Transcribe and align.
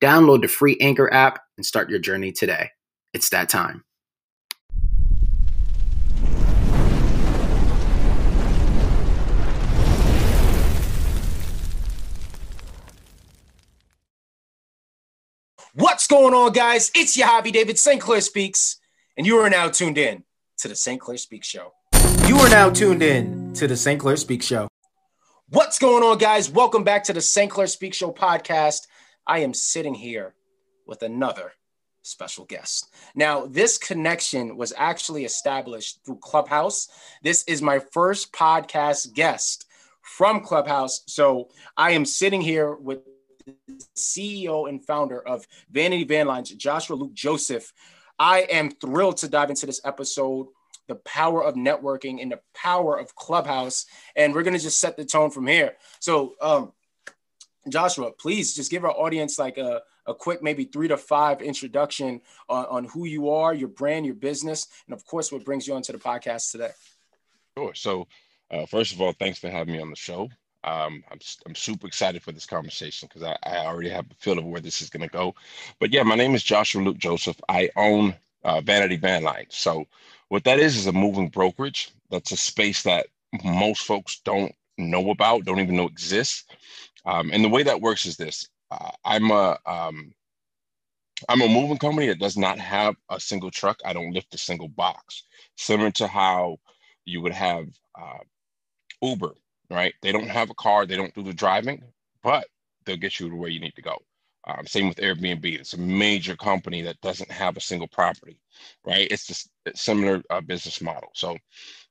Download 0.00 0.42
the 0.42 0.48
free 0.48 0.76
Anchor 0.80 1.12
app 1.12 1.40
and 1.56 1.66
start 1.66 1.90
your 1.90 1.98
journey 1.98 2.32
today. 2.32 2.70
It's 3.12 3.28
that 3.30 3.48
time. 3.48 3.84
What's 15.74 16.06
going 16.06 16.34
on, 16.34 16.52
guys? 16.52 16.90
It's 16.94 17.16
your 17.16 17.26
hobby, 17.26 17.50
David 17.50 17.78
St. 17.78 17.98
Clair 17.98 18.20
Speaks, 18.20 18.78
and 19.16 19.26
you 19.26 19.38
are 19.38 19.48
now 19.48 19.70
tuned 19.70 19.96
in 19.96 20.24
to 20.58 20.68
the 20.68 20.76
St. 20.76 21.00
Clair 21.00 21.16
Speaks 21.16 21.48
Show. 21.48 21.72
You 22.26 22.36
are 22.36 22.50
now 22.50 22.68
tuned 22.68 23.02
in 23.02 23.54
to 23.54 23.66
the 23.66 23.76
St. 23.76 23.98
Clair 23.98 24.16
Speaks 24.16 24.44
Show. 24.44 24.68
What's 25.48 25.78
going 25.78 26.02
on, 26.02 26.18
guys? 26.18 26.50
Welcome 26.50 26.84
back 26.84 27.04
to 27.04 27.14
the 27.14 27.22
St. 27.22 27.50
Clair 27.50 27.66
Speaks 27.66 27.96
Show 27.96 28.12
podcast. 28.12 28.86
I 29.26 29.40
am 29.40 29.54
sitting 29.54 29.94
here 29.94 30.34
with 30.86 31.02
another 31.02 31.52
special 32.02 32.44
guest. 32.44 32.92
Now, 33.14 33.46
this 33.46 33.78
connection 33.78 34.56
was 34.56 34.72
actually 34.76 35.24
established 35.24 36.00
through 36.04 36.18
Clubhouse. 36.18 36.88
This 37.22 37.44
is 37.44 37.62
my 37.62 37.78
first 37.78 38.32
podcast 38.32 39.14
guest 39.14 39.66
from 40.02 40.40
Clubhouse. 40.40 41.02
So 41.06 41.48
I 41.76 41.92
am 41.92 42.04
sitting 42.04 42.40
here 42.40 42.74
with 42.74 43.00
the 43.46 43.54
CEO 43.96 44.68
and 44.68 44.84
founder 44.84 45.26
of 45.26 45.46
Vanity 45.70 46.04
Van 46.04 46.26
Lines, 46.26 46.50
Joshua 46.50 46.96
Luke 46.96 47.14
Joseph. 47.14 47.72
I 48.18 48.40
am 48.50 48.70
thrilled 48.70 49.18
to 49.18 49.28
dive 49.28 49.50
into 49.50 49.66
this 49.66 49.80
episode 49.84 50.48
the 50.88 50.96
power 50.96 51.42
of 51.42 51.54
networking 51.54 52.20
and 52.20 52.32
the 52.32 52.40
power 52.54 52.98
of 52.98 53.14
Clubhouse. 53.14 53.86
And 54.16 54.34
we're 54.34 54.42
going 54.42 54.56
to 54.56 54.62
just 54.62 54.80
set 54.80 54.96
the 54.96 55.04
tone 55.04 55.30
from 55.30 55.46
here. 55.46 55.76
So, 56.00 56.34
um, 56.42 56.72
Joshua, 57.68 58.12
please 58.12 58.54
just 58.54 58.70
give 58.70 58.84
our 58.84 58.90
audience 58.90 59.38
like 59.38 59.58
a, 59.58 59.82
a 60.06 60.14
quick, 60.14 60.42
maybe 60.42 60.64
three 60.64 60.88
to 60.88 60.96
five 60.96 61.40
introduction 61.42 62.20
on, 62.48 62.64
on 62.66 62.84
who 62.84 63.06
you 63.06 63.30
are, 63.30 63.54
your 63.54 63.68
brand, 63.68 64.04
your 64.04 64.14
business, 64.14 64.68
and 64.86 64.94
of 64.94 65.04
course, 65.06 65.30
what 65.30 65.44
brings 65.44 65.66
you 65.66 65.74
onto 65.74 65.92
the 65.92 65.98
podcast 65.98 66.50
today. 66.50 66.70
Sure. 67.56 67.74
So, 67.74 68.08
uh, 68.50 68.66
first 68.66 68.92
of 68.92 69.00
all, 69.00 69.12
thanks 69.12 69.38
for 69.38 69.48
having 69.48 69.74
me 69.74 69.80
on 69.80 69.90
the 69.90 69.96
show. 69.96 70.28
Um, 70.64 71.02
I'm, 71.10 71.18
I'm 71.46 71.54
super 71.54 71.86
excited 71.86 72.22
for 72.22 72.32
this 72.32 72.46
conversation 72.46 73.08
because 73.08 73.22
I, 73.22 73.36
I 73.44 73.66
already 73.66 73.90
have 73.90 74.06
a 74.10 74.14
feel 74.14 74.38
of 74.38 74.44
where 74.44 74.60
this 74.60 74.80
is 74.80 74.90
going 74.90 75.02
to 75.02 75.12
go. 75.12 75.34
But 75.80 75.92
yeah, 75.92 76.02
my 76.02 76.14
name 76.14 76.34
is 76.34 76.42
Joshua 76.42 76.82
Luke 76.82 76.98
Joseph. 76.98 77.40
I 77.48 77.70
own 77.76 78.14
uh, 78.44 78.60
Vanity 78.60 78.96
Van 78.96 79.22
Line. 79.22 79.46
So, 79.48 79.86
what 80.28 80.44
that 80.44 80.58
is 80.58 80.76
is 80.76 80.86
a 80.86 80.92
moving 80.92 81.28
brokerage. 81.28 81.90
That's 82.10 82.32
a 82.32 82.36
space 82.36 82.82
that 82.84 83.06
most 83.44 83.82
folks 83.82 84.20
don't 84.24 84.54
know 84.78 85.10
about, 85.10 85.44
don't 85.44 85.60
even 85.60 85.76
know 85.76 85.86
exists. 85.86 86.44
Um, 87.06 87.30
and 87.32 87.44
the 87.44 87.48
way 87.48 87.62
that 87.64 87.80
works 87.80 88.06
is 88.06 88.16
this: 88.16 88.48
uh, 88.70 88.90
I'm 89.04 89.30
a 89.30 89.58
um, 89.66 90.12
I'm 91.28 91.42
a 91.42 91.48
moving 91.48 91.78
company 91.78 92.08
that 92.08 92.20
does 92.20 92.36
not 92.36 92.58
have 92.58 92.96
a 93.10 93.20
single 93.20 93.50
truck. 93.50 93.78
I 93.84 93.92
don't 93.94 94.12
lift 94.12 94.34
a 94.34 94.38
single 94.38 94.68
box. 94.68 95.24
Similar 95.56 95.90
to 95.92 96.08
how 96.08 96.58
you 97.06 97.20
would 97.22 97.32
have 97.34 97.68
uh, 98.00 98.18
Uber, 99.02 99.34
right? 99.70 99.94
They 100.02 100.12
don't 100.12 100.28
have 100.28 100.50
a 100.50 100.54
car, 100.54 100.86
they 100.86 100.96
don't 100.96 101.14
do 101.14 101.22
the 101.22 101.32
driving, 101.32 101.82
but 102.22 102.46
they'll 102.84 102.96
get 102.96 103.20
you 103.20 103.30
to 103.30 103.36
where 103.36 103.50
you 103.50 103.60
need 103.60 103.76
to 103.76 103.82
go. 103.82 103.98
Um, 104.46 104.66
same 104.66 104.88
with 104.88 104.98
Airbnb. 104.98 105.44
It's 105.44 105.74
a 105.74 105.78
major 105.80 106.36
company 106.36 106.82
that 106.82 107.00
doesn't 107.00 107.30
have 107.30 107.56
a 107.56 107.60
single 107.60 107.88
property, 107.88 108.38
right? 108.84 109.08
It's 109.10 109.26
just 109.26 109.50
a 109.66 109.76
similar 109.76 110.22
uh, 110.30 110.40
business 110.40 110.80
model. 110.80 111.10
So 111.14 111.36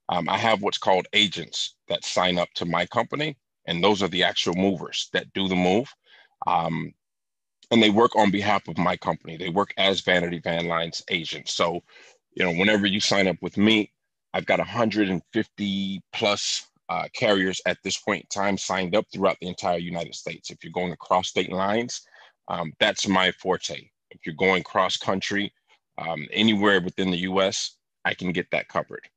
um, 0.10 0.30
I 0.30 0.38
have 0.38 0.62
what's 0.62 0.78
called 0.78 1.08
agents 1.14 1.76
that 1.90 2.06
sign 2.06 2.38
up 2.40 2.50
to 2.56 2.66
my 2.66 2.86
company 2.88 3.38
and 3.72 3.82
those 3.82 4.04
are 4.04 4.10
the 4.10 4.24
actual 4.24 4.54
movers 4.54 5.10
that 5.14 5.32
do 5.34 5.48
the 5.48 5.56
move. 5.56 5.92
Um, 6.46 6.94
and 7.72 7.82
they 7.82 7.90
work 7.90 8.16
on 8.18 8.30
behalf 8.30 8.68
of 8.68 8.78
my 8.78 8.98
company. 8.98 9.38
They 9.38 9.50
work 9.50 9.74
as 9.78 10.02
Vanity 10.02 10.40
Van 10.40 10.68
Lines 10.68 11.02
agents. 11.10 11.54
So, 11.54 11.82
you 12.34 12.44
know, 12.44 12.52
whenever 12.52 12.86
you 12.86 13.00
sign 13.00 13.28
up 13.28 13.38
with 13.42 13.58
me, 13.58 13.94
I've 14.34 14.46
got 14.46 14.60
150 14.60 16.04
plus 16.12 16.68
uh, 16.90 17.08
carriers 17.14 17.62
at 17.66 17.78
this 17.82 17.98
point 17.98 18.24
in 18.24 18.28
time 18.28 18.58
signed 18.58 18.94
up 18.94 19.06
throughout 19.14 19.38
the 19.40 19.48
entire 19.48 19.78
United 19.78 20.16
States. 20.16 20.50
If 20.50 20.64
you're 20.64 20.74
going 20.74 20.92
across 20.92 21.30
state 21.30 21.52
lines, 21.52 22.02
um, 22.50 22.74
that's 22.78 23.08
my 23.08 23.32
forte. 23.32 23.90
If 24.10 24.26
you're 24.26 24.36
going 24.36 24.64
cross 24.64 24.98
country, 24.98 25.54
um, 25.98 26.28
anywhere 26.32 26.82
within 26.82 27.10
the 27.10 27.20
US, 27.20 27.78
I 28.04 28.16
can 28.16 28.34
get 28.34 28.52
that 28.52 28.68
covered. 28.68 29.08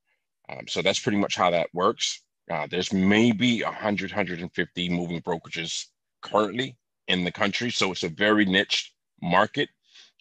Um, 0.48 0.69
so 0.69 0.81
that's 0.81 1.00
pretty 1.00 1.19
much 1.19 1.34
how 1.34 1.50
that 1.50 1.71
works. 1.72 2.21
Uh, 2.50 2.66
there's 2.71 2.93
maybe 2.93 3.62
100, 3.62 4.10
150 4.10 4.88
moving 4.91 5.21
brokerages 5.22 5.87
currently 6.22 6.77
in 7.09 7.25
the 7.25 7.32
country. 7.32 7.71
So 7.71 7.93
it's 7.93 8.03
a 8.03 8.09
very 8.09 8.44
niche 8.44 8.93
market, 9.22 9.69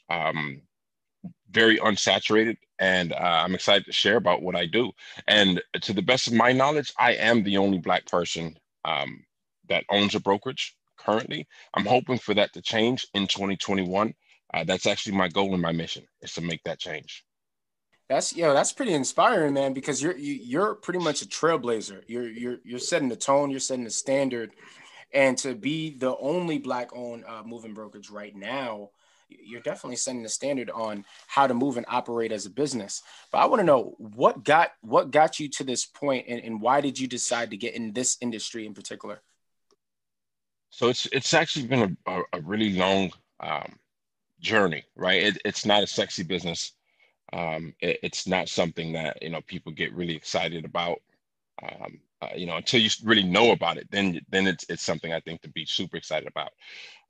um, 0.10 0.62
very 1.50 1.78
unsaturated. 1.80 2.58
And 2.80 3.14
uh, 3.14 3.44
I'm 3.46 3.56
excited 3.56 3.86
to 3.86 3.94
share 3.94 4.18
about 4.18 4.42
what 4.42 4.56
I 4.56 4.66
do. 4.66 4.92
And 5.28 5.62
to 5.82 5.94
the 5.94 6.02
best 6.02 6.28
of 6.28 6.34
my 6.34 6.52
knowledge, 6.52 6.92
I 6.98 7.14
am 7.14 7.44
the 7.44 7.58
only 7.58 7.78
Black 7.78 8.06
person 8.06 8.58
um, 8.86 9.24
that 9.70 9.86
owns 9.90 10.16
a 10.16 10.20
brokerage 10.20 10.76
currently. 10.98 11.48
I'm 11.74 11.86
hoping 11.86 12.18
for 12.18 12.34
that 12.34 12.54
to 12.54 12.62
change 12.62 13.08
in 13.14 13.28
2021. 13.28 14.14
Uh, 14.54 14.64
that's 14.64 14.86
actually 14.86 15.16
my 15.16 15.28
goal 15.28 15.54
and 15.54 15.62
my 15.62 15.72
mission 15.72 16.06
is 16.22 16.34
to 16.34 16.42
make 16.42 16.62
that 16.64 16.80
change. 16.80 17.24
That's 18.10 18.36
yo, 18.36 18.54
that's 18.54 18.74
pretty 18.74 18.94
inspiring, 18.94 19.54
man. 19.54 19.74
Because 19.74 20.02
you're 20.02 20.18
you, 20.18 20.34
are 20.34 20.44
you 20.44 20.62
are 20.62 20.76
pretty 20.76 21.00
much 21.00 21.22
a 21.22 21.26
trailblazer. 21.26 22.04
You're 22.08 22.30
you're 22.30 22.58
you're 22.64 22.80
setting 22.80 23.10
the 23.10 23.16
tone. 23.16 23.50
You're 23.50 23.60
setting 23.60 23.86
the 23.86 23.90
standard, 23.90 24.52
and 25.14 25.38
to 25.40 25.56
be 25.56 25.98
the 25.98 26.16
only 26.18 26.58
black-owned 26.58 27.24
uh, 27.26 27.44
moving 27.46 27.74
brokerage 27.74 28.10
right 28.10 28.36
now, 28.36 28.90
you're 29.30 29.62
definitely 29.62 29.96
setting 29.96 30.22
the 30.22 30.30
standard 30.30 30.70
on 30.70 31.06
how 31.28 31.48
to 31.48 31.54
move 31.54 31.78
and 31.78 31.86
operate 31.88 32.32
as 32.32 32.46
a 32.46 32.50
business. 32.50 33.02
But 33.32 33.40
I 33.40 33.46
want 33.46 33.62
to 33.62 33.66
know 33.66 33.96
what 33.98 34.44
got 34.44 34.72
what 34.82 35.12
got 35.12 35.40
you 35.40 35.48
to 35.50 35.64
this 35.64 35.86
point, 35.86 36.26
and, 36.28 36.42
and 36.44 36.62
why 36.62 36.82
did 36.82 37.00
you 37.00 37.08
decide 37.08 37.52
to 37.52 37.58
get 37.58 37.74
in 37.74 37.94
this 37.94 38.18
industry 38.22 38.66
in 38.66 38.74
particular? 38.74 39.22
So 40.72 40.90
it's 40.90 41.06
it's 41.14 41.34
actually 41.34 41.68
been 41.68 41.98
a, 42.06 42.12
a, 42.12 42.22
a 42.34 42.42
really 42.42 42.74
long 42.74 43.12
um, 43.40 43.80
journey, 44.42 44.84
right? 44.96 45.24
It, 45.24 45.42
it's 45.46 45.66
not 45.66 45.84
a 45.84 45.88
sexy 45.88 46.24
business 46.24 46.74
um, 47.34 47.74
it, 47.82 48.00
it's 48.04 48.28
not 48.28 48.50
something 48.50 48.94
that 48.94 49.22
you 49.24 49.32
know 49.32 49.42
people 49.48 49.74
get 49.74 49.94
really 49.96 50.16
excited 50.16 50.66
about. 50.66 51.02
Um, 51.64 52.00
uh, 52.22 52.30
you 52.36 52.48
know, 52.48 52.58
until 52.58 52.82
you 52.82 52.90
really 53.04 53.24
know 53.24 53.52
about 53.52 53.78
it, 53.78 53.90
then 53.92 54.22
then 54.30 54.48
it's 54.48 54.66
it's 54.70 54.84
something 54.84 55.14
I 55.14 55.22
think 55.22 55.42
to 55.44 55.50
be 55.50 55.66
super 55.66 55.98
excited 55.98 56.30
about. 56.30 56.52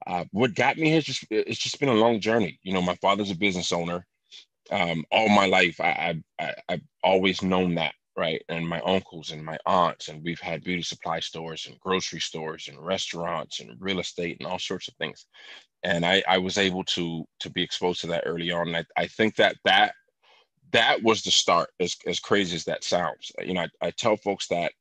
Uh, 0.07 0.25
what 0.31 0.55
got 0.55 0.77
me 0.77 0.93
is 0.95 1.05
just 1.05 1.25
it's 1.29 1.59
just 1.59 1.79
been 1.79 1.89
a 1.89 1.93
long 1.93 2.19
journey. 2.21 2.59
You 2.63 2.73
know, 2.73 2.81
my 2.81 2.95
father's 2.95 3.31
a 3.31 3.35
business 3.35 3.73
owner. 3.73 4.07
Um, 4.71 5.05
all 5.11 5.29
my 5.29 5.45
life, 5.47 5.79
I, 5.81 6.21
I, 6.39 6.45
I 6.45 6.53
have 6.69 6.81
always 7.03 7.43
known 7.43 7.75
that, 7.75 7.93
right? 8.17 8.41
And 8.49 8.67
my 8.67 8.81
uncles 8.81 9.31
and 9.31 9.45
my 9.45 9.57
aunts, 9.65 10.09
and 10.09 10.23
we've 10.23 10.39
had 10.39 10.63
beauty 10.63 10.83
supply 10.83 11.19
stores 11.19 11.67
and 11.67 11.79
grocery 11.81 12.21
stores 12.21 12.69
and 12.69 12.83
restaurants 12.83 13.59
and 13.59 13.71
real 13.79 13.99
estate 13.99 14.37
and 14.39 14.47
all 14.47 14.59
sorts 14.59 14.87
of 14.87 14.95
things. 14.95 15.25
And 15.83 16.05
I, 16.05 16.23
I 16.27 16.37
was 16.39 16.57
able 16.57 16.83
to 16.85 17.25
to 17.41 17.49
be 17.49 17.63
exposed 17.63 18.01
to 18.01 18.07
that 18.07 18.23
early 18.25 18.51
on. 18.51 18.69
And 18.69 18.77
I, 18.77 18.85
I 19.03 19.07
think 19.07 19.35
that 19.37 19.57
that 19.65 19.93
that 20.73 21.03
was 21.03 21.23
the 21.23 21.31
start 21.31 21.69
as, 21.79 21.95
as 22.07 22.19
crazy 22.19 22.55
as 22.55 22.65
that 22.65 22.83
sounds. 22.83 23.31
You 23.43 23.55
know 23.55 23.61
I, 23.81 23.87
I 23.87 23.91
tell 23.91 24.17
folks 24.17 24.47
that 24.49 24.73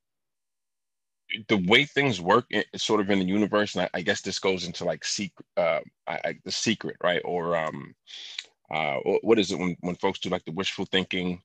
the 1.49 1.65
way 1.69 1.85
things 1.85 2.21
work 2.21 2.47
is 2.51 2.83
sort 2.83 3.01
of 3.01 3.11
in 3.11 3.19
the 3.19 3.25
universe 3.25 3.75
and 3.75 3.85
I, 3.85 3.91
I 3.99 4.03
guess 4.03 4.21
this 4.21 4.39
goes 4.39 4.67
into 4.67 4.85
like 4.85 5.05
secret 5.05 5.47
uh, 5.57 5.81
I, 6.07 6.37
the 6.45 6.53
secret 6.53 6.97
right? 7.03 7.23
Or 7.25 7.57
um 7.57 7.95
uh 8.73 8.97
what 9.23 9.39
is 9.39 9.53
it 9.53 9.59
when, 9.59 9.77
when 9.81 9.97
folks 9.97 10.19
do 10.19 10.31
like 10.31 10.45
the 10.45 10.53
wishful 10.53 10.87
thinking 10.87 11.43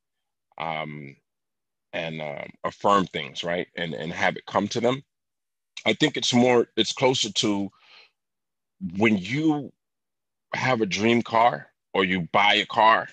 um 0.57 1.15
and 1.93 2.21
um, 2.21 2.49
affirm 2.63 3.05
things 3.07 3.43
right? 3.43 3.67
And 3.77 3.93
and 3.93 4.11
have 4.11 4.37
it 4.37 4.45
come 4.47 4.67
to 4.69 4.81
them. 4.81 5.03
I 5.85 5.93
think 5.93 6.17
it's 6.17 6.33
more 6.33 6.67
it's 6.77 6.93
closer 6.93 7.31
to 7.31 7.69
when 8.97 9.17
you 9.17 9.71
have 10.53 10.81
a 10.81 10.85
dream 10.85 11.21
car 11.21 11.67
or 11.93 12.05
you 12.05 12.27
buy 12.31 12.55
a 12.55 12.65
car 12.65 13.07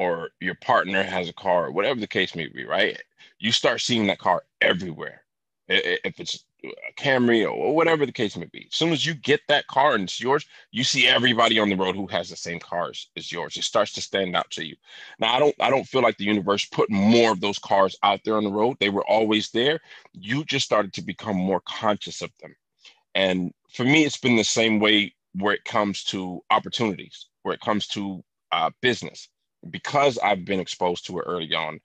or 0.00 0.30
your 0.40 0.54
partner 0.54 1.02
has 1.02 1.28
a 1.28 1.32
car, 1.34 1.70
whatever 1.70 2.00
the 2.00 2.06
case 2.06 2.34
may 2.34 2.48
be, 2.48 2.64
right? 2.64 2.98
You 3.38 3.52
start 3.52 3.82
seeing 3.82 4.06
that 4.06 4.18
car 4.18 4.44
everywhere. 4.62 5.24
If 5.68 6.18
it's 6.18 6.36
a 6.64 6.72
Camry 6.96 7.46
or 7.46 7.74
whatever 7.74 8.06
the 8.06 8.12
case 8.12 8.34
may 8.34 8.46
be. 8.46 8.66
As 8.70 8.74
soon 8.74 8.92
as 8.92 9.04
you 9.04 9.12
get 9.12 9.42
that 9.48 9.66
car 9.66 9.94
and 9.94 10.04
it's 10.04 10.18
yours, 10.18 10.46
you 10.72 10.84
see 10.84 11.06
everybody 11.06 11.58
on 11.58 11.68
the 11.68 11.76
road 11.76 11.96
who 11.96 12.06
has 12.06 12.30
the 12.30 12.36
same 12.36 12.58
cars 12.58 13.10
as 13.18 13.30
yours. 13.30 13.58
It 13.58 13.64
starts 13.64 13.92
to 13.92 14.00
stand 14.00 14.34
out 14.34 14.50
to 14.52 14.64
you. 14.64 14.74
Now, 15.18 15.34
I 15.34 15.38
don't 15.38 15.54
I 15.60 15.68
don't 15.68 15.86
feel 15.86 16.00
like 16.00 16.16
the 16.16 16.24
universe 16.24 16.64
put 16.64 16.90
more 16.90 17.30
of 17.30 17.42
those 17.42 17.58
cars 17.58 17.94
out 18.02 18.20
there 18.24 18.36
on 18.36 18.44
the 18.44 18.50
road. 18.50 18.78
They 18.80 18.88
were 18.88 19.06
always 19.06 19.50
there. 19.50 19.80
You 20.14 20.44
just 20.44 20.64
started 20.64 20.94
to 20.94 21.02
become 21.02 21.36
more 21.36 21.60
conscious 21.68 22.22
of 22.22 22.30
them. 22.40 22.56
And 23.14 23.52
for 23.70 23.84
me, 23.84 24.04
it's 24.04 24.18
been 24.18 24.36
the 24.36 24.44
same 24.44 24.80
way 24.80 25.14
where 25.34 25.52
it 25.52 25.64
comes 25.64 26.04
to 26.04 26.42
opportunities, 26.50 27.26
where 27.42 27.54
it 27.54 27.60
comes 27.60 27.86
to 27.88 28.24
uh, 28.50 28.70
business. 28.80 29.28
Because 29.68 30.18
I've 30.18 30.44
been 30.44 30.60
exposed 30.60 31.06
to 31.06 31.18
it 31.18 31.24
early 31.26 31.54
on, 31.54 31.80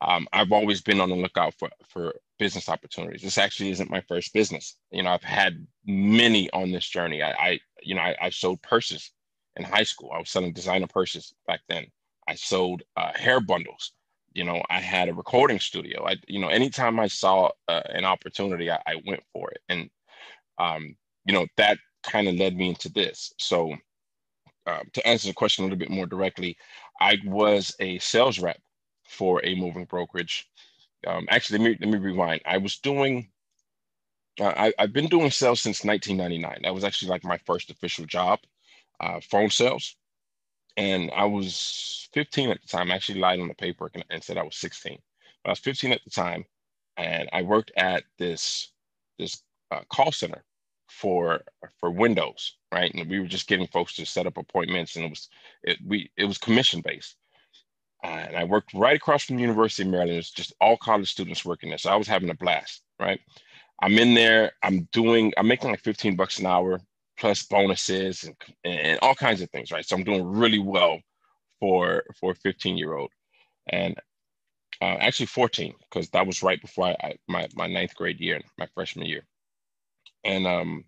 um, 0.00 0.28
I've 0.32 0.52
always 0.52 0.82
been 0.82 1.00
on 1.00 1.08
the 1.08 1.16
lookout 1.16 1.54
for 1.58 1.70
for 1.88 2.14
business 2.38 2.68
opportunities. 2.68 3.22
This 3.22 3.38
actually 3.38 3.70
isn't 3.70 3.90
my 3.90 4.02
first 4.02 4.32
business. 4.32 4.76
You 4.90 5.02
know, 5.02 5.10
I've 5.10 5.22
had 5.22 5.66
many 5.86 6.50
on 6.50 6.72
this 6.72 6.86
journey. 6.86 7.22
I, 7.22 7.30
I 7.30 7.60
you 7.82 7.94
know, 7.94 8.02
I, 8.02 8.16
I, 8.20 8.30
sold 8.30 8.60
purses 8.62 9.12
in 9.56 9.64
high 9.64 9.84
school. 9.84 10.10
I 10.12 10.18
was 10.18 10.30
selling 10.30 10.52
designer 10.52 10.86
purses 10.86 11.34
back 11.46 11.60
then. 11.68 11.86
I 12.28 12.34
sold 12.34 12.82
uh, 12.96 13.12
hair 13.14 13.40
bundles. 13.40 13.92
You 14.32 14.44
know, 14.44 14.62
I 14.68 14.80
had 14.80 15.08
a 15.08 15.14
recording 15.14 15.60
studio. 15.60 16.06
I, 16.06 16.16
you 16.26 16.40
know, 16.40 16.48
anytime 16.48 16.98
I 16.98 17.06
saw 17.06 17.50
uh, 17.68 17.82
an 17.90 18.04
opportunity, 18.04 18.70
I, 18.70 18.80
I, 18.86 19.00
went 19.06 19.22
for 19.32 19.50
it. 19.50 19.60
And, 19.68 19.90
um, 20.58 20.96
you 21.24 21.34
know, 21.34 21.46
that 21.56 21.78
kind 22.02 22.26
of 22.26 22.34
led 22.34 22.56
me 22.56 22.70
into 22.70 22.88
this. 22.88 23.32
So, 23.38 23.76
uh, 24.66 24.80
to 24.92 25.06
answer 25.06 25.28
the 25.28 25.34
question 25.34 25.62
a 25.62 25.66
little 25.66 25.78
bit 25.78 25.90
more 25.90 26.06
directly, 26.06 26.56
I 27.00 27.18
was 27.24 27.74
a 27.80 27.98
sales 27.98 28.38
rep 28.38 28.60
for 29.06 29.44
a 29.44 29.54
moving 29.54 29.84
brokerage. 29.84 30.48
Um, 31.06 31.26
actually, 31.30 31.58
let 31.58 31.64
me 31.70 31.76
let 31.80 31.90
me 31.90 31.98
rewind. 31.98 32.40
I 32.46 32.58
was 32.58 32.78
doing. 32.78 33.28
Uh, 34.40 34.52
I, 34.56 34.72
I've 34.78 34.92
been 34.92 35.06
doing 35.06 35.30
sales 35.30 35.60
since 35.60 35.84
1999. 35.84 36.62
That 36.62 36.74
was 36.74 36.82
actually 36.82 37.10
like 37.10 37.24
my 37.24 37.38
first 37.46 37.70
official 37.70 38.04
job, 38.04 38.40
uh, 39.00 39.20
phone 39.20 39.50
sales, 39.50 39.96
and 40.76 41.10
I 41.14 41.24
was 41.24 42.08
15 42.14 42.50
at 42.50 42.60
the 42.60 42.68
time. 42.68 42.90
I 42.90 42.96
actually 42.96 43.20
lied 43.20 43.40
on 43.40 43.48
the 43.48 43.54
paperwork 43.54 43.94
and, 43.94 44.04
and 44.10 44.24
said 44.24 44.38
I 44.38 44.42
was 44.42 44.56
16. 44.56 44.98
But 45.44 45.50
I 45.50 45.52
was 45.52 45.58
15 45.60 45.92
at 45.92 46.00
the 46.04 46.10
time, 46.10 46.44
and 46.96 47.28
I 47.32 47.42
worked 47.42 47.72
at 47.76 48.04
this 48.18 48.72
this 49.18 49.42
uh, 49.70 49.82
call 49.90 50.10
center 50.10 50.44
for 50.94 51.40
for 51.78 51.90
Windows, 51.90 52.56
right? 52.72 52.92
And 52.94 53.08
we 53.10 53.20
were 53.20 53.26
just 53.26 53.48
getting 53.48 53.66
folks 53.66 53.94
to 53.96 54.06
set 54.06 54.26
up 54.26 54.36
appointments, 54.36 54.96
and 54.96 55.04
it 55.04 55.10
was 55.10 55.28
it 55.62 55.78
we 55.84 56.10
it 56.16 56.24
was 56.24 56.38
commission 56.38 56.80
based. 56.84 57.16
Uh, 58.04 58.08
and 58.28 58.36
I 58.36 58.44
worked 58.44 58.74
right 58.74 58.96
across 58.96 59.24
from 59.24 59.36
the 59.36 59.42
University 59.42 59.82
of 59.82 59.88
Maryland. 59.88 60.18
It's 60.18 60.30
just 60.30 60.52
all 60.60 60.76
college 60.76 61.10
students 61.10 61.44
working 61.44 61.70
there. 61.70 61.78
So 61.78 61.90
I 61.90 61.96
was 61.96 62.06
having 62.06 62.28
a 62.28 62.34
blast, 62.34 62.82
right? 63.00 63.18
I'm 63.82 63.98
in 63.98 64.12
there, 64.14 64.52
I'm 64.62 64.88
doing, 64.92 65.32
I'm 65.38 65.48
making 65.48 65.70
like 65.70 65.80
15 65.80 66.14
bucks 66.14 66.38
an 66.38 66.46
hour 66.46 66.80
plus 67.18 67.44
bonuses 67.44 68.24
and, 68.24 68.36
and 68.64 68.98
all 69.00 69.14
kinds 69.14 69.40
of 69.40 69.50
things, 69.50 69.72
right? 69.72 69.86
So 69.86 69.96
I'm 69.96 70.04
doing 70.04 70.22
really 70.24 70.58
well 70.58 71.00
for 71.60 72.04
for 72.20 72.32
a 72.32 72.36
15 72.36 72.76
year 72.76 72.94
old. 72.94 73.10
And 73.68 73.96
uh, 74.82 74.96
actually 75.00 75.26
14, 75.26 75.74
because 75.88 76.10
that 76.10 76.26
was 76.26 76.42
right 76.42 76.60
before 76.60 76.88
I, 76.88 76.96
I, 77.02 77.14
my, 77.28 77.48
my 77.54 77.66
ninth 77.66 77.94
grade 77.94 78.20
year, 78.20 78.40
my 78.58 78.68
freshman 78.74 79.06
year. 79.06 79.24
And 80.24 80.46
um, 80.46 80.84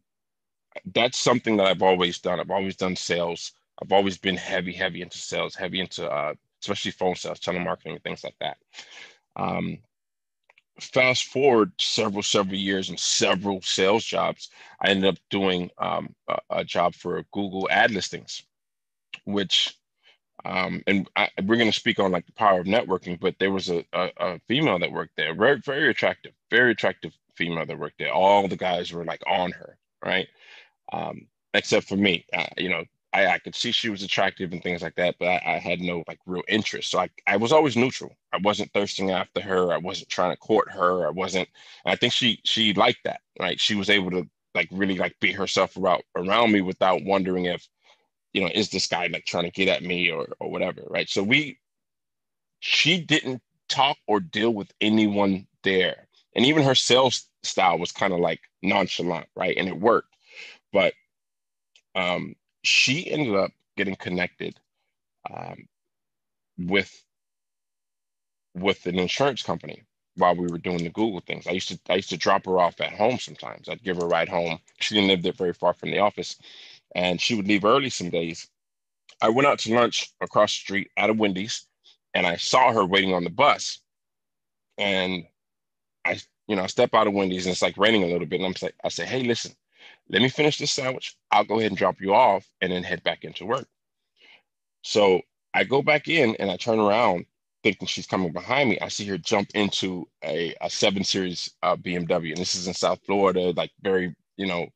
that's 0.94 1.18
something 1.18 1.56
that 1.58 1.66
I've 1.66 1.82
always 1.82 2.18
done. 2.18 2.40
I've 2.40 2.50
always 2.50 2.76
done 2.76 2.96
sales. 2.96 3.52
I've 3.82 3.92
always 3.92 4.18
been 4.18 4.36
heavy, 4.36 4.72
heavy 4.72 5.02
into 5.02 5.18
sales, 5.18 5.54
heavy 5.54 5.80
into 5.80 6.10
uh, 6.10 6.34
especially 6.62 6.90
phone 6.90 7.14
sales, 7.14 7.40
telemarketing, 7.40 8.02
things 8.02 8.24
like 8.24 8.36
that. 8.40 8.56
Um, 9.36 9.78
fast 10.80 11.24
forward 11.24 11.72
several, 11.80 12.22
several 12.22 12.56
years 12.56 12.88
and 12.88 12.98
several 12.98 13.62
sales 13.62 14.04
jobs, 14.04 14.50
I 14.80 14.90
ended 14.90 15.10
up 15.10 15.18
doing 15.30 15.70
um, 15.78 16.14
a, 16.28 16.38
a, 16.50 16.64
job 16.64 16.94
for 16.94 17.22
Google 17.32 17.68
ad 17.70 17.90
listings, 17.90 18.42
which, 19.24 19.76
um, 20.44 20.82
and 20.86 21.08
I, 21.16 21.28
we're 21.44 21.56
going 21.56 21.70
to 21.70 21.78
speak 21.78 21.98
on 21.98 22.12
like 27.36 27.48
female 27.48 27.66
that 27.66 27.78
worked 27.78 27.98
there. 27.98 28.12
All 28.12 28.48
the 28.48 28.56
guys 28.56 28.92
were 28.92 29.04
like 29.04 29.22
on 29.26 29.52
her, 29.52 29.76
right? 30.04 30.28
Um, 30.92 31.26
except 31.54 31.88
for 31.88 31.96
me, 31.96 32.24
uh, 32.32 32.46
you 32.56 32.68
know, 32.68 32.84
I, 33.12 33.26
I 33.26 33.38
could 33.38 33.54
see 33.54 33.72
she 33.72 33.88
was 33.88 34.02
attractive 34.02 34.52
and 34.52 34.62
things 34.62 34.82
like 34.82 34.94
that, 34.96 35.16
but 35.18 35.28
I, 35.28 35.54
I, 35.54 35.58
had 35.58 35.80
no 35.80 36.04
like 36.06 36.18
real 36.26 36.42
interest. 36.48 36.90
So 36.90 36.98
I, 36.98 37.08
I 37.26 37.36
was 37.36 37.50
always 37.50 37.76
neutral. 37.76 38.14
I 38.32 38.38
wasn't 38.42 38.72
thirsting 38.72 39.10
after 39.10 39.40
her. 39.40 39.72
I 39.72 39.78
wasn't 39.78 40.10
trying 40.10 40.32
to 40.32 40.36
court 40.36 40.70
her. 40.70 41.06
I 41.06 41.10
wasn't. 41.10 41.48
I 41.86 41.96
think 41.96 42.12
she 42.12 42.40
she 42.44 42.74
liked 42.74 43.04
that. 43.04 43.20
Right? 43.40 43.58
She 43.58 43.74
was 43.74 43.88
able 43.88 44.10
to 44.10 44.28
like 44.54 44.68
really 44.70 44.98
like 44.98 45.18
be 45.20 45.32
herself 45.32 45.76
around 45.76 46.02
around 46.14 46.52
me 46.52 46.60
without 46.60 47.04
wondering 47.04 47.46
if, 47.46 47.66
you 48.32 48.42
know, 48.42 48.50
is 48.54 48.68
this 48.70 48.86
guy 48.86 49.06
like 49.06 49.24
trying 49.24 49.44
to 49.44 49.50
get 49.50 49.68
at 49.68 49.82
me 49.82 50.10
or 50.10 50.26
or 50.38 50.50
whatever. 50.50 50.82
Right? 50.88 51.08
So 51.08 51.22
we, 51.22 51.58
she 52.60 53.00
didn't 53.00 53.40
talk 53.68 53.96
or 54.06 54.20
deal 54.20 54.52
with 54.52 54.72
anyone 54.80 55.46
there, 55.62 56.05
and 56.36 56.46
even 56.46 56.64
her 56.64 56.76
sales 56.76 57.28
style 57.44 57.78
was 57.78 57.92
kind 57.92 58.14
of 58.14 58.20
like 58.20 58.42
nonchalant, 58.62 59.28
right? 59.36 59.56
And 59.58 59.68
it 59.68 59.80
worked, 59.80 60.16
but 60.72 60.94
um 61.96 62.34
she 62.64 63.10
ended 63.10 63.34
up 63.36 63.52
getting 63.76 63.96
connected 63.96 64.60
um, 65.32 65.68
with 66.58 67.04
with 68.54 68.86
an 68.86 68.98
insurance 68.98 69.42
company 69.42 69.82
while 70.16 70.34
we 70.34 70.46
were 70.48 70.58
doing 70.58 70.78
the 70.84 70.90
Google 70.90 71.20
things. 71.20 71.46
I 71.46 71.52
used 71.52 71.68
to 71.68 71.80
I 71.90 71.96
used 71.96 72.10
to 72.10 72.16
drop 72.16 72.46
her 72.46 72.58
off 72.58 72.80
at 72.80 72.92
home 72.94 73.18
sometimes. 73.18 73.68
I'd 73.68 73.82
give 73.82 73.96
her 73.98 74.04
a 74.04 74.08
ride 74.08 74.28
home. 74.28 74.58
She 74.80 74.94
didn't 74.94 75.08
live 75.10 75.22
there 75.22 75.32
very 75.32 75.52
far 75.54 75.74
from 75.74 75.90
the 75.90 76.00
office, 76.00 76.36
and 76.94 77.20
she 77.20 77.34
would 77.34 77.48
leave 77.48 77.64
early 77.64 77.90
some 77.90 78.10
days. 78.10 78.48
I 79.22 79.30
went 79.30 79.48
out 79.48 79.60
to 79.60 79.74
lunch 79.74 80.12
across 80.20 80.52
the 80.52 80.60
street 80.60 80.90
at 80.96 81.10
a 81.10 81.14
Wendy's, 81.14 81.66
and 82.14 82.26
I 82.26 82.36
saw 82.36 82.72
her 82.72 82.84
waiting 82.84 83.14
on 83.14 83.24
the 83.24 83.30
bus. 83.30 83.80
And 84.78 85.24
I, 86.06 86.20
you 86.46 86.56
know, 86.56 86.62
I 86.62 86.66
step 86.66 86.94
out 86.94 87.06
of 87.06 87.14
Wendy's 87.14 87.46
and 87.46 87.52
it's 87.52 87.62
like 87.62 87.76
raining 87.76 88.04
a 88.04 88.06
little 88.06 88.26
bit, 88.26 88.40
and 88.40 88.46
I'm 88.46 88.54
like, 88.60 88.74
I 88.84 88.88
say, 88.88 89.06
hey, 89.06 89.22
listen, 89.22 89.52
let 90.08 90.22
me 90.22 90.28
finish 90.28 90.58
this 90.58 90.72
sandwich. 90.72 91.16
I'll 91.30 91.44
go 91.44 91.58
ahead 91.58 91.70
and 91.70 91.78
drop 91.78 92.00
you 92.00 92.14
off 92.14 92.46
and 92.60 92.72
then 92.72 92.82
head 92.82 93.02
back 93.02 93.24
into 93.24 93.46
work. 93.46 93.66
So 94.82 95.20
I 95.54 95.64
go 95.64 95.82
back 95.82 96.08
in 96.08 96.36
and 96.36 96.50
I 96.50 96.56
turn 96.56 96.78
around 96.78 97.26
thinking 97.62 97.88
she's 97.88 98.06
coming 98.06 98.32
behind 98.32 98.70
me. 98.70 98.78
I 98.80 98.88
see 98.88 99.06
her 99.06 99.18
jump 99.18 99.50
into 99.54 100.06
a, 100.22 100.54
a 100.60 100.70
seven 100.70 101.02
series 101.02 101.50
uh, 101.62 101.76
BMW. 101.76 102.30
And 102.30 102.38
this 102.38 102.54
is 102.54 102.68
in 102.68 102.74
South 102.74 103.00
Florida, 103.04 103.52
like 103.56 103.72
very, 103.82 104.14
you 104.36 104.46
know, 104.46 104.68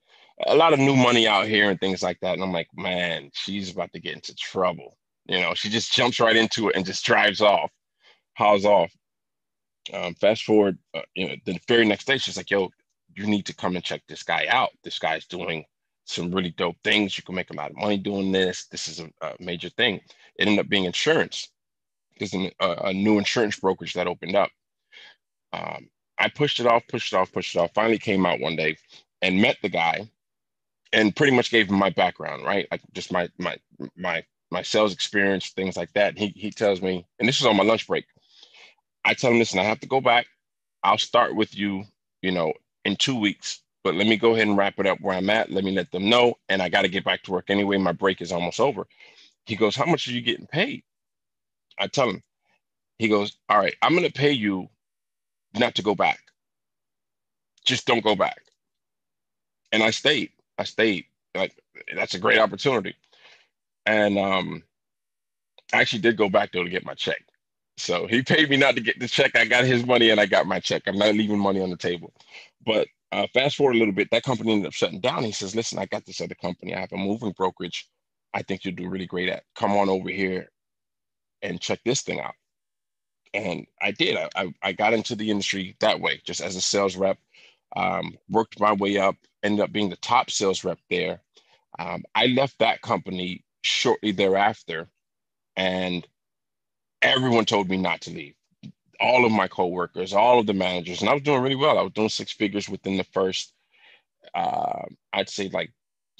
a 0.46 0.56
lot 0.56 0.72
of 0.72 0.80
new 0.80 0.96
money 0.96 1.28
out 1.28 1.46
here 1.46 1.70
and 1.70 1.78
things 1.78 2.02
like 2.02 2.18
that. 2.20 2.34
And 2.34 2.42
I'm 2.42 2.52
like, 2.52 2.68
man, 2.74 3.30
she's 3.32 3.70
about 3.70 3.92
to 3.92 4.00
get 4.00 4.14
into 4.14 4.34
trouble. 4.34 4.96
You 5.26 5.38
know, 5.38 5.54
she 5.54 5.68
just 5.68 5.92
jumps 5.92 6.18
right 6.18 6.34
into 6.34 6.70
it 6.70 6.76
and 6.76 6.84
just 6.84 7.04
drives 7.04 7.40
off, 7.40 7.70
hauls 8.36 8.64
off. 8.64 8.90
Um, 9.92 10.14
fast 10.14 10.44
forward, 10.44 10.78
uh, 10.94 11.02
you 11.14 11.28
know, 11.28 11.34
the 11.44 11.58
very 11.68 11.86
next 11.86 12.06
day, 12.06 12.18
she's 12.18 12.36
like, 12.36 12.50
yo, 12.50 12.70
you 13.14 13.26
need 13.26 13.46
to 13.46 13.54
come 13.54 13.76
and 13.76 13.84
check 13.84 14.02
this 14.08 14.22
guy 14.22 14.46
out. 14.48 14.70
This 14.84 14.98
guy's 14.98 15.26
doing 15.26 15.64
some 16.04 16.32
really 16.32 16.50
dope 16.50 16.76
things. 16.84 17.16
You 17.16 17.24
can 17.24 17.34
make 17.34 17.50
a 17.50 17.56
lot 17.56 17.70
of 17.70 17.76
money 17.76 17.96
doing 17.96 18.32
this. 18.32 18.66
This 18.66 18.88
is 18.88 19.00
a, 19.00 19.10
a 19.22 19.34
major 19.40 19.68
thing. 19.70 19.96
It 20.36 20.48
ended 20.48 20.58
up 20.58 20.68
being 20.68 20.84
insurance. 20.84 21.48
There's 22.18 22.34
a, 22.34 22.50
a 22.60 22.92
new 22.92 23.18
insurance 23.18 23.58
brokerage 23.58 23.94
that 23.94 24.06
opened 24.06 24.36
up. 24.36 24.50
Um, 25.52 25.88
I 26.18 26.28
pushed 26.28 26.60
it 26.60 26.66
off, 26.66 26.82
pushed 26.88 27.12
it 27.12 27.16
off, 27.16 27.32
pushed 27.32 27.54
it 27.54 27.58
off. 27.58 27.72
Finally 27.74 27.98
came 27.98 28.26
out 28.26 28.40
one 28.40 28.56
day 28.56 28.76
and 29.22 29.40
met 29.40 29.56
the 29.62 29.68
guy, 29.68 30.10
and 30.92 31.14
pretty 31.14 31.34
much 31.34 31.50
gave 31.50 31.68
him 31.68 31.76
my 31.76 31.90
background, 31.90 32.44
right? 32.44 32.66
Like 32.70 32.82
just 32.92 33.12
my 33.12 33.28
my 33.38 33.56
my 33.96 34.24
my 34.50 34.62
sales 34.62 34.92
experience, 34.92 35.50
things 35.50 35.76
like 35.76 35.92
that. 35.94 36.18
he 36.18 36.28
he 36.36 36.50
tells 36.50 36.82
me, 36.82 37.06
and 37.18 37.28
this 37.28 37.40
was 37.40 37.46
on 37.46 37.56
my 37.56 37.64
lunch 37.64 37.86
break. 37.86 38.04
I 39.04 39.14
tell 39.14 39.32
him, 39.32 39.40
listen, 39.40 39.60
I 39.60 39.64
have 39.64 39.80
to 39.80 39.88
go 39.88 40.00
back. 40.02 40.26
I'll 40.84 40.98
start 40.98 41.36
with 41.36 41.56
you, 41.56 41.84
you 42.22 42.32
know, 42.32 42.54
in 42.84 42.96
two 42.96 43.18
weeks. 43.18 43.62
But 43.84 43.96
let 43.96 44.06
me 44.08 44.16
go 44.18 44.34
ahead 44.34 44.48
and 44.48 44.58
wrap 44.58 44.78
it 44.78 44.86
up 44.86 45.00
where 45.00 45.16
I'm 45.16 45.30
at. 45.30 45.50
Let 45.50 45.64
me 45.64 45.72
let 45.72 45.90
them 45.92 46.08
know. 46.10 46.36
And 46.48 46.62
I 46.62 46.70
got 46.70 46.82
to 46.82 46.88
get 46.88 47.04
back 47.04 47.22
to 47.24 47.32
work 47.32 47.50
anyway. 47.50 47.78
My 47.78 47.92
break 47.92 48.22
is 48.22 48.32
almost 48.32 48.60
over. 48.60 48.86
He 49.46 49.56
goes, 49.56 49.76
How 49.76 49.86
much 49.86 50.08
are 50.08 50.12
you 50.12 50.22
getting 50.22 50.46
paid? 50.46 50.84
I 51.78 51.88
tell 51.88 52.10
him, 52.10 52.22
he 52.98 53.08
goes, 53.08 53.38
All 53.48 53.58
right, 53.58 53.74
I'm 53.82 53.92
going 53.94 54.06
to 54.06 54.12
pay 54.12 54.32
you 54.32 54.68
not 55.54 55.74
to 55.76 55.82
go 55.82 55.94
back. 55.94 56.20
Just 57.64 57.86
don't 57.86 58.04
go 58.04 58.16
back. 58.16 58.42
And 59.72 59.82
I 59.82 59.90
stayed. 59.90 60.30
I 60.58 60.64
stayed. 60.64 61.06
Like, 61.34 61.54
that's 61.94 62.14
a 62.14 62.18
great 62.20 62.38
opportunity. 62.38 62.96
And 63.86 64.18
um, 64.18 64.62
I 65.72 65.80
actually 65.80 66.02
did 66.02 66.16
go 66.16 66.28
back 66.30 66.52
though 66.52 66.64
to 66.64 66.70
get 66.70 66.86
my 66.86 66.94
check. 66.94 67.22
So 67.80 68.06
he 68.08 68.22
paid 68.22 68.50
me 68.50 68.58
not 68.58 68.76
to 68.76 68.82
get 68.82 69.00
the 69.00 69.08
check. 69.08 69.36
I 69.36 69.46
got 69.46 69.64
his 69.64 69.86
money 69.86 70.10
and 70.10 70.20
I 70.20 70.26
got 70.26 70.46
my 70.46 70.60
check. 70.60 70.84
I'm 70.86 70.98
not 70.98 71.14
leaving 71.14 71.40
money 71.40 71.62
on 71.62 71.70
the 71.70 71.78
table. 71.78 72.14
But 72.66 72.88
uh, 73.12 73.28
fast 73.34 73.56
forward 73.56 73.76
a 73.76 73.80
little 73.80 73.94
bit, 73.94 74.10
that 74.12 74.24
company 74.24 74.52
ended 74.52 74.68
up 74.68 74.74
shutting 74.74 75.00
down. 75.00 75.24
He 75.24 75.32
says, 75.32 75.56
"Listen, 75.56 75.78
I 75.80 75.86
got 75.86 76.06
this 76.06 76.20
other 76.22 76.36
company. 76.36 76.74
I 76.74 76.80
have 76.80 76.92
a 76.92 76.98
moving 76.98 77.32
brokerage. 77.32 77.88
I 78.34 78.42
think 78.42 78.64
you'll 78.64 78.76
do 78.76 78.90
really 78.90 79.06
great 79.06 79.30
at. 79.30 79.44
Come 79.56 79.72
on 79.72 79.90
over 79.90 80.10
here 80.10 80.50
and 81.42 81.60
check 81.60 81.80
this 81.84 82.02
thing 82.02 82.20
out." 82.20 82.34
And 83.34 83.66
I 83.82 83.92
did. 83.92 84.16
I, 84.16 84.28
I, 84.36 84.54
I 84.62 84.72
got 84.72 84.94
into 84.94 85.16
the 85.16 85.30
industry 85.30 85.76
that 85.80 86.00
way, 86.00 86.22
just 86.26 86.40
as 86.42 86.56
a 86.56 86.62
sales 86.62 86.96
rep. 86.96 87.18
um, 87.76 88.18
worked 88.30 88.60
my 88.60 88.72
way 88.72 88.98
up, 88.98 89.16
ended 89.42 89.60
up 89.64 89.72
being 89.72 89.90
the 89.90 89.96
top 89.96 90.30
sales 90.30 90.64
rep 90.64 90.78
there. 90.90 91.20
Um, 91.78 92.04
I 92.14 92.26
left 92.26 92.58
that 92.60 92.82
company 92.82 93.44
shortly 93.62 94.12
thereafter, 94.12 94.88
and 95.56 96.06
everyone 97.02 97.44
told 97.44 97.68
me 97.68 97.76
not 97.76 98.00
to 98.02 98.10
leave. 98.10 98.34
All 99.00 99.24
of 99.24 99.32
my 99.32 99.48
coworkers, 99.48 100.12
all 100.12 100.38
of 100.38 100.46
the 100.46 100.54
managers, 100.54 101.00
and 101.00 101.08
I 101.08 101.14
was 101.14 101.22
doing 101.22 101.42
really 101.42 101.56
well. 101.56 101.78
I 101.78 101.82
was 101.82 101.92
doing 101.92 102.08
six 102.10 102.32
figures 102.32 102.68
within 102.68 102.96
the 102.96 103.04
first, 103.04 103.54
uh, 104.34 104.82
I'd 105.12 105.30
say 105.30 105.48
like 105.48 105.72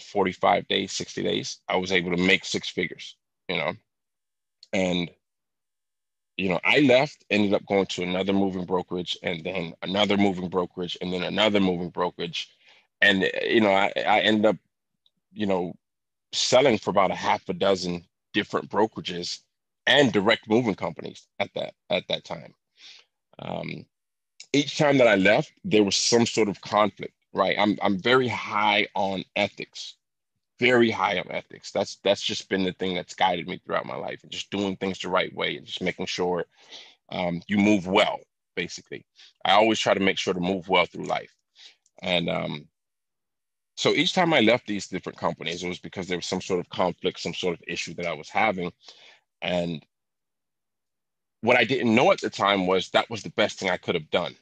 45 0.02 0.66
days, 0.68 0.92
60 0.92 1.22
days. 1.22 1.58
I 1.68 1.76
was 1.76 1.92
able 1.92 2.16
to 2.16 2.22
make 2.22 2.44
six 2.44 2.68
figures, 2.70 3.16
you 3.48 3.58
know, 3.58 3.74
and 4.72 5.10
you 6.40 6.48
know, 6.48 6.60
I 6.64 6.80
left, 6.80 7.26
ended 7.28 7.52
up 7.52 7.66
going 7.66 7.84
to 7.86 8.02
another 8.02 8.32
moving 8.32 8.64
brokerage 8.64 9.18
and 9.22 9.44
then 9.44 9.74
another 9.82 10.16
moving 10.16 10.48
brokerage 10.48 10.96
and 11.02 11.12
then 11.12 11.22
another 11.22 11.60
moving 11.60 11.90
brokerage. 11.90 12.48
And, 13.02 13.30
you 13.42 13.60
know, 13.60 13.72
I, 13.72 13.92
I 14.06 14.20
ended 14.20 14.46
up, 14.46 14.56
you 15.34 15.44
know, 15.44 15.74
selling 16.32 16.78
for 16.78 16.88
about 16.88 17.10
a 17.10 17.14
half 17.14 17.46
a 17.50 17.52
dozen 17.52 18.06
different 18.32 18.70
brokerages 18.70 19.40
and 19.86 20.12
direct 20.12 20.48
moving 20.48 20.74
companies 20.74 21.26
at 21.38 21.50
that 21.54 21.74
at 21.90 22.04
that 22.08 22.24
time. 22.24 22.54
Um, 23.38 23.86
each 24.52 24.78
time 24.78 24.98
that 24.98 25.08
I 25.08 25.16
left, 25.16 25.52
there 25.64 25.84
was 25.84 25.96
some 25.96 26.26
sort 26.26 26.48
of 26.48 26.60
conflict, 26.60 27.14
right? 27.32 27.56
I'm 27.58 27.78
I'm 27.82 27.98
very 27.98 28.28
high 28.28 28.86
on 28.94 29.24
ethics 29.36 29.96
very 30.60 30.90
high 30.90 31.18
on 31.18 31.30
ethics. 31.30 31.72
That's 31.72 31.96
that's 32.04 32.22
just 32.22 32.48
been 32.48 32.62
the 32.62 32.74
thing 32.74 32.94
that's 32.94 33.14
guided 33.14 33.48
me 33.48 33.60
throughout 33.64 33.86
my 33.86 33.96
life, 33.96 34.20
and 34.22 34.30
just 34.30 34.50
doing 34.50 34.76
things 34.76 35.00
the 35.00 35.08
right 35.08 35.34
way, 35.34 35.56
and 35.56 35.66
just 35.66 35.82
making 35.82 36.06
sure 36.06 36.44
um, 37.10 37.42
you 37.48 37.56
move 37.56 37.86
well. 37.86 38.20
Basically, 38.54 39.06
I 39.44 39.52
always 39.52 39.80
try 39.80 39.94
to 39.94 40.00
make 40.00 40.18
sure 40.18 40.34
to 40.34 40.40
move 40.40 40.68
well 40.68 40.84
through 40.84 41.04
life, 41.04 41.34
and 42.02 42.28
um, 42.28 42.68
so 43.76 43.94
each 43.94 44.12
time 44.12 44.34
I 44.34 44.40
left 44.40 44.66
these 44.66 44.86
different 44.86 45.18
companies, 45.18 45.64
it 45.64 45.68
was 45.68 45.78
because 45.78 46.06
there 46.06 46.18
was 46.18 46.26
some 46.26 46.42
sort 46.42 46.60
of 46.60 46.68
conflict, 46.68 47.20
some 47.20 47.34
sort 47.34 47.54
of 47.54 47.62
issue 47.66 47.94
that 47.94 48.06
I 48.06 48.12
was 48.12 48.28
having, 48.28 48.70
and 49.42 49.84
what 51.42 51.58
I 51.58 51.64
didn't 51.64 51.94
know 51.94 52.12
at 52.12 52.20
the 52.20 52.30
time 52.30 52.66
was 52.66 52.90
that 52.90 53.10
was 53.10 53.22
the 53.22 53.30
best 53.32 53.60
thing 53.60 53.70
I 53.70 53.78
could 53.78 53.96
have 53.96 54.10
done. 54.10 54.36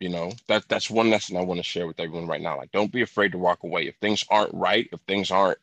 You 0.00 0.10
know, 0.10 0.32
that 0.48 0.68
that's 0.68 0.90
one 0.90 1.10
lesson 1.10 1.36
I 1.38 1.42
want 1.42 1.58
to 1.60 1.64
share 1.64 1.86
with 1.86 2.00
everyone 2.00 2.28
right 2.28 2.42
now. 2.42 2.58
Like, 2.58 2.72
don't 2.72 2.92
be 2.92 3.02
afraid 3.02 3.32
to 3.32 3.38
walk 3.38 3.64
away. 3.64 3.88
If 3.88 3.96
things 3.98 4.24
aren't 4.30 4.54
right, 4.54 4.88
if 4.92 5.00
things 5.08 5.30
aren't 5.30 5.58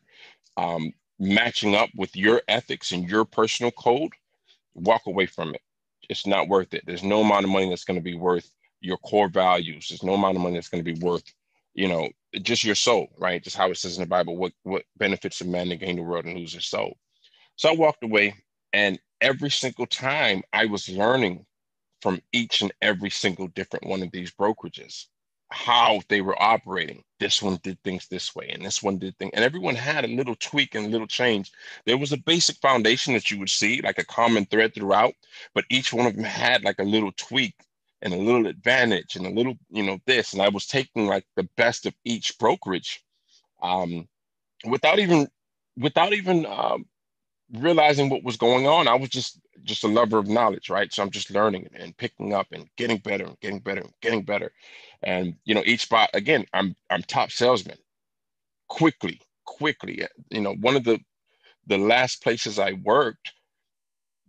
um, 0.56 0.92
matching 1.20 1.74
up 1.76 1.90
with 1.96 2.16
your 2.16 2.42
ethics 2.48 2.92
and 2.92 3.08
your 3.08 3.24
personal 3.26 3.72
code, 3.72 4.12
walk 4.74 5.02
away 5.06 5.26
from 5.26 5.54
it. 5.54 5.60
It's 6.08 6.26
not 6.26 6.48
worth 6.48 6.74
it. 6.74 6.84
There's 6.86 7.02
no 7.04 7.20
amount 7.22 7.44
of 7.44 7.50
money 7.50 7.68
that's 7.68 7.84
going 7.84 7.98
to 7.98 8.04
be 8.04 8.16
worth 8.16 8.50
your 8.80 8.98
core 8.98 9.28
values. 9.28 9.88
There's 9.88 10.02
no 10.02 10.14
amount 10.14 10.36
of 10.36 10.42
money 10.42 10.54
that's 10.54 10.68
going 10.68 10.84
to 10.84 10.92
be 10.94 11.00
worth, 11.00 11.24
you 11.74 11.88
know, 11.88 12.08
just 12.42 12.64
your 12.64 12.74
soul, 12.74 13.08
right? 13.18 13.42
Just 13.42 13.56
how 13.56 13.70
it 13.70 13.78
says 13.78 13.96
in 13.96 14.02
the 14.02 14.08
Bible, 14.08 14.36
what 14.36 14.52
what 14.64 14.84
benefits 14.96 15.40
a 15.40 15.46
man 15.46 15.68
to 15.68 15.76
gain 15.76 15.96
the 15.96 16.02
world 16.02 16.24
and 16.26 16.36
lose 16.38 16.54
his 16.54 16.66
soul. 16.66 16.96
So 17.56 17.70
I 17.70 17.74
walked 17.76 18.04
away, 18.04 18.34
and 18.72 18.98
every 19.20 19.50
single 19.50 19.86
time 19.86 20.42
I 20.52 20.66
was 20.66 20.88
learning 20.88 21.46
from 22.00 22.20
each 22.32 22.62
and 22.62 22.72
every 22.82 23.10
single 23.10 23.48
different 23.48 23.86
one 23.86 24.02
of 24.02 24.10
these 24.12 24.32
brokerages 24.32 25.06
how 25.52 26.00
they 26.08 26.20
were 26.20 26.40
operating. 26.42 27.02
This 27.20 27.42
one 27.42 27.58
did 27.62 27.78
things 27.82 28.08
this 28.08 28.34
way, 28.34 28.48
and 28.48 28.64
this 28.64 28.82
one 28.82 28.98
did 28.98 29.16
things, 29.18 29.32
and 29.34 29.44
everyone 29.44 29.74
had 29.74 30.04
a 30.04 30.08
little 30.08 30.34
tweak 30.36 30.74
and 30.74 30.86
a 30.86 30.88
little 30.88 31.06
change. 31.06 31.52
There 31.86 31.98
was 31.98 32.12
a 32.12 32.16
basic 32.16 32.56
foundation 32.56 33.12
that 33.14 33.30
you 33.30 33.38
would 33.38 33.50
see, 33.50 33.80
like 33.82 33.98
a 33.98 34.04
common 34.04 34.46
thread 34.46 34.74
throughout, 34.74 35.14
but 35.54 35.64
each 35.70 35.92
one 35.92 36.06
of 36.06 36.16
them 36.16 36.24
had 36.24 36.64
like 36.64 36.78
a 36.78 36.84
little 36.84 37.12
tweak 37.16 37.54
and 38.00 38.12
a 38.12 38.16
little 38.16 38.46
advantage 38.46 39.14
and 39.14 39.26
a 39.26 39.30
little, 39.30 39.54
you 39.70 39.82
know, 39.84 39.98
this. 40.06 40.32
And 40.32 40.42
I 40.42 40.48
was 40.48 40.66
taking 40.66 41.06
like 41.06 41.24
the 41.36 41.48
best 41.56 41.86
of 41.86 41.94
each 42.04 42.36
brokerage, 42.38 43.04
um, 43.62 44.08
without 44.64 44.98
even 44.98 45.28
without 45.76 46.12
even 46.12 46.46
um, 46.46 46.86
realizing 47.52 48.10
what 48.10 48.24
was 48.24 48.36
going 48.36 48.66
on. 48.66 48.88
I 48.88 48.94
was 48.94 49.10
just 49.10 49.40
just 49.64 49.84
a 49.84 49.88
lover 49.88 50.18
of 50.18 50.28
knowledge, 50.28 50.70
right? 50.70 50.92
So 50.92 51.02
I'm 51.02 51.10
just 51.10 51.30
learning 51.30 51.68
and 51.74 51.96
picking 51.96 52.34
up 52.34 52.48
and 52.52 52.68
getting 52.76 52.98
better 52.98 53.24
and 53.24 53.40
getting 53.40 53.60
better 53.60 53.82
and 53.82 53.92
getting 54.02 54.22
better. 54.22 54.52
And 55.02 55.36
you 55.44 55.54
know, 55.54 55.62
each 55.66 55.82
spot 55.82 56.10
again, 56.14 56.46
I'm 56.54 56.76
I'm 56.90 57.02
top 57.02 57.30
salesman. 57.32 57.78
Quickly, 58.68 59.20
quickly. 59.46 60.04
Uh, 60.04 60.08
you 60.30 60.40
know, 60.42 60.54
one 60.56 60.76
of 60.76 60.84
the 60.84 61.00
the 61.66 61.78
last 61.78 62.22
places 62.22 62.58
I 62.58 62.74
worked, 62.84 63.32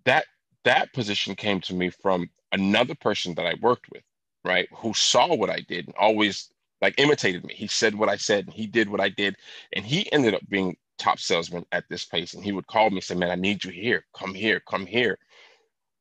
that 0.06 0.26
that 0.66 0.94
position 0.94 1.36
came 1.36 1.62
to 1.62 1.76
me 1.76 1.90
from 1.92 2.30
another 2.54 2.96
person 2.96 3.36
that 3.36 3.48
I 3.48 3.56
worked 3.62 3.90
with, 3.92 4.04
right? 4.46 4.70
Who 4.78 4.94
saw 4.94 5.36
what 5.36 5.50
I 5.52 5.60
did 5.68 5.88
and 5.88 5.96
always 5.98 6.50
like 6.82 6.96
imitated 7.00 7.46
me. 7.46 7.56
He 7.56 7.68
said 7.68 7.96
what 7.96 8.10
I 8.10 8.18
said 8.18 8.46
and 8.46 8.54
he 8.54 8.68
did 8.68 8.90
what 8.90 9.02
I 9.02 9.10
did. 9.10 9.38
And 9.74 9.86
he 9.86 10.12
ended 10.14 10.36
up 10.36 10.42
being 10.50 10.78
top 10.98 11.20
salesman 11.20 11.66
at 11.72 11.86
this 11.90 12.06
place. 12.06 12.34
And 12.34 12.44
he 12.44 12.52
would 12.52 12.68
call 12.68 12.90
me 12.90 12.98
and 12.98 13.04
say, 13.04 13.16
Man, 13.16 13.32
I 13.32 13.36
need 13.36 13.64
you 13.64 13.72
here. 13.72 14.06
Come 14.18 14.34
here, 14.34 14.62
come 14.62 14.86
here. 14.86 15.18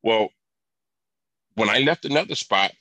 Well, 0.03 0.31
when 1.55 1.71
I 1.71 1.81
left 1.81 2.05
another 2.05 2.35
spot, 2.35 2.73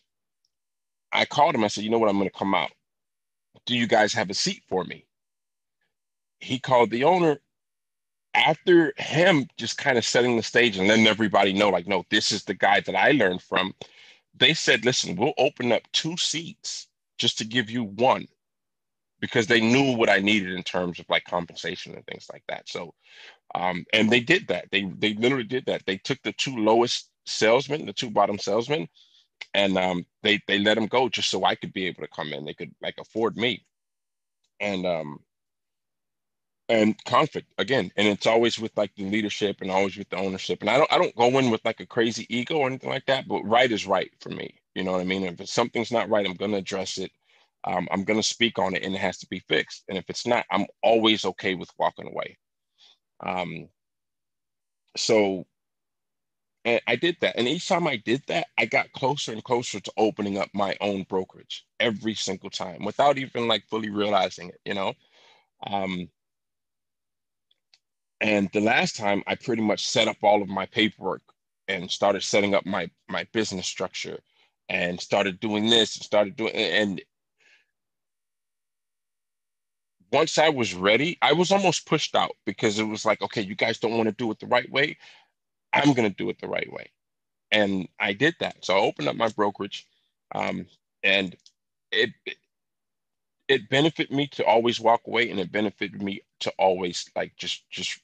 I 1.11 1.25
called 1.25 1.55
him. 1.55 1.63
I 1.63 1.67
said, 1.67 1.83
You 1.83 1.89
know 1.89 1.99
what? 1.99 2.09
I'm 2.09 2.17
going 2.17 2.29
to 2.29 2.37
come 2.37 2.55
out. 2.55 2.71
Do 3.65 3.75
you 3.75 3.87
guys 3.87 4.13
have 4.13 4.29
a 4.29 4.33
seat 4.35 4.63
for 4.69 4.83
me? 4.83 5.05
He 6.39 6.59
called 6.59 6.91
the 6.91 7.03
owner 7.03 7.39
after 8.33 8.93
him 8.97 9.47
just 9.57 9.77
kind 9.77 9.97
of 9.97 10.05
setting 10.05 10.37
the 10.37 10.43
stage 10.43 10.77
and 10.77 10.87
letting 10.87 11.07
everybody 11.07 11.53
know, 11.53 11.69
like, 11.69 11.87
no, 11.87 12.05
this 12.09 12.31
is 12.31 12.43
the 12.43 12.53
guy 12.53 12.79
that 12.81 12.95
I 12.95 13.11
learned 13.11 13.41
from. 13.41 13.73
They 14.35 14.53
said, 14.53 14.85
listen, 14.85 15.15
we'll 15.15 15.33
open 15.37 15.71
up 15.71 15.83
two 15.91 16.17
seats 16.17 16.87
just 17.17 17.37
to 17.39 17.45
give 17.45 17.69
you 17.69 17.83
one 17.83 18.27
because 19.21 19.47
they 19.47 19.61
knew 19.61 19.95
what 19.97 20.09
I 20.09 20.19
needed 20.19 20.53
in 20.53 20.63
terms 20.63 20.99
of 20.99 21.07
like 21.09 21.25
compensation 21.25 21.95
and 21.95 22.05
things 22.07 22.27
like 22.33 22.43
that. 22.49 22.69
So, 22.69 22.93
um, 23.55 23.85
and 23.93 24.11
they 24.11 24.21
did 24.21 24.47
that. 24.49 24.67
They 24.71 24.83
they 24.99 25.13
literally 25.15 25.45
did 25.45 25.65
that. 25.67 25.83
They 25.87 25.97
took 25.97 26.19
the 26.23 26.33
two 26.33 26.57
lowest 26.57 27.09
salesmen, 27.25 27.85
the 27.87 27.93
two 27.93 28.11
bottom 28.11 28.39
salesmen, 28.39 28.87
and 29.53 29.77
um, 29.77 30.05
they 30.23 30.39
they 30.47 30.59
let 30.59 30.75
them 30.75 30.87
go 30.87 31.09
just 31.09 31.31
so 31.31 31.45
I 31.45 31.55
could 31.55 31.73
be 31.73 31.87
able 31.87 32.03
to 32.03 32.09
come 32.09 32.33
in. 32.33 32.45
They 32.45 32.55
could 32.55 32.73
like 32.81 32.95
afford 32.99 33.37
me, 33.37 33.65
and 34.61 34.85
um, 34.87 35.19
and 36.69 37.03
conflict 37.05 37.53
again. 37.57 37.91
And 37.97 38.07
it's 38.07 38.27
always 38.27 38.59
with 38.59 38.71
like 38.77 38.95
the 38.95 39.09
leadership 39.09 39.57
and 39.61 39.71
always 39.71 39.97
with 39.97 40.09
the 40.09 40.17
ownership. 40.17 40.61
And 40.61 40.69
I 40.69 40.77
don't 40.77 40.91
I 40.93 40.97
don't 40.97 41.15
go 41.15 41.37
in 41.39 41.51
with 41.51 41.65
like 41.65 41.79
a 41.79 41.85
crazy 41.85 42.25
ego 42.35 42.57
or 42.57 42.67
anything 42.67 42.89
like 42.89 43.05
that. 43.07 43.27
But 43.27 43.43
right 43.43 43.71
is 43.71 43.87
right 43.87 44.11
for 44.19 44.29
me. 44.29 44.55
You 44.75 44.83
know 44.83 44.93
what 44.93 45.01
I 45.01 45.05
mean? 45.05 45.23
If 45.23 45.47
something's 45.49 45.91
not 45.91 46.09
right, 46.09 46.25
I'm 46.25 46.35
gonna 46.35 46.57
address 46.57 46.97
it 46.97 47.11
um, 47.63 47.87
I'm 47.91 48.03
going 48.03 48.19
to 48.19 48.27
speak 48.27 48.59
on 48.59 48.75
it 48.75 48.83
and 48.83 48.95
it 48.95 48.99
has 48.99 49.17
to 49.19 49.27
be 49.27 49.39
fixed. 49.47 49.83
And 49.87 49.97
if 49.97 50.05
it's 50.09 50.25
not, 50.25 50.45
I'm 50.51 50.65
always 50.83 51.25
okay 51.25 51.55
with 51.55 51.69
walking 51.77 52.07
away. 52.07 52.37
Um, 53.25 53.69
so 54.97 55.45
and 56.65 56.81
I 56.87 56.95
did 56.95 57.17
that. 57.21 57.37
And 57.37 57.47
each 57.47 57.67
time 57.67 57.87
I 57.87 57.97
did 57.97 58.23
that, 58.27 58.47
I 58.57 58.65
got 58.65 58.91
closer 58.91 59.31
and 59.31 59.43
closer 59.43 59.79
to 59.79 59.93
opening 59.97 60.37
up 60.37 60.49
my 60.53 60.75
own 60.79 61.05
brokerage 61.09 61.65
every 61.79 62.13
single 62.13 62.49
time 62.49 62.85
without 62.85 63.17
even 63.17 63.47
like 63.47 63.65
fully 63.67 63.89
realizing 63.89 64.49
it, 64.49 64.59
you 64.65 64.75
know? 64.75 64.93
Um, 65.65 66.09
and 68.21 68.49
the 68.53 68.61
last 68.61 68.95
time 68.95 69.23
I 69.25 69.35
pretty 69.35 69.63
much 69.63 69.87
set 69.87 70.07
up 70.07 70.17
all 70.21 70.41
of 70.43 70.49
my 70.49 70.67
paperwork 70.67 71.23
and 71.67 71.89
started 71.89 72.21
setting 72.23 72.53
up 72.53 72.65
my 72.65 72.89
my 73.09 73.25
business 73.33 73.65
structure 73.65 74.19
and 74.69 74.99
started 74.99 75.39
doing 75.39 75.69
this 75.69 75.95
and 75.95 76.03
started 76.03 76.35
doing 76.35 76.53
and 76.53 77.01
once 80.11 80.37
I 80.37 80.49
was 80.49 80.73
ready, 80.73 81.17
I 81.21 81.33
was 81.33 81.51
almost 81.51 81.85
pushed 81.87 82.15
out 82.15 82.35
because 82.45 82.79
it 82.79 82.83
was 82.83 83.05
like, 83.05 83.21
okay, 83.21 83.41
you 83.41 83.55
guys 83.55 83.79
don't 83.79 83.97
want 83.97 84.09
to 84.09 84.15
do 84.15 84.31
it 84.31 84.39
the 84.39 84.47
right 84.47 84.69
way. 84.71 84.97
I'm 85.73 85.93
going 85.93 86.09
to 86.09 86.15
do 86.15 86.29
it 86.29 86.39
the 86.41 86.47
right 86.47 86.71
way. 86.71 86.91
And 87.51 87.87
I 87.99 88.13
did 88.13 88.35
that. 88.39 88.63
So 88.65 88.75
I 88.75 88.79
opened 88.81 89.07
up 89.09 89.15
my 89.15 89.29
brokerage 89.29 89.87
um, 90.35 90.67
and 91.03 91.35
it, 91.91 92.11
it 93.47 93.69
benefited 93.69 94.15
me 94.15 94.27
to 94.27 94.45
always 94.45 94.79
walk 94.79 95.01
away 95.07 95.29
and 95.29 95.39
it 95.39 95.51
benefited 95.51 96.01
me 96.01 96.21
to 96.41 96.51
always 96.57 97.09
like 97.15 97.35
just, 97.37 97.69
just 97.69 97.99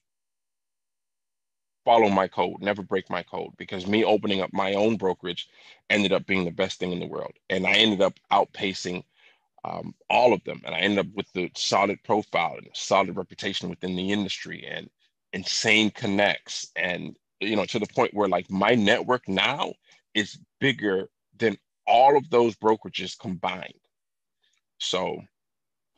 follow 1.86 2.10
my 2.10 2.28
code, 2.28 2.62
never 2.62 2.82
break 2.84 3.10
my 3.10 3.24
code 3.24 3.52
because 3.58 3.88
me 3.88 4.04
opening 4.04 4.42
up 4.42 4.52
my 4.54 4.74
own 4.74 4.98
brokerage 4.98 5.50
ended 5.90 6.14
up 6.14 6.26
being 6.28 6.46
the 6.46 6.52
best 6.52 6.80
thing 6.80 6.92
in 6.92 7.00
the 7.00 7.08
world. 7.08 7.34
And 7.50 7.66
I 7.66 7.74
ended 7.74 8.02
up 8.02 8.20
outpacing 8.32 9.04
um, 9.68 9.94
all 10.10 10.34
of 10.34 10.44
them. 10.44 10.62
And 10.66 10.74
I 10.74 10.80
ended 10.80 11.00
up 11.00 11.08
with 11.16 11.32
the 11.34 11.50
solid 11.56 12.02
profile 12.04 12.56
and 12.58 12.68
solid 12.74 13.16
reputation 13.16 13.70
within 13.70 13.96
the 13.96 14.12
industry 14.12 14.66
and 14.70 14.90
insane 15.34 15.92
connects. 15.92 16.72
And, 16.76 17.18
you 17.40 17.56
know, 17.56 17.66
to 17.66 17.80
the 17.80 17.88
point 17.88 18.14
where 18.14 18.28
like 18.28 18.50
my 18.50 18.76
network 18.76 19.28
now 19.28 19.74
is 20.14 20.40
bigger 20.60 21.10
than 21.38 21.58
all 21.86 22.18
of 22.18 22.30
those 22.30 22.56
brokerages 22.56 23.18
combined. 23.18 23.74
So 24.80 25.22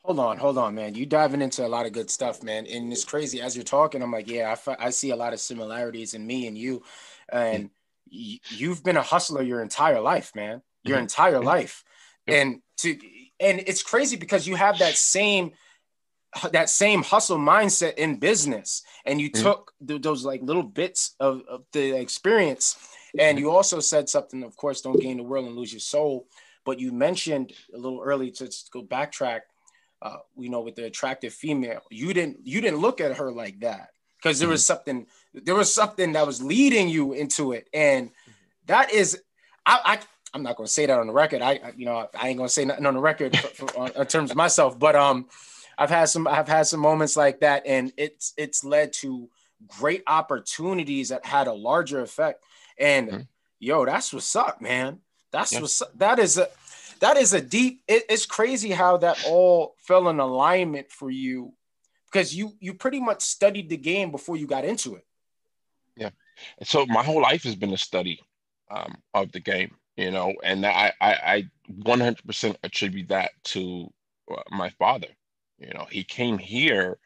Hold 0.04 0.18
on, 0.18 0.38
hold 0.38 0.56
on, 0.56 0.74
man. 0.74 0.94
You 0.94 1.04
diving 1.04 1.42
into 1.42 1.64
a 1.64 1.68
lot 1.68 1.84
of 1.84 1.92
good 1.92 2.10
stuff, 2.10 2.42
man. 2.42 2.66
And 2.66 2.90
it's 2.90 3.04
crazy 3.04 3.42
as 3.42 3.54
you're 3.54 3.64
talking. 3.64 4.02
I'm 4.02 4.10
like, 4.10 4.30
yeah, 4.30 4.56
I, 4.66 4.86
I 4.86 4.90
see 4.90 5.10
a 5.10 5.16
lot 5.16 5.34
of 5.34 5.40
similarities 5.40 6.14
in 6.14 6.26
me 6.26 6.46
and 6.46 6.56
you. 6.56 6.82
And 7.30 7.64
mm-hmm. 8.10 8.54
you've 8.56 8.82
been 8.82 8.96
a 8.96 9.02
hustler 9.02 9.42
your 9.42 9.60
entire 9.60 10.00
life, 10.00 10.34
man. 10.34 10.62
Your 10.84 10.96
mm-hmm. 10.96 11.02
entire 11.02 11.40
life. 11.40 11.84
And 12.26 12.62
to 12.78 12.98
and 13.40 13.62
it's 13.66 13.82
crazy 13.82 14.16
because 14.16 14.46
you 14.46 14.54
have 14.54 14.78
that 14.78 14.96
same 14.96 15.52
that 16.52 16.70
same 16.70 17.02
hustle 17.02 17.38
mindset 17.38 17.94
in 17.94 18.18
business. 18.18 18.82
And 19.04 19.20
you 19.20 19.30
mm-hmm. 19.30 19.42
took 19.42 19.72
th- 19.86 20.02
those 20.02 20.24
like 20.24 20.42
little 20.42 20.62
bits 20.62 21.16
of, 21.18 21.42
of 21.48 21.64
the 21.72 21.98
experience. 21.98 22.76
And 23.18 23.38
you 23.38 23.50
also 23.50 23.80
said 23.80 24.08
something 24.08 24.44
of 24.44 24.56
course 24.56 24.80
don't 24.80 25.00
gain 25.00 25.16
the 25.16 25.24
world 25.24 25.46
and 25.46 25.56
lose 25.56 25.72
your 25.72 25.80
soul. 25.80 26.28
But 26.64 26.78
you 26.78 26.92
mentioned 26.92 27.52
a 27.74 27.78
little 27.78 28.00
early 28.00 28.30
to 28.32 28.48
go 28.72 28.82
backtrack 28.82 29.40
uh, 30.02 30.16
you 30.38 30.48
know 30.48 30.60
with 30.60 30.76
the 30.76 30.84
attractive 30.84 31.32
female. 31.32 31.82
You 31.90 32.14
didn't 32.14 32.38
you 32.44 32.60
didn't 32.60 32.78
look 32.78 33.00
at 33.00 33.16
her 33.16 33.32
like 33.32 33.60
that 33.60 33.88
because 34.16 34.38
there 34.38 34.48
was 34.48 34.62
mm-hmm. 34.62 34.74
something 34.74 35.06
there 35.34 35.54
was 35.54 35.74
something 35.74 36.12
that 36.12 36.26
was 36.26 36.42
leading 36.42 36.88
you 36.88 37.12
into 37.12 37.52
it. 37.52 37.68
And 37.74 38.10
that 38.66 38.92
is 38.92 39.20
i, 39.66 39.80
I 39.84 39.98
I'm 40.32 40.42
not 40.42 40.56
going 40.56 40.66
to 40.66 40.72
say 40.72 40.86
that 40.86 40.98
on 40.98 41.06
the 41.06 41.12
record. 41.12 41.42
I, 41.42 41.72
you 41.76 41.86
know, 41.86 42.08
I 42.18 42.28
ain't 42.28 42.36
going 42.36 42.48
to 42.48 42.52
say 42.52 42.64
nothing 42.64 42.86
on 42.86 42.94
the 42.94 43.00
record 43.00 43.36
for, 43.36 43.66
for, 43.66 43.88
in 43.88 44.06
terms 44.06 44.30
of 44.30 44.36
myself. 44.36 44.78
But 44.78 44.94
um, 44.94 45.28
I've 45.76 45.90
had 45.90 46.04
some, 46.04 46.26
I've 46.28 46.48
had 46.48 46.66
some 46.66 46.80
moments 46.80 47.16
like 47.16 47.40
that, 47.40 47.66
and 47.66 47.92
it's 47.96 48.32
it's 48.36 48.64
led 48.64 48.92
to 48.94 49.28
great 49.66 50.02
opportunities 50.06 51.08
that 51.08 51.24
had 51.24 51.46
a 51.46 51.52
larger 51.52 52.00
effect. 52.00 52.44
And 52.78 53.08
mm-hmm. 53.08 53.20
yo, 53.58 53.84
that's 53.84 54.12
what's 54.12 54.36
up, 54.36 54.60
man. 54.60 55.00
That's 55.32 55.52
yeah. 55.52 55.60
what's 55.60 55.82
that 55.96 56.18
is 56.18 56.38
a 56.38 56.48
that 57.00 57.16
is 57.16 57.32
a 57.32 57.40
deep. 57.40 57.82
It, 57.88 58.04
it's 58.08 58.26
crazy 58.26 58.70
how 58.70 58.98
that 58.98 59.24
all 59.26 59.74
fell 59.78 60.08
in 60.08 60.20
alignment 60.20 60.92
for 60.92 61.10
you, 61.10 61.54
because 62.06 62.34
you 62.34 62.52
you 62.60 62.74
pretty 62.74 63.00
much 63.00 63.22
studied 63.22 63.68
the 63.68 63.76
game 63.76 64.10
before 64.10 64.36
you 64.36 64.46
got 64.46 64.64
into 64.64 64.94
it. 64.94 65.04
Yeah, 65.96 66.10
so 66.62 66.86
my 66.86 67.02
whole 67.02 67.20
life 67.20 67.42
has 67.44 67.56
been 67.56 67.72
a 67.72 67.78
study 67.78 68.20
um, 68.70 68.96
of 69.12 69.32
the 69.32 69.40
game 69.40 69.74
you 70.00 70.10
know, 70.10 70.32
and 70.42 70.64
I, 70.64 70.92
I, 71.02 71.12
I 71.12 71.50
100% 71.82 72.56
attribute 72.64 73.08
that 73.08 73.32
to 73.44 73.92
uh, 74.32 74.40
my 74.50 74.70
father. 74.70 75.08
You 75.58 75.74
know, 75.74 75.86
he 75.90 76.04
came 76.04 76.38
here 76.38 76.98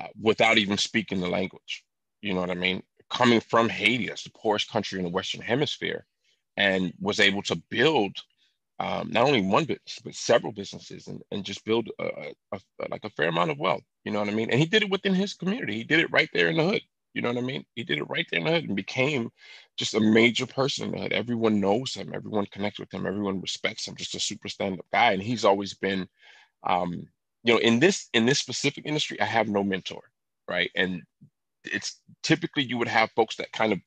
uh, 0.00 0.06
without 0.22 0.56
even 0.56 0.78
speaking 0.78 1.20
the 1.20 1.28
language. 1.28 1.84
You 2.22 2.32
know 2.34 2.40
what 2.40 2.52
I 2.52 2.54
mean? 2.54 2.84
Coming 3.10 3.40
from 3.40 3.68
Haiti, 3.68 4.06
it's 4.06 4.22
the 4.22 4.30
poorest 4.30 4.70
country 4.70 5.00
in 5.00 5.04
the 5.04 5.10
Western 5.10 5.40
Hemisphere, 5.40 6.06
and 6.56 6.92
was 7.00 7.18
able 7.18 7.42
to 7.42 7.56
build 7.68 8.16
um, 8.78 9.10
not 9.10 9.24
only 9.26 9.42
one 9.42 9.64
business 9.64 9.98
but 10.04 10.14
several 10.14 10.52
businesses 10.52 11.08
and, 11.08 11.20
and 11.32 11.44
just 11.44 11.64
build 11.64 11.88
a, 11.98 12.04
a, 12.04 12.32
a, 12.52 12.88
like 12.90 13.04
a 13.04 13.10
fair 13.10 13.28
amount 13.28 13.50
of 13.50 13.58
wealth. 13.58 13.82
You 14.04 14.12
know 14.12 14.20
what 14.20 14.28
I 14.28 14.34
mean? 14.34 14.50
And 14.50 14.60
he 14.60 14.66
did 14.66 14.84
it 14.84 14.90
within 14.90 15.14
his 15.14 15.34
community. 15.34 15.74
He 15.74 15.84
did 15.84 15.98
it 15.98 16.12
right 16.12 16.30
there 16.32 16.48
in 16.48 16.58
the 16.58 16.64
hood. 16.64 16.82
You 17.14 17.22
know 17.22 17.28
what 17.28 17.38
I 17.38 17.46
mean? 17.46 17.64
He 17.76 17.84
did 17.84 17.98
it 17.98 18.10
right 18.10 18.26
there 18.30 18.40
in 18.40 18.46
the 18.46 18.52
hood 18.52 18.64
and 18.64 18.76
became 18.76 19.30
just 19.76 19.94
a 19.94 20.00
major 20.00 20.46
person 20.46 20.86
in 20.86 20.92
the 20.92 20.98
hood. 20.98 21.12
Everyone 21.12 21.60
knows 21.60 21.94
him. 21.94 22.12
Everyone 22.12 22.46
connects 22.46 22.80
with 22.80 22.92
him. 22.92 23.06
Everyone 23.06 23.40
respects 23.40 23.86
him. 23.86 23.94
Just 23.94 24.16
a 24.16 24.20
super 24.20 24.48
stand-up 24.48 24.84
guy. 24.92 25.12
And 25.12 25.22
he's 25.22 25.44
always 25.44 25.74
been, 25.74 26.08
um, 26.64 27.06
you 27.44 27.54
know, 27.54 27.60
in 27.60 27.78
this 27.78 28.08
in 28.14 28.26
this 28.26 28.40
specific 28.40 28.84
industry, 28.84 29.20
I 29.20 29.26
have 29.26 29.48
no 29.48 29.62
mentor, 29.62 30.02
right? 30.48 30.70
And 30.74 31.02
it's 31.64 32.00
typically 32.22 32.64
you 32.64 32.78
would 32.78 32.88
have 32.88 33.10
folks 33.12 33.36
that 33.36 33.52
kind 33.52 33.72
of 33.72 33.78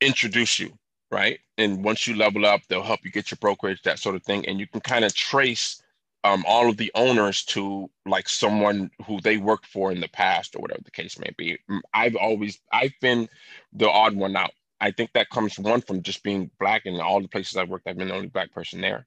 introduce 0.00 0.58
you, 0.58 0.76
right? 1.10 1.38
And 1.56 1.84
once 1.84 2.06
you 2.06 2.16
level 2.16 2.46
up, 2.46 2.62
they'll 2.68 2.82
help 2.82 3.00
you 3.04 3.12
get 3.12 3.30
your 3.30 3.38
brokerage, 3.40 3.82
that 3.82 4.00
sort 4.00 4.16
of 4.16 4.24
thing. 4.24 4.46
And 4.46 4.58
you 4.58 4.66
can 4.66 4.80
kind 4.80 5.04
of 5.04 5.14
trace 5.14 5.82
um, 6.24 6.44
all 6.46 6.68
of 6.68 6.76
the 6.76 6.90
owners 6.94 7.44
to 7.44 7.90
like 8.06 8.28
someone 8.28 8.90
who 9.06 9.20
they 9.20 9.36
worked 9.36 9.66
for 9.66 9.92
in 9.92 10.00
the 10.00 10.08
past 10.08 10.56
or 10.56 10.60
whatever 10.60 10.82
the 10.84 10.90
case 10.90 11.18
may 11.18 11.30
be. 11.36 11.58
Mm, 11.70 11.80
I've 11.94 12.16
always 12.16 12.60
I've 12.72 12.94
been 13.00 13.28
the 13.72 13.88
odd 13.88 14.14
one 14.14 14.36
out. 14.36 14.52
I 14.80 14.90
think 14.90 15.12
that 15.12 15.30
comes 15.30 15.58
one 15.58 15.80
from 15.80 16.02
just 16.02 16.22
being 16.22 16.50
black 16.60 16.86
and 16.86 17.00
all 17.00 17.20
the 17.20 17.28
places 17.28 17.56
I've 17.56 17.68
worked. 17.68 17.86
I've 17.86 17.98
been 17.98 18.08
the 18.08 18.14
only 18.14 18.28
black 18.28 18.52
person 18.52 18.80
there. 18.80 19.06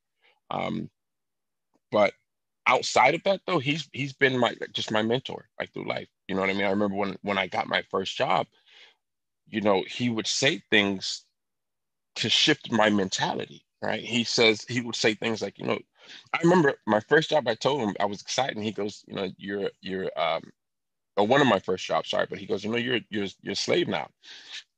Um, 0.49 0.89
but 1.91 2.13
outside 2.67 3.15
of 3.15 3.23
that 3.23 3.41
though, 3.45 3.59
he's 3.59 3.89
he's 3.93 4.13
been 4.13 4.37
my 4.37 4.55
just 4.73 4.91
my 4.91 5.01
mentor 5.01 5.49
like 5.59 5.71
through 5.73 5.87
life. 5.87 6.07
You 6.27 6.35
know 6.35 6.41
what 6.41 6.49
I 6.49 6.53
mean? 6.53 6.65
I 6.65 6.71
remember 6.71 6.95
when 6.95 7.17
when 7.21 7.37
I 7.37 7.47
got 7.47 7.67
my 7.67 7.83
first 7.89 8.15
job, 8.15 8.47
you 9.47 9.61
know, 9.61 9.83
he 9.87 10.09
would 10.09 10.27
say 10.27 10.63
things 10.71 11.25
to 12.15 12.29
shift 12.29 12.71
my 12.71 12.89
mentality. 12.89 13.65
Right? 13.81 14.01
He 14.01 14.23
says 14.23 14.63
he 14.69 14.81
would 14.81 14.95
say 14.95 15.15
things 15.15 15.41
like, 15.41 15.57
you 15.59 15.65
know, 15.65 15.79
I 16.33 16.39
remember 16.43 16.75
my 16.87 16.99
first 17.01 17.29
job. 17.29 17.47
I 17.47 17.55
told 17.55 17.81
him 17.81 17.95
I 17.99 18.05
was 18.05 18.21
excited, 18.21 18.55
and 18.57 18.65
he 18.65 18.71
goes, 18.71 19.03
"You 19.07 19.15
know, 19.15 19.29
you're 19.37 19.69
you're 19.81 20.09
um, 20.19 20.43
or 21.17 21.27
one 21.27 21.41
of 21.41 21.47
my 21.47 21.59
first 21.59 21.85
jobs. 21.85 22.09
Sorry, 22.09 22.27
but 22.29 22.39
he 22.39 22.45
goes, 22.45 22.63
you 22.63 22.71
know, 22.71 22.77
you're 22.77 22.99
you're 23.09 23.27
you're 23.41 23.53
a 23.53 23.55
slave 23.55 23.87
now." 23.87 24.09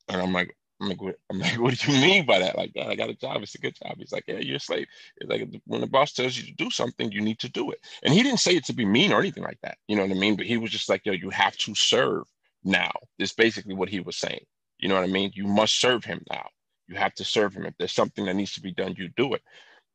And 0.10 0.22
I'm 0.22 0.34
like, 0.34 0.56
I'm 0.82 0.90
like, 0.90 1.02
what, 1.02 1.16
I'm 1.32 1.40
like, 1.40 1.60
what 1.60 1.78
do 1.78 1.92
you 1.92 2.02
mean 2.02 2.26
by 2.26 2.40
that? 2.40 2.58
Like, 2.58 2.72
I 2.80 2.96
got 2.96 3.10
a 3.10 3.16
job. 3.16 3.42
It's 3.42 3.56
a 3.56 3.60
good 3.60 3.76
job. 3.82 3.96
He's 3.98 4.12
like, 4.12 4.26
yeah, 4.28 4.40
you're 4.40 4.58
a 4.58 4.60
slave. 4.60 4.88
It's 5.18 5.30
like 5.30 5.48
when 5.66 5.82
the 5.82 5.88
boss 5.88 6.14
tells 6.14 6.38
you 6.38 6.44
to 6.46 6.54
do 6.54 6.70
something, 6.70 7.12
you 7.12 7.22
need 7.22 7.40
to 7.40 7.50
do 7.50 7.72
it. 7.72 7.80
And 8.04 8.14
he 8.14 8.24
didn't 8.24 8.40
say 8.40 8.56
it 8.56 8.66
to 8.66 8.74
be 8.74 8.86
mean 8.86 9.12
or 9.14 9.20
anything 9.20 9.44
like 9.44 9.60
that. 9.64 9.78
You 9.88 9.96
know 9.96 10.04
what 10.04 10.12
I 10.16 10.20
mean? 10.20 10.36
But 10.36 10.46
he 10.46 10.58
was 10.58 10.72
just 10.72 10.90
like, 10.90 11.06
yo, 11.06 11.14
you 11.14 11.30
have 11.30 11.58
to 11.58 11.76
serve 11.76 12.24
now. 12.64 12.92
Is 13.20 13.34
basically 13.34 13.74
what 13.74 13.90
he 13.90 14.00
was 14.00 14.18
saying. 14.18 14.46
You 14.80 14.90
know 14.90 14.96
what 14.96 15.04
I 15.04 15.08
mean? 15.08 15.32
You 15.34 15.46
must 15.48 15.80
serve 15.80 16.04
him 16.04 16.24
now. 16.32 16.48
You 16.88 16.96
have 16.96 17.14
to 17.16 17.24
serve 17.24 17.54
him. 17.54 17.66
If 17.66 17.76
there's 17.78 17.94
something 17.94 18.26
that 18.26 18.36
needs 18.36 18.54
to 18.54 18.62
be 18.62 18.74
done, 18.74 18.96
you 18.98 19.10
do 19.16 19.34
it. 19.34 19.42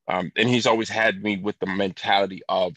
Um, 0.08 0.32
and 0.36 0.48
he's 0.48 0.66
always 0.66 0.88
had 0.88 1.22
me 1.22 1.36
with 1.36 1.58
the 1.58 1.66
mentality 1.66 2.42
of 2.48 2.74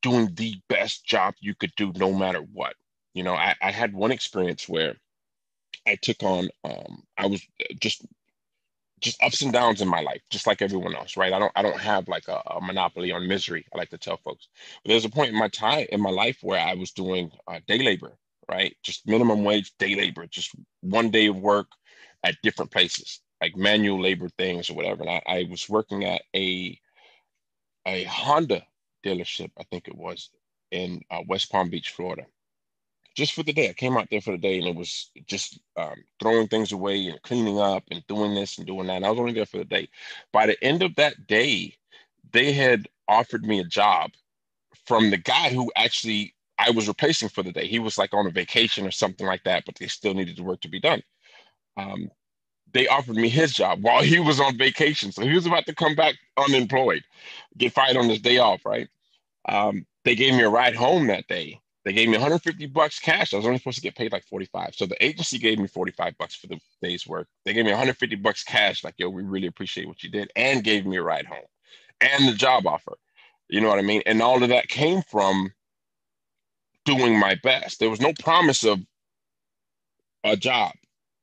doing 0.00 0.32
the 0.34 0.54
best 0.68 1.04
job 1.04 1.34
you 1.40 1.54
could 1.54 1.72
do 1.76 1.92
no 1.96 2.12
matter 2.12 2.40
what. 2.52 2.74
You 3.14 3.24
know, 3.24 3.34
I, 3.34 3.54
I 3.60 3.70
had 3.70 3.92
one 3.92 4.12
experience 4.12 4.68
where 4.68 4.94
I 5.86 5.96
took 5.96 6.22
on, 6.22 6.48
um, 6.64 7.02
I 7.18 7.26
was 7.26 7.42
just 7.80 8.06
just 9.00 9.20
ups 9.20 9.42
and 9.42 9.52
downs 9.52 9.80
in 9.80 9.88
my 9.88 10.00
life, 10.00 10.22
just 10.30 10.46
like 10.46 10.62
everyone 10.62 10.94
else, 10.94 11.16
right? 11.16 11.32
I 11.32 11.38
don't 11.40 11.52
I 11.56 11.62
don't 11.62 11.80
have 11.80 12.06
like 12.06 12.28
a, 12.28 12.40
a, 12.46 12.60
monopoly 12.60 13.10
on 13.10 13.26
misery. 13.26 13.66
I 13.74 13.78
like 13.78 13.90
to 13.90 13.98
tell 13.98 14.16
folks. 14.16 14.46
But 14.84 14.90
there's 14.90 15.04
a 15.04 15.10
point 15.10 15.30
in 15.30 15.38
my 15.38 15.48
time 15.48 15.86
in 15.90 16.00
my 16.00 16.10
life 16.10 16.38
where 16.42 16.60
I 16.60 16.74
was 16.74 16.92
doing 16.92 17.32
uh, 17.48 17.58
day 17.66 17.78
labor, 17.78 18.12
right? 18.48 18.76
Just 18.84 19.08
minimum 19.08 19.42
wage 19.42 19.72
day 19.78 19.96
labor, 19.96 20.28
just 20.28 20.52
one 20.82 21.10
day 21.10 21.26
of 21.26 21.36
work 21.36 21.66
at 22.22 22.36
different 22.44 22.70
places 22.70 23.21
like 23.42 23.56
manual 23.56 24.00
labor 24.00 24.28
things 24.28 24.70
or 24.70 24.74
whatever. 24.74 25.02
And 25.02 25.10
I, 25.10 25.22
I 25.26 25.46
was 25.50 25.68
working 25.68 26.04
at 26.04 26.22
a 26.34 26.78
a 27.84 28.04
Honda 28.04 28.62
dealership, 29.04 29.50
I 29.58 29.64
think 29.64 29.88
it 29.88 29.96
was 29.96 30.30
in 30.70 31.02
uh, 31.10 31.22
West 31.26 31.50
Palm 31.50 31.68
Beach, 31.68 31.90
Florida. 31.90 32.24
Just 33.16 33.32
for 33.34 33.42
the 33.42 33.52
day, 33.52 33.68
I 33.68 33.72
came 33.72 33.96
out 33.96 34.08
there 34.10 34.20
for 34.20 34.30
the 34.30 34.38
day, 34.38 34.58
and 34.58 34.68
it 34.68 34.76
was 34.76 35.10
just 35.26 35.58
um, 35.76 35.96
throwing 36.20 36.46
things 36.46 36.70
away 36.70 37.08
and 37.08 37.20
cleaning 37.22 37.58
up 37.58 37.82
and 37.90 38.06
doing 38.06 38.34
this 38.34 38.56
and 38.56 38.66
doing 38.66 38.86
that. 38.86 38.96
And 38.96 39.04
I 39.04 39.10
was 39.10 39.18
only 39.18 39.32
there 39.32 39.44
for 39.44 39.58
the 39.58 39.64
day. 39.64 39.88
By 40.32 40.46
the 40.46 40.64
end 40.64 40.82
of 40.82 40.94
that 40.94 41.26
day, 41.26 41.74
they 42.32 42.52
had 42.52 42.88
offered 43.08 43.44
me 43.44 43.58
a 43.58 43.64
job 43.64 44.12
from 44.86 45.10
the 45.10 45.18
guy 45.18 45.50
who 45.50 45.70
actually 45.76 46.34
I 46.58 46.70
was 46.70 46.88
replacing 46.88 47.28
for 47.28 47.42
the 47.42 47.52
day. 47.52 47.66
He 47.66 47.80
was 47.80 47.98
like 47.98 48.14
on 48.14 48.26
a 48.26 48.30
vacation 48.30 48.86
or 48.86 48.92
something 48.92 49.26
like 49.26 49.42
that, 49.44 49.64
but 49.66 49.74
they 49.74 49.88
still 49.88 50.14
needed 50.14 50.36
the 50.36 50.44
work 50.44 50.60
to 50.60 50.68
be 50.68 50.80
done. 50.80 51.02
Um, 51.76 52.08
they 52.72 52.88
offered 52.88 53.16
me 53.16 53.28
his 53.28 53.52
job 53.52 53.82
while 53.82 54.02
he 54.02 54.18
was 54.18 54.40
on 54.40 54.56
vacation. 54.58 55.12
So 55.12 55.22
he 55.22 55.34
was 55.34 55.46
about 55.46 55.66
to 55.66 55.74
come 55.74 55.94
back 55.94 56.14
unemployed, 56.38 57.02
get 57.56 57.72
fired 57.72 57.96
on 57.96 58.08
his 58.08 58.20
day 58.20 58.38
off, 58.38 58.64
right? 58.64 58.88
Um, 59.48 59.86
they 60.04 60.14
gave 60.14 60.34
me 60.34 60.42
a 60.42 60.48
ride 60.48 60.76
home 60.76 61.06
that 61.08 61.28
day. 61.28 61.60
They 61.84 61.92
gave 61.92 62.08
me 62.08 62.14
150 62.14 62.66
bucks 62.66 63.00
cash. 63.00 63.34
I 63.34 63.36
was 63.36 63.46
only 63.46 63.58
supposed 63.58 63.76
to 63.76 63.82
get 63.82 63.96
paid 63.96 64.12
like 64.12 64.24
45. 64.24 64.74
So 64.74 64.86
the 64.86 65.04
agency 65.04 65.38
gave 65.38 65.58
me 65.58 65.66
45 65.66 66.16
bucks 66.16 66.34
for 66.36 66.46
the 66.46 66.60
day's 66.80 67.06
work. 67.06 67.26
They 67.44 67.52
gave 67.52 67.64
me 67.64 67.72
150 67.72 68.16
bucks 68.16 68.44
cash, 68.44 68.84
like, 68.84 68.94
yo, 68.98 69.08
we 69.08 69.24
really 69.24 69.48
appreciate 69.48 69.88
what 69.88 70.02
you 70.02 70.10
did, 70.10 70.30
and 70.36 70.62
gave 70.62 70.86
me 70.86 70.96
a 70.96 71.02
ride 71.02 71.26
home 71.26 71.44
and 72.02 72.28
the 72.28 72.34
job 72.34 72.66
offer. 72.66 72.96
You 73.48 73.60
know 73.60 73.68
what 73.68 73.78
I 73.78 73.82
mean? 73.82 74.02
And 74.06 74.22
all 74.22 74.42
of 74.42 74.48
that 74.50 74.68
came 74.68 75.02
from 75.02 75.52
doing 76.84 77.18
my 77.18 77.36
best. 77.42 77.80
There 77.80 77.90
was 77.90 78.00
no 78.00 78.12
promise 78.20 78.64
of 78.64 78.80
a 80.24 80.36
job 80.36 80.72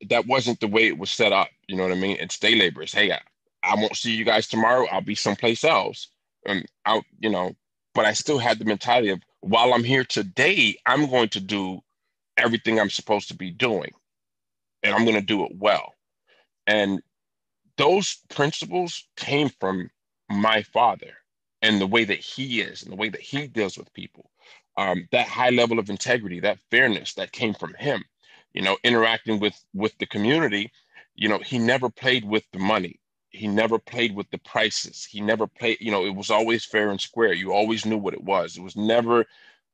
that 0.09 0.27
wasn't 0.27 0.59
the 0.59 0.67
way 0.67 0.87
it 0.87 0.97
was 0.97 1.09
set 1.09 1.33
up. 1.33 1.49
You 1.67 1.75
know 1.75 1.83
what 1.83 1.91
I 1.91 1.95
mean? 1.95 2.17
It's 2.19 2.39
day 2.39 2.55
laborers. 2.55 2.93
Hey, 2.93 3.11
I, 3.11 3.19
I 3.63 3.75
won't 3.75 3.95
see 3.95 4.15
you 4.15 4.25
guys 4.25 4.47
tomorrow. 4.47 4.87
I'll 4.91 5.01
be 5.01 5.15
someplace 5.15 5.63
else. 5.63 6.07
And 6.45 6.65
out, 6.85 7.03
you 7.19 7.29
know, 7.29 7.55
but 7.93 8.05
I 8.05 8.13
still 8.13 8.39
had 8.39 8.59
the 8.59 8.65
mentality 8.65 9.09
of 9.09 9.21
while 9.41 9.73
I'm 9.73 9.83
here 9.83 10.05
today, 10.05 10.77
I'm 10.85 11.09
going 11.09 11.29
to 11.29 11.39
do 11.39 11.81
everything 12.37 12.79
I'm 12.79 12.89
supposed 12.89 13.27
to 13.29 13.35
be 13.35 13.51
doing. 13.51 13.91
And 14.83 14.95
I'm 14.95 15.03
going 15.03 15.15
to 15.19 15.21
do 15.21 15.43
it 15.43 15.51
well. 15.57 15.93
And 16.65 17.01
those 17.77 18.19
principles 18.29 19.07
came 19.17 19.49
from 19.59 19.89
my 20.29 20.63
father 20.63 21.13
and 21.61 21.81
the 21.81 21.87
way 21.87 22.05
that 22.05 22.19
he 22.19 22.61
is 22.61 22.83
and 22.83 22.91
the 22.91 22.95
way 22.95 23.09
that 23.09 23.21
he 23.21 23.47
deals 23.47 23.77
with 23.77 23.93
people. 23.93 24.29
Um, 24.77 25.07
that 25.11 25.27
high 25.27 25.49
level 25.49 25.79
of 25.79 25.89
integrity, 25.89 26.39
that 26.39 26.59
fairness 26.71 27.13
that 27.15 27.33
came 27.33 27.53
from 27.53 27.73
him 27.73 28.03
you 28.53 28.61
know, 28.61 28.77
interacting 28.83 29.39
with 29.39 29.55
with 29.73 29.97
the 29.99 30.05
community, 30.07 30.71
you 31.15 31.29
know, 31.29 31.39
he 31.39 31.59
never 31.59 31.89
played 31.89 32.25
with 32.25 32.43
the 32.53 32.59
money. 32.59 32.99
He 33.31 33.47
never 33.47 33.79
played 33.79 34.15
with 34.15 34.29
the 34.31 34.39
prices. 34.39 35.05
He 35.05 35.21
never 35.21 35.47
played, 35.47 35.77
you 35.81 35.91
know, 35.91 36.05
it 36.05 36.15
was 36.15 36.31
always 36.31 36.65
fair 36.65 36.89
and 36.89 36.99
square. 37.01 37.33
You 37.33 37.53
always 37.53 37.85
knew 37.85 37.97
what 37.97 38.15
it 38.15 38.23
was. 38.23 38.57
It 38.57 38.63
was 38.63 38.75
never 38.75 39.25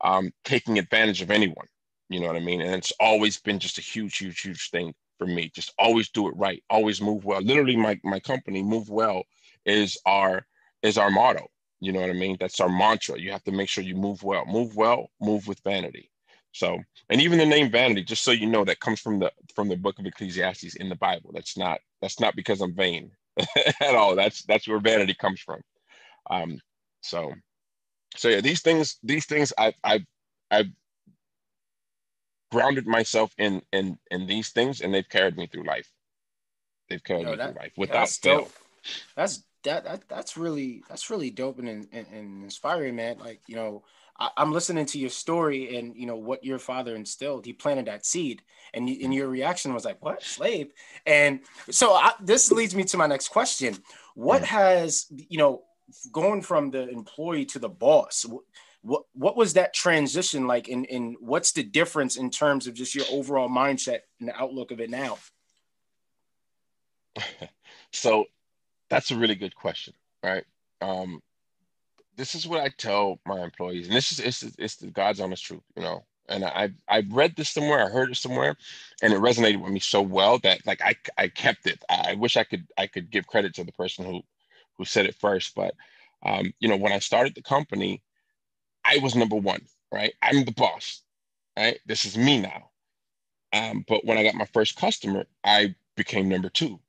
um, 0.02 0.32
taking 0.44 0.78
advantage 0.80 1.22
of 1.22 1.32
anyone. 1.32 1.68
You 2.10 2.20
know 2.20 2.28
what 2.28 2.36
I 2.36 2.42
mean? 2.42 2.62
And 2.62 2.76
it's 2.76 2.94
always 3.00 3.40
been 3.40 3.60
just 3.60 3.78
a 3.78 3.82
huge, 3.82 4.18
huge, 4.18 4.42
huge 4.42 4.70
thing 4.72 4.94
for 5.18 5.28
me. 5.28 5.52
Just 5.56 5.74
always 5.80 6.10
do 6.10 6.28
it 6.28 6.36
right. 6.38 6.64
Always 6.70 7.02
move 7.02 7.26
well. 7.26 7.42
Literally, 7.42 7.78
my 7.78 8.00
my 8.04 8.20
company, 8.20 8.62
Move 8.64 8.90
Well, 8.90 9.24
is 9.66 9.98
our 10.06 10.46
is 10.84 10.98
our 10.98 11.10
motto 11.12 11.48
You 11.82 11.94
know 11.94 12.02
what 12.02 12.10
I 12.12 12.14
mean? 12.14 12.38
That's 12.40 12.60
our 12.60 12.70
mantra. 12.70 13.20
You 13.20 13.32
have 13.32 13.44
to 13.46 13.52
make 13.52 13.70
sure 13.70 13.84
you 13.84 13.96
move 13.96 14.24
well. 14.24 14.46
Move 14.46 14.76
well, 14.76 15.10
move 15.22 15.48
with 15.48 15.62
vanity. 15.64 16.12
So, 16.56 16.80
and 17.10 17.20
even 17.20 17.38
the 17.38 17.46
name 17.46 17.70
vanity, 17.70 18.02
just 18.02 18.24
so 18.24 18.32
you 18.32 18.48
know, 18.48 18.64
that 18.64 18.80
comes 18.80 19.02
from 19.02 19.20
the 19.20 19.30
from 19.54 19.68
the 19.68 19.76
book 19.76 20.00
of 20.00 20.06
Ecclesiastes 20.06 20.76
in 20.76 20.88
the 20.88 20.96
Bible. 20.96 21.32
That's 21.34 21.58
not 21.58 21.82
that's 22.02 22.22
not 22.22 22.34
because 22.34 22.62
I'm 22.62 22.74
vain 22.74 23.12
at 23.82 23.94
all. 23.94 24.16
That's 24.16 24.44
that's 24.44 24.66
where 24.66 24.80
vanity 24.80 25.14
comes 25.16 25.42
from. 25.42 25.60
Um, 26.30 26.62
so, 27.02 27.34
so 28.16 28.30
yeah, 28.30 28.40
these 28.40 28.62
things 28.62 29.00
these 29.04 29.26
things 29.26 29.52
I 29.58 29.74
I 29.84 30.06
I've 30.50 30.70
grounded 32.54 32.88
myself 32.88 33.34
in 33.38 33.62
in 33.74 33.98
in 34.10 34.26
these 34.26 34.52
things, 34.52 34.80
and 34.80 34.94
they've 34.94 35.10
carried 35.10 35.36
me 35.36 35.48
through 35.48 35.66
life. 35.66 35.92
They've 36.90 37.04
carried 37.04 37.24
Yo, 37.24 37.32
me 37.32 37.36
that, 37.36 37.52
through 37.52 37.62
life 37.64 37.74
without 37.76 38.08
fail. 38.08 38.40
Dope. 38.40 38.54
That's 39.18 39.44
that, 39.66 39.84
that 39.84 40.08
that's 40.08 40.38
really 40.38 40.84
that's 40.88 41.10
really 41.10 41.32
dope 41.32 41.60
and, 41.60 41.68
and, 41.68 41.88
and 41.92 42.44
inspiring, 42.46 42.96
man. 42.96 43.18
Like 43.20 43.42
you 43.46 43.58
know, 43.58 43.84
I, 44.18 44.30
am 44.38 44.52
listening 44.52 44.86
to 44.88 45.00
your 45.00 45.10
story 45.10 45.78
and 45.78 45.96
you 45.96 46.06
know 46.06 46.16
what 46.16 46.44
your 46.44 46.60
father 46.60 46.96
instilled. 46.96 47.46
He 47.46 47.54
planted 47.54 47.88
that 47.88 48.06
seed, 48.06 48.42
and 48.74 48.88
and 48.88 49.14
your 49.14 49.28
reaction 49.28 49.74
was 49.74 49.86
like, 49.86 50.04
"What 50.04 50.24
slave?" 50.24 50.72
And 51.06 51.42
so 51.70 51.94
I, 51.94 52.14
this 52.22 52.52
leads 52.52 52.76
me 52.76 52.84
to 52.86 52.98
my 52.98 53.08
next 53.08 53.30
question: 53.30 53.78
What 54.16 54.42
mm. 54.42 54.46
has 54.46 55.08
you 55.10 55.38
know 55.38 55.64
going 56.12 56.42
from 56.42 56.72
the 56.72 56.90
employee 56.90 57.46
to 57.46 57.60
the 57.60 57.70
boss? 57.70 58.26
What 58.82 59.04
what 59.14 59.36
was 59.36 59.54
that 59.54 59.74
transition 59.74 60.48
like? 60.48 60.68
And 60.68 60.88
and 60.90 61.16
what's 61.20 61.52
the 61.52 61.64
difference 61.64 62.18
in 62.18 62.30
terms 62.30 62.68
of 62.68 62.74
just 62.74 62.96
your 62.96 63.06
overall 63.12 63.50
mindset 63.50 64.00
and 64.20 64.30
the 64.30 64.36
outlook 64.36 64.72
of 64.72 64.80
it 64.80 64.90
now? 64.90 65.18
so 67.92 68.26
that's 68.90 69.12
a 69.12 69.16
really 69.16 69.36
good 69.36 69.56
question, 69.56 69.94
right? 70.24 70.44
Um, 70.82 71.22
this 72.18 72.36
is 72.36 72.48
what 72.48 72.62
I 72.62 72.70
tell 72.70 73.20
my 73.26 73.42
employees, 73.44 73.88
and 73.88 73.96
this 73.96 74.12
is 74.12 74.20
it's, 74.20 74.44
it's 74.60 74.78
the 74.78 74.88
God's 74.88 75.20
honest 75.22 75.46
truth, 75.46 75.64
you 75.76 75.84
know. 75.84 76.06
And 76.30 76.46
I 76.46 76.72
I 76.90 77.04
read 77.12 77.36
this 77.38 77.50
somewhere, 77.50 77.86
I 77.86 77.90
heard 77.90 78.12
it 78.12 78.18
somewhere, 78.18 78.56
and 79.02 79.14
it 79.14 79.20
resonated 79.22 79.62
with 79.62 79.72
me 79.74 79.80
so 79.82 80.02
well 80.02 80.40
that 80.40 80.66
like 80.68 80.82
I 80.82 80.96
I 81.18 81.30
kept 81.30 81.68
it. 81.68 81.84
I 81.90 82.16
wish 82.16 82.38
I 82.38 82.44
could 82.46 82.68
I 82.78 82.88
could 82.88 83.12
give 83.12 83.28
credit 83.28 83.56
to 83.56 83.64
the 83.66 83.74
person 83.74 84.06
who 84.06 84.22
who 84.78 84.86
said 84.86 85.06
it 85.08 85.16
first, 85.16 85.56
but 85.56 85.76
um, 86.26 86.54
you 86.60 86.70
know 86.70 86.78
when 86.78 86.94
I 86.94 87.00
started 87.00 87.36
the 87.36 87.44
company, 87.44 88.04
I 88.86 89.00
was 89.00 89.16
number 89.16 89.36
one, 89.38 89.62
right? 89.94 90.14
I'm 90.24 90.46
the 90.46 90.54
boss, 90.54 91.02
right? 91.58 91.80
This 91.88 92.06
is 92.06 92.18
me 92.18 92.42
now. 92.42 92.72
Um, 93.54 93.86
but 93.88 94.06
when 94.06 94.18
I 94.18 94.24
got 94.24 94.36
my 94.36 94.46
first 94.54 94.78
customer, 94.78 95.26
I 95.46 95.76
became 95.98 96.30
number 96.30 96.50
two 96.50 96.80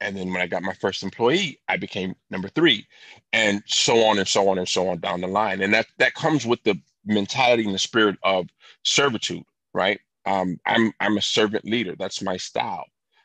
and 0.00 0.16
then 0.16 0.32
when 0.32 0.40
I 0.40 0.46
got 0.46 0.62
my 0.62 0.74
first 0.74 1.02
employee, 1.02 1.60
I 1.68 1.76
became 1.76 2.14
number 2.30 2.48
three, 2.48 2.86
and 3.32 3.62
so 3.66 4.04
on 4.04 4.18
and 4.18 4.28
so 4.28 4.48
on 4.48 4.58
and 4.58 4.68
so 4.68 4.88
on 4.88 5.00
down 5.00 5.20
the 5.20 5.28
line. 5.28 5.62
And 5.62 5.72
that 5.74 5.86
that 5.98 6.14
comes 6.14 6.46
with 6.46 6.62
the 6.64 6.78
mentality 7.06 7.64
and 7.64 7.74
the 7.74 7.78
spirit 7.78 8.16
of 8.22 8.48
servitude, 8.84 9.44
right? 9.72 10.00
Um, 10.26 10.58
I'm 10.66 10.92
I'm 11.00 11.16
a 11.18 11.22
servant 11.22 11.64
leader. 11.64 11.94
That's 11.98 12.22
my 12.22 12.36
style. 12.36 12.84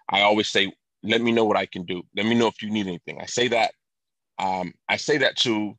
I 0.09 0.21
always 0.21 0.47
say, 0.49 0.71
"Let 1.03 1.21
me 1.21 1.31
know 1.31 1.45
what 1.45 1.57
I 1.57 1.65
can 1.65 1.83
do. 1.85 2.03
Let 2.15 2.25
me 2.25 2.35
know 2.35 2.47
if 2.47 2.61
you 2.61 2.69
need 2.69 2.87
anything." 2.87 3.21
I 3.21 3.25
say 3.25 3.47
that. 3.49 3.73
Um, 4.39 4.73
I 4.89 4.97
say 4.97 5.17
that 5.19 5.37
to 5.37 5.75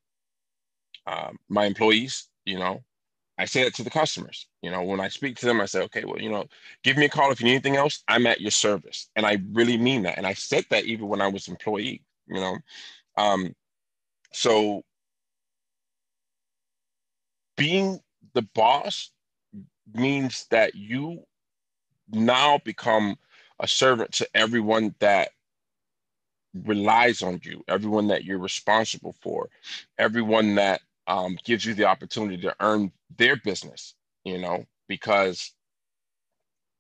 um, 1.07 1.38
my 1.48 1.66
employees. 1.66 2.29
You 2.44 2.59
know, 2.59 2.83
I 3.40 3.46
say 3.46 3.64
that 3.64 3.74
to 3.76 3.83
the 3.83 3.90
customers. 3.90 4.46
You 4.61 4.70
know, 4.70 4.83
when 4.83 5.00
I 5.00 5.09
speak 5.09 5.37
to 5.38 5.46
them, 5.46 5.62
I 5.62 5.64
say, 5.64 5.81
okay, 5.85 6.05
well, 6.05 6.20
you 6.20 6.29
know, 6.29 6.44
give 6.85 6.98
me 6.98 7.07
a 7.07 7.09
call 7.09 7.33
if 7.33 7.40
you 7.40 7.46
need 7.46 7.53
anything 7.53 7.76
else. 7.76 8.05
I'm 8.07 8.26
at 8.26 8.42
your 8.42 8.50
service. 8.50 9.09
And 9.16 9.24
I 9.24 9.38
really 9.53 9.79
mean 9.79 10.03
that. 10.03 10.18
And 10.18 10.26
I 10.26 10.35
said 10.35 10.66
that 10.68 10.85
even 10.85 11.09
when 11.09 11.22
I 11.22 11.29
was 11.29 11.48
employee, 11.48 12.03
you 12.26 12.38
know. 12.38 12.59
Um, 13.16 13.55
so 14.35 14.83
being 17.57 18.00
the 18.35 18.42
boss 18.55 19.11
means 19.94 20.46
that 20.50 20.74
you 20.74 21.24
now 22.11 22.59
become 22.59 23.16
a 23.59 23.66
servant 23.66 24.12
to 24.12 24.29
everyone 24.35 24.94
that 24.98 25.31
relies 26.66 27.22
on 27.22 27.40
you, 27.42 27.64
everyone 27.68 28.09
that 28.09 28.24
you're 28.24 28.38
responsible 28.38 29.14
for, 29.22 29.48
everyone 29.98 30.57
that 30.57 30.83
um, 31.07 31.38
gives 31.42 31.64
you 31.64 31.72
the 31.72 31.85
opportunity 31.85 32.37
to 32.42 32.55
earn 32.61 32.92
their 33.16 33.37
business, 33.37 33.94
you 34.25 34.38
know, 34.38 34.64
because, 34.88 35.53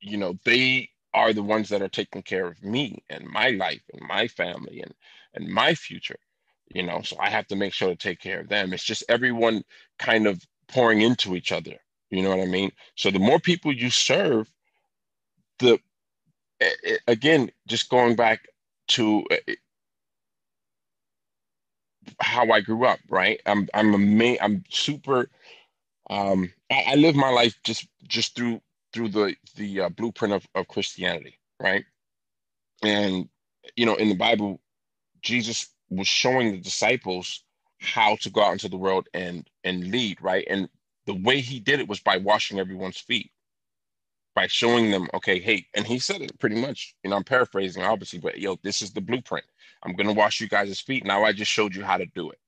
you 0.00 0.16
know, 0.16 0.34
they 0.44 0.88
are 1.14 1.32
the 1.32 1.42
ones 1.42 1.68
that 1.68 1.82
are 1.82 1.88
taking 1.88 2.22
care 2.22 2.46
of 2.46 2.62
me 2.62 3.02
and 3.10 3.26
my 3.26 3.50
life 3.50 3.82
and 3.92 4.02
my 4.06 4.28
family 4.28 4.80
and, 4.80 4.94
and 5.34 5.48
my 5.48 5.74
future, 5.74 6.18
you 6.74 6.82
know, 6.82 7.02
so 7.02 7.16
I 7.18 7.30
have 7.30 7.46
to 7.48 7.56
make 7.56 7.72
sure 7.72 7.88
to 7.88 7.96
take 7.96 8.20
care 8.20 8.40
of 8.40 8.48
them. 8.48 8.72
It's 8.72 8.84
just 8.84 9.04
everyone 9.08 9.64
kind 9.98 10.26
of 10.26 10.42
pouring 10.68 11.02
into 11.02 11.36
each 11.36 11.52
other. 11.52 11.76
You 12.10 12.22
know 12.22 12.30
what 12.30 12.40
I 12.40 12.46
mean? 12.46 12.70
So 12.96 13.10
the 13.10 13.18
more 13.18 13.38
people 13.40 13.72
you 13.72 13.90
serve, 13.90 14.50
the, 15.58 15.78
again, 17.06 17.50
just 17.66 17.88
going 17.88 18.16
back 18.16 18.46
to 18.88 19.24
uh, 19.30 19.52
how 22.20 22.50
I 22.50 22.60
grew 22.60 22.84
up, 22.84 22.98
right? 23.08 23.40
I'm 23.46 23.68
I'm 23.74 23.94
a 23.94 23.98
main, 23.98 24.38
I'm 24.40 24.64
super 24.70 25.28
um 26.10 26.52
I, 26.70 26.84
I, 26.88 26.94
live 26.96 27.14
my 27.14 27.30
life 27.30 27.54
just 27.64 27.86
just 28.08 28.36
through 28.36 28.60
through 28.92 29.08
the 29.10 29.36
the 29.56 29.82
uh, 29.82 29.88
blueprint 29.90 30.34
of, 30.34 30.46
of 30.54 30.68
Christianity, 30.68 31.38
right? 31.62 31.84
And 32.82 33.28
you 33.76 33.86
know, 33.86 33.94
in 33.94 34.08
the 34.08 34.16
Bible, 34.16 34.60
Jesus 35.22 35.68
was 35.88 36.08
showing 36.08 36.52
the 36.52 36.58
disciples 36.58 37.44
how 37.80 38.16
to 38.16 38.30
go 38.30 38.42
out 38.42 38.52
into 38.52 38.68
the 38.68 38.76
world 38.76 39.08
and 39.14 39.48
and 39.64 39.90
lead, 39.90 40.18
right? 40.20 40.46
And 40.50 40.68
the 41.06 41.14
way 41.14 41.40
he 41.40 41.60
did 41.60 41.80
it 41.80 41.88
was 41.88 42.00
by 42.00 42.16
washing 42.18 42.58
everyone's 42.58 42.98
feet, 42.98 43.30
by 44.34 44.46
showing 44.48 44.90
them, 44.90 45.08
okay, 45.14 45.40
hey, 45.40 45.66
and 45.74 45.86
he 45.86 45.98
said 45.98 46.22
it 46.22 46.38
pretty 46.38 46.60
much, 46.60 46.94
you 47.04 47.10
know, 47.10 47.16
I'm 47.16 47.24
paraphrasing 47.24 47.84
obviously, 47.84 48.18
but 48.18 48.38
yo, 48.38 48.58
this 48.62 48.82
is 48.82 48.92
the 48.92 49.00
blueprint. 49.00 49.44
I'm 49.82 49.96
to 49.96 50.12
wash 50.12 50.40
you 50.40 50.48
guys' 50.48 50.80
feet. 50.80 51.04
Now 51.04 51.24
I 51.24 51.32
just 51.32 51.50
showed 51.50 51.74
you 51.74 51.84
how 51.84 51.96
to 51.96 52.06
do 52.06 52.30
it. 52.30 52.38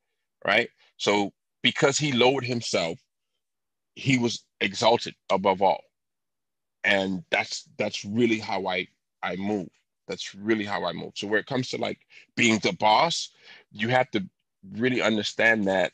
Right. 0.45 0.69
So 0.97 1.33
because 1.63 1.99
he 1.99 2.13
lowered 2.13 2.45
himself, 2.45 2.99
he 3.95 4.19
was 4.19 4.45
exalted 4.61 5.15
above 5.31 5.63
all. 5.63 5.83
And 6.85 7.25
that's 7.31 7.69
that's 7.79 8.05
really 8.05 8.39
how 8.39 8.67
I 8.67 8.89
I 9.23 9.37
move. 9.37 9.69
That's 10.09 10.35
really 10.35 10.65
how 10.65 10.85
I 10.85 10.93
move. 10.93 11.13
So 11.15 11.27
where 11.29 11.41
it 11.41 11.47
comes 11.47 11.69
to 11.71 11.79
like 11.79 12.01
being 12.37 12.59
the 12.61 12.73
boss, 12.73 13.31
you 13.71 13.89
have 13.89 14.11
to 14.13 14.25
really 14.73 15.03
understand 15.03 15.67
that 15.69 15.93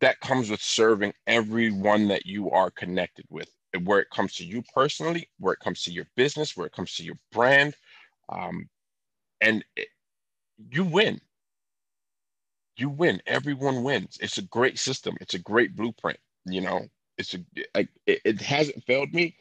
that 0.00 0.20
comes 0.20 0.50
with 0.50 0.62
serving 0.62 1.12
everyone 1.26 2.08
that 2.08 2.26
you 2.26 2.50
are 2.50 2.70
connected 2.70 3.26
with 3.30 3.50
where 3.84 4.00
it 4.00 4.10
comes 4.10 4.34
to 4.34 4.44
you 4.44 4.62
personally 4.74 5.28
where 5.38 5.54
it 5.54 5.60
comes 5.60 5.82
to 5.82 5.92
your 5.92 6.06
business 6.16 6.56
where 6.56 6.66
it 6.66 6.72
comes 6.72 6.94
to 6.96 7.04
your 7.04 7.16
brand 7.32 7.74
um, 8.30 8.68
and 9.40 9.64
it, 9.76 9.88
you 10.70 10.84
win. 10.84 11.20
You 12.76 12.90
win. 12.90 13.20
Everyone 13.26 13.82
wins. 13.82 14.18
It's 14.20 14.38
a 14.38 14.42
great 14.42 14.78
system. 14.78 15.16
It's 15.20 15.34
a 15.34 15.38
great 15.38 15.76
blueprint. 15.76 16.18
You 16.46 16.62
know, 16.62 16.86
it's 17.20 17.34
a 17.34 17.88
it, 18.06 18.20
it 18.24 18.40
hasn't 18.40 18.84
failed 18.84 19.12
me, 19.12 19.36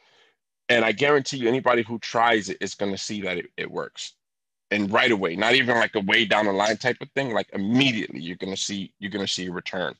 and 0.68 0.86
I 0.86 0.92
guarantee 0.92 1.38
you, 1.38 1.48
anybody 1.48 1.84
who 1.84 1.98
tries 2.00 2.50
it 2.50 2.58
is 2.62 2.76
going 2.76 2.92
to 2.92 2.98
see 2.98 3.22
that 3.22 3.38
it, 3.38 3.48
it 3.58 3.72
works, 3.72 4.14
and 4.72 4.92
right 4.92 5.12
away. 5.12 5.36
Not 5.36 5.56
even 5.56 5.76
like 5.78 5.96
a 5.96 6.02
way 6.02 6.26
down 6.26 6.46
the 6.46 6.52
line 6.52 6.78
type 6.78 6.98
of 7.02 7.10
thing. 7.12 7.34
Like 7.34 7.50
immediately, 7.54 8.20
you're 8.20 8.36
going 8.36 8.54
to 8.54 8.62
see 8.62 8.94
you're 9.00 9.12
going 9.12 9.26
to 9.26 9.32
see 9.32 9.48
a 9.48 9.52
return. 9.52 9.96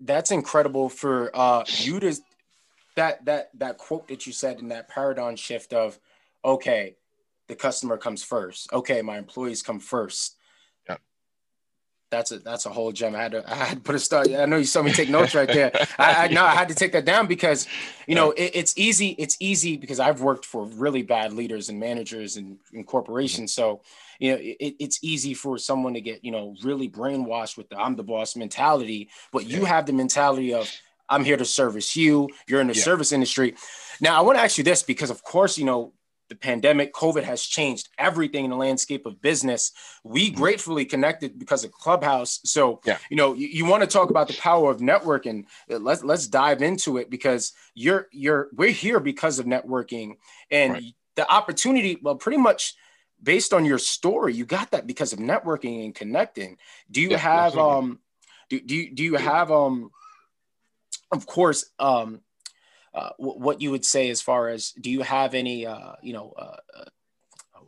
That's 0.00 0.30
incredible 0.30 0.88
for 0.88 1.30
uh, 1.34 1.64
you 1.66 2.00
to 2.00 2.16
that 2.96 3.24
that 3.26 3.50
that 3.58 3.78
quote 3.78 4.08
that 4.08 4.26
you 4.26 4.32
said 4.32 4.58
in 4.58 4.68
that 4.68 4.88
paradigm 4.88 5.36
shift 5.36 5.72
of 5.72 5.98
okay 6.44 6.96
the 7.50 7.56
customer 7.56 7.96
comes 7.96 8.22
first. 8.22 8.72
Okay, 8.72 9.02
my 9.02 9.18
employees 9.18 9.60
come 9.60 9.80
first. 9.80 10.36
That's 12.10 12.32
a 12.32 12.40
that's 12.40 12.66
a 12.66 12.70
whole 12.70 12.90
gem. 12.90 13.14
I 13.14 13.22
had 13.22 13.32
to 13.32 13.50
I 13.50 13.54
had 13.54 13.76
to 13.76 13.80
put 13.80 13.94
a 13.94 13.98
start. 13.98 14.28
I 14.30 14.44
know 14.44 14.56
you 14.56 14.64
saw 14.64 14.82
me 14.82 14.92
take 14.92 15.08
notes 15.08 15.34
right 15.34 15.48
there. 15.48 15.70
I, 15.98 16.24
I 16.24 16.28
no, 16.28 16.44
I 16.44 16.54
had 16.54 16.68
to 16.68 16.74
take 16.74 16.92
that 16.92 17.04
down 17.04 17.26
because 17.26 17.68
you 18.06 18.16
know 18.16 18.32
it, 18.32 18.50
it's 18.54 18.76
easy. 18.76 19.10
It's 19.10 19.36
easy 19.38 19.76
because 19.76 20.00
I've 20.00 20.20
worked 20.20 20.44
for 20.44 20.66
really 20.66 21.02
bad 21.02 21.32
leaders 21.32 21.68
and 21.68 21.78
managers 21.78 22.36
and, 22.36 22.58
and 22.72 22.84
corporations. 22.84 23.54
So 23.54 23.82
you 24.18 24.32
know 24.32 24.38
it, 24.40 24.74
it's 24.80 24.98
easy 25.02 25.34
for 25.34 25.56
someone 25.56 25.94
to 25.94 26.00
get 26.00 26.24
you 26.24 26.32
know 26.32 26.56
really 26.64 26.88
brainwashed 26.88 27.56
with 27.56 27.68
the 27.68 27.78
I'm 27.78 27.94
the 27.94 28.02
boss 28.02 28.34
mentality, 28.34 29.08
but 29.32 29.46
you 29.46 29.62
yeah. 29.62 29.68
have 29.68 29.86
the 29.86 29.92
mentality 29.92 30.52
of 30.52 30.68
I'm 31.08 31.24
here 31.24 31.36
to 31.36 31.44
service 31.44 31.94
you. 31.94 32.28
You're 32.48 32.60
in 32.60 32.66
the 32.66 32.74
yeah. 32.74 32.82
service 32.82 33.12
industry. 33.12 33.54
Now 34.00 34.18
I 34.18 34.22
want 34.22 34.36
to 34.36 34.42
ask 34.42 34.58
you 34.58 34.64
this 34.64 34.82
because 34.82 35.10
of 35.10 35.22
course 35.22 35.56
you 35.56 35.64
know 35.64 35.92
the 36.30 36.36
pandemic, 36.36 36.94
COVID 36.94 37.24
has 37.24 37.42
changed 37.42 37.90
everything 37.98 38.44
in 38.44 38.50
the 38.50 38.56
landscape 38.56 39.04
of 39.04 39.20
business. 39.20 39.72
We 40.04 40.28
mm-hmm. 40.28 40.40
gratefully 40.40 40.84
connected 40.86 41.38
because 41.38 41.64
of 41.64 41.72
Clubhouse. 41.72 42.40
So, 42.44 42.80
yeah. 42.86 42.96
you 43.10 43.16
know, 43.16 43.34
you, 43.34 43.48
you 43.48 43.66
want 43.66 43.82
to 43.82 43.86
talk 43.86 44.08
about 44.08 44.28
the 44.28 44.34
power 44.34 44.70
of 44.70 44.78
networking. 44.78 45.44
Let's 45.68 46.02
let's 46.02 46.28
dive 46.28 46.62
into 46.62 46.96
it 46.96 47.10
because 47.10 47.52
you're 47.74 48.06
you're 48.12 48.48
we're 48.54 48.70
here 48.70 49.00
because 49.00 49.38
of 49.38 49.46
networking 49.46 50.14
and 50.50 50.72
right. 50.74 50.94
the 51.16 51.30
opportunity. 51.30 51.98
Well, 52.00 52.14
pretty 52.14 52.38
much 52.38 52.74
based 53.22 53.52
on 53.52 53.64
your 53.64 53.78
story, 53.78 54.32
you 54.32 54.46
got 54.46 54.70
that 54.70 54.86
because 54.86 55.12
of 55.12 55.18
networking 55.18 55.84
and 55.84 55.94
connecting. 55.94 56.56
Do 56.90 57.00
you 57.00 57.10
yeah, 57.10 57.18
have 57.18 57.56
absolutely. 57.56 57.76
um 57.76 57.98
do, 58.48 58.60
do 58.60 58.76
you 58.76 58.94
do 58.94 59.02
you 59.02 59.16
have 59.16 59.50
um 59.50 59.90
of 61.12 61.26
course 61.26 61.68
um 61.80 62.20
uh, 62.94 63.10
what 63.18 63.60
you 63.60 63.70
would 63.70 63.84
say 63.84 64.10
as 64.10 64.20
far 64.20 64.48
as 64.48 64.72
do 64.80 64.90
you 64.90 65.02
have 65.02 65.34
any 65.34 65.66
uh 65.66 65.92
you 66.02 66.12
know 66.12 66.32
uh, 66.36 66.56
uh 66.76 66.84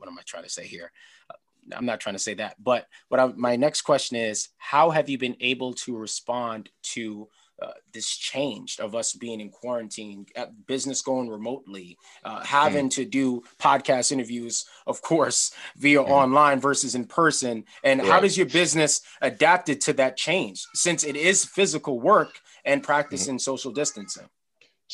what 0.02 0.08
am 0.08 0.18
I 0.18 0.22
trying 0.26 0.42
to 0.42 0.50
say 0.50 0.66
here? 0.66 0.90
Uh, 1.30 1.34
I'm 1.76 1.86
not 1.86 2.00
trying 2.00 2.16
to 2.16 2.18
say 2.18 2.34
that, 2.34 2.56
but 2.60 2.88
what 3.08 3.20
I, 3.20 3.26
my 3.36 3.54
next 3.54 3.82
question 3.82 4.16
is, 4.16 4.48
how 4.58 4.90
have 4.90 5.08
you 5.08 5.16
been 5.16 5.36
able 5.40 5.74
to 5.74 5.96
respond 5.96 6.70
to 6.94 7.28
uh, 7.62 7.70
this 7.92 8.08
change 8.08 8.80
of 8.80 8.96
us 8.96 9.12
being 9.12 9.40
in 9.40 9.48
quarantine, 9.48 10.26
business 10.66 11.02
going 11.02 11.28
remotely, 11.28 11.96
uh, 12.24 12.42
having 12.42 12.88
mm. 12.88 12.94
to 12.94 13.04
do 13.04 13.42
podcast 13.60 14.10
interviews, 14.10 14.64
of 14.88 15.00
course, 15.02 15.52
via 15.76 16.02
mm. 16.02 16.08
online 16.08 16.58
versus 16.58 16.96
in 16.96 17.04
person. 17.04 17.62
And 17.84 18.00
right. 18.00 18.10
how 18.10 18.18
does 18.18 18.36
your 18.36 18.46
business 18.46 19.00
adapted 19.20 19.80
to 19.82 19.92
that 19.92 20.16
change 20.16 20.64
since 20.74 21.04
it 21.04 21.14
is 21.14 21.44
physical 21.44 22.00
work 22.00 22.40
and 22.64 22.82
practicing 22.82 23.36
mm. 23.36 23.40
social 23.40 23.70
distancing? 23.70 24.26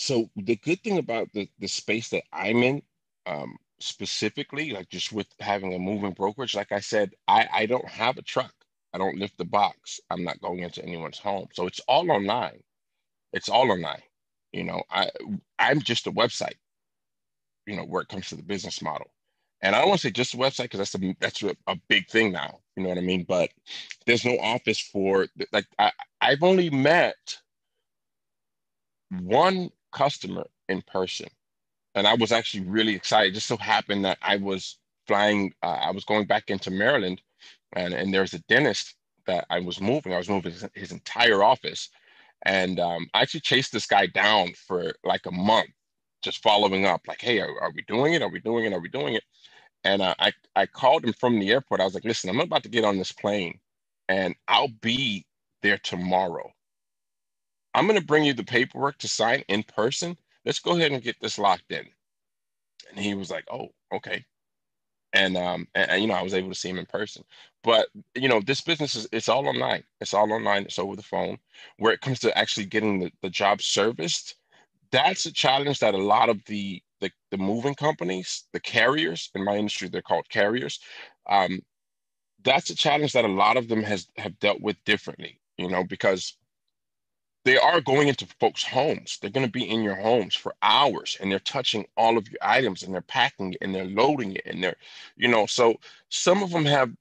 So 0.00 0.30
the 0.36 0.54
good 0.54 0.80
thing 0.84 0.98
about 0.98 1.32
the, 1.32 1.50
the 1.58 1.66
space 1.66 2.10
that 2.10 2.22
I'm 2.32 2.62
in, 2.62 2.82
um, 3.26 3.56
specifically, 3.80 4.70
like 4.70 4.88
just 4.90 5.12
with 5.12 5.26
having 5.40 5.74
a 5.74 5.78
moving 5.80 6.12
brokerage, 6.12 6.54
like 6.54 6.70
I 6.70 6.78
said, 6.78 7.14
I, 7.26 7.48
I 7.52 7.66
don't 7.66 7.88
have 7.88 8.16
a 8.16 8.22
truck. 8.22 8.54
I 8.94 8.98
don't 8.98 9.18
lift 9.18 9.38
the 9.38 9.44
box. 9.44 9.98
I'm 10.08 10.22
not 10.22 10.40
going 10.40 10.60
into 10.60 10.84
anyone's 10.84 11.18
home. 11.18 11.48
So 11.52 11.66
it's 11.66 11.80
all 11.88 12.12
online. 12.12 12.60
It's 13.32 13.48
all 13.48 13.72
online. 13.72 14.02
You 14.52 14.62
know, 14.62 14.84
I 14.88 15.10
I'm 15.58 15.82
just 15.82 16.06
a 16.06 16.12
website, 16.12 16.58
you 17.66 17.74
know, 17.74 17.84
where 17.84 18.02
it 18.02 18.08
comes 18.08 18.28
to 18.28 18.36
the 18.36 18.44
business 18.44 18.80
model. 18.80 19.10
And 19.62 19.74
I 19.74 19.80
don't 19.80 19.88
want 19.88 20.00
to 20.02 20.06
say 20.06 20.12
just 20.12 20.34
a 20.34 20.36
website 20.36 20.70
because 20.70 20.78
that's 20.78 20.94
a 20.94 21.16
that's 21.18 21.42
a, 21.42 21.56
a, 21.66 21.76
big 21.88 22.08
thing 22.08 22.30
now. 22.30 22.60
You 22.76 22.84
know 22.84 22.90
what 22.90 22.98
I 22.98 23.00
mean? 23.00 23.24
But 23.28 23.50
there's 24.06 24.24
no 24.24 24.38
office 24.38 24.78
for 24.78 25.26
like 25.52 25.66
I, 25.76 25.90
I've 26.20 26.44
only 26.44 26.70
met 26.70 27.16
one 29.10 29.70
customer 29.92 30.46
in 30.68 30.82
person. 30.82 31.28
And 31.94 32.06
I 32.06 32.14
was 32.14 32.32
actually 32.32 32.64
really 32.64 32.94
excited. 32.94 33.30
It 33.32 33.34
just 33.34 33.48
so 33.48 33.56
happened 33.56 34.04
that 34.04 34.18
I 34.22 34.36
was 34.36 34.78
flying, 35.06 35.52
uh, 35.62 35.78
I 35.82 35.90
was 35.92 36.04
going 36.04 36.26
back 36.26 36.50
into 36.50 36.70
Maryland 36.70 37.22
and, 37.74 37.94
and 37.94 38.12
there's 38.12 38.34
a 38.34 38.40
dentist 38.40 38.94
that 39.26 39.46
I 39.50 39.60
was 39.60 39.80
moving. 39.80 40.14
I 40.14 40.18
was 40.18 40.28
moving 40.28 40.52
his, 40.52 40.66
his 40.74 40.92
entire 40.92 41.42
office. 41.42 41.90
And 42.44 42.80
um, 42.80 43.08
I 43.14 43.22
actually 43.22 43.40
chased 43.40 43.72
this 43.72 43.86
guy 43.86 44.06
down 44.06 44.52
for 44.54 44.92
like 45.04 45.26
a 45.26 45.32
month, 45.32 45.70
just 46.22 46.42
following 46.42 46.86
up, 46.86 47.02
like, 47.08 47.20
hey, 47.20 47.40
are, 47.40 47.60
are 47.60 47.72
we 47.74 47.82
doing 47.88 48.14
it? 48.14 48.22
Are 48.22 48.30
we 48.30 48.40
doing 48.40 48.64
it? 48.64 48.72
Are 48.72 48.80
we 48.80 48.88
doing 48.88 49.14
it? 49.14 49.24
And 49.84 50.02
uh, 50.02 50.14
I, 50.18 50.32
I 50.56 50.66
called 50.66 51.04
him 51.04 51.14
from 51.14 51.38
the 51.38 51.50
airport. 51.50 51.80
I 51.80 51.84
was 51.84 51.94
like, 51.94 52.04
listen, 52.04 52.30
I'm 52.30 52.40
about 52.40 52.62
to 52.64 52.68
get 52.68 52.84
on 52.84 52.98
this 52.98 53.12
plane 53.12 53.58
and 54.08 54.34
I'll 54.48 54.68
be 54.82 55.26
there 55.62 55.78
tomorrow. 55.78 56.50
I'm 57.74 57.86
going 57.86 57.98
to 58.00 58.06
bring 58.06 58.24
you 58.24 58.34
the 58.34 58.44
paperwork 58.44 58.98
to 58.98 59.08
sign 59.08 59.44
in 59.48 59.62
person. 59.64 60.18
Let's 60.44 60.60
go 60.60 60.76
ahead 60.76 60.92
and 60.92 61.02
get 61.02 61.16
this 61.20 61.38
locked 61.38 61.70
in. 61.72 61.86
And 62.90 63.00
he 63.00 63.14
was 63.14 63.30
like, 63.30 63.44
oh, 63.52 63.68
okay. 63.94 64.24
And 65.14 65.36
um 65.38 65.68
and, 65.74 65.90
and, 65.90 66.02
you 66.02 66.08
know 66.08 66.14
i 66.14 66.22
was 66.22 66.34
able 66.34 66.50
to 66.50 66.54
see 66.56 66.70
him 66.70 66.78
in 66.78 66.86
person. 66.86 67.24
But 67.64 67.88
you 68.14 68.28
know 68.28 68.40
this 68.40 68.60
business 68.62 68.94
is 68.96 69.08
it's 69.12 69.28
all 69.30 69.48
online. 69.48 69.84
It's 70.00 70.14
all 70.14 70.32
online. 70.32 70.64
It's 70.64 70.78
over 70.78 70.96
the 70.96 71.02
phone. 71.02 71.38
Where 71.78 71.92
it 71.94 72.02
comes 72.02 72.20
to 72.20 72.38
actually 72.38 72.66
getting 72.66 73.00
the, 73.00 73.12
the 73.22 73.30
job 73.30 73.62
serviced 73.62 74.36
that's 74.92 75.26
a 75.26 75.32
challenge 75.32 75.80
that 75.80 75.94
a 75.94 75.98
lot 75.98 76.30
of 76.30 76.44
the, 76.46 76.82
the 77.00 77.10
the 77.32 77.38
moving 77.38 77.76
companies 77.76 78.44
the 78.54 78.60
carriers 78.60 79.30
in 79.36 79.44
my 79.44 79.56
industry 79.56 79.88
they're 79.88 80.02
called 80.02 80.28
carriers 80.30 80.80
um 81.30 81.60
that's 82.44 82.70
a 82.70 82.76
challenge 82.76 83.12
that 83.14 83.26
a 83.26 83.28
lot 83.28 83.58
of 83.58 83.68
them 83.68 83.84
has 83.84 84.08
have 84.18 84.38
dealt 84.40 84.62
with 84.62 84.76
differently 84.86 85.40
you 85.58 85.68
know 85.70 85.84
because 85.84 86.37
they 87.44 87.56
are 87.58 87.80
going 87.80 88.08
into 88.08 88.26
folks' 88.40 88.64
homes. 88.64 89.18
They're 89.20 89.30
going 89.30 89.46
to 89.46 89.52
be 89.52 89.68
in 89.68 89.82
your 89.82 89.94
homes 89.94 90.34
for 90.34 90.54
hours 90.62 91.16
and 91.20 91.30
they're 91.30 91.38
touching 91.40 91.86
all 91.96 92.18
of 92.18 92.28
your 92.28 92.38
items 92.42 92.82
and 92.82 92.92
they're 92.92 93.00
packing 93.02 93.52
it 93.52 93.58
and 93.62 93.74
they're 93.74 93.84
loading 93.86 94.34
it 94.36 94.42
and 94.46 94.62
they're, 94.62 94.76
you 95.16 95.28
know, 95.28 95.46
so 95.46 95.76
some 96.10 96.42
of 96.42 96.50
them 96.50 96.64
have 96.64 96.92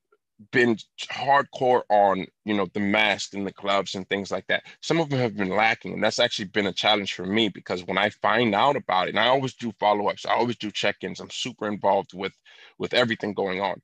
been 0.52 0.78
hardcore 1.12 1.82
on, 1.89 2.28
you 2.45 2.54
know, 2.54 2.67
the 2.73 2.80
mask 2.80 3.34
and 3.34 3.45
the 3.47 3.52
gloves 3.54 3.95
and 3.95 4.08
things 4.08 4.32
like 4.32 4.45
that. 4.47 4.63
Some 4.82 5.00
of 5.00 5.10
them 5.10 5.19
have 5.19 5.36
been 5.36 5.50
lacking. 5.50 5.93
And 5.93 6.04
that's 6.04 6.19
actually 6.19 6.45
been 6.45 6.67
a 6.67 6.73
challenge 6.73 7.13
for 7.13 7.26
me 7.26 7.50
because 7.50 7.86
when 7.86 7.97
I 7.97 8.10
find 8.10 8.54
out 8.54 8.76
about 8.76 9.08
it, 9.08 9.12
and 9.12 9.19
I 9.19 9.28
always 9.28 9.56
do 9.56 9.73
follow-ups, 9.80 10.26
I 10.26 10.34
always 10.34 10.58
do 10.58 10.71
check-ins. 10.71 11.19
I'm 11.19 11.32
super 11.32 11.67
involved 11.67 12.13
with 12.13 12.34
with 12.78 12.93
everything 12.93 13.34
going 13.34 13.62
on. 13.62 13.82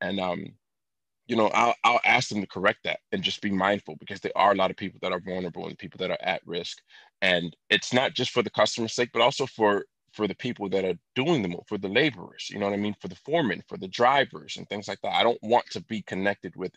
And 0.00 0.20
um, 0.20 0.46
you 1.26 1.36
know, 1.36 1.48
I'll, 1.48 1.74
I'll 1.84 2.00
ask 2.04 2.28
them 2.28 2.40
to 2.40 2.46
correct 2.46 2.80
that 2.84 3.00
and 3.12 3.22
just 3.22 3.40
be 3.40 3.50
mindful 3.50 3.96
because 3.96 4.20
there 4.20 4.36
are 4.36 4.52
a 4.52 4.56
lot 4.56 4.70
of 4.70 4.76
people 4.76 4.98
that 5.02 5.12
are 5.12 5.20
vulnerable 5.20 5.66
and 5.66 5.78
people 5.78 5.98
that 5.98 6.10
are 6.10 6.18
at 6.22 6.46
risk. 6.46 6.78
And 7.22 7.56
it's 7.70 7.92
not 7.92 8.12
just 8.14 8.30
for 8.30 8.42
the 8.42 8.50
customer's 8.50 8.92
sake, 8.92 9.10
but 9.12 9.22
also 9.22 9.46
for 9.46 9.84
for 10.12 10.28
the 10.28 10.34
people 10.34 10.68
that 10.68 10.84
are 10.84 10.94
doing 11.16 11.42
the 11.42 11.56
for 11.66 11.76
the 11.76 11.88
laborers, 11.88 12.48
you 12.50 12.58
know 12.58 12.66
what 12.66 12.74
I 12.74 12.78
mean, 12.78 12.94
for 13.00 13.08
the 13.08 13.16
foremen, 13.16 13.62
for 13.68 13.76
the 13.76 13.88
drivers 13.88 14.56
and 14.56 14.68
things 14.68 14.86
like 14.86 15.00
that. 15.02 15.14
I 15.14 15.24
don't 15.24 15.42
want 15.42 15.66
to 15.70 15.80
be 15.82 16.02
connected 16.02 16.54
with 16.56 16.72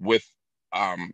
with 0.00 0.26
um, 0.72 1.12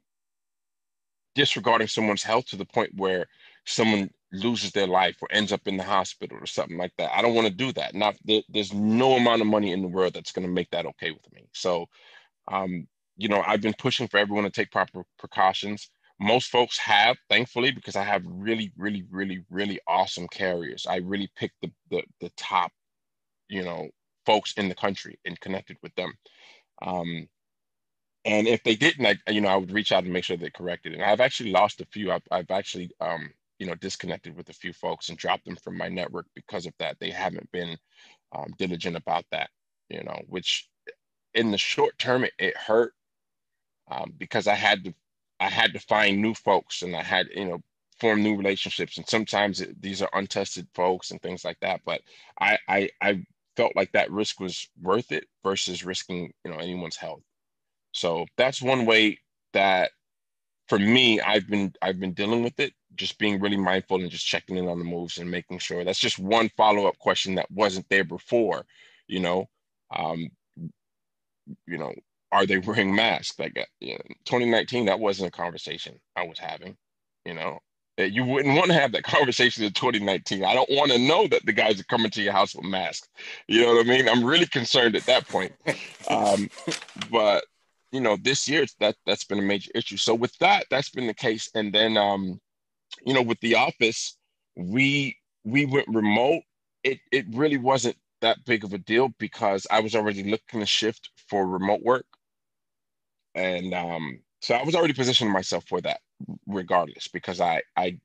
disregarding 1.34 1.88
someone's 1.88 2.22
health 2.22 2.46
to 2.46 2.56
the 2.56 2.64
point 2.64 2.90
where 2.96 3.26
someone 3.66 4.10
loses 4.32 4.72
their 4.72 4.86
life 4.86 5.16
or 5.20 5.28
ends 5.30 5.52
up 5.52 5.66
in 5.66 5.76
the 5.76 5.82
hospital 5.82 6.38
or 6.40 6.46
something 6.46 6.78
like 6.78 6.92
that. 6.96 7.12
I 7.14 7.20
don't 7.20 7.34
want 7.34 7.48
to 7.48 7.52
do 7.52 7.72
that. 7.72 7.94
Not 7.94 8.16
there, 8.24 8.42
there's 8.48 8.72
no 8.72 9.14
amount 9.14 9.42
of 9.42 9.46
money 9.46 9.72
in 9.72 9.82
the 9.82 9.88
world 9.88 10.14
that's 10.14 10.32
going 10.32 10.46
to 10.46 10.52
make 10.52 10.70
that 10.70 10.86
okay 10.86 11.10
with 11.10 11.30
me. 11.32 11.48
So 11.52 11.86
um, 12.50 12.86
you 13.16 13.28
know, 13.28 13.42
I've 13.46 13.60
been 13.60 13.74
pushing 13.78 14.08
for 14.08 14.18
everyone 14.18 14.44
to 14.44 14.50
take 14.50 14.70
proper 14.70 15.04
precautions. 15.18 15.88
Most 16.20 16.50
folks 16.50 16.78
have, 16.78 17.16
thankfully, 17.28 17.72
because 17.72 17.96
I 17.96 18.04
have 18.04 18.22
really, 18.26 18.72
really, 18.76 19.04
really, 19.10 19.44
really 19.50 19.80
awesome 19.88 20.28
carriers. 20.28 20.86
I 20.88 20.96
really 20.96 21.30
picked 21.36 21.56
the 21.62 21.70
the, 21.90 22.02
the 22.20 22.30
top, 22.36 22.72
you 23.48 23.64
know, 23.64 23.88
folks 24.26 24.54
in 24.54 24.68
the 24.68 24.74
country 24.74 25.18
and 25.24 25.40
connected 25.40 25.76
with 25.82 25.94
them. 25.94 26.12
Um, 26.82 27.28
and 28.24 28.46
if 28.46 28.62
they 28.62 28.76
didn't, 28.76 29.06
I, 29.06 29.30
you 29.30 29.40
know, 29.40 29.48
I 29.48 29.56
would 29.56 29.72
reach 29.72 29.92
out 29.92 30.04
and 30.04 30.12
make 30.12 30.24
sure 30.24 30.36
they 30.36 30.50
corrected. 30.50 30.94
And 30.94 31.02
I've 31.02 31.20
actually 31.20 31.50
lost 31.50 31.80
a 31.80 31.86
few. 31.86 32.12
I've, 32.12 32.22
I've 32.30 32.50
actually, 32.50 32.90
um, 33.00 33.30
you 33.58 33.66
know, 33.66 33.74
disconnected 33.74 34.36
with 34.36 34.48
a 34.48 34.54
few 34.54 34.72
folks 34.72 35.08
and 35.08 35.18
dropped 35.18 35.44
them 35.44 35.56
from 35.56 35.76
my 35.76 35.88
network 35.88 36.26
because 36.34 36.66
of 36.66 36.74
that. 36.78 36.96
They 37.00 37.10
haven't 37.10 37.50
been 37.52 37.76
um, 38.34 38.52
diligent 38.58 38.96
about 38.96 39.24
that, 39.32 39.50
you 39.88 40.02
know, 40.04 40.20
which 40.28 40.68
in 41.34 41.50
the 41.50 41.58
short 41.58 41.98
term, 41.98 42.24
it, 42.24 42.32
it 42.38 42.56
hurt 42.56 42.94
um, 43.90 44.12
because 44.18 44.46
I 44.46 44.54
had 44.54 44.84
to 44.84 44.94
I 45.40 45.48
had 45.48 45.72
to 45.74 45.80
find 45.80 46.20
new 46.22 46.34
folks 46.34 46.82
and 46.82 46.94
I 46.96 47.02
had 47.02 47.28
you 47.34 47.46
know 47.46 47.60
form 48.00 48.22
new 48.22 48.36
relationships 48.36 48.96
and 48.96 49.08
sometimes 49.08 49.60
it, 49.60 49.80
these 49.80 50.02
are 50.02 50.10
untested 50.14 50.66
folks 50.74 51.10
and 51.10 51.20
things 51.22 51.44
like 51.44 51.58
that. 51.60 51.80
But 51.84 52.02
I, 52.40 52.58
I 52.68 52.90
I 53.00 53.24
felt 53.56 53.76
like 53.76 53.92
that 53.92 54.10
risk 54.10 54.40
was 54.40 54.68
worth 54.80 55.12
it 55.12 55.24
versus 55.42 55.84
risking 55.84 56.32
you 56.44 56.50
know 56.50 56.58
anyone's 56.58 56.96
health. 56.96 57.22
So 57.92 58.26
that's 58.36 58.62
one 58.62 58.86
way 58.86 59.18
that 59.52 59.92
for 60.68 60.78
me 60.78 61.20
I've 61.20 61.48
been 61.48 61.72
I've 61.82 62.00
been 62.00 62.14
dealing 62.14 62.42
with 62.42 62.58
it 62.60 62.72
just 62.96 63.18
being 63.18 63.40
really 63.40 63.56
mindful 63.56 64.00
and 64.00 64.10
just 64.10 64.26
checking 64.26 64.56
in 64.56 64.68
on 64.68 64.78
the 64.78 64.84
moves 64.84 65.18
and 65.18 65.30
making 65.30 65.58
sure 65.58 65.84
that's 65.84 65.98
just 65.98 66.18
one 66.18 66.50
follow-up 66.56 66.98
question 66.98 67.34
that 67.36 67.50
wasn't 67.50 67.88
there 67.88 68.04
before 68.04 68.64
you 69.08 69.20
know 69.20 69.46
um, 69.96 70.30
you 71.66 71.78
know, 71.78 71.92
are 72.30 72.46
they 72.46 72.58
wearing 72.58 72.94
masks? 72.94 73.38
Like 73.38 73.58
uh, 73.58 73.64
you 73.80 73.94
know, 73.94 74.02
2019, 74.24 74.86
that 74.86 75.00
wasn't 75.00 75.28
a 75.28 75.36
conversation 75.36 75.98
I 76.16 76.26
was 76.26 76.38
having. 76.38 76.76
You 77.24 77.34
know, 77.34 77.60
you 77.98 78.24
wouldn't 78.24 78.56
want 78.56 78.68
to 78.68 78.74
have 78.74 78.92
that 78.92 79.02
conversation 79.04 79.64
in 79.64 79.72
2019. 79.72 80.44
I 80.44 80.54
don't 80.54 80.70
want 80.70 80.90
to 80.92 80.98
know 80.98 81.26
that 81.28 81.44
the 81.44 81.52
guys 81.52 81.80
are 81.80 81.84
coming 81.84 82.10
to 82.12 82.22
your 82.22 82.32
house 82.32 82.54
with 82.54 82.64
masks. 82.64 83.08
You 83.48 83.62
know 83.62 83.74
what 83.74 83.86
I 83.86 83.88
mean? 83.88 84.08
I'm 84.08 84.24
really 84.24 84.46
concerned 84.46 84.96
at 84.96 85.06
that 85.06 85.28
point. 85.28 85.52
Um, 86.08 86.50
but 87.10 87.44
you 87.92 88.00
know, 88.00 88.16
this 88.16 88.48
year 88.48 88.64
that 88.80 88.96
that's 89.06 89.24
been 89.24 89.38
a 89.38 89.42
major 89.42 89.70
issue. 89.74 89.98
So 89.98 90.14
with 90.14 90.36
that, 90.38 90.66
that's 90.70 90.90
been 90.90 91.06
the 91.06 91.14
case. 91.14 91.50
And 91.54 91.72
then, 91.72 91.96
um, 91.96 92.40
you 93.04 93.14
know, 93.14 93.22
with 93.22 93.40
the 93.40 93.54
office, 93.56 94.16
we 94.56 95.16
we 95.44 95.66
went 95.66 95.88
remote. 95.88 96.42
It 96.82 96.98
it 97.12 97.26
really 97.30 97.58
wasn't 97.58 97.96
that 98.22 98.44
big 98.46 98.64
of 98.64 98.72
a 98.72 98.78
deal 98.78 99.10
because 99.18 99.66
I 99.70 99.80
was 99.80 99.94
already 99.94 100.24
looking 100.24 100.60
to 100.60 100.66
shift 100.66 101.10
for 101.28 101.46
remote 101.46 101.82
work. 101.82 102.06
And 103.34 103.74
um, 103.74 104.20
so 104.40 104.54
I 104.54 104.64
was 104.64 104.74
already 104.74 104.94
positioning 104.94 105.32
myself 105.32 105.64
for 105.68 105.80
that 105.82 106.00
regardless 106.46 107.08
because 107.08 107.40
I, 107.40 107.62
I 107.76 107.98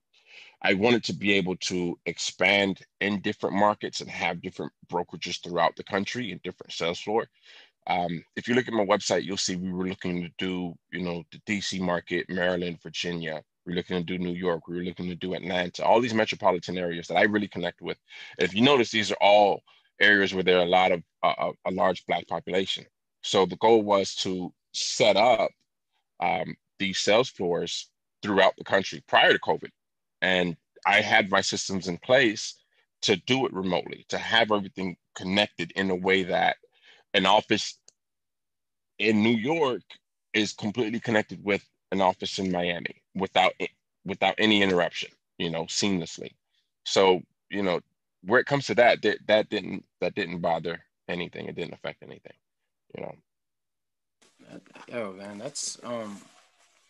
I 0.64 0.74
wanted 0.74 1.04
to 1.06 1.14
be 1.14 1.34
able 1.34 1.56
to 1.58 1.98
expand 2.08 2.82
in 3.00 3.22
different 3.22 3.56
markets 3.56 4.02
and 4.02 4.10
have 4.10 4.42
different 4.42 4.74
brokerages 4.92 5.42
throughout 5.42 5.76
the 5.76 5.84
country 5.84 6.32
and 6.32 6.42
different 6.42 6.74
sales 6.74 7.00
floor. 7.00 7.28
Um, 7.88 8.24
if 8.36 8.48
you 8.48 8.56
look 8.56 8.68
at 8.68 8.74
my 8.74 8.86
website, 8.86 9.24
you'll 9.24 9.38
see 9.38 9.56
we 9.56 9.72
were 9.72 9.88
looking 9.88 10.24
to 10.24 10.30
do, 10.38 10.76
you 10.92 11.02
know, 11.02 11.24
the 11.32 11.40
DC 11.48 11.80
market, 11.80 12.26
Maryland, 12.30 12.82
Virginia. 12.82 13.44
We're 13.66 13.76
looking 13.76 13.98
to 13.98 14.04
do 14.04 14.18
New 14.18 14.34
York. 14.34 14.68
We're 14.68 14.84
looking 14.84 15.08
to 15.10 15.16
do 15.16 15.36
Atlanta, 15.36 15.86
all 15.86 16.02
these 16.02 16.14
metropolitan 16.14 16.78
areas 16.78 17.08
that 17.08 17.18
I 17.18 17.24
really 17.24 17.48
connect 17.48 17.82
with. 17.82 17.98
if 18.40 18.54
you 18.54 18.62
notice, 18.62 18.92
these 18.92 19.12
are 19.12 19.18
all 19.22 19.62
areas 20.00 20.34
where 20.34 20.44
there 20.44 20.58
are 20.58 20.66
a 20.66 20.70
lot 20.70 20.92
of 20.92 21.04
uh, 21.24 21.52
a 21.66 21.72
large 21.72 22.06
black 22.06 22.28
population. 22.28 22.86
So 23.22 23.46
the 23.46 23.58
goal 23.58 23.82
was 23.84 24.16
to 24.16 24.54
set 24.74 25.18
up 25.18 25.50
um, 26.20 26.56
these 26.80 27.00
sales 27.00 27.30
floors 27.30 27.90
throughout 28.22 28.54
the 28.58 28.64
country 28.64 29.04
prior 29.08 29.34
to 29.34 29.40
COVID, 29.40 29.70
and 30.22 30.56
I 30.86 31.02
had 31.02 31.30
my 31.30 31.42
systems 31.42 31.88
in 31.88 31.98
place 31.98 32.56
to 33.04 33.16
do 33.16 33.46
it 33.46 33.54
remotely, 33.54 34.06
to 34.10 34.18
have 34.18 34.52
everything 34.52 34.98
connected 35.16 35.72
in 35.76 35.90
a 35.90 35.96
way 35.96 36.24
that 36.24 36.58
an 37.14 37.26
office 37.26 37.78
in 39.00 39.22
New 39.22 39.36
York 39.36 39.84
is 40.34 40.54
completely 40.54 41.00
connected 41.00 41.44
with 41.44 41.64
an 41.92 42.02
office 42.02 42.40
in 42.40 42.52
Miami 42.52 43.02
without 43.16 43.54
without 44.06 44.36
any 44.38 44.62
interruption, 44.62 45.10
you 45.38 45.50
know, 45.50 45.64
seamlessly. 45.66 46.32
So, 46.86 47.22
you 47.50 47.64
know, 47.64 47.82
where 48.28 48.40
it 48.40 48.46
comes 48.46 48.68
to 48.68 48.76
that, 48.76 49.02
that 49.02 49.18
that 49.28 49.50
didn't 49.50 49.86
that 50.02 50.16
didn't 50.16 50.42
bother 50.42 50.84
anything. 51.08 51.48
It 51.48 51.56
didn't 51.56 51.74
affect 51.74 52.04
anything, 52.04 52.34
you 52.96 53.04
know. 53.04 53.16
Oh 54.94 55.14
man, 55.14 55.38
that's 55.38 55.80
um 55.84 56.18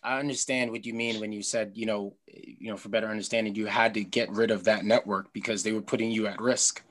I 0.02 0.18
understand 0.18 0.70
what 0.70 0.86
you 0.86 0.94
mean 0.94 1.20
when 1.20 1.32
you 1.32 1.42
said, 1.42 1.72
you 1.74 1.86
know, 1.86 2.14
you 2.26 2.70
know, 2.70 2.76
for 2.76 2.88
better 2.88 3.08
understanding, 3.08 3.54
you 3.54 3.66
had 3.66 3.94
to 3.94 4.04
get 4.04 4.30
rid 4.30 4.50
of 4.50 4.64
that 4.64 4.84
network 4.84 5.32
because 5.32 5.62
they 5.62 5.72
were 5.72 5.82
putting 5.82 6.10
you 6.10 6.26
at 6.26 6.40
risk 6.40 6.82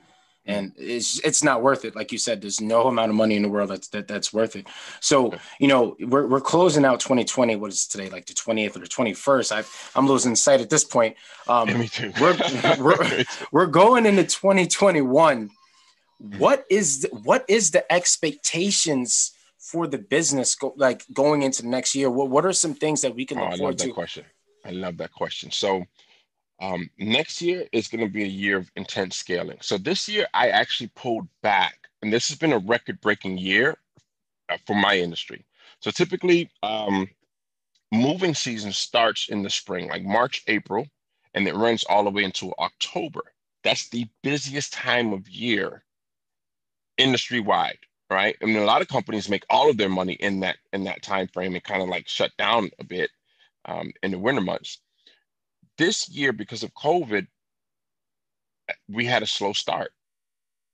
and 0.47 0.73
it's 0.77 1.19
it's 1.19 1.43
not 1.43 1.61
worth 1.61 1.85
it. 1.85 1.95
Like 1.95 2.11
you 2.11 2.17
said 2.17 2.41
there's 2.41 2.61
no 2.61 2.87
amount 2.87 3.09
of 3.09 3.15
money 3.15 3.35
in 3.35 3.43
the 3.43 3.49
world 3.49 3.69
that's 3.69 3.87
that, 3.89 4.07
that's 4.07 4.33
worth 4.33 4.55
it. 4.55 4.67
So 4.99 5.33
you 5.59 5.67
know 5.67 5.95
we're, 5.99 6.27
we're 6.27 6.41
closing 6.41 6.85
out 6.85 6.99
2020 6.99 7.55
what 7.57 7.71
is 7.71 7.87
today 7.87 8.09
like 8.09 8.25
the 8.25 8.33
20th 8.33 8.75
or 8.75 8.79
the 8.79 8.87
21st 8.87 9.51
I, 9.51 9.63
i'm 9.97 10.07
losing 10.07 10.35
sight 10.35 10.61
at 10.61 10.69
this 10.69 10.83
point. 10.83 11.15
Um 11.47 11.67
yeah, 11.69 11.77
me 11.83 11.87
too. 11.87 12.11
we're, 12.19 12.37
we're, 12.79 13.23
we're 13.51 13.65
going 13.65 14.05
into 14.05 14.23
2021 14.23 15.49
what 16.19 16.65
is 16.69 17.01
the, 17.01 17.09
what 17.09 17.45
is 17.47 17.71
the 17.71 17.91
expectations 17.91 19.33
for 19.59 19.87
the 19.87 19.97
business 19.97 20.55
go, 20.55 20.73
like 20.77 21.03
going 21.13 21.43
into 21.43 21.67
next 21.67 21.93
year? 21.93 22.09
What, 22.09 22.29
what 22.29 22.45
are 22.45 22.53
some 22.53 22.73
things 22.73 23.01
that 23.01 23.13
we 23.13 23.25
can 23.25 23.37
oh, 23.37 23.43
look 23.43 23.53
I 23.53 23.57
forward 23.57 23.71
love 23.71 23.77
that 23.77 23.85
to? 23.85 23.93
question. 23.93 24.25
I 24.65 24.71
love 24.71 24.97
that 24.97 25.11
question. 25.11 25.51
So 25.51 25.85
um, 26.59 26.89
next 26.97 27.41
year 27.41 27.65
is 27.71 27.87
going 27.87 28.05
to 28.05 28.11
be 28.11 28.23
a 28.23 28.27
year 28.27 28.57
of 28.57 28.71
intense 28.75 29.15
scaling. 29.15 29.57
So 29.61 29.77
this 29.77 30.09
year, 30.09 30.27
I 30.33 30.49
actually 30.49 30.91
pulled 30.95 31.27
back, 31.43 31.87
and 32.01 32.11
this 32.11 32.27
has 32.29 32.37
been 32.37 32.53
a 32.53 32.57
record 32.59 32.99
breaking 33.01 33.37
year 33.37 33.77
uh, 34.49 34.57
for 34.65 34.75
my 34.75 34.97
industry. 34.97 35.45
So 35.81 35.91
typically, 35.91 36.49
um, 36.63 37.07
moving 37.91 38.33
season 38.33 38.71
starts 38.71 39.29
in 39.29 39.43
the 39.43 39.49
spring, 39.49 39.87
like 39.89 40.03
March, 40.03 40.43
April, 40.47 40.87
and 41.33 41.47
it 41.47 41.55
runs 41.55 41.83
all 41.83 42.03
the 42.03 42.09
way 42.09 42.23
into 42.23 42.53
October. 42.57 43.21
That's 43.63 43.89
the 43.89 44.07
busiest 44.23 44.73
time 44.73 45.13
of 45.13 45.29
year 45.29 45.83
industry 46.97 47.39
wide, 47.39 47.77
right? 48.09 48.35
I 48.41 48.45
mean, 48.45 48.57
a 48.57 48.65
lot 48.65 48.81
of 48.81 48.87
companies 48.87 49.29
make 49.29 49.45
all 49.49 49.69
of 49.69 49.77
their 49.77 49.89
money 49.89 50.13
in 50.13 50.39
that 50.39 50.57
in 50.73 50.85
that 50.85 51.03
time 51.03 51.27
frame 51.27 51.53
and 51.53 51.63
kind 51.63 51.83
of 51.83 51.89
like 51.89 52.07
shut 52.07 52.31
down 52.37 52.71
a 52.79 52.83
bit 52.83 53.11
um, 53.65 53.91
in 54.01 54.11
the 54.11 54.19
winter 54.19 54.41
months 54.41 54.79
this 55.77 56.09
year, 56.09 56.33
because 56.33 56.63
of 56.63 56.73
COVID, 56.73 57.27
we 58.89 59.05
had 59.05 59.23
a 59.23 59.27
slow 59.27 59.53
start. 59.53 59.91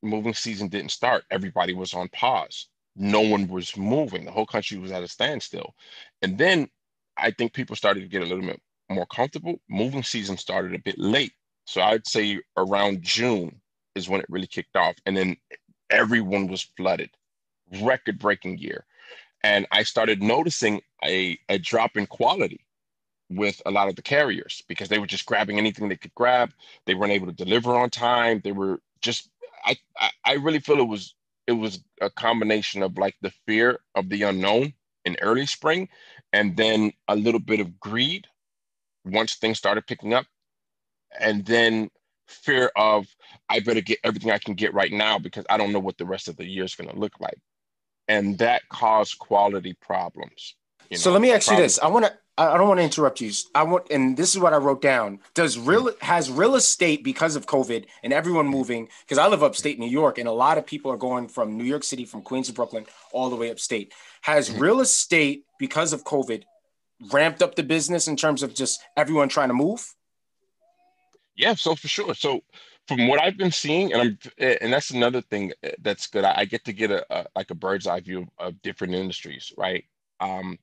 Moving 0.01 0.33
season 0.33 0.67
didn't 0.67 0.91
start. 0.91 1.23
Everybody 1.31 1.73
was 1.73 1.93
on 1.93 2.09
pause. 2.09 2.67
No 2.95 3.21
one 3.21 3.47
was 3.47 3.75
moving. 3.77 4.25
The 4.25 4.31
whole 4.31 4.45
country 4.45 4.77
was 4.77 4.91
at 4.91 5.03
a 5.03 5.07
standstill. 5.07 5.73
And 6.21 6.37
then 6.37 6.69
I 7.17 7.31
think 7.31 7.53
people 7.53 7.75
started 7.75 8.01
to 8.01 8.07
get 8.07 8.21
a 8.21 8.25
little 8.25 8.45
bit 8.45 8.61
more 8.89 9.05
comfortable. 9.05 9.59
Moving 9.69 10.03
season 10.03 10.37
started 10.37 10.75
a 10.75 10.79
bit 10.79 10.99
late. 10.99 11.33
So 11.65 11.81
I'd 11.81 12.07
say 12.07 12.41
around 12.57 13.01
June 13.01 13.61
is 13.95 14.09
when 14.09 14.19
it 14.19 14.25
really 14.29 14.47
kicked 14.47 14.75
off. 14.75 14.95
And 15.05 15.15
then 15.15 15.37
everyone 15.89 16.47
was 16.47 16.67
flooded. 16.75 17.09
Record 17.81 18.19
breaking 18.19 18.57
year. 18.57 18.85
And 19.43 19.65
I 19.71 19.83
started 19.83 20.21
noticing 20.21 20.81
a, 21.03 21.37
a 21.49 21.57
drop 21.57 21.97
in 21.97 22.05
quality 22.05 22.65
with 23.29 23.61
a 23.65 23.71
lot 23.71 23.89
of 23.89 23.95
the 23.95 24.01
carriers 24.01 24.61
because 24.67 24.89
they 24.89 24.99
were 24.99 25.07
just 25.07 25.25
grabbing 25.25 25.57
anything 25.57 25.89
they 25.89 25.95
could 25.95 26.13
grab. 26.15 26.51
They 26.85 26.93
weren't 26.93 27.13
able 27.13 27.27
to 27.27 27.33
deliver 27.33 27.75
on 27.75 27.89
time. 27.89 28.41
They 28.43 28.51
were 28.51 28.81
just 29.01 29.29
I 29.65 29.75
I, 29.97 30.09
I 30.25 30.33
really 30.33 30.59
feel 30.59 30.79
it 30.79 30.87
was 30.87 31.15
it 31.47 31.53
was 31.53 31.83
a 32.01 32.09
combination 32.09 32.83
of 32.83 32.97
like 32.97 33.15
the 33.21 33.33
fear 33.45 33.79
of 33.95 34.09
the 34.09 34.23
unknown 34.23 34.73
in 35.05 35.17
early 35.21 35.45
spring 35.45 35.89
and 36.31 36.55
then 36.55 36.91
a 37.07 37.15
little 37.15 37.39
bit 37.39 37.59
of 37.59 37.79
greed 37.79 38.27
once 39.05 39.35
things 39.35 39.57
started 39.57 39.85
picking 39.85 40.13
up 40.13 40.25
and 41.19 41.45
then 41.45 41.89
fear 42.27 42.71
of 42.75 43.05
I 43.49 43.59
better 43.59 43.81
get 43.81 43.99
everything 44.03 44.31
I 44.31 44.37
can 44.37 44.53
get 44.53 44.73
right 44.73 44.91
now 44.91 45.19
because 45.19 45.45
I 45.49 45.57
don't 45.57 45.73
know 45.73 45.79
what 45.79 45.97
the 45.97 46.05
rest 46.05 46.27
of 46.27 46.37
the 46.37 46.45
year 46.45 46.63
is 46.63 46.75
going 46.75 46.89
to 46.89 46.97
look 46.97 47.19
like. 47.19 47.37
And 48.07 48.37
that 48.39 48.67
caused 48.69 49.19
quality 49.19 49.75
problems. 49.81 50.55
You 50.89 50.97
know, 50.97 51.01
so 51.01 51.11
let 51.11 51.21
me 51.21 51.31
ask 51.31 51.47
problems. 51.47 51.61
you 51.61 51.65
this. 51.65 51.79
I 51.79 51.87
want 51.87 52.05
to 52.05 52.17
I 52.35 52.57
don't 52.57 52.67
want 52.67 52.79
to 52.79 52.83
interrupt 52.83 53.21
you. 53.21 53.31
I 53.53 53.61
want, 53.61 53.91
and 53.91 54.17
this 54.17 54.33
is 54.33 54.41
what 54.41 54.53
I 54.53 54.57
wrote 54.57 54.81
down. 54.81 55.19
Does 55.35 55.59
real 55.59 55.91
has 56.01 56.31
real 56.31 56.55
estate 56.55 57.03
because 57.03 57.35
of 57.35 57.45
COVID 57.45 57.85
and 58.03 58.11
everyone 58.11 58.47
moving? 58.47 58.89
Because 59.01 59.19
I 59.19 59.27
live 59.27 59.43
upstate 59.43 59.77
New 59.77 59.89
York, 59.89 60.17
and 60.17 60.27
a 60.27 60.31
lot 60.31 60.57
of 60.57 60.65
people 60.65 60.91
are 60.91 60.97
going 60.97 61.27
from 61.27 61.57
New 61.57 61.63
York 61.63 61.83
City, 61.83 62.05
from 62.05 62.23
Queens 62.23 62.47
to 62.47 62.53
Brooklyn, 62.53 62.87
all 63.11 63.29
the 63.29 63.35
way 63.35 63.51
upstate. 63.51 63.93
Has 64.21 64.49
mm-hmm. 64.49 64.61
real 64.61 64.79
estate 64.79 65.45
because 65.59 65.93
of 65.93 66.03
COVID 66.05 66.43
ramped 67.11 67.43
up 67.43 67.53
the 67.53 67.63
business 67.63 68.07
in 68.07 68.15
terms 68.15 68.41
of 68.41 68.55
just 68.55 68.81
everyone 68.97 69.29
trying 69.29 69.49
to 69.49 69.53
move? 69.53 69.93
Yeah, 71.35 71.53
so 71.53 71.75
for 71.75 71.87
sure. 71.87 72.15
So 72.15 72.41
from 72.87 73.07
what 73.07 73.21
I've 73.21 73.37
been 73.37 73.51
seeing, 73.51 73.93
and 73.93 74.01
I'm, 74.01 74.17
and 74.39 74.73
that's 74.73 74.89
another 74.89 75.21
thing 75.21 75.53
that's 75.81 76.07
good. 76.07 76.23
I, 76.23 76.45
get 76.45 76.65
to 76.65 76.73
get 76.73 76.89
a, 76.89 77.05
a 77.15 77.25
like 77.35 77.51
a 77.51 77.55
bird's 77.55 77.85
eye 77.85 77.99
view 77.99 78.27
of 78.39 78.59
different 78.63 78.95
industries, 78.95 79.53
right? 79.55 79.85
Um, 80.19 80.57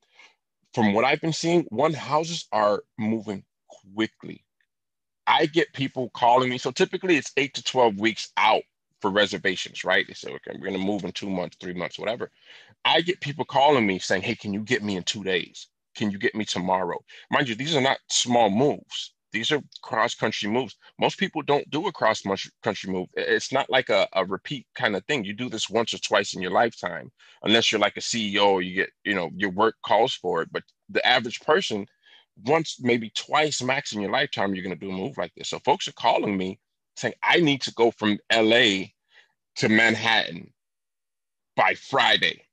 from 0.74 0.92
what 0.94 1.04
I've 1.04 1.20
been 1.20 1.32
seeing, 1.32 1.66
one 1.70 1.92
houses 1.94 2.46
are 2.52 2.82
moving 2.98 3.44
quickly. 3.94 4.44
I 5.26 5.46
get 5.46 5.72
people 5.74 6.10
calling 6.10 6.50
me. 6.50 6.58
So 6.58 6.70
typically 6.70 7.16
it's 7.16 7.32
eight 7.36 7.54
to 7.54 7.62
12 7.62 7.98
weeks 8.00 8.32
out 8.36 8.62
for 9.00 9.10
reservations, 9.10 9.84
right? 9.84 10.06
They 10.06 10.14
say, 10.14 10.30
okay, 10.30 10.58
we're 10.58 10.68
going 10.68 10.80
to 10.80 10.86
move 10.86 11.04
in 11.04 11.12
two 11.12 11.30
months, 11.30 11.56
three 11.60 11.74
months, 11.74 11.98
whatever. 11.98 12.30
I 12.84 13.00
get 13.02 13.20
people 13.20 13.44
calling 13.44 13.86
me 13.86 13.98
saying, 13.98 14.22
hey, 14.22 14.34
can 14.34 14.52
you 14.52 14.60
get 14.62 14.82
me 14.82 14.96
in 14.96 15.04
two 15.04 15.24
days? 15.24 15.68
Can 15.94 16.10
you 16.10 16.18
get 16.18 16.34
me 16.34 16.44
tomorrow? 16.44 16.98
Mind 17.30 17.48
you, 17.48 17.54
these 17.54 17.76
are 17.76 17.80
not 17.80 17.98
small 18.08 18.50
moves. 18.50 19.14
These 19.32 19.52
are 19.52 19.62
cross 19.82 20.14
country 20.14 20.50
moves. 20.50 20.76
Most 20.98 21.18
people 21.18 21.42
don't 21.42 21.68
do 21.70 21.86
a 21.86 21.92
cross 21.92 22.22
country 22.62 22.92
move. 22.92 23.08
It's 23.14 23.52
not 23.52 23.70
like 23.70 23.88
a, 23.88 24.08
a 24.12 24.24
repeat 24.24 24.66
kind 24.74 24.96
of 24.96 25.04
thing. 25.04 25.24
You 25.24 25.32
do 25.34 25.48
this 25.48 25.70
once 25.70 25.94
or 25.94 25.98
twice 25.98 26.34
in 26.34 26.42
your 26.42 26.50
lifetime, 26.50 27.12
unless 27.42 27.70
you're 27.70 27.80
like 27.80 27.96
a 27.96 28.00
CEO 28.00 28.64
you 28.64 28.74
get, 28.74 28.90
you 29.04 29.14
know, 29.14 29.30
your 29.36 29.50
work 29.50 29.76
calls 29.84 30.14
for 30.14 30.42
it. 30.42 30.48
But 30.52 30.64
the 30.88 31.04
average 31.06 31.40
person, 31.40 31.86
once, 32.44 32.78
maybe 32.80 33.10
twice 33.10 33.62
max 33.62 33.92
in 33.92 34.00
your 34.00 34.10
lifetime, 34.10 34.54
you're 34.54 34.64
going 34.64 34.78
to 34.78 34.86
do 34.86 34.92
a 34.92 34.96
move 34.96 35.16
like 35.16 35.32
this. 35.36 35.48
So 35.48 35.60
folks 35.60 35.86
are 35.86 35.92
calling 35.92 36.36
me 36.36 36.58
saying, 36.96 37.14
I 37.22 37.38
need 37.38 37.62
to 37.62 37.74
go 37.74 37.92
from 37.92 38.18
LA 38.32 38.86
to 39.56 39.68
Manhattan 39.68 40.52
by 41.56 41.74
Friday. 41.74 42.44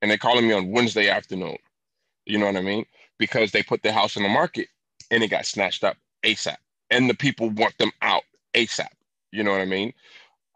And 0.00 0.10
they're 0.10 0.18
calling 0.18 0.46
me 0.46 0.54
on 0.54 0.70
Wednesday 0.70 1.08
afternoon. 1.08 1.56
You 2.24 2.38
know 2.38 2.46
what 2.46 2.56
I 2.56 2.62
mean? 2.62 2.84
Because 3.18 3.50
they 3.50 3.62
put 3.62 3.82
their 3.82 3.92
house 3.92 4.16
on 4.16 4.22
the 4.22 4.28
market 4.28 4.68
and 5.10 5.22
it 5.22 5.28
got 5.28 5.44
snatched 5.44 5.82
up 5.84 5.96
ASAP, 6.24 6.56
and 6.90 7.08
the 7.08 7.14
people 7.14 7.50
want 7.50 7.76
them 7.78 7.92
out 8.02 8.22
ASAP. 8.54 8.88
You 9.32 9.42
know 9.42 9.52
what 9.52 9.60
I 9.60 9.66
mean? 9.66 9.92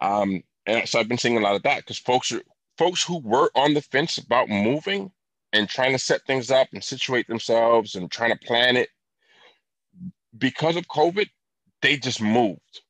Um, 0.00 0.42
and 0.66 0.88
so 0.88 0.98
I've 0.98 1.09
been 1.09 1.18
seeing 1.18 1.37
a 1.37 1.40
lot 1.40 1.57
of 1.57 1.62
that 1.62 1.79
because 1.79 1.98
folks 1.98 2.33
are 2.33 2.42
folks 2.79 3.03
who 3.03 3.18
were 3.18 3.50
on 3.55 3.74
the 3.74 3.83
fence 3.83 4.18
about 4.18 4.48
moving 4.48 5.11
and 5.53 5.68
trying 5.68 5.92
to 5.92 5.98
set 5.98 6.27
things 6.27 6.50
up 6.50 6.68
and 6.72 6.83
situate 6.83 7.29
themselves 7.29 7.94
and 7.94 8.11
trying 8.11 8.31
to 8.31 8.46
plan 8.46 8.77
it 8.77 8.88
because 10.38 10.77
of 10.77 10.88
COVID, 10.88 11.29
they 11.83 11.96
just 11.96 12.20
moved. 12.20 12.81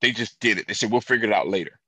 They 0.00 0.10
just 0.10 0.38
did 0.40 0.58
it. 0.58 0.66
They 0.66 0.74
said, 0.74 0.90
we'll 0.90 1.00
figure 1.00 1.28
it 1.28 1.34
out 1.34 1.48
later. 1.48 1.78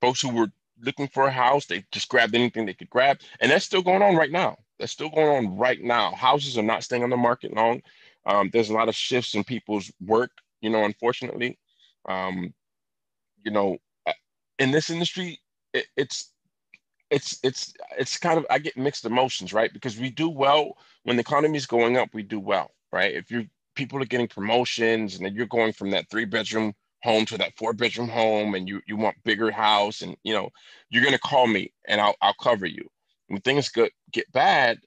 Folks 0.00 0.20
who 0.20 0.30
were 0.30 0.50
looking 0.82 1.08
for 1.08 1.26
a 1.26 1.32
house, 1.32 1.66
they 1.66 1.84
just 1.90 2.08
grabbed 2.08 2.34
anything 2.34 2.66
they 2.66 2.74
could 2.74 2.90
grab. 2.90 3.20
And 3.40 3.50
that's 3.50 3.64
still 3.64 3.82
going 3.82 4.02
on 4.02 4.14
right 4.14 4.30
now. 4.30 4.58
That's 4.78 4.92
still 4.92 5.08
going 5.08 5.46
on 5.46 5.56
right 5.56 5.82
now. 5.82 6.12
Houses 6.12 6.58
are 6.58 6.62
not 6.62 6.84
staying 6.84 7.02
on 7.02 7.10
the 7.10 7.16
market 7.16 7.54
long. 7.54 7.82
Um, 8.26 8.50
there's 8.52 8.70
a 8.70 8.74
lot 8.74 8.88
of 8.90 8.96
shifts 8.96 9.34
in 9.34 9.44
people's 9.44 9.92
work, 10.06 10.32
you 10.62 10.70
know, 10.70 10.84
unfortunately. 10.84 11.58
Um, 12.08 12.54
you 13.44 13.52
know, 13.52 13.78
uh, 14.06 14.12
in 14.58 14.70
this 14.72 14.90
industry, 14.90 15.40
it, 15.74 15.86
it's 15.96 16.32
it's 17.10 17.38
it's 17.44 17.74
it's 17.98 18.18
kind 18.18 18.38
of 18.38 18.46
I 18.50 18.60
get 18.60 18.78
mixed 18.78 19.06
emotions, 19.06 19.54
right? 19.54 19.72
Because 19.72 19.98
we 19.98 20.10
do 20.10 20.30
well 20.30 20.76
when 21.04 21.16
the 21.16 21.22
economy 21.22 21.58
is 21.58 21.66
going 21.66 21.98
up, 21.98 22.10
we 22.14 22.24
do 22.24 22.40
well, 22.40 22.72
right? 22.92 23.14
If 23.14 23.30
you 23.32 23.46
people 23.76 24.02
are 24.02 24.06
getting 24.06 24.28
promotions 24.28 25.16
and 25.18 25.36
you're 25.36 25.46
going 25.46 25.72
from 25.72 25.90
that 25.92 26.10
three 26.10 26.26
bedroom 26.26 26.74
home 27.04 27.26
to 27.26 27.38
that 27.38 27.52
four 27.56 27.74
bedroom 27.74 28.08
home 28.10 28.56
and 28.56 28.68
you 28.68 28.82
you 28.88 28.96
want 28.96 29.16
bigger 29.24 29.50
house 29.52 30.02
and 30.02 30.16
you 30.24 30.34
know 30.34 30.50
you're 30.90 31.04
gonna 31.04 31.18
call 31.18 31.48
me 31.48 31.72
and 31.88 32.00
I'll 32.02 32.16
I'll 32.22 32.34
cover 32.42 32.66
you. 32.66 32.88
When 33.28 33.40
things 33.42 33.70
get 33.70 33.92
get 34.12 34.30
bad, 34.32 34.80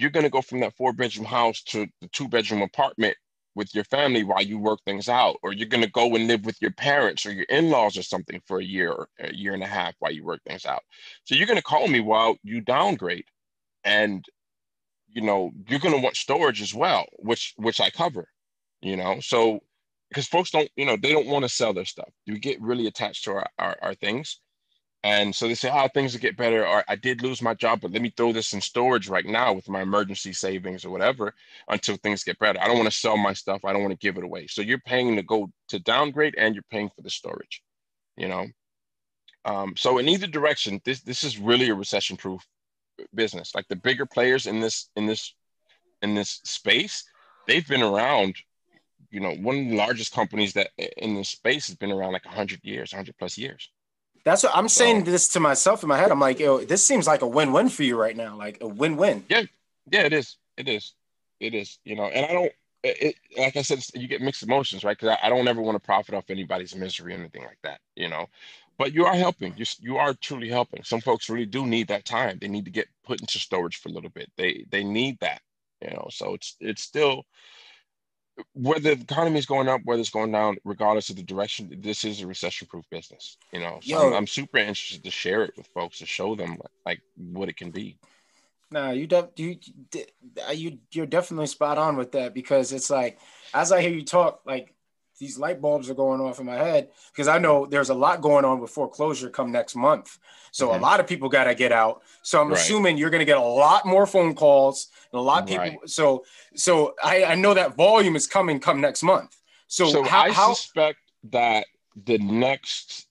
you're 0.00 0.10
going 0.10 0.24
to 0.24 0.30
go 0.30 0.42
from 0.42 0.60
that 0.60 0.76
four 0.76 0.92
bedroom 0.92 1.26
house 1.26 1.62
to 1.62 1.86
the 2.00 2.08
two 2.08 2.28
bedroom 2.28 2.62
apartment 2.62 3.16
with 3.54 3.74
your 3.74 3.84
family 3.84 4.22
while 4.22 4.42
you 4.42 4.58
work 4.58 4.78
things 4.84 5.08
out, 5.08 5.36
or 5.42 5.52
you're 5.52 5.68
going 5.68 5.82
to 5.82 5.90
go 5.90 6.14
and 6.14 6.26
live 6.28 6.44
with 6.44 6.60
your 6.62 6.70
parents 6.70 7.26
or 7.26 7.32
your 7.32 7.46
in-laws 7.48 7.96
or 7.96 8.02
something 8.02 8.40
for 8.46 8.60
a 8.60 8.64
year 8.64 8.92
or 8.92 9.08
a 9.18 9.34
year 9.34 9.54
and 9.54 9.62
a 9.62 9.66
half 9.66 9.94
while 9.98 10.12
you 10.12 10.24
work 10.24 10.40
things 10.46 10.64
out. 10.64 10.82
So 11.24 11.34
you're 11.34 11.46
going 11.46 11.58
to 11.58 11.62
call 11.62 11.88
me 11.88 12.00
while 12.00 12.36
you 12.42 12.60
downgrade, 12.60 13.26
and 13.84 14.24
you 15.08 15.22
know 15.22 15.50
you're 15.68 15.80
going 15.80 15.94
to 15.94 16.00
want 16.00 16.16
storage 16.16 16.62
as 16.62 16.74
well, 16.74 17.06
which 17.18 17.54
which 17.56 17.80
I 17.80 17.90
cover. 17.90 18.26
You 18.80 18.96
know, 18.96 19.20
so 19.20 19.60
because 20.10 20.26
folks 20.26 20.50
don't, 20.50 20.68
you 20.76 20.86
know, 20.86 20.96
they 20.96 21.12
don't 21.12 21.26
want 21.26 21.44
to 21.44 21.48
sell 21.48 21.72
their 21.72 21.84
stuff. 21.84 22.08
You 22.26 22.38
get 22.38 22.60
really 22.60 22.86
attached 22.86 23.24
to 23.24 23.32
our, 23.32 23.46
our, 23.58 23.76
our 23.80 23.94
things. 23.94 24.40
And 25.02 25.34
so 25.34 25.48
they 25.48 25.54
say, 25.54 25.70
oh, 25.72 25.88
things 25.88 26.12
will 26.12 26.20
get 26.20 26.36
better. 26.36 26.66
Or 26.66 26.84
I 26.86 26.94
did 26.94 27.22
lose 27.22 27.40
my 27.40 27.54
job, 27.54 27.80
but 27.80 27.92
let 27.92 28.02
me 28.02 28.12
throw 28.14 28.32
this 28.32 28.52
in 28.52 28.60
storage 28.60 29.08
right 29.08 29.24
now 29.24 29.54
with 29.54 29.68
my 29.68 29.80
emergency 29.80 30.34
savings 30.34 30.84
or 30.84 30.90
whatever 30.90 31.34
until 31.68 31.96
things 31.96 32.22
get 32.22 32.38
better. 32.38 32.60
I 32.60 32.66
don't 32.66 32.76
want 32.76 32.90
to 32.90 32.98
sell 32.98 33.16
my 33.16 33.32
stuff. 33.32 33.64
I 33.64 33.72
don't 33.72 33.82
want 33.82 33.98
to 33.98 34.06
give 34.06 34.18
it 34.18 34.24
away. 34.24 34.46
So 34.46 34.60
you're 34.60 34.78
paying 34.80 35.16
to 35.16 35.22
go 35.22 35.50
to 35.68 35.78
downgrade 35.78 36.34
and 36.36 36.54
you're 36.54 36.64
paying 36.70 36.90
for 36.94 37.00
the 37.00 37.08
storage, 37.08 37.62
you 38.18 38.28
know? 38.28 38.46
Um, 39.46 39.72
so 39.74 39.96
in 39.96 40.06
either 40.06 40.26
direction, 40.26 40.82
this 40.84 41.00
this 41.00 41.24
is 41.24 41.38
really 41.38 41.70
a 41.70 41.74
recession 41.74 42.18
proof 42.18 42.46
business. 43.14 43.54
Like 43.54 43.66
the 43.68 43.76
bigger 43.76 44.04
players 44.04 44.46
in 44.46 44.60
this 44.60 44.90
in 44.96 45.06
this 45.06 45.34
in 46.02 46.14
this 46.14 46.40
space, 46.44 47.04
they've 47.46 47.66
been 47.66 47.82
around 47.82 48.36
you 49.10 49.20
know, 49.20 49.34
one 49.34 49.58
of 49.58 49.68
the 49.68 49.76
largest 49.76 50.14
companies 50.14 50.52
that 50.52 50.70
in 50.98 51.14
the 51.14 51.24
space 51.24 51.66
has 51.66 51.76
been 51.76 51.90
around 51.90 52.12
like 52.12 52.24
100 52.24 52.60
years, 52.62 52.92
100 52.92 53.16
plus 53.18 53.36
years. 53.36 53.70
That's 54.24 54.42
what 54.42 54.54
I'm 54.54 54.68
so, 54.68 54.84
saying 54.84 55.04
this 55.04 55.28
to 55.28 55.40
myself 55.40 55.82
in 55.82 55.88
my 55.88 55.98
head. 55.98 56.10
I'm 56.10 56.20
like, 56.20 56.38
yo, 56.38 56.58
this 56.58 56.84
seems 56.84 57.06
like 57.06 57.22
a 57.22 57.26
win-win 57.26 57.68
for 57.68 57.82
you 57.82 57.98
right 57.98 58.16
now, 58.16 58.36
like 58.36 58.58
a 58.60 58.66
win-win. 58.68 59.24
Yeah, 59.28 59.42
yeah, 59.90 60.02
it 60.02 60.12
is. 60.12 60.36
It 60.56 60.68
is. 60.68 60.94
It 61.40 61.54
is. 61.54 61.78
You 61.84 61.96
know, 61.96 62.04
and 62.04 62.26
I 62.26 62.32
don't. 62.32 62.52
It, 62.82 63.16
like 63.36 63.56
I 63.56 63.62
said, 63.62 63.84
you 63.94 64.08
get 64.08 64.22
mixed 64.22 64.42
emotions, 64.42 64.84
right? 64.84 64.96
Because 64.98 65.18
I, 65.22 65.26
I, 65.26 65.28
don't 65.28 65.46
ever 65.48 65.60
want 65.60 65.76
to 65.76 65.86
profit 65.86 66.14
off 66.14 66.30
anybody's 66.30 66.74
misery 66.74 67.12
or 67.12 67.18
anything 67.18 67.42
like 67.42 67.58
that. 67.62 67.80
You 67.94 68.08
know, 68.08 68.26
but 68.78 68.94
you 68.94 69.04
are 69.04 69.14
helping. 69.14 69.54
You 69.56 69.66
you 69.80 69.98
are 69.98 70.14
truly 70.14 70.48
helping. 70.48 70.82
Some 70.82 71.02
folks 71.02 71.28
really 71.28 71.44
do 71.44 71.66
need 71.66 71.88
that 71.88 72.06
time. 72.06 72.38
They 72.40 72.48
need 72.48 72.64
to 72.64 72.70
get 72.70 72.88
put 73.04 73.20
into 73.20 73.38
storage 73.38 73.76
for 73.76 73.90
a 73.90 73.92
little 73.92 74.10
bit. 74.10 74.30
They 74.36 74.64
they 74.70 74.82
need 74.82 75.18
that. 75.20 75.42
You 75.82 75.90
know, 75.90 76.08
so 76.10 76.34
it's 76.34 76.56
it's 76.60 76.82
still 76.82 77.24
whether 78.54 78.94
the 78.94 79.02
economy 79.02 79.38
is 79.38 79.46
going 79.46 79.68
up, 79.68 79.80
whether 79.84 80.00
it's 80.00 80.10
going 80.10 80.32
down, 80.32 80.56
regardless 80.64 81.10
of 81.10 81.16
the 81.16 81.22
direction, 81.22 81.74
this 81.80 82.04
is 82.04 82.20
a 82.20 82.26
recession-proof 82.26 82.84
business. 82.90 83.36
You 83.52 83.60
know, 83.60 83.78
so 83.82 84.08
I'm, 84.08 84.14
I'm, 84.14 84.26
super 84.26 84.58
interested 84.58 85.04
to 85.04 85.10
share 85.10 85.44
it 85.44 85.54
with 85.56 85.66
folks 85.68 85.98
to 85.98 86.06
show 86.06 86.34
them 86.34 86.58
like 86.84 87.00
what 87.16 87.48
it 87.48 87.56
can 87.56 87.70
be. 87.70 87.98
Nah, 88.70 88.90
you 88.90 89.06
def- 89.06 89.30
you 89.36 89.58
you 90.52 90.78
you're 90.92 91.06
definitely 91.06 91.46
spot 91.46 91.76
on 91.76 91.96
with 91.96 92.12
that 92.12 92.34
because 92.34 92.72
it's 92.72 92.90
like 92.90 93.18
as 93.52 93.72
I 93.72 93.80
hear 93.80 93.90
you 93.90 94.04
talk, 94.04 94.42
like 94.46 94.74
these 95.20 95.38
light 95.38 95.60
bulbs 95.60 95.88
are 95.90 95.94
going 95.94 96.20
off 96.20 96.40
in 96.40 96.46
my 96.46 96.56
head 96.56 96.88
because 97.12 97.28
I 97.28 97.38
know 97.38 97.66
there's 97.66 97.90
a 97.90 97.94
lot 97.94 98.22
going 98.22 98.44
on 98.44 98.58
with 98.58 98.70
foreclosure 98.70 99.28
come 99.28 99.52
next 99.52 99.76
month. 99.76 100.18
So 100.50 100.68
mm-hmm. 100.68 100.80
a 100.80 100.82
lot 100.82 100.98
of 100.98 101.06
people 101.06 101.28
got 101.28 101.44
to 101.44 101.54
get 101.54 101.70
out. 101.70 102.02
So 102.22 102.40
I'm 102.40 102.48
right. 102.48 102.58
assuming 102.58 102.96
you're 102.96 103.10
going 103.10 103.20
to 103.20 103.26
get 103.26 103.36
a 103.36 103.40
lot 103.42 103.86
more 103.86 104.06
phone 104.06 104.34
calls 104.34 104.88
and 105.12 105.20
a 105.20 105.22
lot 105.22 105.42
of 105.42 105.48
people. 105.48 105.64
Right. 105.64 105.78
So 105.84 106.24
so 106.56 106.94
I, 107.04 107.24
I 107.24 107.34
know 107.36 107.54
that 107.54 107.76
volume 107.76 108.16
is 108.16 108.26
coming 108.26 108.58
come 108.58 108.80
next 108.80 109.02
month. 109.02 109.36
So, 109.68 109.88
so 109.90 110.02
how, 110.02 110.22
I 110.22 110.32
how... 110.32 110.54
suspect 110.54 110.98
that 111.30 111.66
the 112.04 112.18
next 112.18 113.06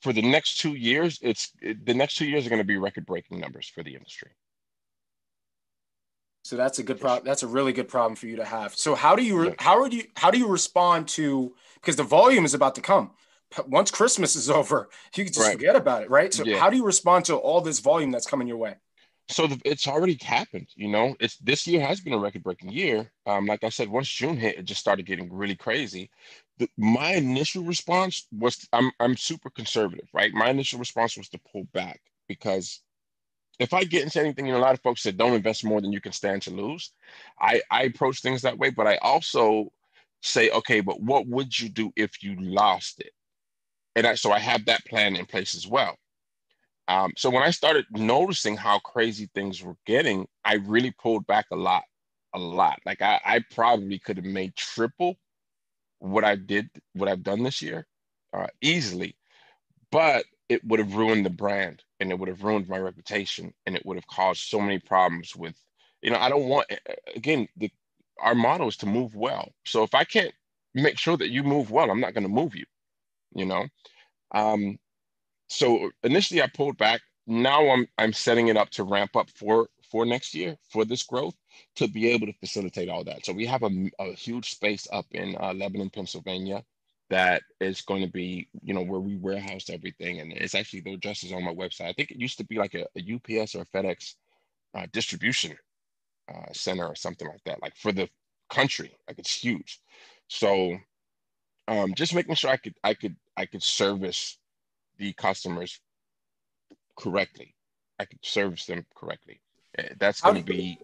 for 0.00 0.14
the 0.14 0.22
next 0.22 0.58
two 0.58 0.74
years, 0.74 1.18
it's 1.20 1.52
the 1.60 1.94
next 1.94 2.16
two 2.16 2.24
years 2.24 2.46
are 2.46 2.48
going 2.48 2.62
to 2.62 2.64
be 2.64 2.78
record 2.78 3.04
breaking 3.04 3.38
numbers 3.38 3.70
for 3.72 3.82
the 3.82 3.94
industry. 3.94 4.30
So 6.50 6.56
that's 6.56 6.80
a 6.80 6.82
good 6.82 7.00
problem. 7.00 7.24
That's 7.24 7.44
a 7.44 7.46
really 7.46 7.72
good 7.72 7.86
problem 7.86 8.16
for 8.16 8.26
you 8.26 8.34
to 8.34 8.44
have. 8.44 8.74
So 8.74 8.96
how 8.96 9.14
do 9.14 9.22
you 9.22 9.54
how 9.60 9.86
do 9.86 9.96
you 9.96 10.02
how 10.16 10.32
do 10.32 10.38
you 10.38 10.48
respond 10.48 11.06
to 11.10 11.54
because 11.74 11.94
the 11.94 12.02
volume 12.02 12.44
is 12.44 12.54
about 12.54 12.74
to 12.74 12.80
come. 12.80 13.12
Once 13.68 13.92
Christmas 13.92 14.34
is 14.34 14.50
over, 14.60 14.88
you 15.14 15.22
can 15.22 15.32
just 15.32 15.46
right. 15.46 15.52
forget 15.52 15.76
about 15.76 16.02
it, 16.02 16.10
right? 16.10 16.34
So 16.34 16.44
yeah. 16.44 16.58
how 16.58 16.68
do 16.68 16.76
you 16.76 16.84
respond 16.84 17.24
to 17.26 17.36
all 17.36 17.60
this 17.60 17.78
volume 17.78 18.10
that's 18.10 18.26
coming 18.26 18.48
your 18.48 18.56
way? 18.56 18.74
So 19.28 19.46
the, 19.46 19.60
it's 19.64 19.86
already 19.86 20.18
happened. 20.20 20.66
You 20.74 20.88
know, 20.88 21.14
it's 21.20 21.36
this 21.36 21.68
year 21.68 21.86
has 21.86 22.00
been 22.00 22.14
a 22.14 22.18
record-breaking 22.18 22.72
year. 22.72 23.08
Um, 23.26 23.46
like 23.46 23.62
I 23.62 23.68
said, 23.68 23.88
once 23.88 24.08
June 24.08 24.36
hit, 24.36 24.58
it 24.58 24.64
just 24.64 24.80
started 24.80 25.06
getting 25.06 25.32
really 25.32 25.54
crazy. 25.54 26.10
The, 26.58 26.68
my 26.76 27.12
initial 27.12 27.62
response 27.62 28.26
was 28.32 28.66
I'm 28.72 28.90
I'm 28.98 29.16
super 29.16 29.50
conservative, 29.50 30.08
right? 30.12 30.34
My 30.34 30.50
initial 30.50 30.80
response 30.80 31.16
was 31.16 31.28
to 31.28 31.38
pull 31.52 31.68
back 31.72 32.00
because 32.26 32.80
if 33.60 33.74
I 33.74 33.84
get 33.84 34.02
into 34.02 34.18
anything, 34.18 34.46
you 34.46 34.52
know, 34.52 34.58
a 34.58 34.62
lot 34.62 34.72
of 34.72 34.80
folks 34.80 35.02
said 35.02 35.18
don't 35.18 35.34
invest 35.34 35.64
more 35.64 35.82
than 35.82 35.92
you 35.92 36.00
can 36.00 36.12
stand 36.12 36.40
to 36.42 36.50
lose. 36.50 36.92
I, 37.38 37.60
I 37.70 37.82
approach 37.82 38.22
things 38.22 38.40
that 38.42 38.58
way, 38.58 38.70
but 38.70 38.86
I 38.86 38.96
also 38.96 39.70
say, 40.22 40.50
okay, 40.50 40.80
but 40.80 41.02
what 41.02 41.26
would 41.26 41.58
you 41.58 41.68
do 41.68 41.92
if 41.94 42.22
you 42.22 42.36
lost 42.40 43.00
it? 43.00 43.12
And 43.94 44.06
I, 44.06 44.14
so 44.14 44.32
I 44.32 44.38
have 44.38 44.64
that 44.64 44.84
plan 44.86 45.14
in 45.14 45.26
place 45.26 45.54
as 45.54 45.66
well. 45.66 45.96
Um, 46.88 47.12
so 47.16 47.28
when 47.28 47.42
I 47.42 47.50
started 47.50 47.84
noticing 47.90 48.56
how 48.56 48.78
crazy 48.78 49.28
things 49.34 49.62
were 49.62 49.76
getting, 49.86 50.26
I 50.42 50.54
really 50.54 50.92
pulled 50.92 51.26
back 51.26 51.46
a 51.52 51.56
lot, 51.56 51.84
a 52.34 52.38
lot. 52.38 52.80
Like 52.86 53.02
I, 53.02 53.20
I 53.24 53.44
probably 53.54 53.98
could 53.98 54.16
have 54.16 54.26
made 54.26 54.56
triple 54.56 55.18
what 55.98 56.24
I 56.24 56.34
did, 56.34 56.70
what 56.94 57.10
I've 57.10 57.22
done 57.22 57.42
this 57.42 57.60
year, 57.60 57.86
uh, 58.32 58.46
easily, 58.62 59.16
but 59.92 60.24
it 60.48 60.64
would 60.64 60.78
have 60.78 60.94
ruined 60.94 61.26
the 61.26 61.30
brand 61.30 61.84
and 62.00 62.10
it 62.10 62.18
would 62.18 62.28
have 62.28 62.42
ruined 62.44 62.68
my 62.68 62.78
reputation 62.78 63.52
and 63.66 63.76
it 63.76 63.84
would 63.86 63.96
have 63.96 64.06
caused 64.08 64.42
so 64.42 64.60
many 64.60 64.78
problems 64.78 65.36
with 65.36 65.56
you 66.02 66.10
know 66.10 66.18
i 66.18 66.28
don't 66.28 66.48
want 66.48 66.66
again 67.16 67.48
the 67.56 67.70
our 68.20 68.34
model 68.34 68.68
is 68.68 68.76
to 68.78 68.86
move 68.86 69.14
well. 69.14 69.52
So 69.66 69.82
if 69.84 69.94
i 69.94 70.04
can't 70.04 70.34
make 70.74 70.98
sure 70.98 71.16
that 71.18 71.30
you 71.30 71.42
move 71.44 71.70
well 71.70 71.90
i'm 71.90 72.00
not 72.00 72.14
going 72.14 72.24
to 72.24 72.30
move 72.30 72.54
you 72.56 72.66
you 73.34 73.46
know? 73.46 73.66
Um 74.32 74.78
so 75.48 75.90
initially 76.04 76.42
i 76.42 76.48
pulled 76.48 76.78
back. 76.78 77.00
Now 77.26 77.70
i'm 77.70 77.86
i'm 77.98 78.12
setting 78.12 78.48
it 78.48 78.56
up 78.56 78.70
to 78.70 78.84
ramp 78.84 79.16
up 79.16 79.30
for 79.30 79.68
for 79.90 80.06
next 80.06 80.34
year 80.34 80.56
for 80.70 80.84
this 80.84 81.02
growth 81.04 81.34
to 81.76 81.88
be 81.88 82.08
able 82.10 82.26
to 82.26 82.34
facilitate 82.34 82.88
all 82.88 83.04
that. 83.04 83.26
So 83.26 83.32
we 83.32 83.46
have 83.46 83.62
a, 83.64 83.90
a 84.00 84.12
huge 84.14 84.50
space 84.50 84.88
up 84.92 85.06
in 85.12 85.36
uh, 85.40 85.54
lebanon 85.54 85.90
pennsylvania 85.90 86.64
that 87.10 87.42
is 87.60 87.82
going 87.82 88.02
to 88.02 88.10
be, 88.10 88.48
you 88.62 88.72
know, 88.72 88.82
where 88.82 89.00
we 89.00 89.16
warehouse 89.16 89.68
everything. 89.68 90.20
And 90.20 90.32
it's 90.32 90.54
actually 90.54 90.80
the 90.80 90.94
address 90.94 91.24
is 91.24 91.32
on 91.32 91.44
my 91.44 91.52
website. 91.52 91.88
I 91.88 91.92
think 91.92 92.10
it 92.10 92.20
used 92.20 92.38
to 92.38 92.44
be 92.44 92.56
like 92.56 92.74
a, 92.74 92.86
a 92.96 93.14
UPS 93.42 93.54
or 93.54 93.62
a 93.62 93.66
FedEx 93.66 94.14
uh, 94.74 94.86
distribution 94.92 95.56
uh, 96.32 96.52
center 96.52 96.86
or 96.86 96.94
something 96.94 97.26
like 97.26 97.42
that, 97.44 97.60
like 97.60 97.76
for 97.76 97.92
the 97.92 98.08
country. 98.48 98.96
Like 99.08 99.18
it's 99.18 99.34
huge. 99.34 99.80
So 100.28 100.76
um, 101.68 101.94
just 101.94 102.14
making 102.14 102.34
sure 102.36 102.50
I 102.50 102.56
could 102.56 102.74
I 102.84 102.94
could 102.94 103.16
I 103.36 103.46
could 103.46 103.62
service 103.62 104.38
the 104.98 105.12
customers 105.12 105.80
correctly. 106.96 107.54
I 107.98 108.04
could 108.04 108.24
service 108.24 108.66
them 108.66 108.86
correctly. 108.94 109.40
Eh, 109.78 109.88
that's 109.98 110.20
going 110.20 110.36
to 110.36 110.42
be. 110.42 110.78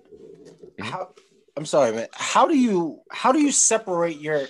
Mm-hmm. 0.78 0.84
How, 0.84 1.08
I'm 1.56 1.66
sorry, 1.66 1.92
man. 1.92 2.08
How 2.12 2.46
do 2.46 2.56
you 2.56 3.00
how 3.10 3.32
do 3.32 3.40
you 3.40 3.52
separate 3.52 4.20
your 4.20 4.46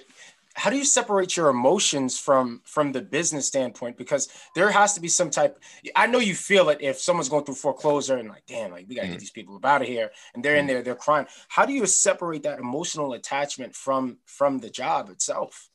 how 0.56 0.70
do 0.70 0.76
you 0.76 0.84
separate 0.86 1.36
your 1.36 1.50
emotions 1.50 2.18
from 2.18 2.62
from 2.64 2.90
the 2.90 3.02
business 3.02 3.46
standpoint? 3.46 3.98
Because 3.98 4.28
there 4.54 4.70
has 4.70 4.94
to 4.94 5.00
be 5.00 5.08
some 5.08 5.30
type 5.30 5.58
i 5.94 6.06
know 6.06 6.18
you 6.18 6.34
feel 6.34 6.70
it 6.70 6.78
if 6.80 6.98
someone's 6.98 7.28
going 7.28 7.44
through 7.44 7.54
foreclosure 7.54 8.16
and 8.16 8.28
like 8.28 8.44
damn 8.46 8.70
like 8.70 8.86
we 8.88 8.94
gotta 8.94 9.06
mm-hmm. 9.06 9.12
get 9.12 9.20
these 9.20 9.30
people 9.30 9.60
out 9.62 9.82
of 9.82 9.88
here 9.88 10.10
and 10.34 10.42
they're 10.42 10.54
mm-hmm. 10.54 10.60
in 10.60 10.66
there 10.66 10.82
they're 10.82 10.94
crying. 10.94 11.26
How 11.48 11.66
do 11.66 11.72
you 11.72 11.84
separate 11.86 12.42
that 12.44 12.58
emotional 12.58 13.12
attachment 13.12 13.74
from 13.74 14.18
from 14.24 14.58
the 14.58 14.70
job 14.70 15.10
itself? 15.10 15.68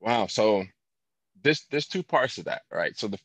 Wow 0.00 0.26
so 0.26 0.64
this 1.42 1.64
there's 1.70 1.86
two 1.86 2.02
parts 2.02 2.38
of 2.38 2.46
that 2.46 2.62
right? 2.72 2.96
So 2.98 3.08
the 3.08 3.18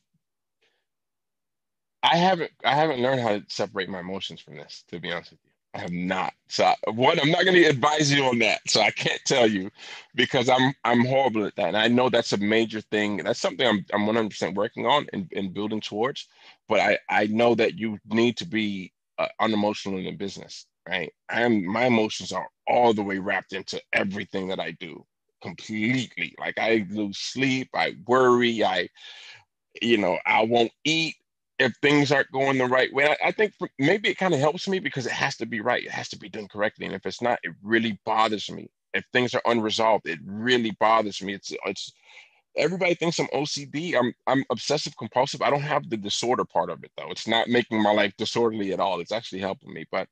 i 2.02 2.16
haven't 2.16 2.52
i 2.64 2.74
haven't 2.74 3.00
learned 3.00 3.20
how 3.20 3.30
to 3.30 3.44
separate 3.48 3.88
my 3.88 3.98
emotions 3.98 4.40
from 4.40 4.56
this 4.56 4.84
to 4.88 5.00
be 5.00 5.10
honest 5.10 5.32
with 5.32 5.40
you 5.44 5.47
I 5.74 5.80
have 5.80 5.92
not. 5.92 6.32
So 6.48 6.72
one, 6.86 7.20
I'm 7.20 7.30
not 7.30 7.44
going 7.44 7.54
to 7.54 7.64
advise 7.64 8.12
you 8.12 8.24
on 8.24 8.38
that. 8.38 8.60
So 8.66 8.80
I 8.80 8.90
can't 8.90 9.20
tell 9.26 9.46
you 9.46 9.70
because 10.14 10.48
I'm 10.48 10.74
I'm 10.84 11.04
horrible 11.04 11.44
at 11.44 11.56
that, 11.56 11.68
and 11.68 11.76
I 11.76 11.88
know 11.88 12.08
that's 12.08 12.32
a 12.32 12.38
major 12.38 12.80
thing. 12.80 13.18
That's 13.18 13.40
something 13.40 13.66
I'm 13.66 13.84
I'm 13.92 14.06
100% 14.06 14.54
working 14.54 14.86
on 14.86 15.06
and, 15.12 15.30
and 15.36 15.52
building 15.52 15.80
towards. 15.80 16.26
But 16.68 16.80
I 16.80 16.98
I 17.10 17.26
know 17.26 17.54
that 17.54 17.78
you 17.78 17.98
need 18.10 18.36
to 18.38 18.46
be 18.46 18.92
uh, 19.18 19.28
unemotional 19.40 19.98
in 19.98 20.04
the 20.04 20.12
business, 20.12 20.66
right? 20.88 21.12
I'm 21.28 21.66
my 21.66 21.84
emotions 21.86 22.32
are 22.32 22.48
all 22.66 22.94
the 22.94 23.02
way 23.02 23.18
wrapped 23.18 23.52
into 23.52 23.80
everything 23.92 24.48
that 24.48 24.60
I 24.60 24.72
do 24.72 25.04
completely. 25.42 26.34
Like 26.38 26.58
I 26.58 26.86
lose 26.90 27.18
sleep, 27.18 27.68
I 27.74 27.94
worry, 28.06 28.64
I 28.64 28.88
you 29.82 29.98
know 29.98 30.18
I 30.26 30.42
won't 30.44 30.72
eat 30.84 31.16
if 31.58 31.74
things 31.82 32.12
aren't 32.12 32.32
going 32.32 32.58
the 32.58 32.66
right 32.66 32.92
way. 32.92 33.08
I, 33.08 33.28
I 33.28 33.32
think 33.32 33.54
for, 33.58 33.68
maybe 33.78 34.08
it 34.08 34.18
kind 34.18 34.34
of 34.34 34.40
helps 34.40 34.68
me 34.68 34.78
because 34.78 35.06
it 35.06 35.12
has 35.12 35.36
to 35.38 35.46
be 35.46 35.60
right. 35.60 35.84
It 35.84 35.90
has 35.90 36.08
to 36.10 36.18
be 36.18 36.28
done 36.28 36.48
correctly. 36.48 36.86
And 36.86 36.94
if 36.94 37.06
it's 37.06 37.22
not, 37.22 37.40
it 37.42 37.52
really 37.62 38.00
bothers 38.06 38.50
me. 38.50 38.70
If 38.94 39.04
things 39.12 39.34
are 39.34 39.42
unresolved, 39.44 40.08
it 40.08 40.20
really 40.24 40.72
bothers 40.80 41.22
me. 41.22 41.34
It's 41.34 41.52
it's 41.66 41.92
everybody 42.56 42.94
thinks 42.94 43.18
I'm 43.18 43.28
OCD. 43.28 43.94
I'm 43.96 44.14
I'm 44.26 44.44
obsessive 44.50 44.96
compulsive. 44.98 45.42
I 45.42 45.50
don't 45.50 45.62
have 45.62 45.90
the 45.90 45.96
disorder 45.96 46.44
part 46.44 46.70
of 46.70 46.82
it 46.84 46.92
though. 46.96 47.10
It's 47.10 47.28
not 47.28 47.48
making 47.48 47.82
my 47.82 47.92
life 47.92 48.14
disorderly 48.18 48.72
at 48.72 48.80
all. 48.80 49.00
It's 49.00 49.12
actually 49.12 49.40
helping 49.40 49.72
me. 49.72 49.86
But 49.90 50.08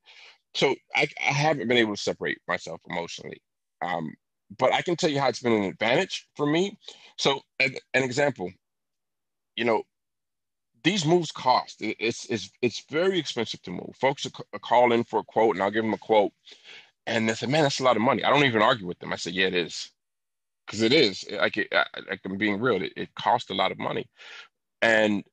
so 0.54 0.74
I, 0.94 1.08
I 1.20 1.32
haven't 1.32 1.68
been 1.68 1.78
able 1.78 1.94
to 1.96 2.02
separate 2.02 2.38
myself 2.48 2.80
emotionally. 2.88 3.40
Um, 3.82 4.14
but 4.58 4.72
I 4.72 4.82
can 4.82 4.96
tell 4.96 5.10
you 5.10 5.20
how 5.20 5.28
it's 5.28 5.42
been 5.42 5.52
an 5.52 5.64
advantage 5.64 6.28
for 6.36 6.46
me. 6.46 6.78
So, 7.18 7.40
an, 7.60 7.74
an 7.94 8.02
example, 8.02 8.50
you 9.56 9.64
know, 9.64 9.82
these 10.86 11.04
moves 11.04 11.32
cost. 11.32 11.78
It's 11.80 12.26
it's 12.26 12.50
it's 12.62 12.84
very 12.88 13.18
expensive 13.18 13.60
to 13.62 13.72
move. 13.72 13.94
Folks 14.00 14.26
call 14.62 14.92
in 14.92 15.04
for 15.04 15.20
a 15.20 15.24
quote, 15.24 15.56
and 15.56 15.62
I'll 15.62 15.70
give 15.72 15.84
them 15.84 15.94
a 15.94 15.98
quote, 15.98 16.32
and 17.06 17.28
they 17.28 17.34
say, 17.34 17.46
"Man, 17.48 17.64
that's 17.64 17.80
a 17.80 17.84
lot 17.84 17.96
of 17.96 18.02
money." 18.02 18.22
I 18.24 18.30
don't 18.30 18.44
even 18.46 18.62
argue 18.62 18.86
with 18.86 19.00
them. 19.00 19.12
I 19.12 19.16
say, 19.16 19.32
"Yeah, 19.32 19.48
it 19.48 19.54
is," 19.54 19.90
because 20.66 20.82
it 20.82 20.92
is. 20.92 21.24
Like, 21.32 21.56
it, 21.56 21.72
like 22.08 22.20
I'm 22.24 22.38
being 22.38 22.60
real. 22.60 22.82
It, 22.82 22.92
it 22.96 23.14
costs 23.16 23.50
a 23.50 23.54
lot 23.54 23.72
of 23.72 23.78
money, 23.78 24.08
and 24.80 25.24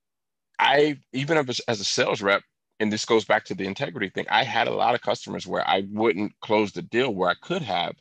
I 0.60 1.00
even 1.14 1.38
as, 1.38 1.62
as 1.68 1.80
a 1.80 1.86
sales 1.86 2.22
rep, 2.24 2.44
and 2.80 2.92
this 2.92 3.06
goes 3.06 3.26
back 3.26 3.46
to 3.46 3.56
the 3.56 3.66
integrity 3.68 4.10
thing. 4.10 4.26
I 4.32 4.44
had 4.44 4.68
a 4.68 4.74
lot 4.76 4.96
of 4.96 5.02
customers 5.02 5.48
where 5.48 5.68
I 5.68 5.86
wouldn't 5.92 6.34
close 6.42 6.72
the 6.74 6.82
deal 6.82 7.14
where 7.14 7.30
I 7.30 7.36
could 7.44 7.62
have 7.62 7.96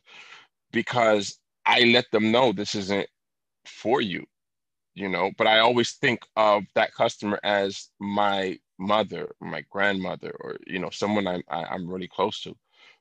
because 0.71 1.39
I 1.67 1.81
let 1.83 2.05
them 2.11 2.31
know 2.31 2.51
this 2.51 2.75
isn't 2.75 3.07
for 3.65 4.01
you, 4.01 4.25
you 4.95 5.09
know. 5.09 5.31
But 5.37 5.47
I 5.47 5.59
always 5.59 5.93
think 5.93 6.21
of 6.35 6.63
that 6.75 6.93
customer 6.93 7.39
as 7.43 7.89
my 7.99 8.59
mother, 8.79 9.31
my 9.41 9.63
grandmother, 9.69 10.35
or 10.41 10.57
you 10.67 10.79
know, 10.79 10.89
someone 10.91 11.27
I'm 11.27 11.43
I, 11.49 11.59
am 11.61 11.67
i 11.71 11.75
am 11.75 11.89
really 11.89 12.07
close 12.07 12.41
to. 12.41 12.55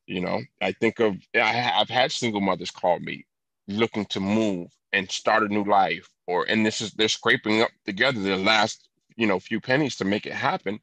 You 0.07 0.21
know, 0.21 0.41
I 0.61 0.73
think 0.73 1.01
of 1.01 1.17
I, 1.35 1.73
I've 1.77 1.89
had 1.89 2.13
single 2.13 2.41
mothers 2.41 2.71
call 2.71 2.99
me 3.01 3.27
looking 3.69 4.05
to 4.07 4.21
move 4.21 4.69
and 4.93 5.11
start 5.11 5.45
a 5.45 5.49
new 5.49 5.65
life, 5.65 6.09
or 6.27 6.45
and 6.49 6.67
this 6.67 6.81
is 6.81 6.93
they're 6.93 7.09
scraping 7.09 7.63
up 7.63 7.71
together 7.87 8.21
the 8.21 8.37
last 8.37 8.89
you 9.17 9.27
know 9.27 9.39
few 9.39 9.61
pennies 9.61 9.97
to 9.97 10.05
make 10.05 10.27
it 10.27 10.33
happen 10.33 10.79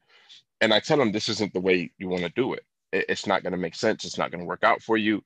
and 0.60 0.72
i 0.72 0.80
tell 0.80 0.96
them 0.96 1.12
this 1.12 1.28
isn't 1.28 1.52
the 1.52 1.60
way 1.60 1.90
you 1.98 2.08
want 2.08 2.22
to 2.22 2.30
do 2.30 2.52
it. 2.54 2.64
it 2.92 3.06
it's 3.08 3.26
not 3.26 3.42
going 3.42 3.52
to 3.52 3.58
make 3.58 3.74
sense 3.74 4.04
it's 4.04 4.18
not 4.18 4.30
going 4.30 4.40
to 4.40 4.46
work 4.46 4.62
out 4.62 4.82
for 4.82 4.96
you 4.96 5.22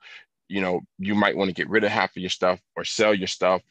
you 0.48 0.60
know 0.60 0.80
you 0.98 1.14
might 1.14 1.36
want 1.36 1.48
to 1.48 1.54
get 1.54 1.68
rid 1.68 1.84
of 1.84 1.90
half 1.90 2.10
of 2.16 2.22
your 2.22 2.30
stuff 2.30 2.60
or 2.76 2.84
sell 2.84 3.14
your 3.14 3.26
stuff 3.26 3.62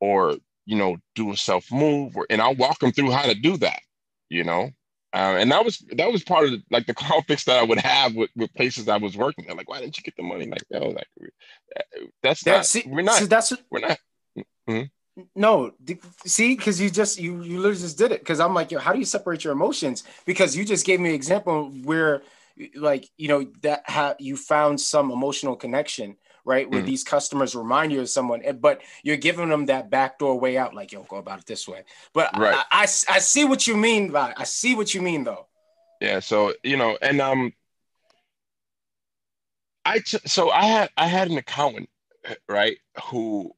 or 0.00 0.36
you 0.66 0.76
know 0.76 0.96
do 1.14 1.32
a 1.32 1.36
self 1.36 1.70
move 1.70 2.16
or, 2.16 2.26
and 2.30 2.40
i'll 2.40 2.54
walk 2.56 2.78
them 2.78 2.92
through 2.92 3.10
how 3.10 3.26
to 3.26 3.34
do 3.34 3.56
that 3.56 3.80
you 4.28 4.44
know 4.44 4.70
uh, 5.14 5.36
and 5.38 5.52
that 5.52 5.64
was 5.64 5.78
that 5.92 6.10
was 6.10 6.24
part 6.24 6.46
of 6.46 6.50
the, 6.50 6.62
like 6.72 6.86
the 6.86 6.94
conflicts 6.94 7.44
that 7.44 7.56
I 7.56 7.62
would 7.62 7.78
have 7.78 8.16
with, 8.16 8.30
with 8.34 8.52
places 8.54 8.88
I 8.88 8.96
was 8.96 9.16
working. 9.16 9.46
Like, 9.56 9.70
"Why 9.70 9.78
didn't 9.80 9.96
you 9.96 10.02
get 10.02 10.16
the 10.16 10.24
money?" 10.24 10.48
Like, 10.48 10.64
oh, 10.74 10.88
like 10.88 11.06
that's 12.20 12.42
that, 12.42 12.56
not. 12.56 12.66
See, 12.66 12.82
we're 12.84 13.02
not. 13.02 13.20
See, 13.20 13.26
that's 13.26 13.52
we're 13.70 13.78
not. 13.78 13.98
Mm-hmm. 14.68 14.82
No, 15.36 15.70
see, 16.26 16.56
because 16.56 16.80
you 16.80 16.90
just 16.90 17.20
you 17.20 17.42
you 17.44 17.58
literally 17.58 17.80
just 17.80 17.96
did 17.96 18.10
it. 18.10 18.20
Because 18.20 18.40
I'm 18.40 18.54
like, 18.54 18.72
yo, 18.72 18.80
how 18.80 18.92
do 18.92 18.98
you 18.98 19.04
separate 19.04 19.44
your 19.44 19.52
emotions? 19.52 20.02
Because 20.26 20.56
you 20.56 20.64
just 20.64 20.84
gave 20.84 20.98
me 20.98 21.10
an 21.10 21.14
example 21.14 21.70
where, 21.84 22.22
like, 22.74 23.08
you 23.16 23.28
know, 23.28 23.46
that 23.62 23.84
ha- 23.86 24.16
you 24.18 24.36
found 24.36 24.80
some 24.80 25.12
emotional 25.12 25.54
connection, 25.54 26.16
right? 26.44 26.70
Where 26.70 26.82
mm. 26.82 26.86
these 26.86 27.04
customers 27.04 27.54
remind 27.54 27.92
you 27.92 28.00
of 28.00 28.08
someone, 28.08 28.42
but 28.60 28.82
you're 29.02 29.16
giving 29.16 29.48
them 29.48 29.66
that 29.66 29.90
backdoor 29.90 30.38
way 30.38 30.56
out. 30.56 30.74
Like, 30.74 30.92
yo, 30.92 31.02
go 31.04 31.16
about 31.16 31.40
it 31.40 31.46
this 31.46 31.66
way. 31.66 31.84
But 32.12 32.36
right. 32.38 32.54
I, 32.70 32.80
I, 32.80 32.82
I 32.82 33.18
see 33.18 33.44
what 33.44 33.66
you 33.66 33.76
mean 33.76 34.10
by 34.10 34.34
I 34.36 34.44
see 34.44 34.74
what 34.74 34.94
you 34.94 35.02
mean 35.02 35.24
though. 35.24 35.46
Yeah. 36.00 36.20
So 36.20 36.54
you 36.62 36.76
know, 36.76 36.98
and 37.00 37.20
um, 37.20 37.52
I 39.84 39.98
t- 39.98 40.18
so 40.26 40.50
I 40.50 40.64
had 40.64 40.90
I 40.96 41.06
had 41.06 41.30
an 41.30 41.38
accountant, 41.38 41.88
right, 42.48 42.78
who 43.04 43.54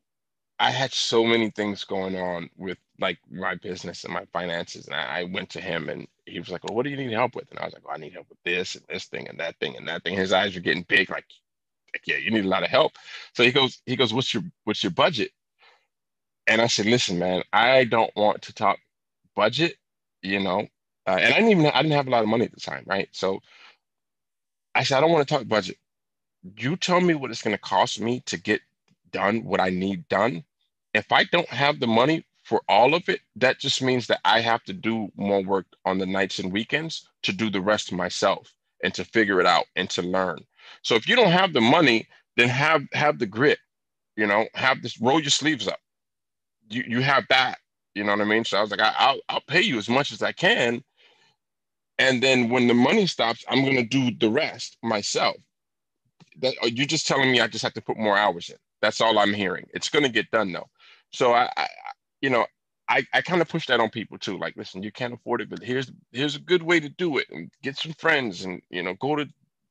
I 0.58 0.70
had 0.70 0.92
so 0.92 1.24
many 1.24 1.50
things 1.50 1.84
going 1.84 2.16
on 2.16 2.48
with 2.56 2.78
like 2.98 3.18
my 3.30 3.54
business 3.56 4.04
and 4.04 4.14
my 4.14 4.24
finances. 4.32 4.86
And 4.86 4.94
I, 4.94 5.20
I, 5.20 5.24
went 5.24 5.50
to 5.50 5.60
him 5.60 5.90
and 5.90 6.06
he 6.24 6.38
was 6.38 6.48
like, 6.48 6.64
Well, 6.64 6.74
what 6.74 6.84
do 6.84 6.90
you 6.90 6.96
need 6.96 7.12
help 7.12 7.34
with? 7.34 7.50
And 7.50 7.58
I 7.58 7.66
was 7.66 7.74
like, 7.74 7.86
well, 7.86 7.94
I 7.94 8.00
need 8.00 8.14
help 8.14 8.28
with 8.30 8.42
this 8.44 8.74
and 8.74 8.84
this 8.88 9.04
thing 9.04 9.28
and 9.28 9.38
that 9.38 9.58
thing 9.60 9.76
and 9.76 9.86
that 9.88 10.02
thing. 10.02 10.16
His 10.16 10.32
eyes 10.32 10.54
were 10.54 10.62
getting 10.62 10.86
big, 10.88 11.10
like, 11.10 11.26
like, 11.96 12.06
yeah, 12.06 12.16
you 12.22 12.30
need 12.30 12.44
a 12.44 12.48
lot 12.48 12.62
of 12.62 12.70
help. 12.70 12.92
So 13.34 13.42
he 13.42 13.52
goes, 13.52 13.80
he 13.86 13.96
goes, 13.96 14.12
What's 14.12 14.32
your 14.34 14.44
what's 14.64 14.82
your 14.82 14.92
budget? 14.92 15.30
And 16.46 16.60
I 16.60 16.66
said, 16.66 16.86
Listen, 16.86 17.18
man, 17.18 17.42
I 17.52 17.84
don't 17.84 18.14
want 18.16 18.42
to 18.42 18.54
talk 18.54 18.78
budget, 19.34 19.76
you 20.22 20.40
know. 20.40 20.68
Uh, 21.06 21.18
and 21.20 21.34
I 21.34 21.38
didn't 21.38 21.50
even 21.50 21.66
I 21.66 21.82
didn't 21.82 21.96
have 21.96 22.08
a 22.08 22.10
lot 22.10 22.22
of 22.22 22.28
money 22.28 22.44
at 22.44 22.52
the 22.52 22.60
time, 22.60 22.84
right? 22.86 23.08
So 23.12 23.40
I 24.74 24.82
said, 24.82 24.98
I 24.98 25.00
don't 25.00 25.12
want 25.12 25.26
to 25.26 25.34
talk 25.34 25.48
budget. 25.48 25.78
You 26.58 26.76
tell 26.76 27.00
me 27.00 27.14
what 27.14 27.30
it's 27.30 27.42
going 27.42 27.56
to 27.56 27.62
cost 27.62 28.00
me 28.00 28.20
to 28.26 28.36
get 28.36 28.60
done 29.10 29.44
what 29.44 29.60
I 29.60 29.70
need 29.70 30.08
done. 30.08 30.44
If 30.94 31.12
I 31.12 31.24
don't 31.24 31.48
have 31.48 31.80
the 31.80 31.86
money 31.86 32.24
for 32.44 32.62
all 32.68 32.94
of 32.94 33.08
it, 33.08 33.20
that 33.36 33.58
just 33.58 33.82
means 33.82 34.06
that 34.08 34.20
I 34.24 34.40
have 34.40 34.62
to 34.64 34.72
do 34.72 35.10
more 35.16 35.42
work 35.42 35.66
on 35.84 35.98
the 35.98 36.06
nights 36.06 36.38
and 36.38 36.52
weekends 36.52 37.08
to 37.22 37.32
do 37.32 37.50
the 37.50 37.60
rest 37.60 37.92
myself 37.92 38.52
and 38.84 38.94
to 38.94 39.04
figure 39.04 39.40
it 39.40 39.46
out 39.46 39.66
and 39.76 39.90
to 39.90 40.02
learn. 40.02 40.38
So 40.82 40.94
if 40.94 41.08
you 41.08 41.16
don't 41.16 41.30
have 41.30 41.52
the 41.52 41.60
money, 41.60 42.08
then 42.36 42.48
have 42.48 42.84
have 42.92 43.18
the 43.18 43.26
grit, 43.26 43.58
you 44.16 44.26
know, 44.26 44.46
have 44.54 44.82
this 44.82 45.00
roll 45.00 45.20
your 45.20 45.30
sleeves 45.30 45.68
up. 45.68 45.80
You 46.68 46.84
you 46.86 47.00
have 47.00 47.24
that, 47.30 47.58
you 47.94 48.04
know 48.04 48.12
what 48.12 48.20
I 48.20 48.24
mean? 48.24 48.44
So 48.44 48.58
I 48.58 48.60
was 48.60 48.70
like, 48.70 48.80
I, 48.80 49.12
will 49.12 49.20
I'll 49.28 49.40
pay 49.42 49.62
you 49.62 49.78
as 49.78 49.88
much 49.88 50.12
as 50.12 50.22
I 50.22 50.32
can. 50.32 50.82
And 51.98 52.22
then 52.22 52.50
when 52.50 52.66
the 52.66 52.74
money 52.74 53.06
stops, 53.06 53.44
I'm 53.48 53.64
gonna 53.64 53.84
do 53.84 54.10
the 54.10 54.30
rest 54.30 54.76
myself. 54.82 55.36
That 56.38 56.54
you're 56.72 56.86
just 56.86 57.06
telling 57.06 57.32
me 57.32 57.40
I 57.40 57.46
just 57.46 57.64
have 57.64 57.74
to 57.74 57.80
put 57.82 57.96
more 57.96 58.16
hours 58.16 58.50
in. 58.50 58.56
That's 58.82 59.00
all 59.00 59.18
I'm 59.18 59.32
hearing. 59.32 59.66
It's 59.72 59.88
to 59.88 60.08
get 60.08 60.30
done 60.30 60.52
though. 60.52 60.68
So 61.10 61.32
I, 61.32 61.50
I 61.56 61.66
you 62.20 62.30
know, 62.30 62.46
I, 62.88 63.04
I 63.12 63.20
kind 63.22 63.42
of 63.42 63.48
push 63.48 63.66
that 63.66 63.80
on 63.80 63.90
people 63.90 64.18
too. 64.18 64.38
Like, 64.38 64.56
listen, 64.56 64.82
you 64.82 64.92
can't 64.92 65.14
afford 65.14 65.40
it, 65.40 65.50
but 65.50 65.62
here's 65.62 65.90
here's 66.12 66.36
a 66.36 66.40
good 66.40 66.62
way 66.62 66.80
to 66.80 66.88
do 66.88 67.18
it, 67.18 67.26
and 67.30 67.50
get 67.62 67.76
some 67.76 67.92
friends, 67.94 68.44
and 68.44 68.62
you 68.70 68.82
know, 68.82 68.94
go 68.94 69.16
to 69.16 69.26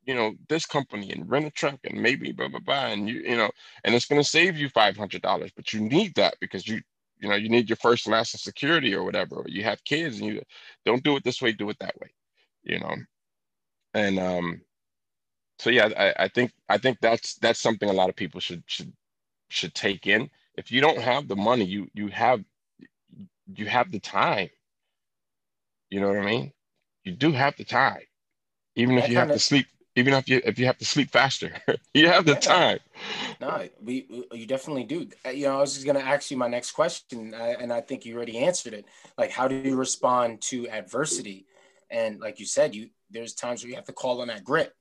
you 0.06 0.16
know 0.16 0.36
this 0.50 0.66
company 0.66 1.12
and 1.12 1.30
rent 1.30 1.46
a 1.48 1.52
truck, 1.52 1.80
and 1.84 2.02
maybe 2.02 2.32
blah 2.32 2.48
blah 2.50 2.60
blah, 2.60 2.88
and 2.88 3.10
you 3.10 3.22
you 3.22 3.38
know, 3.38 3.52
and 3.84 3.96
it's 3.96 4.06
going 4.06 4.22
to 4.22 4.28
save 4.28 4.58
you 4.58 4.70
five 4.70 4.98
hundred 4.98 5.22
dollars, 5.22 5.52
but 5.56 5.74
you 5.74 5.82
need 5.82 6.16
that 6.16 6.36
because 6.40 6.68
you 6.68 6.82
you 7.20 7.30
know 7.30 7.36
you 7.36 7.50
need 7.50 7.70
your 7.70 7.78
first 7.78 8.06
and 8.06 8.14
last 8.14 8.34
of 8.34 8.40
security 8.42 8.94
or 8.94 9.04
whatever. 9.04 9.38
Or 9.38 9.46
you 9.48 9.64
have 9.64 9.84
kids, 9.84 10.20
and 10.20 10.28
you 10.28 10.42
don't 10.86 11.04
do 11.04 11.16
it 11.18 11.24
this 11.24 11.42
way, 11.42 11.52
do 11.52 11.70
it 11.70 11.80
that 11.80 12.00
way, 12.02 12.14
you 12.64 12.80
know, 12.80 12.96
and 13.94 14.20
um, 14.20 14.62
so 15.60 15.70
yeah, 15.70 15.90
I, 15.98 16.26
I 16.26 16.28
think 16.28 16.52
I 16.70 16.78
think 16.78 17.00
that's 17.02 17.36
that's 17.36 17.60
something 17.60 17.90
a 17.90 17.94
lot 17.94 18.10
of 18.10 18.16
people 18.16 18.40
should 18.40 18.64
should 18.68 18.94
should 19.50 19.74
take 19.74 20.08
in. 20.08 20.30
If 20.56 20.72
you 20.72 20.82
don't 20.82 21.00
have 21.00 21.28
the 21.28 21.36
money, 21.36 21.66
you 21.66 21.88
you 21.94 22.08
have 22.10 22.44
you 23.56 23.66
have 23.68 23.92
the 23.92 24.00
time. 24.00 24.50
You 25.90 26.02
know 26.02 26.10
what 26.10 26.18
I 26.18 26.26
mean? 26.26 26.52
You 27.04 27.14
do 27.14 27.32
have 27.32 27.56
the 27.58 27.64
time, 27.64 28.02
even 28.76 28.98
if 28.98 29.08
you 29.08 29.16
have 29.16 29.32
to 29.32 29.40
sleep. 29.40 29.68
Even 29.96 30.14
if 30.14 30.28
you 30.28 30.42
if 30.44 30.60
you 30.60 30.66
have 30.66 30.78
to 30.80 30.86
sleep 30.86 31.10
faster, 31.10 31.52
you 31.94 32.08
have 32.08 32.26
the 32.26 32.34
yeah. 32.34 32.40
time. 32.40 32.80
No, 33.40 33.68
we 33.82 34.06
you 34.34 34.46
definitely 34.46 34.84
do. 34.84 35.08
Uh, 35.26 35.30
you 35.30 35.48
know, 35.48 35.58
I 35.58 35.62
was 35.62 35.74
just 35.74 35.86
gonna 35.86 36.00
ask 36.00 36.32
you 36.32 36.38
my 36.38 36.48
next 36.48 36.72
question, 36.72 37.34
and 37.34 37.72
I 37.72 37.82
think 37.82 38.06
you 38.06 38.16
already 38.16 38.40
answered 38.40 38.74
it. 38.74 38.86
Like, 39.18 39.32
how 39.32 39.48
do 39.48 39.56
you 39.56 39.76
respond 39.76 40.42
to 40.44 40.68
adversity? 40.70 41.46
And 41.90 42.20
like 42.20 42.40
you 42.40 42.46
said, 42.46 42.76
you 42.76 42.90
there's 43.10 43.34
times 43.34 43.64
where 43.64 43.70
you 43.70 43.76
have 43.76 43.86
to 43.86 43.94
call 43.94 44.22
on 44.22 44.28
that 44.28 44.44
grit 44.44 44.74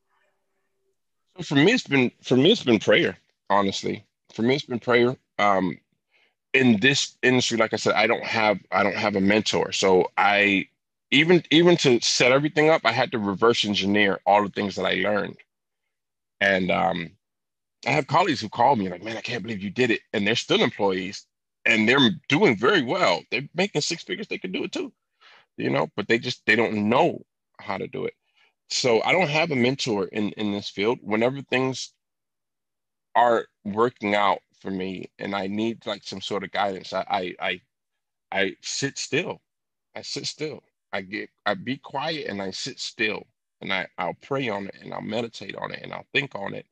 for 1.43 1.57
me, 1.57 1.73
it's 1.73 1.87
been 1.87 2.11
for 2.23 2.37
me, 2.37 2.53
it's 2.53 2.63
been 2.63 2.79
prayer. 2.79 3.17
Honestly, 3.51 4.05
for 4.33 4.43
me, 4.43 4.55
it's 4.55 4.65
been 4.65 4.79
prayer. 4.79 5.17
Um, 5.39 5.79
in 6.53 6.79
this 6.81 7.17
industry, 7.23 7.59
like 7.59 7.73
I 7.73 7.77
said, 7.77 7.95
I 7.95 8.07
don't 8.07 8.25
have 8.25 8.59
I 8.71 8.83
don't 8.83 8.97
have 8.97 9.17
a 9.17 9.21
mentor, 9.21 9.73
so 9.73 10.11
I 10.17 10.69
even 11.15 11.45
even 11.53 11.79
to 11.79 12.01
set 12.03 12.33
everything 12.33 12.71
up, 12.71 12.83
I 12.87 12.93
had 12.93 13.13
to 13.13 13.21
reverse 13.21 13.65
engineer 13.67 14.21
all 14.27 14.45
the 14.45 14.51
things 14.51 14.77
that 14.77 14.87
I 14.87 14.95
learned. 14.97 15.39
And 16.41 16.71
um, 16.71 17.13
I 17.87 17.91
have 17.93 18.07
colleagues 18.09 18.41
who 18.43 18.49
call 18.51 18.77
me 18.77 18.89
like, 18.91 19.03
"Man, 19.05 19.17
I 19.19 19.23
can't 19.23 19.43
believe 19.45 19.63
you 19.63 19.71
did 19.71 19.91
it," 19.93 20.03
and 20.15 20.27
they're 20.27 20.37
still 20.37 20.63
employees, 20.63 21.27
and 21.67 21.89
they're 21.89 22.11
doing 22.29 22.57
very 22.59 22.83
well. 22.83 23.23
They're 23.31 23.49
making 23.55 23.83
six 23.83 24.05
figures. 24.05 24.29
They 24.29 24.39
can 24.39 24.53
do 24.53 24.65
it 24.65 24.73
too, 24.73 24.93
you 25.59 25.71
know, 25.71 25.89
but 25.97 26.09
they 26.09 26.19
just 26.19 26.47
they 26.47 26.57
don't 26.57 26.89
know 26.91 27.23
how 27.61 27.79
to 27.79 27.89
do 27.89 28.05
it 28.07 28.15
so 28.71 29.03
I 29.05 29.13
don't 29.13 29.31
have 29.31 29.53
a 29.53 29.57
mentor 29.57 30.07
in 30.09 30.31
in 30.33 30.53
this 30.53 30.71
field. 30.71 31.01
Whenever 31.03 31.43
things 31.43 31.95
are 33.15 33.47
working 33.65 34.15
out 34.15 34.41
for 34.61 34.71
me 34.71 35.11
and 35.19 35.35
I 35.35 35.47
need 35.49 35.87
like 35.87 36.05
some 36.05 36.21
sort 36.23 36.45
of 36.45 36.53
guidance, 36.53 36.93
I 36.95 37.05
I 37.11 37.37
I, 37.41 37.63
I 38.33 38.57
sit 38.63 38.99
still. 38.99 39.43
I 39.97 40.03
sit 40.03 40.27
still. 40.27 40.63
I 40.95 41.01
get 41.03 41.29
I 41.45 41.55
be 41.55 41.77
quiet 41.77 42.29
and 42.29 42.41
I 42.41 42.53
sit 42.53 42.79
still 42.79 43.27
and 43.61 43.73
I 43.73 43.89
I'll 43.99 44.17
pray 44.23 44.49
on 44.49 44.69
it 44.69 44.77
and 44.81 44.95
I'll 44.95 45.03
meditate 45.03 45.57
on 45.57 45.73
it 45.73 45.81
and 45.83 45.93
I'll 45.93 46.07
think 46.15 46.37
on 46.37 46.55
it. 46.55 46.67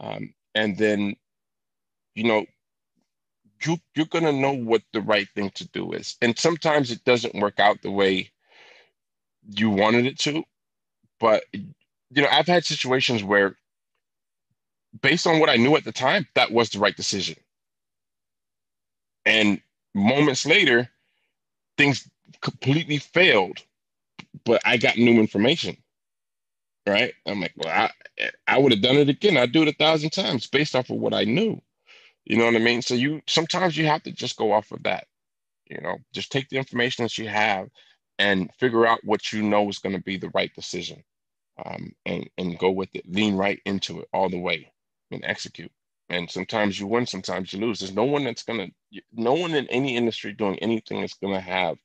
Um, 0.00 0.34
and 0.56 0.76
then, 0.76 1.14
you 2.16 2.24
know, 2.24 2.44
you 3.64 3.78
you're 3.94 4.06
gonna 4.06 4.32
know 4.32 4.52
what 4.52 4.82
the 4.92 5.00
right 5.00 5.28
thing 5.36 5.50
to 5.50 5.68
do 5.68 5.92
is. 5.92 6.16
And 6.20 6.36
sometimes 6.36 6.90
it 6.90 7.04
doesn't 7.04 7.36
work 7.36 7.60
out 7.60 7.80
the 7.82 7.92
way 7.92 8.32
you 9.48 9.70
wanted 9.70 10.06
it 10.06 10.18
to, 10.20 10.42
but 11.20 11.44
you 11.52 12.22
know, 12.22 12.28
I've 12.32 12.48
had 12.48 12.64
situations 12.64 13.22
where 13.22 13.56
based 15.02 15.26
on 15.28 15.38
what 15.38 15.50
I 15.50 15.56
knew 15.56 15.76
at 15.76 15.84
the 15.84 15.92
time, 15.92 16.26
that 16.34 16.50
was 16.50 16.70
the 16.70 16.80
right 16.80 16.96
decision. 16.96 17.36
And 19.24 19.60
moments 19.94 20.44
later, 20.46 20.90
things 21.78 22.08
completely 22.40 22.98
failed, 22.98 23.58
but 24.44 24.60
I 24.64 24.76
got 24.78 24.98
new 24.98 25.20
information. 25.20 25.76
right? 26.86 27.14
I'm 27.26 27.40
like, 27.40 27.52
well, 27.56 27.68
I 27.70 27.90
I 28.46 28.58
would 28.58 28.72
have 28.72 28.82
done 28.82 28.96
it 28.96 29.08
again. 29.08 29.36
I'd 29.36 29.52
do 29.52 29.62
it 29.62 29.68
a 29.68 29.72
thousand 29.72 30.10
times 30.10 30.46
based 30.46 30.74
off 30.74 30.90
of 30.90 30.96
what 30.98 31.14
I 31.14 31.24
knew. 31.24 31.60
You 32.26 32.38
know 32.38 32.46
what 32.46 32.56
I 32.56 32.60
mean? 32.60 32.82
So 32.82 32.94
you 32.94 33.22
sometimes 33.28 33.76
you 33.78 33.86
have 33.86 34.02
to 34.04 34.12
just 34.12 34.36
go 34.38 34.52
off 34.52 34.72
of 34.72 34.82
that. 34.84 35.06
You 35.70 35.80
know, 35.82 35.98
just 36.14 36.32
take 36.32 36.48
the 36.50 36.58
information 36.58 37.04
that 37.04 37.18
you 37.18 37.28
have 37.28 37.68
and 38.18 38.50
figure 38.58 38.86
out 38.86 39.00
what 39.04 39.32
you 39.32 39.42
know 39.42 39.68
is 39.70 39.78
going 39.78 39.96
to 39.96 40.02
be 40.02 40.18
the 40.18 40.30
right 40.34 40.54
decision, 40.54 41.04
um, 41.64 41.92
and 42.06 42.28
and 42.38 42.58
go 42.58 42.70
with 42.70 42.90
it. 42.94 43.04
Lean 43.10 43.36
right 43.36 43.60
into 43.66 44.00
it 44.00 44.08
all 44.12 44.30
the 44.30 44.38
way 44.40 44.72
and 45.12 45.24
execute. 45.24 45.72
And 46.10 46.30
sometimes 46.30 46.78
you 46.80 46.86
win, 46.86 47.06
sometimes 47.06 47.52
you 47.52 47.60
lose. 47.60 47.80
There's 47.80 47.94
no 47.94 48.04
one 48.04 48.24
that's 48.24 48.44
gonna, 48.44 48.68
no 49.12 49.34
one 49.34 49.54
in 49.54 49.68
any 49.68 49.96
industry 49.96 50.32
doing 50.34 50.58
anything 50.60 51.00
that's 51.00 51.14
gonna 51.14 51.40
have 51.40 51.78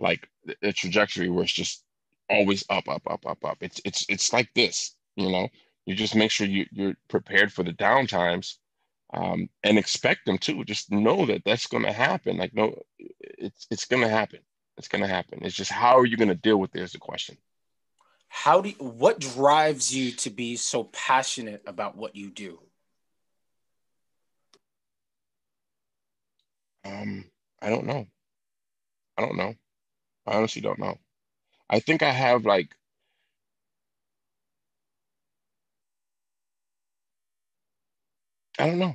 like 0.00 0.28
a 0.62 0.72
trajectory 0.72 1.28
where 1.28 1.44
it's 1.44 1.52
just 1.52 1.84
always 2.28 2.64
up, 2.70 2.88
up, 2.88 3.02
up, 3.08 3.26
up, 3.26 3.44
up. 3.44 3.58
It's 3.60 3.80
it's 3.84 4.06
it's 4.08 4.32
like 4.32 4.48
this, 4.54 4.96
you 5.16 5.30
know. 5.30 5.48
You 5.86 5.94
just 5.94 6.14
make 6.14 6.30
sure 6.30 6.46
you 6.46 6.66
you're 6.72 6.96
prepared 7.08 7.52
for 7.52 7.62
the 7.62 7.72
down 7.72 8.06
times, 8.06 8.58
um, 9.12 9.48
and 9.62 9.78
expect 9.78 10.26
them 10.26 10.38
too. 10.38 10.64
Just 10.64 10.90
know 10.90 11.26
that 11.26 11.42
that's 11.44 11.66
going 11.66 11.84
to 11.84 11.92
happen. 11.92 12.38
Like 12.38 12.54
no, 12.54 12.74
it's 12.98 13.66
it's 13.70 13.84
going 13.84 14.02
to 14.02 14.08
happen. 14.08 14.40
It's 14.76 14.88
going 14.88 15.02
to 15.02 15.08
happen. 15.08 15.40
It's 15.42 15.54
just 15.54 15.70
how 15.70 15.98
are 15.98 16.06
you 16.06 16.16
going 16.16 16.28
to 16.28 16.34
deal 16.34 16.56
with 16.56 16.74
it 16.74 16.82
is 16.82 16.92
the 16.92 16.98
question. 16.98 17.36
How 18.28 18.60
do 18.60 18.70
you, 18.70 18.76
what 18.76 19.18
drives 19.18 19.94
you 19.94 20.12
to 20.12 20.30
be 20.30 20.56
so 20.56 20.84
passionate 20.84 21.62
about 21.66 21.96
what 21.96 22.14
you 22.14 22.30
do? 22.30 22.60
Um, 26.84 27.24
I 27.60 27.68
don't 27.68 27.86
know. 27.86 28.06
I 29.18 29.22
don't 29.22 29.36
know. 29.36 29.54
I 30.26 30.36
honestly 30.36 30.62
don't 30.62 30.78
know. 30.78 30.98
I 31.68 31.80
think 31.80 32.02
I 32.02 32.10
have 32.10 32.44
like 32.44 32.74
I 38.58 38.66
don't 38.66 38.78
know. 38.78 38.94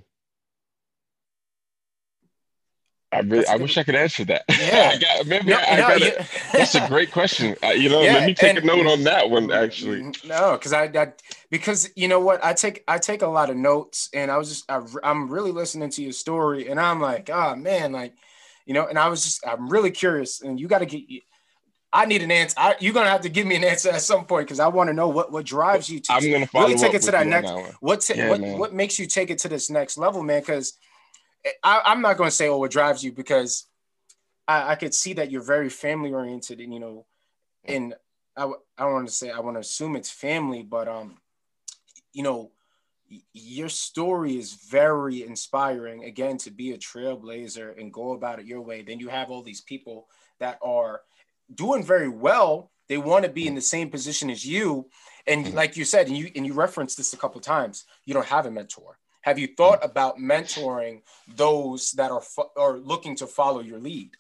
I 3.16 3.20
really, 3.20 3.48
I 3.48 3.56
wish 3.56 3.78
I 3.78 3.84
could 3.84 3.96
answer 3.96 4.26
that. 4.26 4.44
Yeah, 4.66 4.92
I 4.94 4.98
got, 4.98 5.28
maybe 5.28 5.52
no, 5.52 5.56
I, 5.56 5.72
I 5.72 5.98
no, 5.98 6.00
got. 6.00 6.28
That's 6.52 6.76
a 6.76 6.88
great 6.88 7.12
question. 7.12 7.56
Uh, 7.64 7.68
you 7.68 7.88
know, 7.88 8.02
yeah, 8.02 8.14
let 8.14 8.26
me 8.26 8.34
take 8.34 8.58
and, 8.58 8.60
a 8.60 8.66
note 8.66 8.88
on 8.88 9.04
that 9.04 9.30
one. 9.30 9.52
Actually, 9.52 10.12
no, 10.26 10.54
because 10.54 10.74
I, 10.74 10.86
I, 10.86 11.14
because 11.50 11.90
you 11.96 12.08
know 12.08 12.20
what, 12.20 12.44
I 12.44 12.54
take 12.54 12.84
I 12.88 12.98
take 12.98 13.22
a 13.22 13.28
lot 13.28 13.50
of 13.50 13.56
notes, 13.56 14.10
and 14.14 14.30
I 14.30 14.38
was 14.38 14.50
just 14.50 14.70
I, 14.70 14.82
I'm 15.04 15.30
really 15.30 15.52
listening 15.52 15.90
to 15.92 16.04
your 16.04 16.12
story, 16.12 16.68
and 16.68 16.80
I'm 16.80 17.00
like, 17.00 17.30
oh 17.30 17.56
man, 17.56 17.94
like, 17.94 18.16
you 18.66 18.74
know, 18.74 18.88
and 18.88 18.98
I 18.98 19.08
was 19.08 19.24
just 19.24 19.46
I'm 19.48 19.70
really 19.70 19.92
curious, 19.92 20.42
and 20.42 20.60
you 20.60 20.68
got 20.68 20.80
to 20.80 20.86
get 20.86 21.04
I 21.96 22.06
need 22.06 22.22
an 22.22 22.32
answer. 22.32 22.56
I, 22.58 22.76
you're 22.80 22.94
gonna 22.94 23.10
have 23.10 23.22
to 23.22 23.30
give 23.30 23.48
me 23.48 23.56
an 23.56 23.64
answer 23.64 23.90
at 23.90 24.02
some 24.02 24.26
point 24.26 24.48
because 24.48 24.60
I 24.60 24.68
want 24.68 24.90
to 24.90 24.94
know 24.94 25.08
what 25.08 25.32
what 25.32 25.46
drives 25.46 25.90
you 25.90 26.02
to 26.02 26.14
I'm 26.14 26.30
gonna 26.30 26.50
really 26.54 26.76
take 26.76 26.94
it 26.94 27.02
to 27.04 27.12
that 27.12 27.26
next. 27.26 27.54
What 27.80 28.02
t- 28.02 28.16
yeah, 28.18 28.30
what 28.30 28.42
man. 28.42 28.58
what 28.60 28.74
makes 28.74 29.00
you 29.00 29.08
take 29.08 29.30
it 29.30 29.40
to 29.40 29.48
this 29.48 29.70
next 29.70 29.98
level, 29.98 30.22
man? 30.22 30.42
Because 30.42 30.74
I, 31.64 31.94
am 31.94 32.02
not 32.02 32.18
gonna 32.18 32.32
say 32.32 32.50
oh 32.50 32.58
what 32.58 32.72
drives 32.72 33.02
you 33.02 33.14
because 33.14 33.66
I, 34.46 34.72
I 34.72 34.76
could 34.76 34.94
see 34.94 35.14
that 35.14 35.32
you're 35.32 35.42
very 35.42 35.70
family 35.70 36.12
oriented 36.12 36.60
and 36.60 36.74
you 36.74 36.82
know, 36.82 37.06
and 37.64 37.96
I 38.36 38.44
I 38.44 38.84
don't 38.84 38.94
want 38.94 39.08
to 39.08 39.14
say 39.14 39.32
I 39.32 39.40
want 39.40 39.56
to 39.56 39.62
assume 39.62 39.96
it's 39.96 40.12
family, 40.12 40.64
but 40.64 40.90
um, 40.90 41.18
you 42.12 42.24
know, 42.24 42.52
your 43.34 43.70
story 43.70 44.38
is 44.38 44.54
very 44.54 45.24
inspiring. 45.24 46.06
Again, 46.06 46.38
to 46.40 46.52
be 46.52 46.72
a 46.72 46.78
trailblazer 46.78 47.80
and 47.80 47.94
go 47.94 48.14
about 48.14 48.40
it 48.40 48.46
your 48.46 48.62
way. 48.62 48.82
Then 48.82 49.00
you 49.00 49.10
have 49.10 49.30
all 49.30 49.44
these 49.44 49.62
people 49.62 50.08
that 50.40 50.60
are 50.62 51.02
doing 51.54 51.84
very 51.84 52.10
well. 52.10 52.72
They 52.88 52.98
want 52.98 53.26
to 53.26 53.32
be 53.32 53.48
in 53.48 53.56
the 53.56 53.62
same 53.62 53.90
position 53.90 54.30
as 54.30 54.46
you. 54.46 54.90
And 55.28 55.46
mm-hmm. 55.46 55.56
like 55.56 55.78
you 55.78 55.86
said, 55.86 56.08
and 56.08 56.18
you 56.18 56.32
and 56.36 56.46
you 56.46 56.54
referenced 56.54 56.98
this 56.98 57.14
a 57.14 57.18
couple 57.18 57.42
times, 57.42 57.86
you 58.06 58.14
don't 58.14 58.26
have 58.26 58.46
a 58.46 58.52
mentor. 58.52 58.98
Have 59.22 59.40
you 59.40 59.48
thought 59.48 59.82
mm-hmm. 59.82 59.92
about 59.92 60.18
mentoring 60.18 61.02
those 61.36 61.92
that 61.94 62.12
are 62.12 62.22
fo- 62.22 62.52
are 62.58 62.78
looking 62.78 63.16
to 63.18 63.28
follow 63.28 63.60
your 63.60 63.80
lead? 63.80 64.12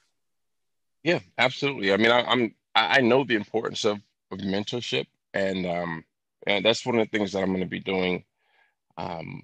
Yeah, 1.03 1.19
absolutely. 1.38 1.93
I 1.93 1.97
mean, 1.97 2.11
I, 2.11 2.21
I'm 2.21 2.55
I 2.75 3.01
know 3.01 3.23
the 3.23 3.36
importance 3.36 3.86
of, 3.86 3.99
of 4.31 4.39
mentorship, 4.39 5.05
and 5.33 5.65
um, 5.65 6.03
and 6.47 6.65
that's 6.65 6.86
one 6.86 6.97
of 6.97 7.07
the 7.07 7.17
things 7.17 7.31
that 7.31 7.43
I'm 7.43 7.49
going 7.49 7.59
to 7.59 7.67
be 7.67 7.79
doing 7.79 8.23
um, 8.98 9.43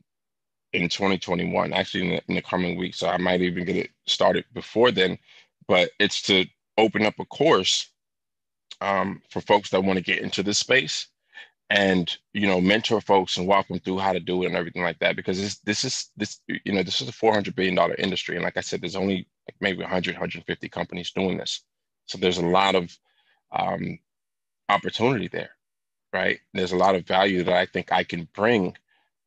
in 0.74 0.90
2021, 0.90 1.74
actually 1.74 2.04
in 2.06 2.10
the, 2.12 2.24
in 2.30 2.36
the 2.36 2.42
coming 2.42 2.78
week. 2.78 2.96
So 2.96 3.08
I 3.10 3.18
might 3.18 3.42
even 3.42 3.66
get 3.66 3.78
it 3.78 3.92
started 4.08 4.46
before 4.54 4.92
then, 4.92 5.18
but 5.68 5.92
it's 6.00 6.22
to 6.24 6.46
open 6.78 7.06
up 7.06 7.16
a 7.20 7.26
course 7.26 7.90
um, 8.82 9.22
for 9.30 9.42
folks 9.42 9.70
that 9.72 9.84
want 9.84 9.98
to 9.98 10.04
get 10.04 10.22
into 10.24 10.44
this 10.44 10.60
space 10.60 11.08
and 11.72 12.18
you 12.34 12.48
know 12.48 12.62
mentor 12.62 13.02
folks 13.02 13.38
and 13.38 13.48
walk 13.48 13.68
them 13.70 13.80
through 13.80 13.98
how 14.00 14.14
to 14.14 14.20
do 14.20 14.44
it 14.44 14.48
and 14.48 14.56
everything 14.58 14.84
like 14.84 15.00
that 15.00 15.16
because 15.16 15.40
this 15.42 15.58
this 15.60 15.86
is 15.86 16.12
this 16.18 16.42
you 16.66 16.74
know 16.74 16.84
this 16.84 17.02
is 17.02 17.10
a 17.10 17.14
400 17.14 17.56
billion 17.56 17.76
dollar 17.76 17.96
industry. 17.96 18.36
And 18.38 18.44
like 18.46 18.58
i 18.58 18.62
said 18.62 18.82
there's 18.82 18.96
only 18.98 19.28
like 19.48 19.56
maybe 19.62 19.80
100 19.80 20.16
150 20.16 20.70
companies 20.70 21.12
doing 21.12 21.38
this. 21.38 21.64
So 22.08 22.18
there's 22.18 22.40
a 22.40 22.46
lot 22.46 22.76
of 22.76 22.96
um, 23.52 24.00
opportunity 24.70 25.28
there 25.30 25.52
right? 26.14 26.40
There's 26.54 26.74
a 26.74 26.78
lot 26.78 26.96
of 26.96 27.08
value 27.08 27.44
that 27.44 27.56
i 27.56 27.66
think 27.66 27.92
i 27.92 28.04
can 28.04 28.28
bring 28.34 28.76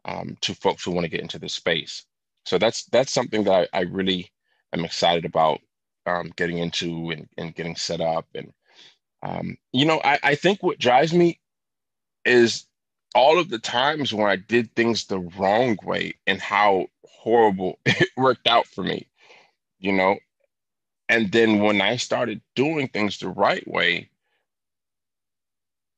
um, 0.06 0.36
to 0.40 0.54
folks 0.54 0.84
who 0.84 0.90
want 0.92 1.04
to 1.04 1.10
get 1.10 1.20
into 1.20 1.38
this 1.38 1.54
space 1.54 2.04
so 2.46 2.58
that's 2.58 2.84
that's 2.86 3.12
something 3.12 3.44
that 3.44 3.68
i, 3.72 3.78
I 3.78 3.82
really 3.82 4.30
am 4.74 4.84
excited 4.84 5.24
about 5.24 5.60
um, 6.06 6.32
getting 6.36 6.58
into 6.58 7.10
and, 7.10 7.28
and 7.38 7.54
getting 7.54 7.76
set 7.76 8.00
up. 8.00 8.26
And, 8.34 8.52
um, 9.22 9.56
you 9.72 9.84
know, 9.84 10.00
I, 10.04 10.18
I 10.22 10.34
think 10.34 10.62
what 10.62 10.78
drives 10.78 11.12
me 11.12 11.40
is 12.24 12.66
all 13.14 13.38
of 13.38 13.48
the 13.48 13.58
times 13.58 14.12
when 14.12 14.26
I 14.28 14.36
did 14.36 14.74
things 14.74 15.06
the 15.06 15.20
wrong 15.20 15.78
way 15.84 16.14
and 16.26 16.40
how 16.40 16.88
horrible 17.06 17.78
it 17.86 18.08
worked 18.16 18.46
out 18.48 18.66
for 18.66 18.82
me, 18.84 19.08
you 19.78 19.92
know. 19.92 20.18
And 21.08 21.30
then 21.32 21.60
when 21.60 21.80
I 21.80 21.96
started 21.96 22.40
doing 22.56 22.88
things 22.88 23.18
the 23.18 23.28
right 23.28 23.66
way, 23.68 24.10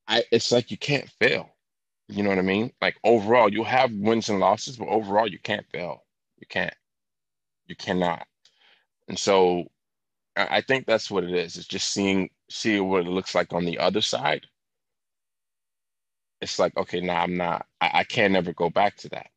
I 0.09 0.25
it's 0.33 0.53
like 0.53 0.71
you 0.71 0.77
can't 0.77 1.09
fail. 1.21 1.56
You 2.09 2.23
know 2.23 2.29
what 2.29 2.39
I 2.39 2.43
mean? 2.43 2.73
Like 2.81 2.97
overall, 3.05 3.53
you'll 3.53 3.65
have 3.65 3.93
wins 3.93 4.29
and 4.29 4.39
losses, 4.39 4.77
but 4.77 4.89
overall, 4.89 5.27
you 5.27 5.39
can't 5.39 5.67
fail. 5.73 6.05
You 6.39 6.47
can't. 6.49 6.75
You 7.67 7.75
cannot. 7.77 8.27
And 9.09 9.19
so 9.19 9.65
I 10.37 10.61
think 10.61 10.87
that's 10.87 11.11
what 11.11 11.25
it 11.25 11.33
is. 11.33 11.57
It's 11.57 11.67
just 11.67 11.93
seeing 11.93 12.31
see 12.51 12.79
what 12.81 13.07
it 13.07 13.11
looks 13.11 13.35
like 13.35 13.53
on 13.53 13.65
the 13.65 13.79
other 13.79 14.03
side. 14.03 14.47
It's 16.41 16.59
like, 16.59 16.77
okay, 16.77 17.01
now 17.01 17.23
I'm 17.23 17.37
not, 17.37 17.67
I, 17.81 17.91
I 17.95 18.05
can't 18.05 18.37
ever 18.37 18.53
go 18.53 18.69
back 18.69 18.97
to 18.99 19.09
that. 19.11 19.29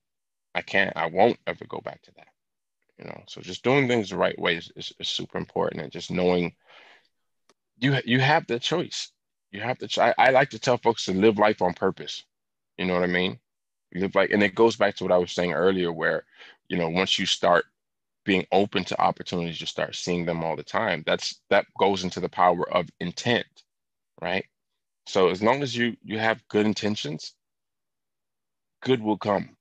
I 0.54 0.62
can't, 0.62 0.96
I 0.98 1.06
won't 1.08 1.40
ever 1.48 1.66
go 1.66 1.80
back 1.80 2.02
to 2.04 2.12
that. 2.18 2.28
You 2.98 3.06
know, 3.06 3.24
so 3.28 3.40
just 3.40 3.64
doing 3.64 3.88
things 3.88 4.10
the 4.10 4.18
right 4.18 4.38
way 4.38 4.58
is, 4.58 4.72
is, 4.76 4.92
is 5.00 5.08
super 5.08 5.38
important 5.38 5.82
and 5.82 5.92
just 5.92 6.12
knowing 6.12 6.54
you 7.78 7.96
you 8.04 8.20
have 8.20 8.46
the 8.48 8.60
choice. 8.60 9.12
You 9.52 9.62
have 9.62 9.78
to 9.80 10.04
I, 10.04 10.14
I 10.18 10.30
like 10.32 10.50
to 10.50 10.60
tell 10.60 10.78
folks 10.78 11.06
to 11.06 11.14
live 11.14 11.38
life 11.38 11.62
on 11.62 11.74
purpose. 11.74 12.26
You 12.80 12.86
know 12.86 12.94
what 12.94 13.04
I 13.04 13.08
mean? 13.08 13.38
Like 14.16 14.32
and 14.32 14.42
it 14.42 14.56
goes 14.56 14.78
back 14.78 14.96
to 14.96 15.04
what 15.04 15.12
I 15.12 15.18
was 15.18 15.34
saying 15.34 15.54
earlier, 15.54 15.92
where 15.92 16.24
you 16.70 16.78
know, 16.78 16.90
once 16.90 17.20
you 17.20 17.26
start 17.26 17.66
being 18.24 18.46
open 18.54 18.86
to 18.86 19.02
opportunities, 19.02 19.60
you 19.60 19.68
start 19.68 19.96
seeing 19.96 20.26
them 20.26 20.44
all 20.44 20.56
the 20.56 20.64
time. 20.64 21.04
That's 21.06 21.42
that 21.50 21.66
goes 21.78 22.06
into 22.06 22.22
the 22.22 22.30
power 22.30 22.72
of 22.74 22.88
intent, 23.02 23.48
right? 24.22 24.46
So 25.08 25.30
as 25.30 25.44
long 25.44 25.62
as 25.62 25.76
you 25.76 25.98
you 26.04 26.20
have 26.20 26.48
good 26.48 26.66
intentions, 26.66 27.36
good 28.82 29.02
will 29.04 29.18
come. 29.18 29.58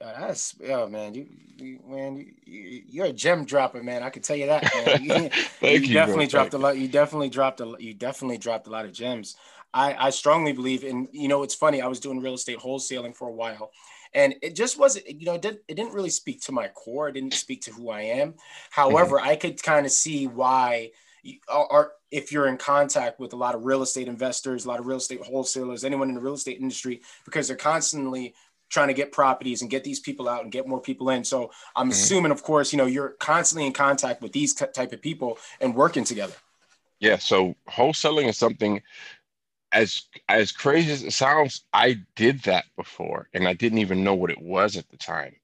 Yeah, 0.00 0.16
that's 0.18 0.54
yeah, 0.60 0.86
man. 0.86 1.14
You, 1.14 1.26
you 1.58 1.80
man, 1.86 2.16
you, 2.44 2.82
you're 2.88 3.06
a 3.06 3.12
gem 3.12 3.44
dropper, 3.44 3.82
man. 3.82 4.02
I 4.02 4.10
can 4.10 4.22
tell 4.22 4.36
you 4.36 4.46
that. 4.46 4.64
Man. 4.74 5.02
You, 5.04 5.30
Thank 5.60 5.88
you, 5.88 5.88
you 5.88 5.94
definitely 5.94 6.26
bro. 6.26 6.30
dropped 6.30 6.52
Thank 6.52 6.54
a 6.54 6.58
lot. 6.58 6.78
You 6.78 6.88
definitely 6.88 7.28
dropped 7.28 7.60
a. 7.60 7.76
You 7.78 7.94
definitely 7.94 8.38
dropped 8.38 8.66
a 8.66 8.70
lot 8.70 8.84
of 8.86 8.92
gems. 8.92 9.36
I 9.72 9.94
I 10.06 10.10
strongly 10.10 10.52
believe 10.52 10.84
in. 10.84 11.08
You 11.12 11.28
know, 11.28 11.42
it's 11.42 11.54
funny. 11.54 11.80
I 11.80 11.86
was 11.86 12.00
doing 12.00 12.20
real 12.20 12.34
estate 12.34 12.58
wholesaling 12.58 13.14
for 13.14 13.28
a 13.28 13.32
while, 13.32 13.70
and 14.12 14.34
it 14.42 14.54
just 14.54 14.78
wasn't 14.78 15.08
you 15.08 15.26
know 15.26 15.34
it, 15.34 15.42
did, 15.42 15.58
it 15.68 15.74
didn't 15.74 15.94
really 15.94 16.10
speak 16.10 16.40
to 16.42 16.52
my 16.52 16.68
core 16.68 17.08
it 17.08 17.12
didn't 17.12 17.34
speak 17.34 17.62
to 17.62 17.72
who 17.72 17.90
i 17.90 18.00
am 18.00 18.34
however 18.70 19.16
mm-hmm. 19.16 19.28
i 19.28 19.36
could 19.36 19.62
kind 19.62 19.86
of 19.86 19.92
see 19.92 20.26
why 20.26 20.90
or 21.52 21.92
if 22.10 22.32
you're 22.32 22.48
in 22.48 22.56
contact 22.56 23.20
with 23.20 23.32
a 23.34 23.36
lot 23.36 23.54
of 23.54 23.64
real 23.64 23.82
estate 23.82 24.08
investors 24.08 24.64
a 24.64 24.68
lot 24.68 24.80
of 24.80 24.86
real 24.86 24.98
estate 24.98 25.22
wholesalers 25.22 25.84
anyone 25.84 26.08
in 26.08 26.14
the 26.14 26.20
real 26.20 26.34
estate 26.34 26.60
industry 26.60 27.00
because 27.24 27.46
they're 27.48 27.56
constantly 27.56 28.34
trying 28.68 28.88
to 28.88 28.94
get 28.94 29.10
properties 29.10 29.62
and 29.62 29.70
get 29.70 29.82
these 29.82 29.98
people 29.98 30.28
out 30.28 30.42
and 30.42 30.52
get 30.52 30.66
more 30.66 30.80
people 30.80 31.10
in 31.10 31.22
so 31.22 31.50
i'm 31.76 31.84
mm-hmm. 31.84 31.92
assuming 31.92 32.32
of 32.32 32.42
course 32.42 32.72
you 32.72 32.78
know 32.78 32.86
you're 32.86 33.10
constantly 33.20 33.66
in 33.66 33.72
contact 33.72 34.22
with 34.22 34.32
these 34.32 34.54
type 34.54 34.92
of 34.92 35.00
people 35.00 35.38
and 35.60 35.74
working 35.74 36.04
together 36.04 36.34
yeah 36.98 37.18
so 37.18 37.54
wholesaling 37.68 38.28
is 38.28 38.38
something 38.38 38.80
as 39.72 40.02
as 40.28 40.52
crazy 40.52 40.92
as 40.92 41.02
it 41.02 41.12
sounds, 41.12 41.64
I 41.72 41.98
did 42.16 42.42
that 42.42 42.64
before, 42.76 43.28
and 43.34 43.46
I 43.48 43.54
didn't 43.54 43.78
even 43.78 44.04
know 44.04 44.14
what 44.14 44.30
it 44.30 44.40
was 44.42 44.76
at 44.76 44.88
the 44.90 44.96
time. 44.96 45.36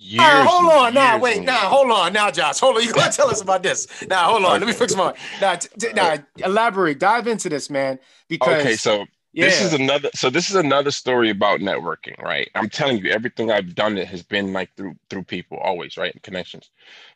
Years 0.00 0.46
uh, 0.46 0.50
hold 0.50 0.72
on, 0.72 0.94
now 0.94 1.18
wait, 1.18 1.44
now 1.44 1.68
hold 1.68 1.90
on, 1.90 2.12
now 2.12 2.30
Josh, 2.30 2.58
hold 2.60 2.76
on. 2.76 2.82
You 2.82 2.92
gotta 2.92 3.16
tell 3.16 3.30
us 3.30 3.40
about 3.40 3.62
this. 3.62 3.86
Now 4.08 4.30
hold 4.30 4.44
on, 4.44 4.60
let 4.60 4.66
me 4.66 4.72
fix 4.72 4.94
my 4.94 5.14
now. 5.40 5.56
T- 5.56 5.68
t- 5.78 5.92
now 5.92 6.18
elaborate, 6.38 6.98
dive 6.98 7.26
into 7.26 7.48
this, 7.48 7.68
man. 7.70 7.98
Because 8.28 8.60
okay, 8.60 8.76
so 8.76 9.06
Yeah. 9.32 9.46
This 9.46 9.60
is 9.60 9.72
another 9.72 10.10
so 10.14 10.30
this 10.30 10.50
is 10.50 10.56
another 10.56 10.90
story 10.90 11.30
about 11.30 11.60
networking, 11.60 12.20
right? 12.22 12.48
I'm 12.54 12.68
telling 12.68 12.98
you, 12.98 13.10
everything 13.10 13.50
I've 13.50 13.74
done 13.74 13.98
it 13.98 14.08
has 14.08 14.22
been 14.22 14.52
like 14.52 14.70
through 14.76 14.96
through 15.10 15.24
people 15.24 15.58
always, 15.58 15.96
right? 15.96 16.12
And 16.12 16.22
connections. 16.22 16.70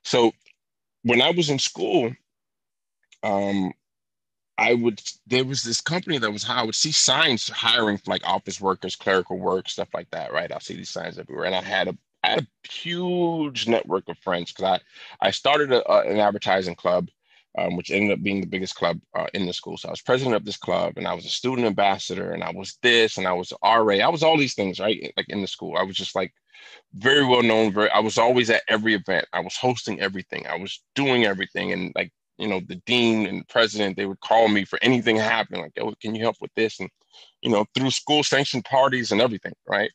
So 0.04 0.32
when 1.02 1.22
I 1.22 1.30
was 1.30 1.50
in 1.50 1.58
school, 1.58 2.12
um, 3.22 3.72
I 4.59 4.74
would 4.74 5.03
there 5.26 5.44
was 5.44 5.62
this 5.62 5.80
company 5.80 6.18
that 6.18 6.32
was 6.32 6.48
I 6.48 6.62
would 6.62 6.74
see 6.74 6.92
signs 6.92 7.48
hiring 7.48 8.00
like 8.07 8.22
office 8.24 8.61
workers, 8.61 8.96
clerical 8.96 9.38
work, 9.38 9.68
stuff 9.68 9.88
like 9.94 10.11
that, 10.11 10.32
right? 10.32 10.53
I'll 10.53 10.61
see 10.61 10.74
these 10.76 10.90
signs 10.90 11.18
everywhere. 11.18 11.46
And 11.46 11.55
I 11.55 11.62
had 11.62 11.88
a 11.88 11.96
I 12.24 12.30
had 12.30 12.40
a 12.40 12.68
huge 12.68 13.66
network 13.68 14.09
of 14.09 14.18
friends 14.18 14.53
because 14.53 14.80
I 15.20 15.26
I 15.26 15.30
started 15.30 15.72
a, 15.72 15.90
a, 15.90 16.11
an 16.11 16.18
advertising 16.18 16.74
club 16.76 17.09
um, 17.59 17.76
which 17.76 17.90
ended 17.90 18.12
up 18.12 18.22
being 18.22 18.40
the 18.40 18.46
biggest 18.46 18.74
club 18.76 18.98
uh, 19.14 19.26
in 19.34 19.46
the 19.46 19.53
school. 19.53 19.76
So 19.76 19.88
I 19.88 19.92
was 19.92 20.00
president 20.00 20.36
of 20.36 20.44
this 20.44 20.57
club, 20.57 20.94
and 20.96 21.07
I 21.07 21.14
was 21.14 21.26
a 21.26 21.30
student 21.30 21.66
ambassador, 21.66 22.32
and 22.32 22.42
I 22.42 22.50
was 22.50 22.78
this, 22.82 23.18
and 23.18 23.26
I 23.26 23.32
was 23.32 23.53
RA. 23.62 23.96
I 23.96 24.09
was 24.09 24.22
all 24.22 24.38
these 24.38 24.55
things, 24.55 24.80
right? 24.80 25.12
Like 25.16 25.28
in 25.28 25.42
the 25.42 25.46
school, 25.46 25.76
I 25.76 25.82
was 25.82 25.96
just 25.96 26.14
like 26.14 26.32
very 26.94 27.24
well 27.24 27.42
known. 27.42 27.72
Very, 27.72 27.90
I 27.90 28.00
was 28.00 28.18
always 28.18 28.48
at 28.50 28.62
every 28.68 28.94
event. 28.94 29.26
I 29.32 29.40
was 29.40 29.57
hosting 29.57 30.00
everything. 30.00 30.46
I 30.46 30.57
was 30.57 30.82
doing 30.94 31.24
everything, 31.24 31.72
and 31.72 31.92
like 31.94 32.12
you 32.38 32.48
know, 32.48 32.60
the 32.66 32.76
dean 32.86 33.26
and 33.26 33.40
the 33.40 33.44
president, 33.46 33.96
they 33.96 34.06
would 34.06 34.20
call 34.20 34.48
me 34.48 34.64
for 34.64 34.78
anything 34.82 35.16
happening. 35.16 35.62
Like, 35.62 35.72
oh, 35.80 35.94
can 36.00 36.14
you 36.14 36.22
help 36.22 36.36
with 36.40 36.54
this? 36.54 36.80
And 36.80 36.90
you 37.42 37.50
know, 37.50 37.66
through 37.74 37.90
school 37.90 38.22
sanctioned 38.22 38.64
parties 38.64 39.12
and 39.12 39.20
everything, 39.20 39.54
right? 39.66 39.90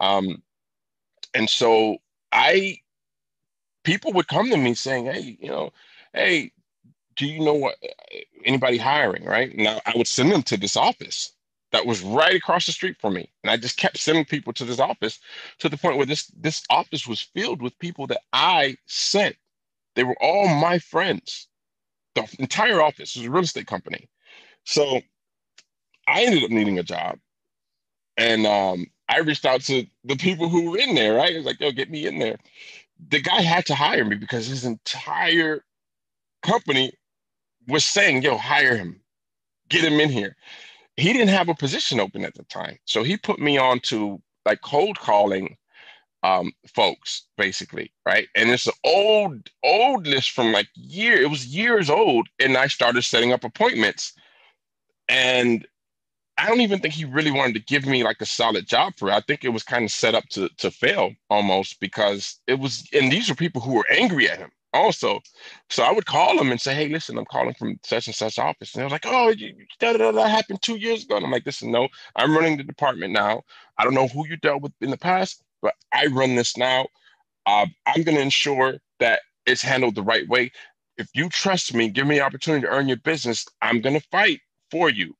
Um, 0.00 0.42
and 1.34 1.48
so 1.48 1.98
I, 2.32 2.78
people 3.84 4.12
would 4.12 4.28
come 4.28 4.50
to 4.50 4.56
me 4.56 4.74
saying, 4.74 5.06
hey, 5.06 5.38
you 5.40 5.48
know, 5.48 5.72
hey, 6.12 6.52
do 7.16 7.26
you 7.26 7.40
know 7.40 7.54
what 7.54 7.76
anybody 8.44 8.76
hiring 8.76 9.24
right 9.24 9.56
now 9.56 9.80
i 9.86 9.92
would 9.96 10.06
send 10.06 10.30
them 10.30 10.42
to 10.42 10.56
this 10.56 10.76
office 10.76 11.32
that 11.70 11.86
was 11.86 12.02
right 12.02 12.34
across 12.34 12.66
the 12.66 12.72
street 12.72 12.96
from 13.00 13.14
me 13.14 13.30
and 13.42 13.50
i 13.50 13.56
just 13.56 13.76
kept 13.76 13.98
sending 13.98 14.24
people 14.24 14.52
to 14.52 14.64
this 14.64 14.80
office 14.80 15.18
to 15.58 15.68
the 15.68 15.76
point 15.76 15.96
where 15.96 16.06
this 16.06 16.26
this 16.38 16.62
office 16.70 17.06
was 17.06 17.20
filled 17.20 17.62
with 17.62 17.78
people 17.78 18.06
that 18.06 18.20
i 18.32 18.76
sent 18.86 19.36
they 19.94 20.04
were 20.04 20.16
all 20.20 20.48
my 20.48 20.78
friends 20.78 21.48
the 22.14 22.28
entire 22.38 22.82
office 22.82 23.16
was 23.16 23.26
a 23.26 23.30
real 23.30 23.42
estate 23.44 23.66
company. 23.66 24.08
So 24.64 25.00
i 26.08 26.24
ended 26.24 26.44
up 26.44 26.50
needing 26.50 26.78
a 26.78 26.82
job. 26.82 27.18
And 28.16 28.46
um, 28.46 28.86
i 29.08 29.18
reached 29.20 29.46
out 29.46 29.62
to 29.62 29.86
the 30.04 30.16
people 30.16 30.48
who 30.48 30.70
were 30.70 30.78
in 30.78 30.94
there 30.94 31.14
right? 31.14 31.32
It 31.32 31.38
was 31.38 31.46
like 31.46 31.60
yo 31.60 31.72
get 31.72 31.90
me 31.90 32.06
in 32.06 32.18
there. 32.18 32.38
The 33.08 33.20
guy 33.20 33.40
had 33.42 33.66
to 33.66 33.74
hire 33.74 34.04
me 34.04 34.16
because 34.16 34.46
his 34.46 34.64
entire 34.64 35.64
company 36.42 36.92
was 37.68 37.84
saying, 37.84 38.22
yo, 38.22 38.36
hire 38.36 38.76
him, 38.76 39.00
get 39.68 39.84
him 39.84 40.00
in 40.00 40.10
here. 40.10 40.36
He 40.96 41.12
didn't 41.12 41.28
have 41.28 41.48
a 41.48 41.54
position 41.54 42.00
open 42.00 42.24
at 42.24 42.34
the 42.34 42.44
time. 42.44 42.78
So 42.84 43.02
he 43.02 43.16
put 43.16 43.38
me 43.38 43.58
on 43.58 43.80
to 43.84 44.20
like 44.44 44.60
cold 44.60 44.98
calling 44.98 45.56
um, 46.22 46.52
folks, 46.66 47.26
basically, 47.36 47.92
right? 48.06 48.28
And 48.36 48.50
it's 48.50 48.66
an 48.66 48.74
old, 48.84 49.50
old 49.62 50.06
list 50.06 50.30
from 50.30 50.52
like 50.52 50.68
year, 50.74 51.20
it 51.20 51.30
was 51.30 51.46
years 51.46 51.90
old. 51.90 52.28
And 52.38 52.56
I 52.56 52.68
started 52.68 53.02
setting 53.02 53.32
up 53.32 53.44
appointments. 53.44 54.12
And 55.08 55.66
I 56.38 56.48
don't 56.48 56.60
even 56.60 56.80
think 56.80 56.94
he 56.94 57.04
really 57.04 57.30
wanted 57.30 57.54
to 57.54 57.60
give 57.60 57.86
me 57.86 58.04
like 58.04 58.20
a 58.20 58.26
solid 58.26 58.66
job 58.66 58.94
for 58.96 59.08
it. 59.08 59.14
I 59.14 59.20
think 59.20 59.44
it 59.44 59.50
was 59.50 59.62
kind 59.62 59.84
of 59.84 59.90
set 59.90 60.14
up 60.14 60.28
to 60.30 60.48
to 60.58 60.70
fail 60.70 61.12
almost 61.28 61.80
because 61.80 62.40
it 62.46 62.58
was, 62.58 62.88
and 62.92 63.12
these 63.12 63.28
were 63.28 63.34
people 63.34 63.60
who 63.60 63.74
were 63.74 63.86
angry 63.90 64.30
at 64.30 64.38
him 64.38 64.50
also. 64.72 65.20
So 65.68 65.82
I 65.82 65.92
would 65.92 66.06
call 66.06 66.36
them 66.36 66.50
and 66.50 66.60
say, 66.60 66.74
hey, 66.74 66.88
listen, 66.88 67.18
I'm 67.18 67.26
calling 67.26 67.54
from 67.54 67.78
such 67.84 68.06
and 68.06 68.16
such 68.16 68.38
office. 68.38 68.74
And 68.74 68.80
they 68.80 68.84
were 68.84 68.90
like, 68.90 69.06
oh, 69.06 69.34
that, 69.80 69.98
that 69.98 70.30
happened 70.30 70.62
two 70.62 70.76
years 70.76 71.04
ago. 71.04 71.16
And 71.16 71.26
I'm 71.26 71.32
like, 71.32 71.46
listen, 71.46 71.70
no, 71.70 71.88
I'm 72.16 72.34
running 72.34 72.56
the 72.56 72.64
department 72.64 73.12
now. 73.12 73.42
I 73.78 73.84
don't 73.84 73.94
know 73.94 74.08
who 74.08 74.26
you 74.26 74.36
dealt 74.36 74.62
with 74.62 74.72
in 74.80 74.90
the 74.90 74.96
past, 74.96 75.42
but 75.62 75.74
I 75.92 76.06
run 76.06 76.34
this 76.34 76.56
now. 76.56 76.88
Uh, 77.46 77.66
I'm 77.86 78.02
going 78.02 78.16
to 78.16 78.22
ensure 78.22 78.78
that 79.00 79.20
it's 79.46 79.62
handled 79.62 79.94
the 79.94 80.02
right 80.02 80.28
way. 80.28 80.52
If 80.98 81.08
you 81.14 81.28
trust 81.30 81.74
me, 81.74 81.88
give 81.88 82.06
me 82.06 82.16
the 82.16 82.24
opportunity 82.24 82.66
to 82.66 82.72
earn 82.72 82.88
your 82.88 82.98
business, 82.98 83.46
I'm 83.62 83.80
going 83.80 83.98
to 83.98 84.06
fight 84.10 84.40
for 84.70 84.90
you. 84.90 85.14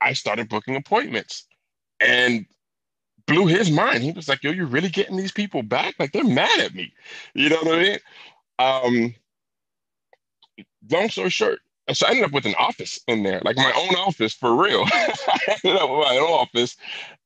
I 0.00 0.12
started 0.12 0.48
booking 0.48 0.76
appointments 0.76 1.46
and 2.00 2.46
blew 3.26 3.46
his 3.46 3.70
mind. 3.70 4.02
He 4.02 4.12
was 4.12 4.28
like, 4.28 4.42
yo, 4.42 4.50
you're 4.50 4.66
really 4.66 4.88
getting 4.88 5.16
these 5.16 5.32
people 5.32 5.62
back? 5.62 5.94
Like, 5.98 6.12
they're 6.12 6.24
mad 6.24 6.60
at 6.60 6.74
me. 6.74 6.92
You 7.34 7.48
know 7.50 7.56
what 7.62 7.78
I 7.78 7.82
mean? 7.82 7.98
Um, 8.58 9.14
long 10.90 11.08
story 11.08 11.30
short, 11.30 11.60
so 11.96 12.06
I 12.06 12.10
ended 12.10 12.24
up 12.24 12.32
with 12.32 12.46
an 12.46 12.54
office 12.58 13.00
in 13.06 13.22
there, 13.22 13.40
like 13.44 13.56
my 13.56 13.72
own 13.76 13.96
office 13.96 14.34
for 14.34 14.54
real. 14.54 14.84
I 14.92 15.56
ended 15.64 15.80
up 15.80 15.90
with 15.90 16.06
my 16.06 16.16
own 16.16 16.30
office 16.30 16.76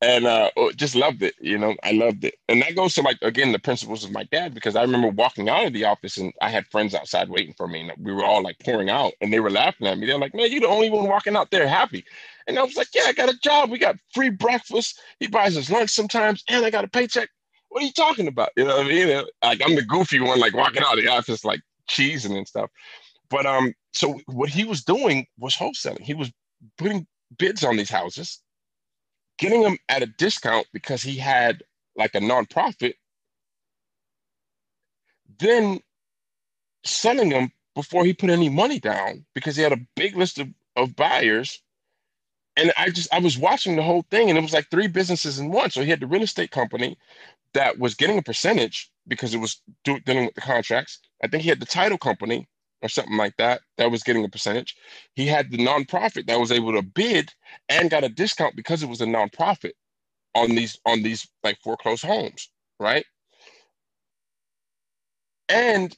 and 0.01 0.27
uh, 0.27 0.51
oh, 0.57 0.73
just 0.73 0.95
loved 0.95 1.23
it. 1.23 1.35
You 1.41 1.59
know, 1.59 1.75
I 1.83 1.93
loved 1.93 2.25
it. 2.25 2.35
And 2.49 2.63
that 2.63 2.77
goes 2.77 2.95
to 2.95 3.03
like, 3.03 3.19
again, 3.23 3.53
the 3.53 3.59
principles 3.59 4.05
of 4.05 4.13
my 4.13 4.25
dad, 4.25 4.55
because 4.55 4.77
I 4.77 4.83
remember 4.83 5.09
walking 5.09 5.49
out 5.49 5.67
of 5.67 5.73
the 5.73 5.85
office 5.85 6.17
and 6.17 6.33
I 6.41 6.51
had 6.51 6.67
friends 6.69 6.95
outside 6.95 7.29
waiting 7.29 7.55
for 7.57 7.67
me 7.67 7.81
and 7.81 7.93
we 7.99 8.13
were 8.13 8.25
all 8.25 8.43
like 8.43 8.59
pouring 8.61 8.91
out 8.91 9.13
and 9.21 9.33
they 9.33 9.41
were 9.41 9.51
laughing 9.51 9.87
at 9.87 9.99
me. 9.99 10.07
They're 10.07 10.19
like, 10.19 10.35
man, 10.35 10.51
you're 10.51 10.61
the 10.61 10.69
only 10.69 10.91
one 10.91 11.09
walking 11.09 11.37
out 11.37 11.51
there 11.51 11.67
happy. 11.67 12.05
And 12.47 12.59
I 12.59 12.63
was 12.63 12.77
like, 12.77 12.89
yeah, 12.95 13.05
I 13.07 13.13
got 13.13 13.33
a 13.33 13.39
job. 13.43 13.71
We 13.71 13.79
got 13.79 13.97
free 14.13 14.31
breakfast. 14.31 15.01
He 15.19 15.27
buys 15.27 15.57
us 15.57 15.71
lunch 15.71 15.91
sometimes 15.91 16.45
and 16.49 16.65
I 16.65 16.71
got 16.71 16.85
a 16.85 16.89
paycheck 16.89 17.29
what 17.71 17.83
are 17.83 17.87
you 17.87 17.93
talking 17.93 18.29
about? 18.29 18.51
You 18.57 18.67
know 18.67 18.77
what 18.77 18.87
I 18.87 18.89
mean? 18.89 19.25
Like 19.43 19.61
I'm 19.65 19.75
the 19.75 19.83
goofy 19.83 20.21
one, 20.21 20.39
like 20.39 20.55
walking 20.55 20.85
out 20.85 20.97
of 20.97 21.05
the 21.05 21.11
office, 21.11 21.45
like 21.45 21.61
cheesing 21.91 22.37
and 22.37 22.47
stuff. 22.47 22.71
But 23.31 23.47
um, 23.47 23.75
so 23.93 24.21
what 24.27 24.51
he 24.51 24.65
was 24.65 24.85
doing 24.85 25.27
was 25.39 25.57
wholesaling. 25.57 26.03
He 26.03 26.15
was 26.15 26.33
putting 26.79 27.07
bids 27.39 27.65
on 27.65 27.77
these 27.77 27.91
houses, 27.91 28.41
getting 29.39 29.63
them 29.63 29.79
at 29.89 30.03
a 30.03 30.07
discount 30.07 30.67
because 30.73 31.03
he 31.03 31.17
had 31.17 31.63
like 31.97 32.15
a 32.15 32.21
nonprofit, 32.21 32.95
then 35.39 35.81
selling 36.85 37.31
them 37.31 37.53
before 37.75 38.05
he 38.05 38.15
put 38.15 38.31
any 38.31 38.49
money 38.49 38.81
down 38.81 39.27
because 39.35 39.57
he 39.57 39.63
had 39.63 39.73
a 39.73 39.81
big 39.97 40.17
list 40.17 40.39
of, 40.39 40.49
of 40.77 40.97
buyers. 40.97 41.63
And 42.57 42.73
I 42.79 42.91
just 42.91 43.13
I 43.15 43.21
was 43.21 43.39
watching 43.39 43.77
the 43.77 43.83
whole 43.83 44.05
thing 44.11 44.31
and 44.31 44.39
it 44.39 44.43
was 44.43 44.53
like 44.55 44.71
three 44.71 44.89
businesses 44.89 45.39
in 45.39 45.51
one. 45.51 45.71
So 45.71 45.83
he 45.83 45.91
had 45.91 46.01
the 46.01 46.07
real 46.07 46.23
estate 46.23 46.51
company, 46.53 46.97
that 47.55 47.81
was 47.81 47.97
getting 47.97 48.19
a 48.19 48.23
percentage 48.23 48.93
because 49.09 49.35
it 49.35 49.39
was 49.41 49.63
dealing 49.85 50.27
with 50.27 50.37
the 50.37 50.43
contracts. 50.43 51.01
I 51.25 51.29
think 51.29 51.45
he 51.45 51.51
had 51.51 51.61
the 51.61 51.67
title 51.67 51.99
company 51.99 52.49
or 52.85 52.91
something 52.91 53.19
like 53.19 53.37
that 53.39 53.63
that 53.79 53.91
was 53.93 54.05
getting 54.05 54.25
a 54.27 54.31
percentage. 54.31 54.77
He 55.17 55.27
had 55.29 55.51
the 55.53 55.59
nonprofit 55.59 56.29
that 56.29 56.41
was 56.41 56.53
able 56.53 56.75
to 56.75 56.83
bid 56.83 57.33
and 57.71 57.91
got 57.91 58.05
a 58.05 58.11
discount 58.11 58.57
because 58.57 58.85
it 58.85 58.91
was 58.91 59.03
a 59.03 59.07
nonprofit 59.07 59.73
on 60.37 60.51
these 60.57 60.79
on 60.87 61.03
these 61.03 61.29
like 61.45 61.59
foreclosed 61.63 62.05
homes, 62.05 62.51
right? 62.81 63.07
And 65.49 65.97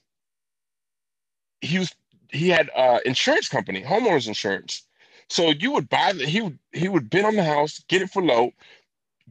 he 1.62 1.78
was 1.78 1.94
he 2.32 2.48
had 2.50 2.70
uh 2.76 3.00
insurance 3.06 3.48
company, 3.48 3.82
homeowners 3.82 4.28
insurance. 4.28 4.84
So 5.30 5.50
you 5.50 5.72
would 5.72 5.90
buy 5.90 6.12
the 6.14 6.26
he 6.26 6.42
would 6.42 6.58
he 6.72 6.88
would 6.88 7.10
bid 7.10 7.26
on 7.26 7.36
the 7.36 7.44
house, 7.44 7.82
get 7.88 8.02
it 8.02 8.10
for 8.10 8.22
low, 8.22 8.52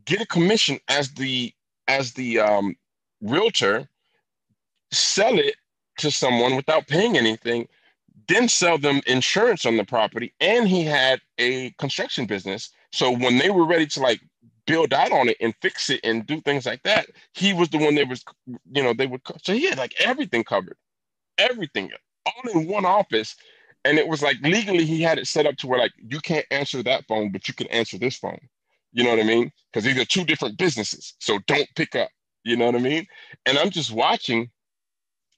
get 0.06 0.22
a 0.22 0.28
commission 0.28 0.80
as 0.90 1.12
the 1.14 1.54
as 1.88 2.14
the 2.14 2.40
um, 2.40 2.76
realtor, 3.22 3.90
sell 4.92 5.40
it 5.40 5.56
to 5.98 6.12
someone 6.12 6.56
without 6.56 6.88
paying 6.88 7.18
anything, 7.18 7.68
then 8.28 8.48
sell 8.48 8.78
them 8.78 9.02
insurance 9.08 9.66
on 9.66 9.78
the 9.78 9.84
property. 9.84 10.34
And 10.40 10.68
he 10.68 10.84
had 10.84 11.22
a 11.38 11.72
construction 11.72 12.26
business. 12.26 12.70
So 12.92 13.12
when 13.12 13.38
they 13.38 13.50
were 13.50 13.66
ready 13.66 13.86
to 13.88 14.00
like 14.00 14.22
build 14.66 14.94
out 14.94 15.12
on 15.12 15.30
it 15.30 15.38
and 15.40 15.54
fix 15.62 15.90
it 15.90 16.02
and 16.04 16.26
do 16.26 16.42
things 16.42 16.66
like 16.66 16.84
that, 16.84 17.08
he 17.34 17.54
was 17.54 17.70
the 17.70 17.78
one 17.78 17.96
that 17.96 18.08
was, 18.08 18.24
you 18.48 18.84
know, 18.84 18.94
they 18.94 19.08
would. 19.08 19.22
So 19.44 19.54
he 19.54 19.70
had 19.70 19.78
like 19.78 19.94
everything 20.00 20.44
covered, 20.44 20.78
everything, 21.38 21.92
all 22.26 22.52
in 22.52 22.68
one 22.68 22.86
office. 22.86 23.36
And 23.84 24.00
it 24.00 24.08
was 24.08 24.24
like 24.24 24.38
legally, 24.42 24.86
he 24.86 25.02
had 25.02 25.20
it 25.20 25.28
set 25.28 25.46
up 25.46 25.58
to 25.58 25.68
where 25.68 25.80
like 25.80 25.94
you 25.98 26.20
can't 26.20 26.46
answer 26.50 26.82
that 26.84 27.06
phone, 27.08 27.32
but 27.32 27.48
you 27.48 27.54
can 27.54 27.68
answer 27.68 27.98
this 27.98 28.18
phone. 28.18 28.40
You 28.94 29.04
know 29.04 29.12
what 29.12 29.20
I 29.20 29.24
mean? 29.24 29.52
Because 29.72 29.84
these 29.84 30.00
are 30.00 30.06
two 30.06 30.24
different 30.24 30.58
businesses. 30.58 31.14
So 31.20 31.40
don't 31.48 31.68
pick 31.76 31.96
up. 31.96 32.10
You 32.44 32.56
know 32.56 32.66
what 32.66 32.76
I 32.76 32.80
mean? 32.80 33.06
And 33.46 33.58
I'm 33.58 33.70
just 33.70 33.92
watching. 33.92 34.50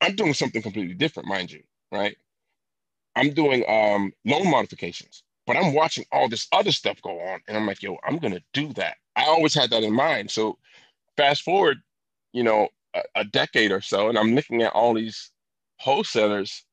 I'm 0.01 0.15
doing 0.15 0.33
something 0.33 0.61
completely 0.61 0.95
different, 0.95 1.29
mind 1.29 1.51
you, 1.51 1.63
right? 1.91 2.17
I'm 3.15 3.31
doing 3.33 3.65
um, 3.69 4.13
loan 4.25 4.49
modifications, 4.51 5.23
but 5.47 5.57
I'm 5.57 5.75
watching 5.75 6.05
all 6.11 6.29
this 6.29 6.47
other 6.53 6.73
stuff 6.73 7.01
go 7.03 7.19
on, 7.21 7.41
and 7.47 7.57
I'm 7.57 7.67
like, 7.67 7.83
yo, 7.83 7.97
I'm 8.05 8.19
gonna 8.19 8.41
do 8.53 8.73
that. 8.75 8.97
I 9.17 9.25
always 9.25 9.55
had 9.55 9.71
that 9.71 9.83
in 9.83 9.93
mind. 9.93 10.31
So 10.31 10.59
fast 11.17 11.43
forward, 11.43 11.79
you 12.33 12.43
know, 12.43 12.69
a, 12.95 13.03
a 13.17 13.25
decade 13.25 13.71
or 13.71 13.81
so, 13.81 14.09
and 14.09 14.17
I'm 14.17 14.35
looking 14.35 14.63
at 14.63 14.73
all 14.73 14.93
these 14.95 15.31
wholesalers, 15.79 16.65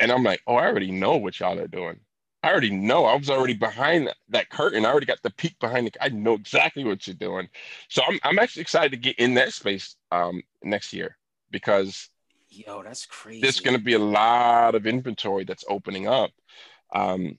and 0.00 0.12
I'm 0.12 0.24
like, 0.24 0.42
oh, 0.46 0.56
I 0.56 0.66
already 0.68 0.92
know 0.92 1.16
what 1.16 1.40
y'all 1.40 1.58
are 1.58 1.68
doing. 1.68 2.00
I 2.42 2.50
already 2.52 2.70
know. 2.70 3.04
I 3.06 3.16
was 3.16 3.30
already 3.30 3.54
behind 3.54 4.08
that, 4.08 4.16
that 4.30 4.50
curtain. 4.50 4.86
I 4.86 4.90
already 4.90 5.06
got 5.06 5.22
the 5.22 5.30
peek 5.30 5.58
behind 5.60 5.88
the. 5.88 6.04
I 6.04 6.10
know 6.10 6.34
exactly 6.34 6.84
what 6.84 7.06
you're 7.06 7.16
doing. 7.16 7.48
So 7.88 8.02
I'm 8.08 8.18
I'm 8.24 8.38
actually 8.38 8.62
excited 8.62 8.92
to 8.92 8.98
get 8.98 9.18
in 9.18 9.34
that 9.34 9.52
space 9.54 9.96
um 10.12 10.42
next 10.64 10.92
year 10.92 11.16
because 11.52 12.08
yo, 12.50 12.82
that's 12.82 13.06
crazy. 13.06 13.40
There's 13.40 13.60
going 13.60 13.76
to 13.76 13.82
be 13.82 13.94
a 13.94 13.98
lot 13.98 14.74
of 14.74 14.86
inventory 14.86 15.44
that's 15.44 15.64
opening 15.68 16.08
up, 16.08 16.30
um, 16.94 17.38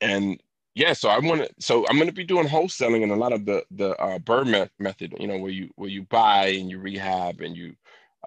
and 0.00 0.40
yeah, 0.74 0.92
so 0.92 1.08
I 1.08 1.18
want 1.18 1.42
to. 1.42 1.50
So 1.58 1.86
I'm 1.88 1.96
going 1.96 2.08
to 2.08 2.14
be 2.14 2.24
doing 2.24 2.46
wholesaling 2.46 3.02
and 3.02 3.12
a 3.12 3.16
lot 3.16 3.32
of 3.32 3.44
the 3.44 3.64
the 3.72 3.90
uh, 4.00 4.18
BRRRR 4.18 4.70
method. 4.78 5.14
You 5.18 5.26
know, 5.26 5.38
where 5.38 5.50
you 5.50 5.70
where 5.74 5.90
you 5.90 6.02
buy 6.04 6.46
and 6.46 6.70
you 6.70 6.78
rehab 6.78 7.40
and 7.40 7.56
you 7.56 7.74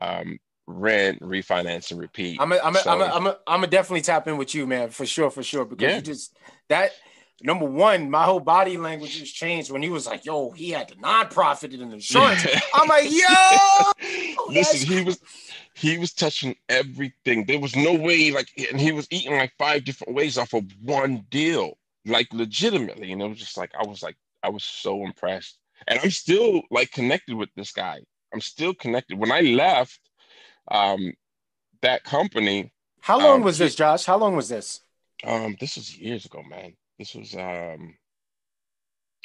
um, 0.02 0.38
rent, 0.68 1.22
refinance, 1.22 1.92
and 1.92 2.00
repeat. 2.00 2.40
I'm 2.40 2.52
a, 2.52 2.60
I'm 2.64 2.76
a, 2.76 2.80
so, 2.80 2.92
I'm 2.92 3.02
a, 3.02 3.06
I'm 3.06 3.28
a, 3.28 3.38
I'm 3.48 3.64
a 3.64 3.68
definitely 3.68 4.02
tap 4.02 4.28
in 4.28 4.38
with 4.38 4.54
you, 4.54 4.68
man, 4.68 4.90
for 4.90 5.06
sure, 5.06 5.32
for 5.32 5.44
sure. 5.44 5.66
Because 5.66 5.90
yeah. 5.90 5.96
you 5.96 6.02
just 6.02 6.38
that 6.70 6.92
number 7.42 7.66
one, 7.66 8.10
my 8.10 8.24
whole 8.24 8.40
body 8.40 8.78
language 8.78 9.20
has 9.20 9.30
changed 9.30 9.72
when 9.72 9.82
he 9.82 9.90
was 9.90 10.08
like, 10.08 10.26
"Yo, 10.26 10.52
he 10.52 10.72
had 10.72 10.90
the 10.90 10.96
nonprofit 10.96 11.74
and 11.74 11.94
insurance." 11.94 12.46
I'm 12.74 12.88
like, 12.88 13.10
"Yo, 13.12 14.48
listen, 14.48 14.88
he 14.88 15.04
was 15.04 15.20
he 15.74 15.98
was 15.98 16.14
touching 16.14 16.56
everything. 16.70 17.46
There 17.46 17.60
was 17.60 17.76
no 17.76 17.94
way, 17.94 18.32
like, 18.32 18.48
and 18.72 18.80
he 18.80 18.92
was 18.92 19.08
eating 19.12 19.34
like 19.34 19.54
five 19.58 19.84
different 19.84 20.16
ways 20.16 20.38
off 20.38 20.54
of 20.54 20.64
one 20.82 21.26
deal, 21.30 21.78
like 22.06 22.28
legitimately. 22.32 23.12
And 23.12 23.22
it 23.22 23.28
was 23.28 23.40
just 23.40 23.58
like 23.58 23.72
I 23.80 23.86
was 23.86 24.02
like 24.02 24.16
I 24.42 24.50
was 24.50 24.64
so 24.64 25.04
impressed, 25.04 25.60
and 25.88 26.00
I'm 26.00 26.12
still 26.12 26.62
like 26.72 26.92
connected 26.92 27.36
with 27.36 27.50
this 27.56 27.72
guy. 27.72 28.00
I'm 28.34 28.42
still 28.42 28.74
connected. 28.74 29.18
When 29.18 29.32
I 29.32 29.42
left 29.42 30.00
um, 30.70 31.14
that 31.82 32.04
company, 32.04 32.72
how 33.02 33.20
long 33.20 33.38
um, 33.38 33.44
was 33.44 33.58
this, 33.58 33.76
Josh? 33.76 34.06
How 34.06 34.18
long 34.18 34.36
was 34.36 34.50
this? 34.50 34.82
Um, 35.24 35.56
this 35.60 35.76
was 35.76 35.98
years 35.98 36.26
ago, 36.26 36.42
man. 36.44 36.74
This 37.00 37.16
was 37.16 37.36
um 37.36 37.96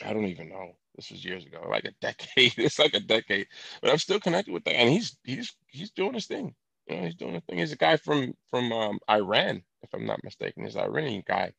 I 0.05 0.13
don't 0.13 0.27
even 0.27 0.49
know. 0.49 0.77
This 0.97 1.11
was 1.11 1.25
years 1.25 1.47
ago, 1.47 1.67
like 1.69 1.85
a 1.85 1.93
decade. 2.01 2.55
It's 2.59 2.79
like 2.79 2.95
a 2.95 3.01
decade. 3.01 3.47
But 3.81 3.91
I'm 3.91 3.99
still 3.99 4.21
connected 4.21 4.53
with 4.53 4.65
that. 4.65 4.75
And 4.77 4.91
he's 4.91 5.17
he's 5.25 5.55
he's 5.69 5.91
doing 5.91 6.15
his 6.15 6.27
thing. 6.27 6.55
You 6.89 6.97
know, 6.97 7.05
he's 7.05 7.15
doing 7.15 7.35
his 7.35 7.43
thing. 7.45 7.59
He's 7.59 7.73
a 7.73 7.77
guy 7.77 7.97
from 7.97 8.35
from 8.51 8.73
um, 8.73 8.99
Iran, 9.11 9.63
if 9.83 9.95
I'm 9.95 10.07
not 10.07 10.25
mistaken. 10.25 10.65
He's 10.65 10.77
an 10.77 10.83
Iranian 10.83 11.23
guy 11.27 11.53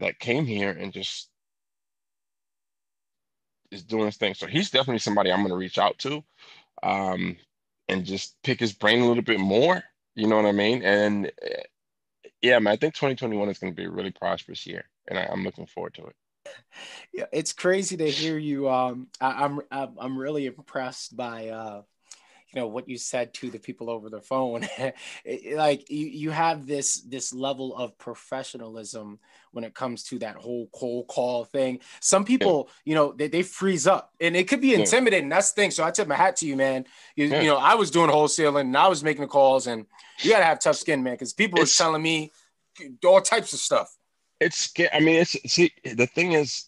that 0.00 0.18
came 0.18 0.46
here 0.46 0.70
and 0.70 0.92
just 0.92 1.30
is 3.70 3.84
doing 3.84 4.06
his 4.06 4.16
thing. 4.16 4.34
So 4.34 4.46
he's 4.46 4.70
definitely 4.70 4.98
somebody 5.00 5.32
I'm 5.32 5.42
gonna 5.42 5.56
reach 5.56 5.78
out 5.78 5.98
to. 6.00 6.22
Um, 6.82 7.36
and 7.88 8.04
just 8.04 8.36
pick 8.42 8.60
his 8.60 8.72
brain 8.72 9.02
a 9.02 9.06
little 9.08 9.22
bit 9.22 9.40
more. 9.40 9.82
You 10.14 10.26
know 10.28 10.36
what 10.36 10.46
I 10.46 10.52
mean? 10.52 10.82
And 10.82 11.32
eh, 11.42 11.62
yeah, 12.42 12.58
man, 12.58 12.72
I 12.74 12.76
think 12.76 12.94
2021 12.94 13.48
is 13.48 13.58
going 13.58 13.72
to 13.72 13.76
be 13.76 13.86
a 13.86 13.90
really 13.90 14.10
prosperous 14.12 14.66
year 14.66 14.84
and 15.08 15.18
I, 15.18 15.28
am 15.30 15.44
looking 15.44 15.66
forward 15.66 15.94
to 15.94 16.06
it. 16.06 16.16
Yeah, 17.12 17.26
it's 17.32 17.52
crazy 17.52 17.96
to 17.96 18.10
hear 18.10 18.38
you. 18.38 18.68
Um, 18.68 19.08
I, 19.20 19.44
am 19.44 19.60
I'm, 19.70 19.96
I'm 19.98 20.18
really 20.18 20.46
impressed 20.46 21.16
by 21.16 21.48
uh, 21.48 21.82
you 22.52 22.60
know 22.60 22.66
what 22.66 22.88
you 22.88 22.98
said 22.98 23.32
to 23.34 23.50
the 23.50 23.58
people 23.58 23.88
over 23.88 24.10
the 24.10 24.20
phone. 24.20 24.66
it, 25.24 25.56
like 25.56 25.90
you, 25.90 26.06
you 26.06 26.30
have 26.30 26.66
this 26.66 27.00
this 27.02 27.32
level 27.32 27.74
of 27.76 27.96
professionalism 27.98 29.18
when 29.52 29.64
it 29.64 29.74
comes 29.74 30.04
to 30.04 30.18
that 30.20 30.36
whole 30.36 30.68
cold 30.72 31.06
call 31.06 31.44
thing. 31.44 31.80
Some 32.00 32.24
people, 32.24 32.68
yeah. 32.68 32.90
you 32.90 32.94
know, 32.94 33.12
they, 33.12 33.28
they 33.28 33.42
freeze 33.42 33.86
up, 33.86 34.12
and 34.20 34.36
it 34.36 34.48
could 34.48 34.60
be 34.60 34.74
intimidating. 34.74 35.28
Yeah. 35.28 35.36
That's 35.36 35.52
the 35.52 35.62
thing. 35.62 35.70
So 35.70 35.84
I 35.84 35.90
tip 35.90 36.08
my 36.08 36.16
hat 36.16 36.36
to 36.36 36.46
you, 36.46 36.56
man. 36.56 36.86
You, 37.16 37.26
yeah. 37.26 37.40
you 37.40 37.48
know, 37.48 37.56
I 37.56 37.74
was 37.74 37.90
doing 37.90 38.10
wholesaling 38.10 38.62
and 38.62 38.76
I 38.76 38.88
was 38.88 39.02
making 39.02 39.22
the 39.22 39.28
calls, 39.28 39.66
and 39.66 39.86
you 40.20 40.30
gotta 40.30 40.44
have 40.44 40.60
tough 40.60 40.76
skin, 40.76 41.02
man, 41.02 41.14
because 41.14 41.32
people 41.32 41.60
it's, 41.60 41.78
were 41.78 41.84
telling 41.84 42.02
me 42.02 42.32
all 43.04 43.20
types 43.20 43.52
of 43.52 43.58
stuff 43.58 43.96
it's 44.42 44.72
I 44.92 45.00
mean, 45.00 45.16
it's 45.20 45.36
see 45.52 45.72
the 45.84 46.06
thing 46.06 46.32
is, 46.32 46.66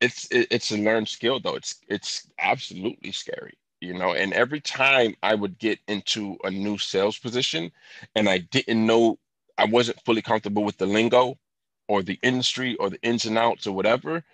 it's 0.00 0.26
it, 0.30 0.48
it's 0.50 0.70
a 0.72 0.78
learned 0.78 1.08
skill 1.08 1.40
though. 1.40 1.56
It's 1.56 1.76
it's 1.88 2.28
absolutely 2.38 3.12
scary, 3.12 3.54
you 3.80 3.94
know. 3.94 4.14
And 4.14 4.32
every 4.32 4.60
time 4.60 5.14
I 5.22 5.34
would 5.34 5.58
get 5.58 5.80
into 5.88 6.38
a 6.44 6.50
new 6.50 6.78
sales 6.78 7.18
position, 7.18 7.72
and 8.16 8.28
I 8.28 8.38
didn't 8.38 8.86
know, 8.86 9.18
I 9.58 9.66
wasn't 9.66 10.02
fully 10.04 10.22
comfortable 10.22 10.64
with 10.64 10.78
the 10.78 10.86
lingo, 10.86 11.38
or 11.88 12.02
the 12.02 12.18
industry, 12.22 12.76
or 12.76 12.90
the 12.90 13.00
ins 13.02 13.24
and 13.26 13.38
outs, 13.38 13.66
or 13.66 13.74
whatever. 13.74 14.24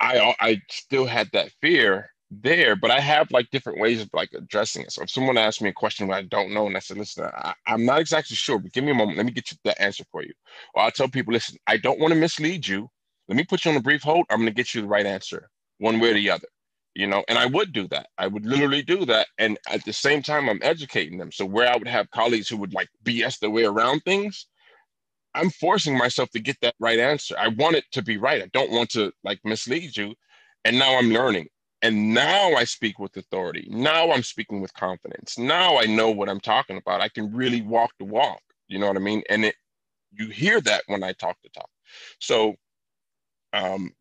I 0.00 0.34
I 0.40 0.62
still 0.70 1.06
had 1.06 1.30
that 1.32 1.52
fear 1.62 2.09
there, 2.30 2.76
but 2.76 2.90
I 2.90 3.00
have 3.00 3.30
like 3.32 3.50
different 3.50 3.80
ways 3.80 4.00
of 4.00 4.10
like 4.12 4.30
addressing 4.34 4.82
it. 4.82 4.92
So 4.92 5.02
if 5.02 5.10
someone 5.10 5.36
asks 5.36 5.60
me 5.60 5.70
a 5.70 5.74
question 5.74 6.08
that 6.08 6.14
I 6.14 6.22
don't 6.22 6.52
know, 6.52 6.66
and 6.66 6.76
I 6.76 6.80
said, 6.80 6.98
listen, 6.98 7.24
I, 7.24 7.54
am 7.66 7.84
not 7.84 8.00
exactly 8.00 8.36
sure, 8.36 8.58
but 8.58 8.72
give 8.72 8.84
me 8.84 8.92
a 8.92 8.94
moment. 8.94 9.16
Let 9.16 9.26
me 9.26 9.32
get 9.32 9.50
you 9.50 9.58
the 9.64 9.80
answer 9.82 10.04
for 10.10 10.22
you. 10.22 10.32
Or 10.74 10.82
I'll 10.82 10.90
tell 10.90 11.08
people, 11.08 11.32
listen, 11.32 11.58
I 11.66 11.76
don't 11.76 11.98
want 11.98 12.14
to 12.14 12.20
mislead 12.20 12.66
you. 12.66 12.88
Let 13.28 13.36
me 13.36 13.44
put 13.44 13.64
you 13.64 13.72
on 13.72 13.76
a 13.76 13.82
brief 13.82 14.02
hold. 14.02 14.26
I'm 14.30 14.38
going 14.38 14.48
to 14.48 14.54
get 14.54 14.74
you 14.74 14.82
the 14.82 14.88
right 14.88 15.06
answer, 15.06 15.48
one 15.78 16.00
way 16.00 16.10
or 16.10 16.14
the 16.14 16.30
other. 16.30 16.48
You 16.94 17.06
know, 17.06 17.24
and 17.28 17.38
I 17.38 17.46
would 17.46 17.72
do 17.72 17.86
that. 17.88 18.08
I 18.18 18.26
would 18.26 18.44
literally 18.44 18.82
do 18.82 19.04
that. 19.06 19.28
And 19.38 19.58
at 19.68 19.84
the 19.84 19.92
same 19.92 20.22
time, 20.22 20.48
I'm 20.48 20.58
educating 20.62 21.18
them. 21.18 21.30
So 21.30 21.46
where 21.46 21.68
I 21.68 21.76
would 21.76 21.86
have 21.86 22.10
colleagues 22.10 22.48
who 22.48 22.56
would 22.56 22.74
like 22.74 22.88
BS 23.04 23.38
their 23.38 23.50
way 23.50 23.64
around 23.64 24.00
things, 24.00 24.46
I'm 25.34 25.50
forcing 25.50 25.96
myself 25.96 26.30
to 26.30 26.40
get 26.40 26.56
that 26.62 26.74
right 26.80 26.98
answer. 26.98 27.36
I 27.38 27.48
want 27.48 27.76
it 27.76 27.84
to 27.92 28.02
be 28.02 28.16
right. 28.16 28.42
I 28.42 28.50
don't 28.52 28.72
want 28.72 28.90
to 28.90 29.12
like 29.22 29.38
mislead 29.44 29.96
you. 29.96 30.14
And 30.64 30.78
now 30.78 30.98
I'm 30.98 31.10
learning 31.10 31.46
and 31.82 32.14
now 32.14 32.52
I 32.54 32.64
speak 32.64 32.98
with 32.98 33.16
authority. 33.16 33.66
Now 33.70 34.12
I'm 34.12 34.22
speaking 34.22 34.60
with 34.60 34.74
confidence. 34.74 35.38
Now 35.38 35.78
I 35.78 35.86
know 35.86 36.10
what 36.10 36.28
I'm 36.28 36.40
talking 36.40 36.76
about. 36.76 37.00
I 37.00 37.08
can 37.08 37.32
really 37.32 37.62
walk 37.62 37.92
the 37.98 38.04
walk. 38.04 38.42
You 38.68 38.78
know 38.78 38.86
what 38.86 38.96
I 38.96 39.00
mean? 39.00 39.22
And 39.30 39.44
it 39.44 39.56
you 40.12 40.28
hear 40.28 40.60
that 40.62 40.84
when 40.86 41.02
I 41.02 41.12
talk 41.12 41.36
the 41.42 41.48
talk. 41.50 41.70
So 42.18 42.56
um 43.52 43.92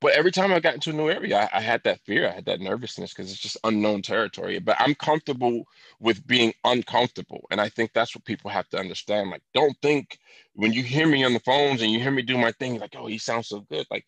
but 0.00 0.12
every 0.12 0.30
time 0.30 0.52
I 0.52 0.60
got 0.60 0.74
into 0.74 0.90
a 0.90 0.92
new 0.92 1.08
area, 1.10 1.48
I, 1.52 1.58
I 1.58 1.60
had 1.60 1.82
that 1.84 2.00
fear, 2.04 2.28
I 2.28 2.32
had 2.32 2.44
that 2.46 2.60
nervousness 2.60 3.12
because 3.14 3.32
it's 3.32 3.40
just 3.40 3.56
unknown 3.64 4.02
territory. 4.02 4.58
But 4.58 4.76
I'm 4.78 4.94
comfortable 4.94 5.64
with 6.00 6.26
being 6.26 6.52
uncomfortable. 6.64 7.46
And 7.50 7.60
I 7.60 7.70
think 7.70 7.92
that's 7.92 8.14
what 8.14 8.24
people 8.24 8.50
have 8.50 8.68
to 8.70 8.78
understand. 8.78 9.30
Like, 9.30 9.42
don't 9.54 9.76
think 9.82 10.18
when 10.54 10.72
you 10.72 10.82
hear 10.82 11.06
me 11.06 11.24
on 11.24 11.32
the 11.32 11.40
phones 11.40 11.80
and 11.80 11.90
you 11.90 11.98
hear 11.98 12.10
me 12.10 12.22
do 12.22 12.36
my 12.36 12.52
thing, 12.52 12.78
like, 12.78 12.94
oh, 12.96 13.06
he 13.06 13.18
sounds 13.18 13.48
so 13.48 13.60
good. 13.70 13.86
Like, 13.90 14.04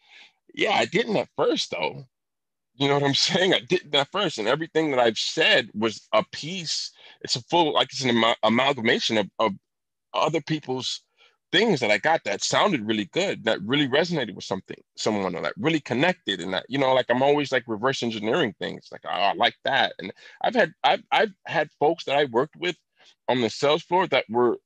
yeah, 0.55 0.73
I 0.73 0.85
didn't 0.85 1.17
at 1.17 1.29
first 1.37 1.71
though. 1.71 2.05
You 2.79 2.89
know 2.89 2.95
what 2.95 3.05
I'm 3.05 3.15
saying? 3.15 3.55
I 3.55 3.61
did 3.61 3.93
that 3.93 4.09
first, 4.13 4.39
and 4.39 4.49
everything 4.49 4.91
that 4.91 5.01
I've 5.01 5.19
said 5.19 5.71
was 5.75 6.09
a 6.13 6.25
piece. 6.33 6.93
It's 7.23 7.37
a 7.37 7.43
full, 7.43 7.75
like 7.75 7.89
it's 7.93 8.05
an 8.05 8.17
am- 8.17 8.37
amalgamation 8.43 9.19
of, 9.19 9.29
of 9.39 9.53
other 10.15 10.41
people's 10.41 11.03
things 11.51 11.81
that 11.81 11.91
I 11.91 11.99
got 11.99 12.25
that 12.25 12.43
sounded 12.43 12.87
really 12.87 13.07
good, 13.07 13.45
that 13.45 13.63
really 13.63 13.89
resonated 13.89 14.35
with 14.35 14.45
something, 14.45 14.77
someone, 14.97 15.35
or 15.35 15.43
that 15.43 15.55
really 15.59 15.81
connected, 15.81 16.41
and 16.41 16.55
that 16.55 16.67
you 16.69 16.79
know, 16.79 16.95
like 16.95 17.07
I'm 17.11 17.23
always 17.23 17.53
like 17.53 17.65
reverse 17.67 18.03
engineering 18.03 18.55
things. 18.59 18.89
Like 18.93 19.03
oh, 19.07 19.11
I 19.11 19.35
like 19.35 19.57
that, 19.65 19.95
and 19.99 20.13
I've 20.43 20.55
had 20.55 20.73
I've 20.85 21.03
I've 21.13 21.33
had 21.47 21.71
folks 21.81 22.05
that 22.05 22.17
I 22.17 22.27
worked 22.27 22.57
with 22.57 22.77
on 23.29 23.41
the 23.41 23.51
sales 23.51 23.83
floor 23.83 24.07
that 24.09 24.25
were 24.29 24.59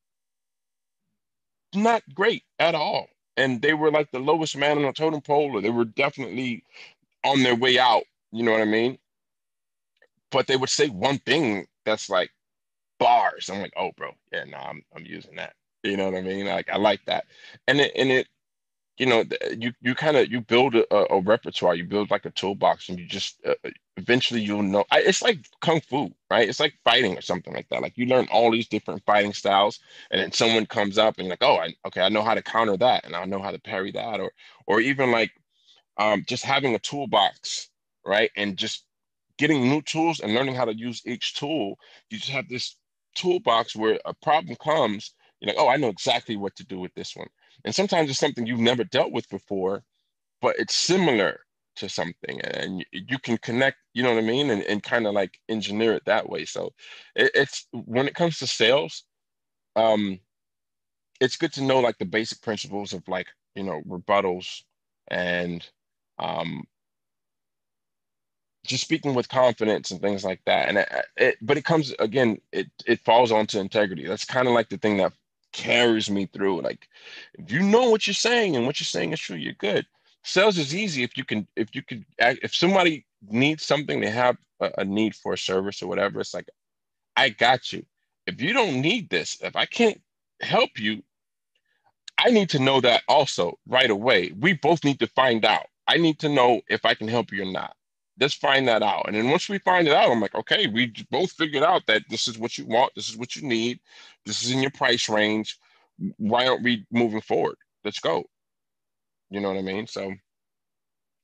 not 1.75 2.03
great 2.15 2.45
at 2.59 2.75
all 2.75 3.07
and 3.37 3.63
they 3.63 3.75
were 3.75 3.91
like 3.91 4.11
the 4.11 4.19
lowest 4.19 4.57
man 4.57 4.77
on 4.79 4.85
the 4.85 4.93
totem 4.93 5.21
pole, 5.21 5.57
or 5.57 5.61
they 5.63 5.71
were 5.71 5.85
definitely 5.87 6.65
on 7.25 7.43
their 7.43 7.57
way 7.57 7.79
out. 7.79 8.05
You 8.33 8.43
know 8.43 8.53
what 8.53 8.61
I 8.61 8.67
mean? 8.67 8.99
But 10.31 10.47
they 10.47 10.57
would 10.57 10.71
say 10.71 10.89
one 10.89 11.19
thing 11.19 11.67
that's 11.85 12.09
like 12.09 12.31
bars. 12.99 13.51
I'm 13.51 13.61
like, 13.61 13.75
oh, 13.77 13.91
bro, 13.97 14.13
yeah, 14.33 14.45
no, 14.45 14.59
nah, 14.59 14.69
I'm 14.69 14.83
I'm 14.97 15.05
using 15.05 15.37
that. 15.37 15.55
You 15.83 15.97
know 15.97 16.07
what 16.07 16.15
I 16.19 16.23
mean? 16.23 16.47
Like 16.47 16.71
I 16.71 16.77
like 16.77 17.05
that, 17.07 17.25
and 17.67 17.81
it 17.81 17.93
and 17.97 18.11
it, 18.11 18.29
you 18.99 19.07
know, 19.07 19.25
you 19.59 19.73
you 19.81 19.95
kind 19.97 20.17
of 20.17 20.31
you 20.31 20.41
build 20.41 20.77
a, 20.77 21.13
a, 21.13 21.21
repertoire. 21.21 21.75
You 21.75 21.85
build 21.85 22.11
like 22.11 22.25
a 22.25 22.31
toolbox, 22.31 22.89
and 22.89 23.01
you 23.01 23.07
just 23.07 23.41
uh, 23.45 23.55
eventually 23.97 24.41
you'll 24.41 24.63
know. 24.63 24.85
I, 24.93 25.01
it's 25.01 25.23
like 25.23 25.39
kung 25.61 25.81
fu, 25.81 26.13
right? 26.31 26.49
It's 26.49 26.61
like 26.61 26.75
fighting 26.85 27.19
or 27.19 27.21
something 27.21 27.53
like 27.53 27.69
that. 27.71 27.83
Like 27.83 27.99
you 27.99 28.07
learn 28.07 28.29
all 28.31 28.53
these 28.53 28.69
different 28.69 29.05
fighting 29.05 29.33
styles, 29.33 29.81
and 30.13 30.21
then 30.21 30.31
someone 30.31 30.67
comes 30.67 30.99
up 30.99 31.19
and 31.19 31.29
like, 31.29 31.43
oh, 31.43 31.57
I, 31.57 31.75
okay, 31.87 32.03
I 32.03 32.09
know 32.09 32.23
how 32.23 32.35
to 32.35 32.43
counter 32.43 32.77
that, 32.77 33.05
and 33.05 33.17
I 33.17 33.25
know 33.25 33.43
how 33.43 33.51
to 33.51 33.59
parry 33.59 33.91
that, 33.93 34.21
or 34.21 34.31
or 34.69 34.81
even 34.81 35.11
like 35.11 35.33
um, 35.99 36.25
just 36.27 36.45
having 36.45 36.75
a 36.75 36.79
toolbox, 36.79 37.69
right? 38.05 38.31
And 38.37 38.57
just 38.57 38.85
getting 39.39 39.69
new 39.69 39.83
tools 39.83 40.21
and 40.21 40.35
learning 40.35 40.55
how 40.55 40.65
to 40.65 40.77
use 40.77 41.03
each 41.07 41.35
tool. 41.35 41.77
You 42.11 42.19
just 42.19 42.31
have 42.31 42.49
this 42.49 42.77
toolbox 43.15 43.77
where 43.77 43.99
a 44.05 44.15
problem 44.15 44.57
comes, 44.57 45.15
you're 45.41 45.53
like, 45.53 45.63
oh, 45.63 45.69
I 45.69 45.77
know 45.77 45.89
exactly 45.89 46.37
what 46.37 46.55
to 46.57 46.65
do 46.65 46.79
with 46.79 46.95
this 46.95 47.17
one. 47.17 47.29
And 47.65 47.75
sometimes 47.75 48.11
it's 48.11 48.19
something 48.19 48.47
you've 48.47 48.61
never 48.61 48.85
dealt 48.85 49.13
with 49.13 49.29
before, 49.29 49.83
but 50.41 50.57
it's 50.59 50.75
similar 50.75 51.41
to 51.77 51.89
something 51.89 52.41
and 52.43 52.85
you, 52.93 53.19
can 53.19 53.39
connect, 53.39 53.79
you 53.95 54.03
know 54.03 54.15
what 54.15 54.23
I 54.23 54.27
mean? 54.27 54.51
And, 54.51 54.63
and 54.65 54.83
kind 54.83 55.07
of 55.07 55.15
like 55.15 55.39
engineer 55.49 55.95
it 55.95 56.05
that 56.05 56.29
way. 56.29 56.45
So 56.45 56.73
it, 57.17 57.31
it's 57.35 57.67
when 57.73 58.07
it 58.07 58.15
comes 58.15 58.39
to 58.39 58.47
sales, 58.47 59.05
um, 59.75 60.21
it's 61.21 61.37
good 61.37 61.53
to 61.55 61.63
know 61.63 61.81
like 61.81 61.99
the 61.99 62.05
basic 62.05 62.43
principles 62.43 62.93
of 62.93 63.07
like, 63.09 63.29
you 63.55 63.63
know, 63.63 63.81
rebuttals 63.89 64.63
and 65.09 65.67
um, 66.19 66.65
just 68.65 68.85
speaking 68.85 69.15
with 69.15 69.29
confidence 69.29 69.91
and 69.91 70.01
things 70.01 70.25
like 70.25 70.41
that. 70.47 70.69
And 70.69 70.79
it, 70.79 70.89
it, 71.17 71.37
but 71.43 71.57
it 71.57 71.65
comes 71.65 71.93
again, 71.99 72.41
it 72.53 72.69
it 72.87 73.01
falls 73.01 73.33
onto 73.33 73.59
integrity. 73.59 74.07
That's 74.07 74.25
kind 74.25 74.47
of 74.49 74.55
like 74.55 74.69
the 74.69 74.79
thing 74.79 74.99
that 74.99 75.13
carries 75.53 76.11
me 76.11 76.27
through. 76.27 76.63
Like, 76.63 76.89
if 77.35 77.51
you 77.51 77.61
know 77.61 77.91
what 77.91 78.07
you're 78.07 78.15
saying 78.15 78.57
and 78.57 78.67
what 78.67 78.81
you're 78.81 78.87
saying 78.87 79.13
is 79.13 79.21
true, 79.21 79.37
you're 79.37 79.55
good. 79.55 79.87
Sales 80.25 80.59
is 80.59 80.75
easy 80.75 81.03
if 81.03 81.17
you 81.17 81.25
can 81.25 81.47
if 81.57 81.75
you 81.75 81.83
can 81.83 82.05
if 82.19 82.55
somebody 82.55 83.05
needs 83.29 83.65
something, 83.65 84.01
they 84.01 84.11
have 84.11 84.37
a, 84.61 84.71
a 84.79 84.85
need 84.85 85.15
for 85.15 85.33
a 85.33 85.39
service 85.39 85.83
or 85.83 85.89
whatever. 85.89 86.21
It's 86.21 86.35
like, 86.35 86.49
I 87.17 87.31
got 87.31 87.73
you. 87.73 87.85
If 88.27 88.41
you 88.41 88.53
don't 88.53 88.81
need 88.81 89.11
this, 89.11 89.39
if 89.43 89.57
I 89.57 89.67
can't 89.67 90.01
help 90.41 90.79
you, 90.79 91.03
I 92.19 92.31
need 92.31 92.51
to 92.51 92.59
know 92.61 92.81
that 92.81 93.03
also 93.09 93.59
right 93.67 93.91
away. 93.91 94.33
We 94.39 94.53
both 94.53 94.85
need 94.85 95.01
to 95.01 95.09
find 95.09 95.45
out. 95.45 95.67
I 95.89 95.99
need 95.99 96.19
to 96.21 96.29
know 96.29 96.61
if 96.69 96.85
I 96.85 96.95
can 96.95 97.09
help 97.09 97.33
you 97.33 97.43
or 97.43 97.53
not. 97.53 97.75
Let's 98.21 98.35
find 98.35 98.69
that 98.69 98.83
out. 98.83 99.07
And 99.07 99.17
then 99.17 99.31
once 99.31 99.49
we 99.49 99.59
find 99.59 99.89
it 99.89 99.95
out, 99.95 100.11
I'm 100.11 100.21
like, 100.21 100.35
okay, 100.35 100.67
we 100.69 100.93
both 101.11 101.33
figured 101.33 101.65
out 101.65 101.83
that 101.87 102.03
this 102.11 102.29
is 102.29 102.39
what 102.39 102.59
you 102.59 102.67
want, 102.67 102.93
this 102.95 103.09
is 103.09 103.17
what 103.17 103.37
you 103.37 103.43
need, 103.43 103.81
this 104.27 104.45
is 104.45 104.53
in 104.53 104.63
your 104.63 104.71
price 104.71 105.09
range. 105.09 105.59
Why 106.19 106.47
aren't 106.47 106.63
we 106.63 106.87
moving 106.93 107.21
forward? 107.21 107.57
Let's 107.85 108.01
go. 108.01 108.25
You 109.31 109.41
know 109.41 109.49
what 109.51 109.59
I 109.59 109.63
mean? 109.63 109.87
So 109.87 110.13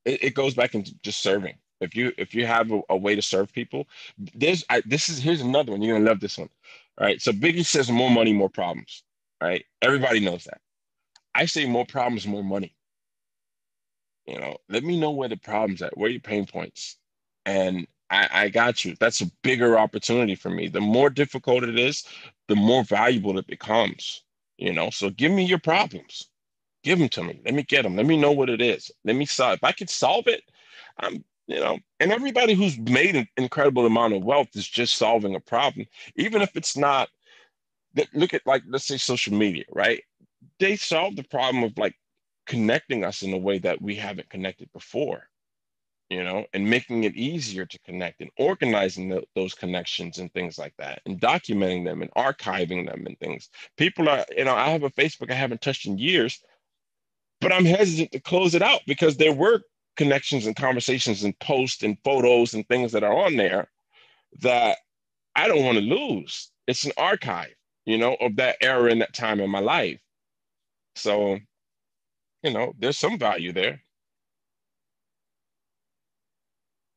it, 0.04 0.24
it 0.24 0.34
goes 0.34 0.54
back 0.54 0.74
into 0.74 0.94
just 1.02 1.22
serving. 1.22 1.56
If 1.80 1.96
you 1.96 2.12
if 2.18 2.34
you 2.34 2.46
have 2.46 2.72
a, 2.72 2.80
a 2.90 2.96
way 2.96 3.14
to 3.14 3.22
serve 3.22 3.52
people, 3.52 3.86
there's 4.34 4.64
I, 4.70 4.82
this 4.86 5.08
is 5.08 5.20
here's 5.20 5.40
another 5.42 5.72
one. 5.72 5.82
You're 5.82 5.98
gonna 5.98 6.10
love 6.10 6.20
this 6.20 6.38
one. 6.38 6.50
All 6.98 7.06
right. 7.06 7.20
So 7.22 7.32
Biggie 7.32 7.66
says 7.66 7.90
more 7.90 8.10
money, 8.10 8.32
more 8.32 8.50
problems. 8.50 9.04
Right. 9.42 9.64
Everybody 9.82 10.20
knows 10.20 10.44
that. 10.44 10.60
I 11.34 11.46
say 11.46 11.66
more 11.66 11.86
problems, 11.86 12.26
more 12.26 12.44
money. 12.44 12.74
You 14.28 14.38
know, 14.38 14.58
let 14.68 14.84
me 14.84 15.00
know 15.00 15.10
where 15.10 15.30
the 15.30 15.38
problems 15.38 15.80
at, 15.80 15.96
where 15.96 16.10
your 16.10 16.20
pain 16.20 16.44
points. 16.46 16.98
And 17.46 17.86
I, 18.10 18.28
I 18.30 18.48
got 18.50 18.84
you. 18.84 18.94
That's 19.00 19.22
a 19.22 19.32
bigger 19.42 19.78
opportunity 19.78 20.34
for 20.34 20.50
me. 20.50 20.68
The 20.68 20.82
more 20.82 21.08
difficult 21.08 21.64
it 21.64 21.78
is, 21.78 22.04
the 22.46 22.56
more 22.56 22.84
valuable 22.84 23.38
it 23.38 23.46
becomes. 23.46 24.22
You 24.58 24.74
know, 24.74 24.90
so 24.90 25.08
give 25.08 25.32
me 25.32 25.44
your 25.44 25.58
problems. 25.60 26.28
Give 26.84 26.98
them 26.98 27.08
to 27.10 27.24
me. 27.24 27.40
Let 27.46 27.54
me 27.54 27.62
get 27.62 27.84
them. 27.84 27.96
Let 27.96 28.04
me 28.04 28.18
know 28.18 28.32
what 28.32 28.50
it 28.50 28.60
is. 28.60 28.90
Let 29.04 29.16
me 29.16 29.24
solve. 29.24 29.54
If 29.54 29.64
I 29.64 29.72
can 29.72 29.88
solve 29.88 30.26
it, 30.26 30.42
I'm, 30.98 31.24
you 31.46 31.60
know, 31.60 31.78
and 31.98 32.12
everybody 32.12 32.52
who's 32.52 32.78
made 32.78 33.16
an 33.16 33.26
incredible 33.38 33.86
amount 33.86 34.12
of 34.12 34.24
wealth 34.24 34.48
is 34.54 34.68
just 34.68 34.96
solving 34.96 35.34
a 35.34 35.40
problem, 35.40 35.86
even 36.16 36.42
if 36.42 36.54
it's 36.54 36.76
not. 36.76 37.08
Look 38.12 38.34
at 38.34 38.46
like 38.46 38.62
let's 38.68 38.86
say 38.86 38.98
social 38.98 39.34
media, 39.34 39.64
right? 39.72 40.02
They 40.60 40.76
solve 40.76 41.16
the 41.16 41.24
problem 41.24 41.64
of 41.64 41.78
like 41.78 41.96
connecting 42.48 43.04
us 43.04 43.22
in 43.22 43.34
a 43.34 43.38
way 43.38 43.58
that 43.60 43.80
we 43.80 43.94
haven't 43.94 44.30
connected 44.30 44.72
before 44.72 45.28
you 46.10 46.24
know 46.24 46.46
and 46.54 46.68
making 46.68 47.04
it 47.04 47.14
easier 47.14 47.66
to 47.66 47.78
connect 47.80 48.20
and 48.20 48.30
organizing 48.38 49.08
the, 49.08 49.22
those 49.34 49.54
connections 49.54 50.18
and 50.18 50.32
things 50.32 50.58
like 50.58 50.74
that 50.78 51.02
and 51.06 51.20
documenting 51.20 51.84
them 51.84 52.02
and 52.02 52.10
archiving 52.12 52.86
them 52.86 53.06
and 53.06 53.18
things. 53.20 53.50
People 53.76 54.08
are 54.08 54.24
you 54.36 54.44
know 54.44 54.54
i 54.54 54.70
have 54.70 54.82
a 54.82 54.90
facebook 54.90 55.30
i 55.30 55.34
haven't 55.34 55.60
touched 55.60 55.86
in 55.86 55.98
years 55.98 56.42
but 57.40 57.52
i'm 57.52 57.64
hesitant 57.66 58.12
to 58.12 58.20
close 58.20 58.54
it 58.54 58.62
out 58.62 58.80
because 58.86 59.16
there 59.16 59.34
were 59.34 59.60
connections 59.96 60.46
and 60.46 60.56
conversations 60.56 61.24
and 61.24 61.38
posts 61.40 61.82
and 61.82 61.98
photos 62.04 62.54
and 62.54 62.66
things 62.68 62.92
that 62.92 63.04
are 63.04 63.16
on 63.26 63.36
there 63.36 63.68
that 64.40 64.78
i 65.36 65.48
don't 65.48 65.64
want 65.64 65.78
to 65.78 65.84
lose. 65.84 66.50
It's 66.66 66.84
an 66.84 66.92
archive 66.96 67.54
you 67.84 67.98
know 67.98 68.16
of 68.20 68.36
that 68.36 68.56
era 68.62 68.90
and 68.90 69.02
that 69.02 69.14
time 69.14 69.40
in 69.40 69.50
my 69.50 69.60
life. 69.60 70.00
So 70.96 71.38
you 72.42 72.52
know, 72.52 72.72
there's 72.78 72.98
some 72.98 73.18
value 73.18 73.52
there. 73.52 73.80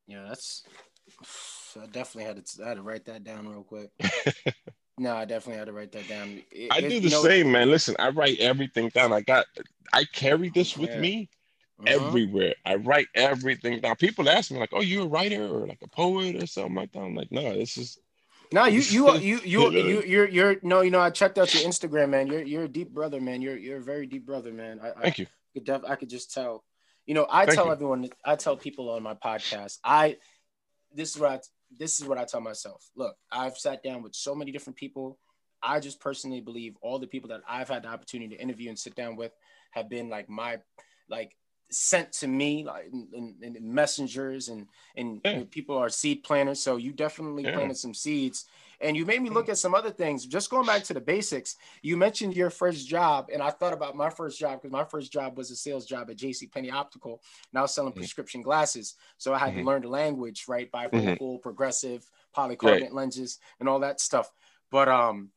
Yeah, 0.08 0.26
that's. 0.28 0.64
I 1.82 1.86
definitely 1.86 2.26
had 2.26 2.46
to. 2.46 2.64
I 2.66 2.68
had 2.70 2.78
to 2.78 2.84
write 2.84 3.06
that 3.06 3.24
down 3.24 3.48
real 3.48 3.64
quick. 3.64 3.92
no, 4.98 5.16
I 5.16 5.24
definitely 5.24 5.58
had 5.58 5.68
to 5.68 5.74
write 5.74 5.94
that 5.94 6.08
down. 6.10 6.42
It, 6.52 6.68
I 6.70 6.82
do 6.82 7.00
the 7.00 7.10
know, 7.10 7.24
same, 7.24 7.50
man. 7.50 7.70
Listen, 7.70 7.96
I 7.98 8.10
write 8.10 8.40
everything 8.40 8.90
down. 8.90 9.14
I 9.14 9.22
got. 9.22 9.46
I 9.94 10.04
carry 10.04 10.50
this 10.50 10.78
with 10.78 10.90
yeah. 10.90 11.00
me 11.00 11.30
uh-huh. 11.80 12.08
everywhere. 12.08 12.56
I 12.66 12.76
write 12.76 13.08
everything 13.16 13.80
down. 13.80 13.96
People 13.96 14.30
ask 14.30 14.52
me 14.52 14.60
like, 14.60 14.72
"Oh, 14.74 14.82
you 14.82 15.04
a 15.04 15.08
writer 15.08 15.46
or 15.46 15.66
like 15.66 15.82
a 15.82 15.88
poet 15.88 16.44
or 16.44 16.46
something 16.46 16.76
like 16.76 16.92
that?" 16.92 17.00
I'm 17.00 17.16
like, 17.16 17.32
"No, 17.32 17.54
this 17.58 17.78
is." 17.78 17.98
No, 18.54 18.66
you 18.66 18.82
you 18.82 19.14
you 19.16 19.40
you 19.44 19.72
you 19.72 20.02
you're 20.04 20.28
you're 20.28 20.56
no, 20.62 20.82
you 20.82 20.92
know, 20.92 21.00
I 21.00 21.10
checked 21.10 21.38
out 21.38 21.54
your 21.54 21.64
Instagram, 21.64 22.10
man. 22.10 22.28
You're 22.28 22.42
you're 22.42 22.64
a 22.64 22.68
deep 22.68 22.94
brother, 22.94 23.22
man. 23.22 23.42
You're 23.42 23.58
you're 23.58 23.78
a 23.78 23.84
very 23.84 24.06
deep 24.06 24.26
brother, 24.26 24.52
man. 24.52 24.80
I, 24.82 24.92
Thank 25.02 25.20
I, 25.20 25.22
you. 25.22 25.28
Could 25.54 25.64
def- 25.66 25.86
I 25.88 25.96
could 25.96 26.10
just 26.10 26.34
tell. 26.34 26.64
You 27.06 27.16
know, 27.16 27.26
I 27.30 27.46
Thank 27.46 27.56
tell 27.56 27.66
you. 27.66 27.72
everyone, 27.72 28.10
I 28.24 28.36
tell 28.36 28.56
people 28.56 28.90
on 28.90 29.02
my 29.04 29.16
podcast, 29.16 29.80
I 29.84 30.18
this 30.94 31.16
is 31.16 31.20
what 31.20 31.32
I, 31.32 31.40
this 31.78 32.00
is 32.00 32.08
what 32.08 32.18
I 32.18 32.26
tell 32.26 32.42
myself. 32.42 32.90
Look, 32.96 33.16
I've 33.32 33.58
sat 33.58 33.84
down 33.84 34.04
with 34.04 34.16
so 34.16 34.36
many 34.36 34.52
different 34.52 34.78
people. 34.78 35.18
I 35.64 35.80
just 35.80 36.00
personally 36.00 36.42
believe 36.42 36.76
all 36.82 37.00
the 37.00 37.08
people 37.08 37.30
that 37.30 37.42
I've 37.48 37.70
had 37.70 37.84
the 37.84 37.90
opportunity 37.90 38.36
to 38.36 38.42
interview 38.42 38.70
and 38.70 38.78
sit 38.78 38.96
down 38.96 39.16
with 39.16 39.32
have 39.72 39.90
been 39.90 40.10
like 40.10 40.30
my 40.30 40.60
like 41.10 41.36
sent 41.72 42.12
to 42.12 42.28
me 42.28 42.64
like 42.64 42.90
in, 42.92 43.36
in, 43.42 43.56
in 43.56 43.74
messengers 43.74 44.50
and 44.50 44.68
and 44.96 45.22
yeah. 45.24 45.44
people 45.50 45.78
are 45.78 45.90
seed 45.90 46.24
planters. 46.24 46.62
So 46.62 46.78
you 46.78 46.92
definitely 46.92 47.44
yeah. 47.44 47.54
planted 47.54 47.78
some 47.78 47.94
seeds 47.94 48.46
and 48.82 48.98
you 48.98 49.06
made 49.06 49.22
me 49.22 49.30
look 49.30 49.50
at 49.50 49.58
some 49.58 49.76
other 49.76 49.92
things. 49.92 50.26
Just 50.26 50.50
going 50.50 50.66
back 50.66 50.84
to 50.86 50.94
the 50.94 51.02
basics, 51.02 51.56
you 51.82 51.96
mentioned 51.96 52.36
your 52.36 52.50
first 52.50 52.88
job, 52.88 53.30
and 53.32 53.42
I 53.42 53.52
thought 53.52 53.74
about 53.74 53.96
my 53.96 54.10
first 54.10 54.40
job 54.40 54.62
because 54.62 54.72
my 54.72 54.84
first 54.84 55.12
job 55.12 55.38
was 55.38 55.52
a 55.52 55.56
sales 55.56 55.86
job 55.86 56.10
at 56.10 56.18
J.C. 56.18 56.48
Penney 56.48 56.72
Optical, 56.72 57.22
now 57.54 57.66
selling 57.66 57.92
mm-hmm. 57.92 58.00
prescription 58.00 58.42
glasses. 58.42 58.96
So 59.18 59.34
I 59.34 59.38
had 59.38 59.50
mm-hmm. 59.50 59.60
to 59.60 59.66
learn 59.66 59.82
the 59.84 59.90
language, 59.90 60.46
right? 60.48 60.72
Bifocal, 60.72 61.20
mm-hmm. 61.20 61.42
progressive, 61.42 62.10
polycarbonate 62.36 62.82
right. 62.82 62.94
lenses, 62.94 63.40
and 63.60 63.70
all 63.70 63.80
that 63.80 64.02
stuff. 64.02 64.32
But 64.72 64.90
um, 64.90 65.30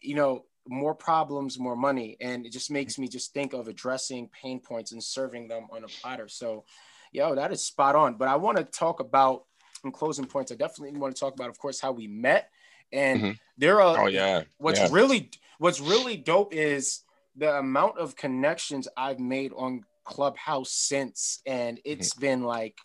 you 0.00 0.14
know, 0.14 0.44
more 0.68 0.94
problems, 0.94 1.58
more 1.58 1.76
money, 1.76 2.16
and 2.20 2.46
it 2.46 2.52
just 2.52 2.70
makes 2.70 2.98
me 2.98 3.08
just 3.08 3.32
think 3.34 3.52
of 3.52 3.68
addressing 3.68 4.28
pain 4.28 4.60
points 4.60 4.92
and 4.92 5.02
serving 5.02 5.48
them 5.48 5.66
on 5.70 5.84
a 5.84 5.88
platter. 5.88 6.28
So, 6.28 6.64
yo, 7.12 7.34
that 7.34 7.52
is 7.52 7.64
spot 7.64 7.96
on. 7.96 8.16
But 8.16 8.28
I 8.28 8.36
want 8.36 8.58
to 8.58 8.64
talk 8.64 9.00
about 9.00 9.44
in 9.84 9.90
closing 9.90 10.24
points. 10.24 10.52
I 10.52 10.54
definitely 10.54 10.98
want 10.98 11.14
to 11.14 11.20
talk 11.20 11.34
about, 11.34 11.50
of 11.50 11.58
course, 11.58 11.80
how 11.80 11.92
we 11.92 12.06
met 12.06 12.48
and 12.92 13.20
mm-hmm. 13.20 13.30
there 13.58 13.80
are 13.80 14.04
oh 14.04 14.06
yeah. 14.06 14.42
What's 14.58 14.78
yeah. 14.78 14.88
really 14.90 15.30
what's 15.58 15.80
really 15.80 16.16
dope 16.16 16.54
is 16.54 17.00
the 17.36 17.56
amount 17.56 17.98
of 17.98 18.16
connections 18.16 18.86
I've 18.96 19.18
made 19.18 19.52
on 19.56 19.84
Clubhouse 20.04 20.72
since, 20.72 21.40
and 21.46 21.80
it's 21.84 22.14
mm-hmm. 22.14 22.20
been 22.20 22.42
like 22.42 22.76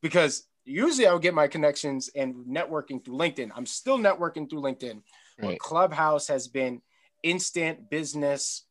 because 0.00 0.46
usually 0.64 1.06
I 1.06 1.12
would 1.12 1.22
get 1.22 1.34
my 1.34 1.48
connections 1.48 2.10
and 2.14 2.34
networking 2.46 3.04
through 3.04 3.18
LinkedIn. 3.18 3.50
I'm 3.54 3.66
still 3.66 3.98
networking 3.98 4.48
through 4.48 4.62
LinkedIn, 4.62 4.94
right. 4.94 5.02
but 5.42 5.58
Clubhouse 5.58 6.28
has 6.28 6.48
been 6.48 6.80
instant 7.22 7.90
business 7.90 8.64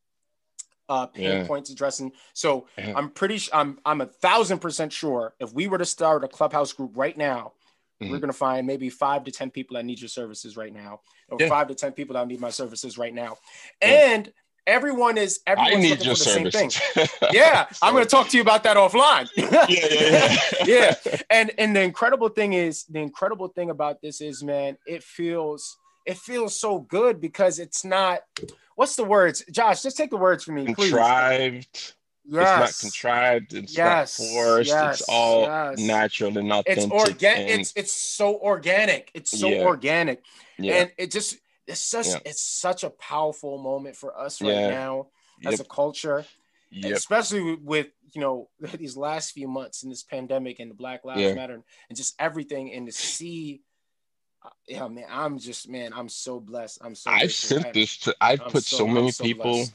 uh, 0.88 1.06
pain 1.06 1.26
yeah. 1.26 1.48
points 1.48 1.70
addressing. 1.70 2.12
So 2.34 2.68
yeah. 2.78 2.94
I'm 2.96 3.10
pretty 3.10 3.38
sure 3.38 3.56
I'm 3.56 3.80
I'm 3.86 4.02
a 4.02 4.08
thousand 4.08 4.60
percent 4.60 4.92
sure 4.92 5.36
if 5.40 5.54
we 5.54 5.68
were 5.68 5.78
to 5.78 5.86
start 5.86 6.24
a 6.24 6.28
Clubhouse 6.28 6.74
group 6.74 6.92
right 6.96 7.18
now, 7.18 7.54
Mm-hmm. 8.02 8.14
We're 8.14 8.20
going 8.20 8.32
to 8.32 8.38
find 8.38 8.66
maybe 8.66 8.90
five 8.90 9.26
to 9.26 9.32
10 9.32 9.52
people 9.52 9.76
that 9.76 9.86
need 9.86 10.00
your 10.00 10.08
services 10.08 10.56
right 10.56 10.74
now, 10.74 11.02
or 11.28 11.38
yeah. 11.40 11.50
five 11.50 11.68
to 11.68 11.76
10 11.76 11.92
people 11.92 12.14
that 12.14 12.28
need 12.28 12.40
my 12.40 12.50
services 12.50 12.98
right 12.98 13.14
now. 13.14 13.38
And 13.82 14.32
everyone 14.66 15.18
is 15.18 15.42
everyone's 15.46 15.76
I 15.76 15.80
need 15.80 16.06
your 16.06 16.16
for 16.16 16.24
the 16.24 16.52
services. 16.52 16.76
same 16.76 17.06
thing. 17.06 17.08
Yeah. 17.34 17.66
I'm 17.82 17.94
going 17.94 18.04
to 18.06 18.10
talk 18.10 18.30
to 18.30 18.38
you 18.38 18.42
about 18.42 18.64
that 18.64 18.78
offline. 18.78 19.28
yeah, 19.36 19.66
yeah, 19.68 20.38
yeah. 20.66 20.96
yeah. 21.06 21.18
And 21.30 21.52
and 21.58 21.76
the 21.76 21.82
incredible 21.82 22.30
thing 22.30 22.54
is 22.54 22.86
the 22.86 23.00
incredible 23.00 23.50
thing 23.50 23.70
about 23.70 24.02
this 24.02 24.22
is 24.22 24.44
man, 24.44 24.78
it 24.88 25.04
feels 25.04 25.78
it 26.06 26.18
feels 26.18 26.60
so 26.60 26.80
good 26.80 27.22
because 27.22 27.60
it's 27.60 27.86
not 27.86 28.22
what's 28.76 28.96
the 28.96 29.04
words? 29.04 29.44
Josh, 29.52 29.84
just 29.84 29.98
take 29.98 30.10
the 30.10 30.18
words 30.18 30.44
for 30.44 30.54
me, 30.54 30.66
Contrived. 30.66 31.74
please. 31.74 31.94
Yes. 32.32 32.70
It's 32.70 32.84
not 32.84 32.90
contrived. 32.90 33.54
It's 33.54 33.78
yes. 33.78 34.20
not 34.20 34.28
forced. 34.28 34.70
Yes. 34.70 35.00
It's 35.00 35.10
all 35.10 35.42
yes. 35.42 35.80
natural 35.80 36.38
and 36.38 36.52
authentic. 36.54 36.84
It's 36.84 36.92
organic. 36.92 37.60
It's 37.60 37.74
it's 37.76 37.92
so 37.92 38.38
organic. 38.40 39.12
It's 39.14 39.38
so 39.38 39.50
yeah. 39.50 39.64
organic. 39.64 40.24
Yeah. 40.58 40.74
And 40.76 40.92
it 40.98 41.12
just 41.12 41.38
it's 41.66 41.82
such 41.82 42.08
yeah. 42.08 42.20
it's 42.26 42.42
such 42.42 42.84
a 42.84 42.90
powerful 42.92 43.58
moment 43.58 43.96
for 43.96 44.18
us 44.18 44.42
right 44.42 44.70
now 44.70 45.08
as 45.46 45.54
yep. 45.54 45.62
a 45.62 45.64
culture. 45.64 46.26
Yep. 46.72 46.96
Especially 46.96 47.56
with 47.56 47.88
you 48.14 48.22
know 48.22 48.50
these 48.78 48.96
last 48.96 49.32
few 49.32 49.48
months 49.48 49.84
in 49.84 49.90
this 49.90 50.04
pandemic 50.04 50.60
and 50.60 50.70
the 50.70 50.76
Black 50.76 51.04
Lives. 51.04 51.36
Matter 51.36 51.56
and 51.90 51.98
just 51.98 52.16
everything 52.20 52.74
and 52.74 52.86
to 52.86 52.92
see 52.94 53.62
yeah 54.68 54.88
man 54.88 55.06
i'm 55.10 55.38
just 55.38 55.68
man 55.68 55.92
i'm 55.94 56.10
so 56.10 56.40
blessed 56.40 56.80
i'm 56.82 56.96
so 56.96 57.12
i've 57.12 57.32
sent 57.32 57.74
this 57.74 57.98
to 57.98 58.16
i've 58.22 58.42
I'm 58.42 58.52
put 58.52 58.64
so, 58.64 58.78
so 58.78 58.88
many 58.88 59.12
so 59.12 59.24
people 59.24 59.52
blessed. 59.52 59.74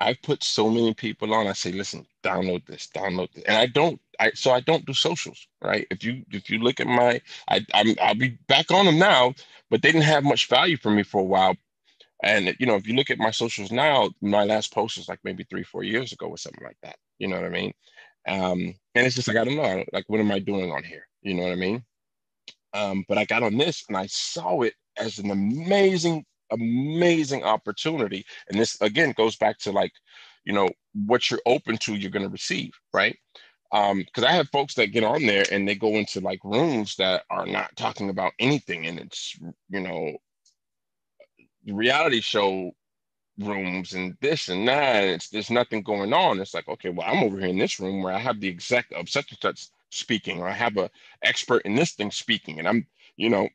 I've 0.00 0.20
put 0.22 0.42
so 0.42 0.68
many 0.68 0.94
people 0.94 1.32
on. 1.34 1.46
I 1.46 1.52
say, 1.52 1.72
listen, 1.72 2.06
download 2.22 2.66
this, 2.66 2.88
download 2.94 3.32
this, 3.32 3.44
and 3.44 3.56
I 3.56 3.66
don't. 3.66 4.00
I 4.20 4.30
so 4.34 4.52
I 4.52 4.60
don't 4.60 4.86
do 4.86 4.92
socials, 4.92 5.46
right? 5.62 5.86
If 5.90 6.04
you 6.04 6.24
if 6.30 6.50
you 6.50 6.58
look 6.58 6.80
at 6.80 6.86
my, 6.86 7.20
I 7.48 7.64
I'm, 7.74 7.94
I'll 8.00 8.14
be 8.14 8.38
back 8.48 8.70
on 8.70 8.86
them 8.86 8.98
now, 8.98 9.34
but 9.70 9.82
they 9.82 9.92
didn't 9.92 10.04
have 10.04 10.24
much 10.24 10.48
value 10.48 10.76
for 10.76 10.90
me 10.90 11.02
for 11.02 11.20
a 11.20 11.24
while. 11.24 11.56
And 12.22 12.54
you 12.58 12.66
know, 12.66 12.76
if 12.76 12.86
you 12.86 12.94
look 12.94 13.10
at 13.10 13.18
my 13.18 13.30
socials 13.30 13.72
now, 13.72 14.10
my 14.20 14.44
last 14.44 14.72
post 14.72 14.96
was 14.96 15.08
like 15.08 15.20
maybe 15.24 15.44
three, 15.44 15.64
four 15.64 15.84
years 15.84 16.12
ago 16.12 16.26
or 16.26 16.38
something 16.38 16.64
like 16.64 16.78
that. 16.82 16.96
You 17.18 17.28
know 17.28 17.36
what 17.36 17.46
I 17.46 17.50
mean? 17.50 17.72
Um, 18.26 18.74
and 18.94 19.06
it's 19.06 19.16
just 19.16 19.28
like 19.28 19.36
I 19.36 19.44
don't 19.44 19.56
know, 19.56 19.84
like 19.92 20.04
what 20.08 20.20
am 20.20 20.32
I 20.32 20.38
doing 20.38 20.70
on 20.70 20.82
here? 20.84 21.06
You 21.22 21.34
know 21.34 21.44
what 21.44 21.52
I 21.52 21.56
mean? 21.56 21.84
Um, 22.74 23.04
but 23.08 23.18
I 23.18 23.24
got 23.24 23.42
on 23.42 23.56
this 23.56 23.84
and 23.88 23.96
I 23.96 24.06
saw 24.06 24.62
it 24.62 24.74
as 24.98 25.18
an 25.18 25.30
amazing 25.30 26.24
amazing 26.50 27.42
opportunity. 27.42 28.24
And 28.48 28.58
this 28.58 28.80
again 28.80 29.14
goes 29.16 29.36
back 29.36 29.58
to 29.60 29.72
like, 29.72 29.92
you 30.44 30.52
know, 30.52 30.68
what 30.94 31.30
you're 31.30 31.40
open 31.46 31.78
to, 31.78 31.94
you're 31.94 32.10
going 32.10 32.24
to 32.24 32.28
receive, 32.28 32.72
right? 32.92 33.16
Um, 33.72 33.98
because 33.98 34.24
I 34.24 34.32
have 34.32 34.48
folks 34.50 34.74
that 34.74 34.92
get 34.92 35.04
on 35.04 35.26
there 35.26 35.44
and 35.50 35.66
they 35.66 35.74
go 35.74 35.88
into 35.96 36.20
like 36.20 36.40
rooms 36.44 36.94
that 36.96 37.24
are 37.30 37.46
not 37.46 37.74
talking 37.76 38.10
about 38.10 38.32
anything, 38.38 38.86
and 38.86 39.00
it's 39.00 39.36
you 39.68 39.80
know, 39.80 40.16
reality 41.66 42.20
show 42.20 42.70
rooms 43.38 43.94
and 43.94 44.16
this 44.20 44.48
and 44.48 44.68
that. 44.68 45.02
And 45.02 45.10
it's 45.12 45.28
there's 45.28 45.50
nothing 45.50 45.82
going 45.82 46.12
on. 46.12 46.40
It's 46.40 46.54
like, 46.54 46.68
okay, 46.68 46.90
well, 46.90 47.08
I'm 47.08 47.24
over 47.24 47.38
here 47.38 47.48
in 47.48 47.58
this 47.58 47.80
room 47.80 48.02
where 48.02 48.12
I 48.12 48.18
have 48.18 48.40
the 48.40 48.48
exec 48.48 48.86
of 48.94 49.08
such 49.08 49.32
and 49.32 49.40
such 49.40 49.68
speaking, 49.94 50.40
or 50.40 50.48
I 50.48 50.52
have 50.52 50.76
a 50.76 50.90
expert 51.22 51.62
in 51.64 51.74
this 51.74 51.92
thing 51.92 52.10
speaking, 52.10 52.58
and 52.58 52.68
I'm, 52.68 52.86
you 53.16 53.30
know, 53.30 53.48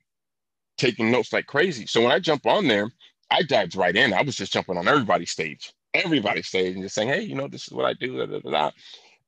taking 0.78 1.12
notes 1.12 1.34
like 1.34 1.48
crazy. 1.48 1.86
So 1.88 2.02
when 2.02 2.12
I 2.12 2.20
jump 2.20 2.46
on 2.46 2.68
there, 2.68 2.92
I 3.32 3.44
dived 3.44 3.76
right 3.76 3.96
in. 3.96 4.14
I 4.14 4.24
was 4.24 4.36
just 4.36 4.54
jumping 4.54 4.78
on 4.78 4.88
everybody's 4.88 5.32
stage, 5.32 5.74
everybody's 5.94 6.48
stage, 6.48 6.74
and 6.76 6.84
just 6.84 6.96
saying, 6.96 7.10
hey, 7.10 7.22
you 7.22 7.36
know, 7.36 7.48
this 7.48 7.68
is 7.68 7.74
what 7.74 7.86
I 7.86 7.94
do. 7.94 8.18
Da, 8.26 8.40
da, 8.40 8.52
da, 8.52 8.72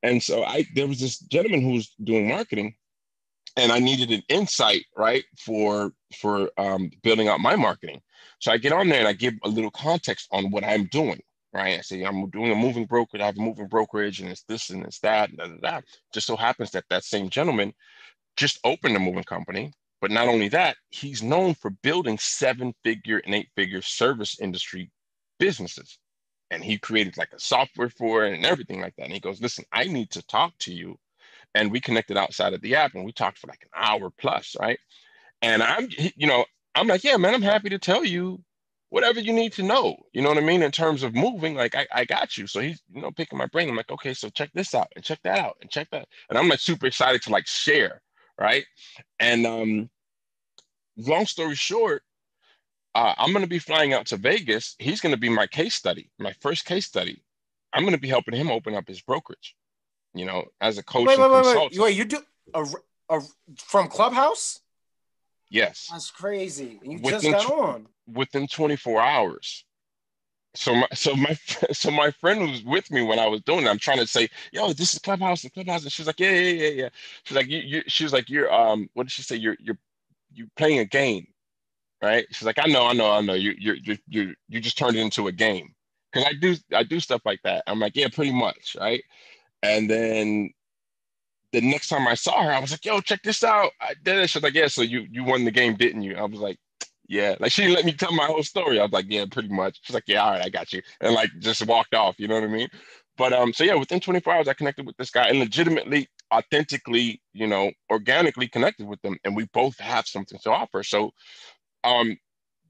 and 0.03 0.21
so 0.21 0.43
I 0.43 0.65
there 0.75 0.87
was 0.87 0.99
this 0.99 1.19
gentleman 1.19 1.61
who 1.61 1.73
was 1.73 1.93
doing 2.03 2.27
marketing, 2.27 2.75
and 3.57 3.71
I 3.71 3.79
needed 3.79 4.11
an 4.11 4.23
insight, 4.29 4.85
right, 4.97 5.23
for 5.37 5.93
for 6.17 6.49
um, 6.57 6.91
building 7.03 7.27
out 7.27 7.39
my 7.39 7.55
marketing. 7.55 8.01
So 8.39 8.51
I 8.51 8.57
get 8.57 8.73
on 8.73 8.89
there 8.89 8.99
and 8.99 9.07
I 9.07 9.13
give 9.13 9.35
a 9.43 9.49
little 9.49 9.71
context 9.71 10.27
on 10.31 10.51
what 10.51 10.63
I'm 10.63 10.85
doing, 10.85 11.21
right? 11.53 11.79
I 11.79 11.81
say 11.81 12.03
I'm 12.03 12.29
doing 12.29 12.51
a 12.51 12.55
moving 12.55 12.85
brokerage. 12.85 13.21
I 13.21 13.27
have 13.27 13.37
a 13.37 13.41
moving 13.41 13.67
brokerage, 13.67 14.21
and 14.21 14.29
it's 14.29 14.43
this 14.43 14.69
and 14.69 14.83
it's 14.85 14.99
that. 14.99 15.29
And 15.29 15.39
that, 15.39 15.61
da. 15.61 15.81
Just 16.13 16.27
so 16.27 16.35
happens 16.35 16.71
that 16.71 16.85
that 16.89 17.03
same 17.03 17.29
gentleman 17.29 17.73
just 18.37 18.59
opened 18.63 18.95
a 18.95 18.99
moving 18.99 19.23
company. 19.23 19.73
But 20.01 20.11
not 20.11 20.27
only 20.27 20.49
that, 20.49 20.77
he's 20.89 21.23
known 21.23 21.53
for 21.53 21.69
building 21.69 22.17
seven-figure 22.17 23.21
and 23.25 23.35
eight-figure 23.35 23.83
service 23.83 24.39
industry 24.39 24.91
businesses 25.39 25.99
and 26.51 26.63
he 26.63 26.77
created 26.77 27.17
like 27.17 27.31
a 27.33 27.39
software 27.39 27.89
for 27.89 28.25
it 28.25 28.33
and 28.33 28.45
everything 28.45 28.81
like 28.81 28.95
that. 28.97 29.05
And 29.05 29.13
he 29.13 29.19
goes, 29.19 29.41
listen, 29.41 29.65
I 29.71 29.85
need 29.85 30.11
to 30.11 30.21
talk 30.27 30.53
to 30.59 30.73
you. 30.73 30.97
And 31.55 31.71
we 31.71 31.79
connected 31.79 32.17
outside 32.17 32.53
of 32.53 32.61
the 32.61 32.75
app 32.75 32.93
and 32.93 33.05
we 33.05 33.13
talked 33.13 33.39
for 33.39 33.47
like 33.47 33.63
an 33.63 33.69
hour 33.75 34.09
plus, 34.17 34.55
right? 34.59 34.79
And 35.41 35.63
I'm, 35.63 35.89
you 36.15 36.27
know, 36.27 36.45
I'm 36.75 36.87
like, 36.87 37.03
yeah, 37.03 37.17
man, 37.17 37.33
I'm 37.33 37.41
happy 37.41 37.69
to 37.69 37.79
tell 37.79 38.05
you 38.05 38.41
whatever 38.91 39.21
you 39.21 39.31
need 39.31 39.53
to 39.53 39.63
know. 39.63 39.95
You 40.11 40.21
know 40.21 40.29
what 40.29 40.37
I 40.37 40.41
mean? 40.41 40.61
In 40.61 40.69
terms 40.69 41.01
of 41.01 41.15
moving, 41.15 41.55
like 41.55 41.75
I, 41.75 41.87
I 41.93 42.05
got 42.05 42.37
you. 42.37 42.45
So 42.45 42.59
he's, 42.59 42.81
you 42.93 43.01
know, 43.01 43.09
picking 43.09 43.37
my 43.37 43.47
brain. 43.47 43.69
I'm 43.69 43.75
like, 43.75 43.89
okay, 43.89 44.13
so 44.13 44.29
check 44.29 44.51
this 44.53 44.75
out 44.75 44.91
and 44.95 45.03
check 45.03 45.19
that 45.23 45.39
out 45.39 45.57
and 45.61 45.71
check 45.71 45.87
that. 45.91 46.07
And 46.29 46.37
I'm 46.37 46.49
like 46.49 46.59
super 46.59 46.85
excited 46.85 47.21
to 47.23 47.31
like 47.31 47.47
share, 47.47 48.01
right? 48.37 48.65
And 49.19 49.47
um, 49.47 49.89
long 50.97 51.25
story 51.25 51.55
short, 51.55 52.03
uh, 52.93 53.13
I'm 53.17 53.31
going 53.31 53.45
to 53.45 53.49
be 53.49 53.59
flying 53.59 53.93
out 53.93 54.07
to 54.07 54.17
Vegas. 54.17 54.75
He's 54.77 54.99
going 54.99 55.15
to 55.15 55.19
be 55.19 55.29
my 55.29 55.47
case 55.47 55.73
study, 55.73 56.11
my 56.19 56.33
first 56.41 56.65
case 56.65 56.85
study. 56.85 57.23
I'm 57.71 57.83
going 57.83 57.95
to 57.95 58.01
be 58.01 58.09
helping 58.09 58.35
him 58.35 58.51
open 58.51 58.75
up 58.75 58.89
his 58.89 59.01
brokerage, 59.01 59.55
you 60.13 60.25
know, 60.25 60.43
as 60.59 60.77
a 60.77 60.83
coach. 60.83 61.07
Wait, 61.07 61.17
wait, 61.17 61.31
wait, 61.31 61.45
wait, 61.45 61.79
wait. 61.79 61.95
You 61.95 62.03
do 62.03 62.19
a, 62.53 62.65
a, 63.09 63.21
from 63.55 63.87
Clubhouse? 63.87 64.59
Yes. 65.49 65.87
That's 65.89 66.11
crazy. 66.11 66.79
And 66.83 66.91
you 66.91 66.99
within, 67.01 67.31
just 67.31 67.47
got 67.47 67.57
on 67.57 67.87
within 68.13 68.47
24 68.47 69.01
hours. 69.01 69.65
So 70.55 70.75
my 70.75 70.87
so 70.93 71.15
my 71.15 71.33
so 71.73 71.91
my 71.91 72.11
friend 72.11 72.41
was 72.51 72.63
with 72.63 72.91
me 72.91 73.03
when 73.03 73.19
I 73.19 73.27
was 73.27 73.41
doing 73.43 73.65
it. 73.65 73.69
I'm 73.69 73.79
trying 73.79 73.99
to 73.99 74.07
say, 74.07 74.29
yo, 74.53 74.73
this 74.73 74.93
is 74.93 74.99
Clubhouse, 74.99 75.43
and 75.43 75.53
Clubhouse, 75.53 75.83
and 75.83 75.91
she's 75.91 76.07
like, 76.07 76.19
yeah, 76.19 76.31
yeah, 76.31 76.51
yeah, 76.51 76.69
yeah. 76.69 76.89
She's 77.25 77.37
like, 77.37 77.47
you, 77.47 77.59
you. 77.59 77.83
She 77.87 78.03
was 78.05 78.13
like, 78.13 78.29
you're 78.29 78.53
um, 78.53 78.89
what 78.93 79.03
did 79.03 79.11
she 79.13 79.23
say? 79.23 79.37
You're 79.37 79.57
you're 79.61 79.77
you 80.33 80.47
playing 80.57 80.79
a 80.79 80.85
game 80.85 81.27
right? 82.03 82.27
She's 82.31 82.47
like, 82.47 82.59
I 82.59 82.67
know, 82.67 82.87
I 82.87 82.93
know, 82.93 83.11
I 83.11 83.21
know. 83.21 83.35
You 83.35 83.55
you 83.59 83.75
you 83.83 83.97
you 84.09 84.35
you 84.49 84.61
just 84.61 84.79
turned 84.79 84.97
it 84.97 85.01
into 85.01 85.27
a 85.27 85.33
game 85.33 85.75
because 86.13 86.27
I 86.29 86.33
do 86.35 86.55
I 86.75 86.83
do 86.83 87.01
stuff 87.01 87.23
like 87.25 87.41
that. 87.45 87.65
I'm 87.67 87.81
like, 87.81 87.97
yeah, 87.97 88.09
pretty 88.13 88.33
much, 88.33 88.77
right? 88.79 89.03
And 89.63 89.89
then 89.89 90.51
the 91.53 91.61
next 91.61 91.89
time 91.89 92.07
I 92.07 92.15
saw 92.15 92.43
her, 92.43 92.51
I 92.53 92.59
was 92.59 92.71
like, 92.71 92.85
yo, 92.85 93.01
check 93.01 93.23
this 93.23 93.43
out. 93.43 93.71
I 93.81 93.95
did 94.03 94.17
it. 94.17 94.29
She's 94.29 94.43
like, 94.43 94.55
yeah, 94.55 94.67
so 94.67 94.81
you 94.83 95.07
you 95.11 95.23
won 95.23 95.45
the 95.45 95.51
game, 95.51 95.75
didn't 95.75 96.03
you? 96.03 96.15
I 96.17 96.23
was 96.23 96.39
like, 96.39 96.57
yeah. 97.11 97.35
Like 97.41 97.51
she 97.51 97.67
let 97.67 97.85
me 97.85 97.93
tell 97.93 98.13
my 98.13 98.25
whole 98.25 98.43
story. 98.43 98.79
I 98.79 98.83
was 98.83 98.93
like, 98.93 99.07
yeah, 99.09 99.25
pretty 99.29 99.49
much. 99.49 99.79
She's 99.83 99.93
like, 99.93 100.05
yeah, 100.07 100.23
all 100.23 100.31
right, 100.31 100.45
I 100.45 100.49
got 100.49 100.73
you, 100.73 100.81
and 101.01 101.13
like 101.13 101.31
just 101.39 101.65
walked 101.67 101.95
off. 101.95 102.15
You 102.19 102.29
know 102.29 102.35
what 102.35 102.45
I 102.45 102.47
mean? 102.47 102.69
But 103.17 103.33
um, 103.33 103.53
so 103.53 103.65
yeah, 103.65 103.75
within 103.75 103.99
24 103.99 104.33
hours, 104.33 104.47
I 104.47 104.53
connected 104.53 104.87
with 104.87 104.97
this 104.97 105.11
guy 105.11 105.27
and 105.29 105.39
legitimately, 105.39 106.07
authentically, 106.33 107.21
you 107.33 107.47
know, 107.47 107.71
organically 107.91 108.47
connected 108.47 108.87
with 108.87 109.01
them, 109.01 109.17
and 109.25 109.35
we 109.35 109.47
both 109.53 109.77
have 109.79 110.07
something 110.07 110.39
to 110.43 110.51
offer. 110.51 110.83
So 110.83 111.11
um, 111.83 112.17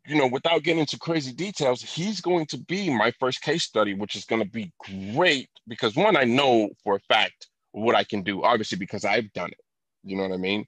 you 0.08 0.18
know, 0.18 0.28
without 0.28 0.64
getting 0.64 0.82
into 0.82 0.98
crazy 0.98 1.34
details, 1.34 1.82
he's 1.82 2.22
going 2.22 2.48
to 2.48 2.58
be 2.58 2.90
my 2.90 3.14
first 3.20 3.42
case 3.42 3.64
study, 3.64 3.94
which 3.94 4.16
is 4.16 4.26
going 4.26 4.44
to 4.44 4.50
be 4.50 4.74
great 5.14 5.50
because 5.68 5.96
one, 5.96 6.18
I 6.18 6.24
know 6.24 6.70
for 6.84 6.96
a 6.96 7.02
fact 7.02 7.48
what 7.72 7.96
I 7.96 8.04
can 8.04 8.24
do, 8.24 8.44
obviously, 8.44 8.78
because 8.78 9.06
I've 9.06 9.32
done 9.34 9.50
it. 9.50 9.60
You 10.04 10.18
know 10.18 10.24
what 10.24 10.34
I 10.34 10.38
mean? 10.38 10.66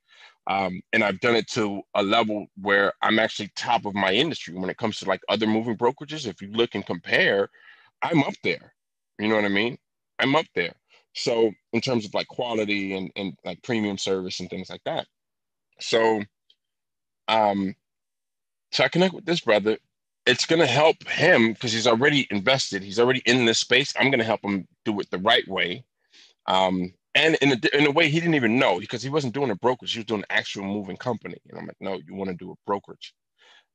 Um, 0.48 0.82
and 0.92 1.04
I've 1.04 1.20
done 1.22 1.36
it 1.36 1.50
to 1.52 1.82
a 1.96 2.04
level 2.04 2.48
where 2.62 2.94
I'm 3.02 3.20
actually 3.20 3.52
top 3.56 3.86
of 3.86 3.96
my 3.96 4.12
industry 4.14 4.54
when 4.54 4.70
it 4.70 4.78
comes 4.78 5.00
to 5.00 5.06
like 5.06 5.22
other 5.30 5.48
moving 5.48 5.78
brokerages. 5.78 6.28
If 6.28 6.42
you 6.42 6.50
look 6.52 6.76
and 6.76 6.86
compare, 6.86 7.50
I'm 8.02 8.24
up 8.24 8.34
there. 8.44 8.74
You 9.20 9.30
know 9.30 9.36
what 9.36 9.46
I 9.46 9.50
mean? 9.50 9.78
I'm 10.20 10.36
up 10.36 10.46
there. 10.54 10.74
So 11.14 11.52
in 11.72 11.82
terms 11.82 12.06
of 12.06 12.14
like 12.14 12.28
quality 12.28 12.96
and, 12.96 13.12
and 13.16 13.34
like 13.46 13.62
premium 13.64 13.98
service 13.98 14.40
and 14.40 14.50
things 14.50 14.70
like 14.70 14.84
that. 14.86 15.08
So 15.80 16.24
um 17.28 17.76
so 18.72 18.84
I 18.84 18.88
connect 18.90 19.14
with 19.14 19.26
this 19.26 19.40
brother. 19.40 19.78
It's 20.26 20.46
to 20.60 20.68
help 20.68 21.08
him 21.08 21.54
because 21.54 21.72
he's 21.72 21.88
already 21.88 22.28
invested. 22.32 22.82
He's 22.82 23.00
already 23.00 23.22
in 23.26 23.46
this 23.46 23.60
space. 23.60 23.94
I'm 23.98 24.08
to 24.20 24.26
help 24.26 24.42
him 24.44 24.68
do 24.84 25.00
it 25.00 25.12
the 25.12 25.20
right 25.20 25.48
way. 25.48 25.84
Um, 26.48 26.94
and 27.16 27.36
in 27.36 27.52
a, 27.52 27.78
in 27.78 27.88
a 27.88 27.92
way 27.92 28.10
he 28.10 28.20
didn't 28.20 28.36
even 28.36 28.58
know 28.58 28.80
because 28.80 29.04
he 29.04 29.10
wasn't 29.10 29.34
doing 29.34 29.52
a 29.52 29.56
brokerage. 29.56 29.94
He 29.94 30.00
was 30.00 30.06
doing 30.06 30.22
an 30.22 30.28
actual 30.30 30.64
moving 30.64 30.98
company. 30.98 31.38
And 31.50 31.60
I'm 31.60 31.68
like, 31.68 31.78
no, 31.80 32.00
you 32.06 32.16
want 32.16 32.30
to 32.30 32.36
do 32.36 32.52
a 32.52 32.56
brokerage. 32.66 33.14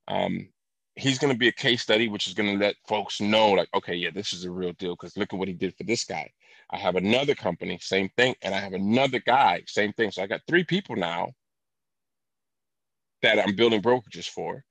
Um, 0.07 0.49
he's 0.95 1.19
going 1.19 1.33
to 1.33 1.39
be 1.39 1.47
a 1.47 1.53
case 1.53 1.81
study, 1.81 2.09
which 2.09 2.27
is 2.27 2.33
going 2.33 2.57
to 2.57 2.65
let 2.65 2.75
folks 2.87 3.21
know, 3.21 3.51
like, 3.51 3.69
okay, 3.73 3.95
yeah, 3.95 4.09
this 4.13 4.33
is 4.33 4.43
a 4.43 4.51
real 4.51 4.73
deal 4.73 4.95
because 4.95 5.15
look 5.15 5.33
at 5.33 5.39
what 5.39 5.47
he 5.47 5.53
did 5.53 5.75
for 5.75 5.83
this 5.83 6.03
guy. 6.03 6.29
I 6.71 6.77
have 6.77 6.95
another 6.95 7.33
company, 7.33 7.79
same 7.81 8.09
thing, 8.17 8.35
and 8.41 8.53
I 8.53 8.59
have 8.59 8.73
another 8.73 9.19
guy, 9.19 9.63
same 9.67 9.93
thing. 9.93 10.11
So 10.11 10.21
I 10.21 10.27
got 10.27 10.41
three 10.47 10.63
people 10.63 10.95
now 10.95 11.31
that 13.21 13.39
I'm 13.39 13.55
building 13.55 13.81
brokerages 13.81 14.27
for. 14.27 14.63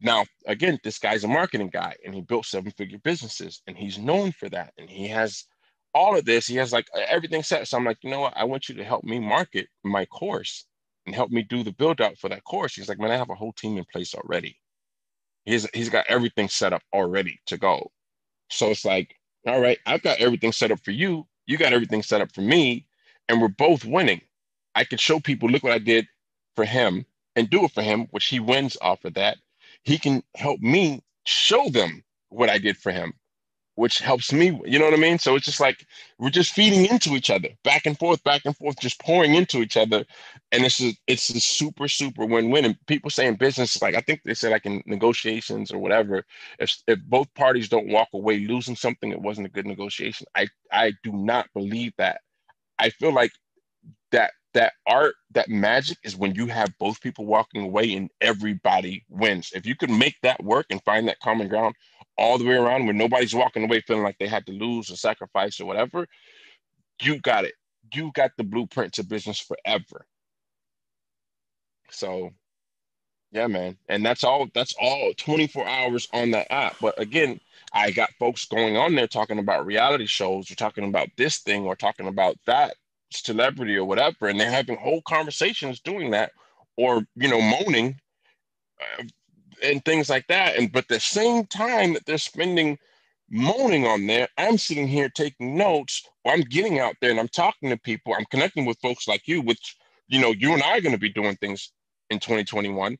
Now, 0.00 0.24
again, 0.46 0.78
this 0.84 0.98
guy's 0.98 1.24
a 1.24 1.28
marketing 1.28 1.70
guy 1.72 1.96
and 2.04 2.14
he 2.14 2.20
built 2.20 2.46
seven 2.46 2.72
figure 2.72 2.98
businesses 2.98 3.62
and 3.66 3.76
he's 3.76 3.98
known 3.98 4.32
for 4.32 4.48
that. 4.50 4.72
And 4.78 4.88
he 4.88 5.08
has 5.08 5.44
all 5.94 6.16
of 6.16 6.24
this. 6.24 6.46
He 6.46 6.56
has 6.56 6.72
like 6.72 6.88
everything 7.08 7.42
set. 7.42 7.68
So 7.68 7.76
I'm 7.76 7.84
like, 7.84 7.98
you 8.02 8.10
know 8.10 8.20
what? 8.20 8.36
I 8.36 8.44
want 8.44 8.68
you 8.68 8.74
to 8.76 8.84
help 8.84 9.04
me 9.04 9.18
market 9.18 9.68
my 9.84 10.04
course 10.06 10.66
and 11.06 11.14
help 11.14 11.30
me 11.30 11.42
do 11.42 11.62
the 11.62 11.72
build 11.72 12.00
out 12.00 12.18
for 12.18 12.28
that 12.30 12.44
course. 12.44 12.74
He's 12.74 12.88
like, 12.88 12.98
man, 12.98 13.10
I 13.10 13.16
have 13.16 13.30
a 13.30 13.34
whole 13.34 13.52
team 13.52 13.78
in 13.78 13.84
place 13.92 14.14
already. 14.14 14.58
He's, 15.44 15.68
he's 15.74 15.90
got 15.90 16.06
everything 16.08 16.48
set 16.48 16.72
up 16.72 16.82
already 16.92 17.40
to 17.46 17.58
go. 17.58 17.90
So 18.50 18.70
it's 18.70 18.84
like, 18.84 19.16
all 19.46 19.60
right, 19.60 19.78
I've 19.86 20.02
got 20.02 20.18
everything 20.18 20.52
set 20.52 20.70
up 20.70 20.80
for 20.80 20.90
you. 20.92 21.26
You 21.46 21.58
got 21.58 21.72
everything 21.72 22.02
set 22.02 22.20
up 22.20 22.32
for 22.34 22.40
me. 22.40 22.86
And 23.28 23.40
we're 23.40 23.48
both 23.48 23.84
winning. 23.84 24.22
I 24.74 24.84
can 24.84 24.98
show 24.98 25.20
people, 25.20 25.48
look 25.48 25.62
what 25.62 25.72
I 25.72 25.78
did 25.78 26.06
for 26.56 26.64
him 26.64 27.06
and 27.36 27.50
do 27.50 27.64
it 27.64 27.72
for 27.72 27.82
him, 27.82 28.08
which 28.10 28.26
he 28.26 28.40
wins 28.40 28.76
off 28.80 29.04
of 29.04 29.14
that 29.14 29.38
he 29.84 29.98
can 29.98 30.22
help 30.34 30.60
me 30.60 31.02
show 31.24 31.68
them 31.68 32.02
what 32.30 32.50
I 32.50 32.58
did 32.58 32.76
for 32.76 32.90
him, 32.90 33.12
which 33.76 33.98
helps 34.00 34.32
me. 34.32 34.60
You 34.66 34.78
know 34.78 34.86
what 34.86 34.94
I 34.94 34.98
mean? 34.98 35.18
So 35.18 35.36
it's 35.36 35.46
just 35.46 35.60
like 35.60 35.86
we're 36.18 36.30
just 36.30 36.52
feeding 36.54 36.86
into 36.86 37.16
each 37.16 37.30
other, 37.30 37.48
back 37.64 37.86
and 37.86 37.98
forth, 37.98 38.22
back 38.24 38.42
and 38.44 38.56
forth, 38.56 38.78
just 38.80 39.00
pouring 39.00 39.34
into 39.34 39.58
each 39.62 39.76
other, 39.76 40.04
and 40.52 40.64
it's 40.64 40.82
a, 40.82 40.92
it's 41.06 41.30
a 41.30 41.40
super 41.40 41.88
super 41.88 42.26
win 42.26 42.50
win. 42.50 42.64
And 42.66 42.78
people 42.86 43.10
say 43.10 43.26
in 43.26 43.36
business, 43.36 43.80
like 43.82 43.94
I 43.94 44.00
think 44.00 44.22
they 44.24 44.34
say 44.34 44.50
like 44.50 44.66
in 44.66 44.82
negotiations 44.86 45.72
or 45.72 45.78
whatever, 45.78 46.24
if 46.58 46.76
if 46.88 47.00
both 47.04 47.32
parties 47.34 47.68
don't 47.68 47.88
walk 47.88 48.08
away 48.14 48.40
losing 48.40 48.76
something, 48.76 49.12
it 49.12 49.22
wasn't 49.22 49.46
a 49.48 49.50
good 49.50 49.66
negotiation. 49.66 50.26
I 50.36 50.48
I 50.72 50.92
do 51.02 51.12
not 51.12 51.48
believe 51.54 51.92
that. 51.98 52.20
I 52.78 52.90
feel 52.90 53.12
like 53.12 53.32
that 54.12 54.32
that 54.54 54.74
art, 54.88 55.14
that 55.32 55.50
magic 55.50 55.98
is 56.04 56.16
when 56.16 56.34
you 56.34 56.48
have 56.48 56.72
both 56.80 57.00
people 57.02 57.26
walking 57.26 57.64
away 57.64 57.94
and 57.94 58.10
everybody 58.22 59.04
wins. 59.10 59.52
If 59.54 59.66
you 59.66 59.76
can 59.76 59.98
make 59.98 60.16
that 60.24 60.42
work 60.44 60.66
and 60.70 60.82
find 60.84 61.08
that 61.08 61.20
common 61.20 61.48
ground 61.48 61.76
all 62.16 62.38
the 62.38 62.44
way 62.44 62.54
around 62.54 62.84
where 62.84 62.94
nobody's 62.94 63.34
walking 63.34 63.64
away 63.64 63.80
feeling 63.80 64.02
like 64.02 64.18
they 64.18 64.28
had 64.28 64.46
to 64.46 64.52
lose 64.52 64.90
or 64.90 64.96
sacrifice 64.96 65.60
or 65.60 65.66
whatever, 65.66 66.06
you 67.02 67.20
got 67.20 67.44
it. 67.44 67.54
You 67.92 68.10
got 68.14 68.30
the 68.36 68.44
blueprint 68.44 68.94
to 68.94 69.04
business 69.04 69.40
forever. 69.40 70.06
So 71.90 72.30
yeah, 73.34 73.48
man. 73.48 73.76
And 73.88 74.06
that's 74.06 74.22
all 74.22 74.46
that's 74.54 74.74
all 74.80 75.12
24 75.16 75.66
hours 75.66 76.08
on 76.12 76.30
that 76.30 76.50
app. 76.52 76.76
But 76.80 76.98
again, 77.00 77.40
I 77.72 77.90
got 77.90 78.10
folks 78.18 78.44
going 78.44 78.76
on 78.76 78.94
there 78.94 79.08
talking 79.08 79.40
about 79.40 79.66
reality 79.66 80.06
shows, 80.06 80.50
or 80.50 80.54
talking 80.54 80.84
about 80.84 81.08
this 81.16 81.38
thing, 81.38 81.64
or 81.64 81.74
talking 81.74 82.06
about 82.06 82.36
that 82.46 82.76
celebrity 83.10 83.76
or 83.76 83.84
whatever, 83.84 84.28
and 84.28 84.38
they're 84.38 84.50
having 84.50 84.76
whole 84.76 85.02
conversations 85.02 85.80
doing 85.80 86.12
that, 86.12 86.30
or 86.76 87.04
you 87.16 87.28
know, 87.28 87.40
moaning 87.40 87.98
uh, 88.80 89.02
and 89.62 89.84
things 89.84 90.08
like 90.08 90.26
that. 90.28 90.56
And 90.56 90.72
but 90.72 90.88
the 90.88 91.00
same 91.00 91.46
time 91.46 91.94
that 91.94 92.06
they're 92.06 92.18
spending 92.18 92.78
moaning 93.30 93.86
on 93.86 94.06
there, 94.06 94.28
I'm 94.38 94.58
sitting 94.58 94.86
here 94.86 95.08
taking 95.08 95.56
notes, 95.56 96.02
or 96.24 96.32
I'm 96.32 96.42
getting 96.42 96.78
out 96.80 96.96
there 97.00 97.10
and 97.10 97.20
I'm 97.20 97.28
talking 97.28 97.70
to 97.70 97.78
people. 97.78 98.14
I'm 98.14 98.26
connecting 98.30 98.64
with 98.64 98.78
folks 98.80 99.08
like 99.08 99.26
you, 99.26 99.42
which 99.42 99.76
you 100.08 100.20
know, 100.20 100.32
you 100.32 100.52
and 100.52 100.62
I 100.62 100.76
are 100.76 100.80
going 100.80 100.92
to 100.94 100.98
be 100.98 101.12
doing 101.12 101.36
things 101.36 101.72
in 102.10 102.18
2021. 102.18 102.98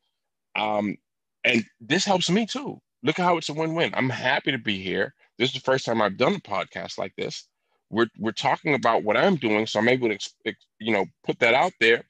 Um, 0.56 0.96
and 1.44 1.64
this 1.80 2.04
helps 2.04 2.30
me 2.30 2.46
too 2.46 2.80
look 3.04 3.18
how 3.18 3.36
it's 3.36 3.50
a 3.50 3.54
win-win. 3.54 3.92
I'm 3.94 4.08
happy 4.08 4.50
to 4.50 4.58
be 4.58 4.82
here. 4.82 5.14
This 5.38 5.50
is 5.50 5.54
the 5.54 5.60
first 5.60 5.84
time 5.84 6.02
I've 6.02 6.16
done 6.16 6.34
a 6.34 6.40
podcast 6.40 6.98
like 6.98 7.14
this. 7.16 7.46
We're 7.90 8.08
we're 8.18 8.32
talking 8.32 8.74
about 8.74 9.04
what 9.04 9.16
I'm 9.16 9.36
doing, 9.36 9.66
so 9.66 9.78
I'm 9.78 9.88
able 9.88 10.08
to 10.08 10.54
you 10.80 10.92
know 10.92 11.04
put 11.24 11.38
that 11.40 11.54
out 11.54 11.72
there. 11.80 12.02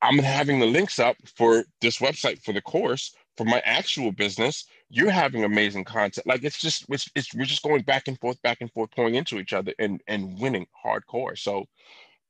I'm 0.00 0.18
having 0.18 0.60
the 0.60 0.66
links 0.66 1.00
up 1.00 1.16
for 1.36 1.64
this 1.80 1.98
website 1.98 2.40
for 2.44 2.52
the 2.52 2.60
course 2.60 3.12
for 3.36 3.44
my 3.44 3.60
actual 3.64 4.12
business. 4.12 4.66
You're 4.90 5.10
having 5.10 5.44
amazing 5.44 5.84
content. 5.84 6.26
Like 6.26 6.44
it's 6.44 6.60
just 6.60 6.84
it's, 6.88 7.10
it's 7.14 7.34
we're 7.34 7.44
just 7.44 7.62
going 7.62 7.82
back 7.82 8.08
and 8.08 8.18
forth, 8.20 8.40
back 8.42 8.58
and 8.60 8.70
forth, 8.72 8.90
pouring 8.90 9.14
into 9.14 9.38
each 9.38 9.52
other 9.52 9.72
and 9.78 10.02
and 10.06 10.38
winning 10.38 10.66
hardcore. 10.84 11.38
So 11.38 11.66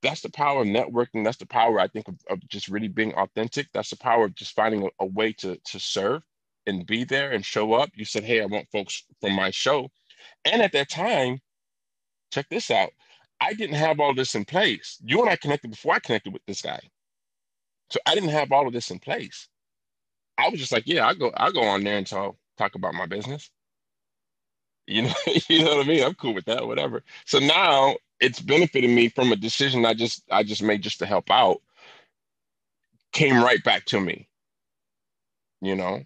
that's 0.02 0.20
the 0.20 0.30
power 0.30 0.62
of 0.62 0.68
networking. 0.68 1.24
That's 1.24 1.38
the 1.38 1.46
power 1.46 1.80
I 1.80 1.88
think 1.88 2.08
of, 2.08 2.16
of 2.28 2.46
just 2.48 2.68
really 2.68 2.88
being 2.88 3.14
authentic. 3.14 3.68
That's 3.72 3.90
the 3.90 3.96
power 3.96 4.26
of 4.26 4.34
just 4.34 4.54
finding 4.54 4.84
a, 4.84 4.88
a 5.00 5.06
way 5.06 5.32
to 5.34 5.56
to 5.56 5.80
serve 5.80 6.22
and 6.66 6.86
be 6.86 7.04
there 7.04 7.32
and 7.32 7.44
show 7.44 7.72
up. 7.74 7.90
You 7.94 8.04
said, 8.04 8.24
"Hey, 8.24 8.42
I 8.42 8.46
want 8.46 8.68
folks 8.70 9.04
from 9.20 9.34
my 9.34 9.50
show," 9.50 9.90
and 10.44 10.62
at 10.62 10.72
that 10.72 10.90
time, 10.90 11.40
check 12.32 12.48
this 12.50 12.70
out. 12.70 12.90
I 13.40 13.54
didn't 13.54 13.76
have 13.76 14.00
all 14.00 14.14
this 14.14 14.34
in 14.36 14.44
place. 14.44 14.98
You 15.04 15.20
and 15.20 15.30
I 15.30 15.36
connected 15.36 15.70
before 15.70 15.94
I 15.94 15.98
connected 16.00 16.32
with 16.32 16.44
this 16.46 16.62
guy, 16.62 16.80
so 17.90 18.00
I 18.06 18.14
didn't 18.14 18.30
have 18.30 18.52
all 18.52 18.66
of 18.66 18.72
this 18.72 18.90
in 18.90 18.98
place. 19.00 19.48
I 20.42 20.48
was 20.48 20.60
just 20.60 20.72
like, 20.72 20.84
"Yeah, 20.86 21.06
I 21.06 21.14
go, 21.14 21.32
I 21.36 21.50
go 21.50 21.62
on 21.62 21.84
there 21.84 21.98
and 21.98 22.06
talk 22.06 22.36
talk 22.58 22.74
about 22.74 22.94
my 22.94 23.06
business." 23.06 23.50
You 24.86 25.02
know, 25.02 25.14
you 25.48 25.64
know 25.64 25.76
what 25.76 25.86
I 25.86 25.88
mean? 25.88 26.04
I'm 26.04 26.14
cool 26.14 26.34
with 26.34 26.46
that, 26.46 26.66
whatever. 26.66 27.02
So 27.26 27.38
now 27.38 27.96
it's 28.20 28.40
benefiting 28.40 28.94
me 28.94 29.08
from 29.08 29.32
a 29.32 29.36
decision 29.36 29.86
I 29.86 29.94
just 29.94 30.24
I 30.30 30.42
just 30.42 30.62
made 30.62 30.82
just 30.82 30.98
to 31.00 31.06
help 31.06 31.30
out. 31.30 31.60
Came 33.12 33.42
right 33.42 33.62
back 33.62 33.84
to 33.86 34.00
me. 34.00 34.28
You 35.60 35.76
know, 35.76 36.04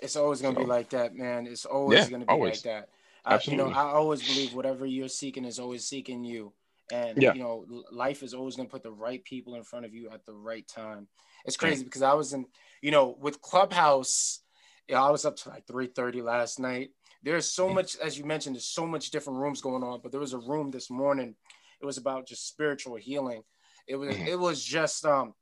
it's 0.00 0.16
always 0.16 0.40
gonna 0.40 0.54
so, 0.54 0.60
be 0.60 0.66
like 0.66 0.90
that, 0.90 1.14
man. 1.14 1.46
It's 1.46 1.64
always 1.64 1.98
yeah, 1.98 2.10
gonna 2.10 2.26
be 2.26 2.30
always. 2.32 2.64
like 2.64 2.74
that. 2.74 2.88
I, 3.24 3.38
you 3.44 3.56
know, 3.56 3.68
I 3.68 3.82
always 3.82 4.26
believe 4.26 4.54
whatever 4.54 4.86
you're 4.86 5.08
seeking 5.08 5.44
is 5.44 5.58
always 5.58 5.84
seeking 5.84 6.24
you, 6.24 6.52
and 6.92 7.20
yeah. 7.20 7.34
you 7.34 7.40
know, 7.40 7.66
life 7.90 8.22
is 8.22 8.32
always 8.32 8.56
gonna 8.56 8.68
put 8.68 8.82
the 8.82 8.92
right 8.92 9.22
people 9.24 9.56
in 9.56 9.62
front 9.62 9.84
of 9.84 9.94
you 9.94 10.10
at 10.10 10.24
the 10.24 10.32
right 10.32 10.66
time. 10.66 11.08
It's 11.44 11.56
crazy 11.56 11.82
yeah. 11.82 11.84
because 11.84 12.02
I 12.02 12.14
was 12.14 12.32
in, 12.32 12.46
you 12.82 12.90
know, 12.90 13.16
with 13.20 13.40
Clubhouse. 13.40 14.40
Yeah, 14.88 15.02
I 15.02 15.10
was 15.10 15.24
up 15.24 15.36
to 15.36 15.48
like 15.50 15.66
three 15.66 15.86
thirty 15.86 16.22
last 16.22 16.58
night. 16.58 16.90
There's 17.22 17.50
so 17.50 17.68
mm. 17.68 17.74
much, 17.74 17.96
as 17.96 18.18
you 18.18 18.24
mentioned, 18.24 18.56
there's 18.56 18.66
so 18.66 18.86
much 18.86 19.10
different 19.10 19.38
rooms 19.38 19.60
going 19.60 19.82
on. 19.82 20.00
But 20.02 20.10
there 20.10 20.20
was 20.20 20.32
a 20.32 20.38
room 20.38 20.70
this 20.70 20.90
morning. 20.90 21.34
It 21.80 21.86
was 21.86 21.98
about 21.98 22.26
just 22.26 22.48
spiritual 22.48 22.96
healing. 22.96 23.42
It 23.86 23.96
was, 23.96 24.14
mm-hmm. 24.14 24.26
it 24.26 24.38
was 24.38 24.62
just, 24.64 25.04
um, 25.04 25.34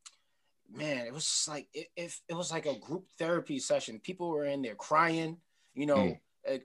man, 0.70 1.06
it 1.06 1.12
was 1.12 1.24
just 1.24 1.48
like 1.48 1.68
it, 1.72 1.88
it, 1.96 2.12
it 2.28 2.34
was 2.34 2.50
like 2.50 2.66
a 2.66 2.78
group 2.78 3.06
therapy 3.18 3.58
session. 3.58 4.00
People 4.00 4.28
were 4.28 4.44
in 4.44 4.62
there 4.62 4.74
crying, 4.74 5.38
you 5.74 5.86
know, 5.86 5.96
mm 5.96 6.18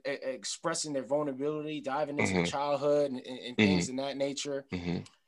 expressing 0.04 0.92
their 0.92 1.04
vulnerability, 1.04 1.80
diving 1.80 2.18
into 2.18 2.32
mm-hmm. 2.32 2.44
childhood 2.44 3.10
and, 3.10 3.20
and, 3.26 3.56
things 3.56 3.84
mm-hmm. 3.84 3.98
in 3.98 4.04
that 4.04 4.16
nature. 4.16 4.64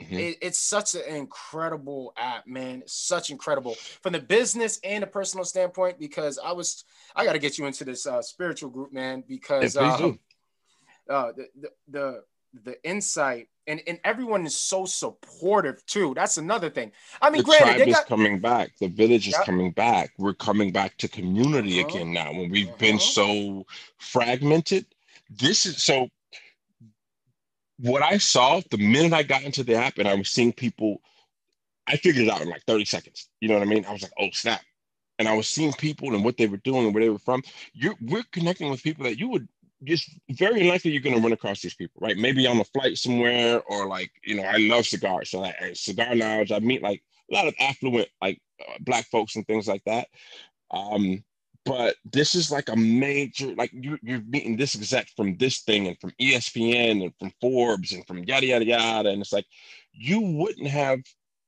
Mm-hmm. 0.07 0.19
It, 0.19 0.39
it's 0.41 0.59
such 0.59 0.95
an 0.95 1.03
incredible 1.09 2.12
app, 2.16 2.47
man. 2.47 2.83
such 2.87 3.31
incredible 3.31 3.74
from 4.03 4.12
the 4.12 4.20
business 4.20 4.81
and 4.85 5.03
the 5.03 5.07
personal 5.07 5.45
standpoint. 5.45 5.99
Because 5.99 6.39
I 6.43 6.53
was, 6.53 6.85
I 7.15 7.24
got 7.24 7.33
to 7.33 7.39
get 7.39 7.59
you 7.59 7.66
into 7.66 7.85
this 7.85 8.07
uh, 8.07 8.23
spiritual 8.23 8.70
group, 8.70 8.93
man. 8.93 9.24
Because 9.27 9.77
uh, 9.77 10.12
uh, 11.11 11.33
the, 11.33 11.49
the 11.61 11.70
the 11.89 12.23
the 12.65 12.89
insight 12.89 13.49
and, 13.66 13.83
and 13.87 13.99
everyone 14.05 14.47
is 14.47 14.57
so 14.57 14.85
supportive 14.85 15.85
too. 15.87 16.15
That's 16.15 16.39
another 16.39 16.70
thing. 16.70 16.93
I 17.20 17.31
mean, 17.31 17.43
the 17.43 17.45
granted, 17.45 17.77
tribe 17.77 17.78
got... 17.78 17.89
is 17.89 18.05
coming 18.07 18.39
back. 18.41 18.73
The 18.78 18.89
village 18.89 19.27
is 19.27 19.35
yep. 19.35 19.45
coming 19.45 19.73
back. 19.73 20.12
We're 20.19 20.35
coming 20.35 20.73
back 20.73 20.97
to 20.99 21.09
community 21.09 21.81
uh-huh. 21.81 21.89
again 21.89 22.12
now. 22.12 22.33
When 22.33 22.51
we've 22.51 22.69
uh-huh. 22.69 22.77
been 22.78 22.99
so 22.99 23.66
fragmented, 23.99 24.87
this 25.31 25.66
is 25.66 25.83
so. 25.83 26.09
What 27.78 28.03
I 28.03 28.19
saw 28.19 28.61
the 28.70 28.78
minute 28.78 29.12
I 29.12 29.23
got 29.23 29.43
into 29.43 29.62
the 29.62 29.74
app 29.74 29.98
and 29.98 30.09
I 30.09 30.15
was 30.15 30.31
seeing 30.31 30.53
people, 30.53 31.01
I 31.86 31.97
figured 31.97 32.27
it 32.27 32.31
out 32.31 32.43
in 32.43 32.48
like 32.48 32.62
30 32.66 32.85
seconds. 32.85 33.28
You 33.40 33.48
know 33.48 33.55
what 33.55 33.66
I 33.66 33.70
mean? 33.70 33.85
I 33.85 33.93
was 33.93 34.03
like, 34.03 34.12
oh 34.19 34.28
snap. 34.32 34.62
And 35.19 35.28
I 35.28 35.36
was 35.36 35.48
seeing 35.48 35.73
people 35.73 36.15
and 36.15 36.24
what 36.24 36.36
they 36.36 36.47
were 36.47 36.59
doing 36.59 36.85
and 36.86 36.94
where 36.94 37.03
they 37.03 37.11
were 37.11 37.19
from. 37.19 37.43
You're 37.73 37.94
we're 38.01 38.24
connecting 38.32 38.70
with 38.70 38.82
people 38.82 39.05
that 39.05 39.19
you 39.19 39.28
would 39.28 39.48
just 39.85 40.11
very 40.31 40.69
likely 40.69 40.90
you're 40.90 41.03
going 41.03 41.16
to 41.16 41.23
run 41.23 41.32
across 41.32 41.61
these 41.61 41.74
people, 41.74 42.01
right? 42.01 42.16
Maybe 42.16 42.47
on 42.47 42.59
a 42.59 42.65
flight 42.65 42.97
somewhere, 42.98 43.62
or 43.69 43.86
like, 43.86 44.11
you 44.24 44.35
know, 44.35 44.43
I 44.43 44.57
love 44.57 44.86
cigars. 44.86 45.31
So, 45.31 45.40
like, 45.40 45.57
cigar 45.74 46.15
lounge, 46.15 46.53
I 46.53 46.59
meet 46.61 46.82
like 46.82 47.03
a 47.31 47.35
lot 47.35 47.47
of 47.47 47.55
affluent, 47.61 48.09
like 48.23 48.40
uh, 48.61 48.74
black 48.81 49.07
folks 49.07 49.36
and 49.36 49.47
things 49.47 49.69
like 49.69 49.82
that. 49.85 50.09
Um, 50.70 51.23
but 51.67 51.97
this 52.05 52.35
is 52.35 52.51
like 52.51 52.69
a 52.69 52.77
major, 52.77 53.55
like 53.55 53.71
you, 53.75 53.99
you're 54.03 54.23
meeting 54.23 54.57
this 54.57 54.75
exec 54.75 55.09
from 55.17 55.37
this 55.37 55.61
thing 55.61 55.89
and 55.89 56.01
from 56.01 56.13
ESPN 56.21 57.03
and 57.03 57.13
from 57.19 57.33
Forbes 57.41 57.93
and 57.93 58.07
from 58.07 58.25
yada, 58.25 58.47
yada, 58.47 58.65
yada. 58.65 59.11
And 59.11 59.21
it's 59.21 59.33
like, 59.33 59.47
you 59.93 60.21
wouldn't 60.21 60.69
have 60.69 61.01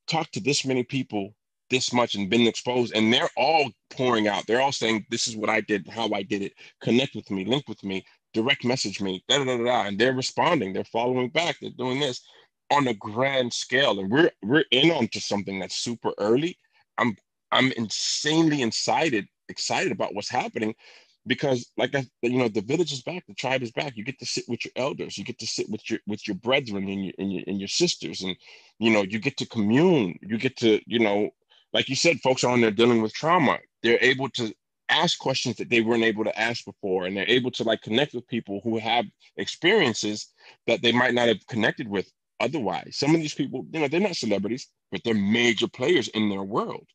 talked 0.07 0.35
to 0.35 0.41
this 0.41 0.67
many 0.67 0.83
people 0.83 1.35
this 1.71 1.93
much 1.93 2.15
and 2.15 2.31
been 2.31 2.47
exposed 2.47 2.95
and 2.97 3.13
they're 3.13 3.29
all 3.37 3.71
pouring 3.91 4.27
out 4.27 4.43
they're 4.47 4.63
all 4.63 4.73
saying 4.73 5.05
this 5.11 5.29
is 5.29 5.37
what 5.37 5.51
i 5.51 5.61
did 5.61 5.87
how 5.87 6.11
i 6.15 6.23
did 6.23 6.41
it 6.41 6.55
connect 6.81 7.15
with 7.15 7.31
me 7.31 7.45
link 7.45 7.69
with 7.69 7.85
me 7.85 8.03
direct 8.33 8.65
message 8.65 9.01
me, 9.01 9.25
da, 9.29 9.39
da, 9.39 9.57
da, 9.57 9.65
da, 9.65 9.87
and 9.87 9.99
they're 9.99 10.13
responding, 10.13 10.73
they're 10.73 10.85
following 10.85 11.29
back, 11.29 11.59
they're 11.61 11.71
doing 11.71 12.01
this 12.01 12.23
on 12.71 12.87
a 12.89 12.95
grand 12.95 13.53
scale. 13.53 13.99
And 13.99 14.11
we're 14.11 14.31
we're 14.43 14.65
in 14.71 14.91
onto 14.91 15.21
something 15.21 15.59
that's 15.59 15.77
super 15.77 16.13
early. 16.19 16.57
I'm 16.99 17.17
I'm 17.51 17.73
insanely 17.73 18.63
excited, 18.63 19.27
excited 19.49 19.93
about 19.93 20.15
what's 20.15 20.29
happening 20.31 20.75
because 21.29 21.71
like 21.77 21.95
I, 21.95 22.07
you 22.23 22.39
know, 22.39 22.49
the 22.49 22.63
village 22.63 22.93
is 22.93 23.03
back, 23.03 23.25
the 23.27 23.35
tribe 23.35 23.63
is 23.63 23.71
back. 23.71 23.97
You 23.97 24.05
get 24.05 24.19
to 24.19 24.27
sit 24.27 24.45
with 24.49 24.65
your 24.65 24.73
elders, 24.77 25.17
you 25.17 25.25
get 25.25 25.39
to 25.39 25.47
sit 25.47 25.69
with 25.71 25.89
your 25.89 26.01
with 26.07 26.27
your 26.27 26.37
brethren 26.37 26.89
and 26.89 27.05
your 27.05 27.15
and 27.19 27.33
your, 27.33 27.45
and 27.47 27.59
your 27.61 27.69
sisters, 27.69 28.23
and 28.23 28.35
you 28.79 28.91
know, 28.91 29.03
you 29.03 29.19
get 29.21 29.37
to 29.37 29.47
commune, 29.47 30.19
you 30.23 30.39
get 30.39 30.57
to, 30.59 30.81
you 30.87 30.99
know, 30.99 31.31
like 31.73 31.89
you 31.89 31.97
said, 31.97 32.21
folks 32.21 32.43
are 32.43 32.53
on 32.53 32.61
there 32.61 32.71
dealing 32.71 33.03
with 33.03 33.13
trauma. 33.13 33.59
They're 33.83 33.99
able 34.01 34.29
to 34.31 34.53
ask 34.89 35.19
questions 35.19 35.57
that 35.57 35.69
they 35.69 35.83
weren't 35.83 36.05
able 36.05 36.25
to 36.25 36.41
ask 36.41 36.65
before. 36.65 37.05
And 37.05 37.17
they're 37.17 37.29
able 37.29 37.51
to 37.53 37.65
like 37.65 37.83
connect 37.83 38.15
with 38.15 38.27
people 38.27 38.61
who 38.65 38.79
have 38.79 39.05
experiences 39.37 40.29
that 40.67 40.83
they 40.83 40.93
might 40.93 41.15
not 41.15 41.29
have 41.29 41.47
connected 41.47 41.89
with 41.89 42.11
otherwise. 42.41 42.97
Some 42.97 43.15
of 43.15 43.21
these 43.21 43.35
people 43.35 43.67
you 43.71 43.81
know 43.81 43.89
they're 43.89 44.01
not 44.01 44.17
celebrities 44.17 44.69
but 44.91 45.03
they're 45.05 45.15
major 45.15 45.69
players 45.69 46.09
in 46.09 46.31
their 46.31 46.43
world. 46.43 46.87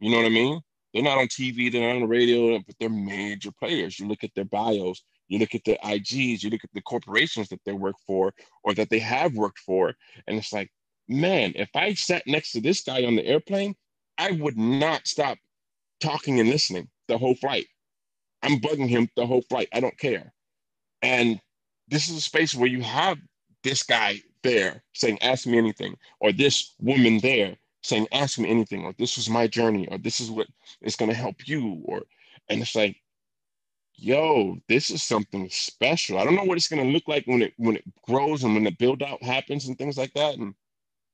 You 0.00 0.10
know 0.10 0.16
what 0.16 0.26
i 0.26 0.30
mean 0.30 0.60
they're 0.92 1.02
not 1.02 1.18
on 1.18 1.26
tv 1.26 1.70
they're 1.70 1.86
not 1.86 1.96
on 1.96 2.02
the 2.02 2.06
radio 2.06 2.58
but 2.58 2.74
they're 2.78 2.88
major 2.88 3.50
players 3.58 3.98
you 3.98 4.06
look 4.06 4.24
at 4.24 4.30
their 4.34 4.44
bios 4.44 5.02
you 5.28 5.38
look 5.38 5.54
at 5.54 5.64
their 5.64 5.78
igs 5.84 6.42
you 6.42 6.50
look 6.50 6.64
at 6.64 6.70
the 6.74 6.82
corporations 6.82 7.48
that 7.48 7.60
they 7.64 7.72
work 7.72 7.96
for 8.06 8.32
or 8.64 8.74
that 8.74 8.90
they 8.90 8.98
have 8.98 9.34
worked 9.34 9.58
for 9.60 9.94
and 10.26 10.38
it's 10.38 10.52
like 10.52 10.70
man 11.08 11.52
if 11.56 11.70
i 11.74 11.92
sat 11.94 12.22
next 12.26 12.52
to 12.52 12.60
this 12.60 12.82
guy 12.82 13.04
on 13.04 13.16
the 13.16 13.26
airplane 13.26 13.74
i 14.18 14.30
would 14.32 14.56
not 14.56 15.06
stop 15.06 15.38
talking 16.00 16.40
and 16.40 16.48
listening 16.48 16.88
the 17.08 17.18
whole 17.18 17.34
flight. 17.34 17.66
I'm 18.42 18.58
bugging 18.58 18.88
him 18.88 19.08
the 19.16 19.26
whole 19.26 19.42
flight. 19.42 19.68
I 19.72 19.80
don't 19.80 19.98
care. 19.98 20.32
And 21.02 21.40
this 21.88 22.08
is 22.08 22.16
a 22.16 22.20
space 22.20 22.54
where 22.54 22.68
you 22.68 22.82
have 22.82 23.18
this 23.62 23.82
guy 23.82 24.20
there 24.42 24.82
saying, 24.94 25.20
ask 25.22 25.46
me 25.46 25.58
anything, 25.58 25.96
or 26.20 26.32
this 26.32 26.74
woman 26.80 27.18
there 27.18 27.56
saying, 27.82 28.06
ask 28.12 28.38
me 28.38 28.48
anything, 28.48 28.84
or 28.84 28.94
this 28.98 29.16
was 29.16 29.28
my 29.30 29.46
journey, 29.46 29.88
or 29.88 29.98
this 29.98 30.20
is 30.20 30.30
what 30.30 30.46
is 30.82 30.96
going 30.96 31.10
to 31.10 31.16
help 31.16 31.48
you. 31.48 31.82
Or, 31.84 32.02
and 32.48 32.60
it's 32.60 32.74
like, 32.74 32.96
yo, 33.94 34.56
this 34.68 34.90
is 34.90 35.02
something 35.02 35.48
special. 35.50 36.18
I 36.18 36.24
don't 36.24 36.36
know 36.36 36.44
what 36.44 36.56
it's 36.56 36.68
going 36.68 36.82
to 36.84 36.92
look 36.92 37.08
like 37.08 37.26
when 37.26 37.42
it, 37.42 37.54
when 37.56 37.76
it 37.76 37.84
grows 38.02 38.44
and 38.44 38.54
when 38.54 38.64
the 38.64 38.72
build 38.72 39.02
out 39.02 39.22
happens 39.22 39.68
and 39.68 39.76
things 39.76 39.98
like 39.98 40.12
that. 40.14 40.36
And, 40.36 40.54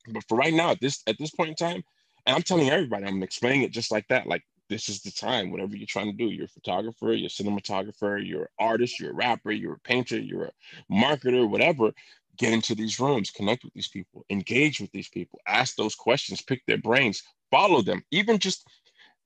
but 0.08 0.24
for 0.28 0.36
right 0.36 0.54
now, 0.54 0.70
at 0.70 0.80
this, 0.80 1.02
at 1.06 1.18
this 1.18 1.30
point 1.30 1.50
in 1.50 1.56
time, 1.56 1.82
and 2.26 2.34
I'm 2.34 2.42
telling 2.42 2.70
everybody, 2.70 3.06
I'm 3.06 3.22
explaining 3.22 3.62
it 3.62 3.70
just 3.70 3.92
like 3.92 4.06
that. 4.08 4.26
Like 4.26 4.42
this 4.68 4.88
is 4.88 5.00
the 5.00 5.12
time, 5.12 5.50
whatever 5.50 5.76
you're 5.76 5.86
trying 5.86 6.10
to 6.10 6.16
do. 6.16 6.30
You're 6.30 6.46
a 6.46 6.48
photographer, 6.48 7.12
you're 7.12 7.26
a 7.26 7.30
cinematographer, 7.30 8.24
you're 8.26 8.42
an 8.42 8.48
artist, 8.58 8.98
you're 8.98 9.12
a 9.12 9.14
rapper, 9.14 9.52
you're 9.52 9.74
a 9.74 9.80
painter, 9.80 10.18
you're 10.18 10.46
a 10.46 10.52
marketer, 10.92 11.48
whatever. 11.48 11.92
Get 12.36 12.52
into 12.52 12.74
these 12.74 13.00
rooms, 13.00 13.30
connect 13.30 13.64
with 13.64 13.72
these 13.74 13.88
people, 13.88 14.24
engage 14.30 14.80
with 14.80 14.90
these 14.92 15.08
people, 15.08 15.40
ask 15.46 15.76
those 15.76 15.94
questions, 15.94 16.42
pick 16.42 16.64
their 16.66 16.78
brains, 16.78 17.22
follow 17.50 17.82
them. 17.82 18.02
Even 18.10 18.38
just 18.38 18.66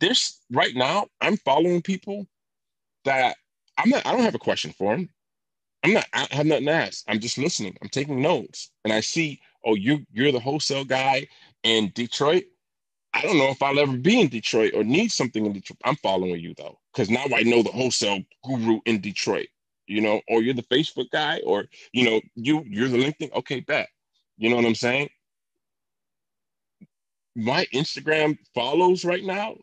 this 0.01 0.41
right 0.51 0.75
now, 0.75 1.07
I'm 1.21 1.37
following 1.39 1.83
people 1.83 2.27
that 3.05 3.37
I'm 3.79 3.91
not, 3.91 4.07
I 4.07 4.13
don't 4.13 4.23
have 4.23 4.35
a 4.35 4.39
question 4.39 4.73
for 4.77 4.97
them. 4.97 5.09
I'm 5.83 5.95
not, 5.95 6.07
I 6.13 6.27
have 6.31 6.47
nothing 6.47 6.67
to 6.67 6.73
ask. 6.73 7.05
I'm 7.09 7.21
just 7.21 7.39
listening. 7.39 7.77
I'm 7.83 7.89
taking 7.89 8.21
notes. 8.21 8.71
And 8.85 8.93
I 8.93 9.01
see, 9.01 9.41
oh, 9.65 9.75
you 9.75 10.05
you're 10.13 10.33
the 10.33 10.41
wholesale 10.41 10.85
guy 10.85 11.27
in 11.63 11.91
Detroit 11.95 12.45
I 13.13 13.23
don't 13.23 13.39
know 13.39 13.49
if 13.49 13.63
I'll 13.63 13.79
ever 13.79 13.97
be 13.97 14.21
in 14.21 14.29
Detroit 14.29 14.73
or 14.75 14.85
need 14.85 15.11
something 15.11 15.45
in 15.45 15.53
Detroit. 15.53 15.79
I'm 15.85 15.97
following 15.97 16.39
you 16.41 16.55
though, 16.55 16.79
because 16.93 17.11
now 17.11 17.25
I 17.35 17.43
know 17.43 17.63
the 17.63 17.73
wholesale 17.73 18.21
guru 18.45 18.81
in 18.87 19.01
Detroit. 19.01 19.49
You 19.91 20.03
know, 20.03 20.23
or 20.29 20.43
you're 20.43 20.55
the 20.55 20.65
Facebook 20.65 21.11
guy, 21.13 21.41
or 21.47 21.67
you 21.95 22.05
know, 22.11 22.23
you 22.37 22.65
you're 22.69 22.89
the 22.91 22.99
LinkedIn. 22.99 23.35
Okay, 23.35 23.61
bet. 23.63 23.89
You 24.39 24.51
know 24.51 24.57
what 24.57 24.67
I'm 24.67 24.77
saying? 24.77 25.11
My 27.37 27.67
Instagram 27.75 28.39
follows 28.55 29.05
right 29.05 29.25
now 29.25 29.57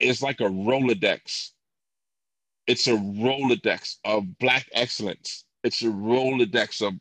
is 0.00 0.22
like 0.22 0.40
a 0.40 0.44
Rolodex 0.44 1.50
It's 2.68 2.88
a 2.88 2.92
Rolodex 2.92 3.96
of 4.06 4.38
Black 4.40 4.68
excellence. 4.74 5.46
It's 5.64 5.82
a 5.82 5.86
Rolodex 5.88 6.82
of 6.86 6.94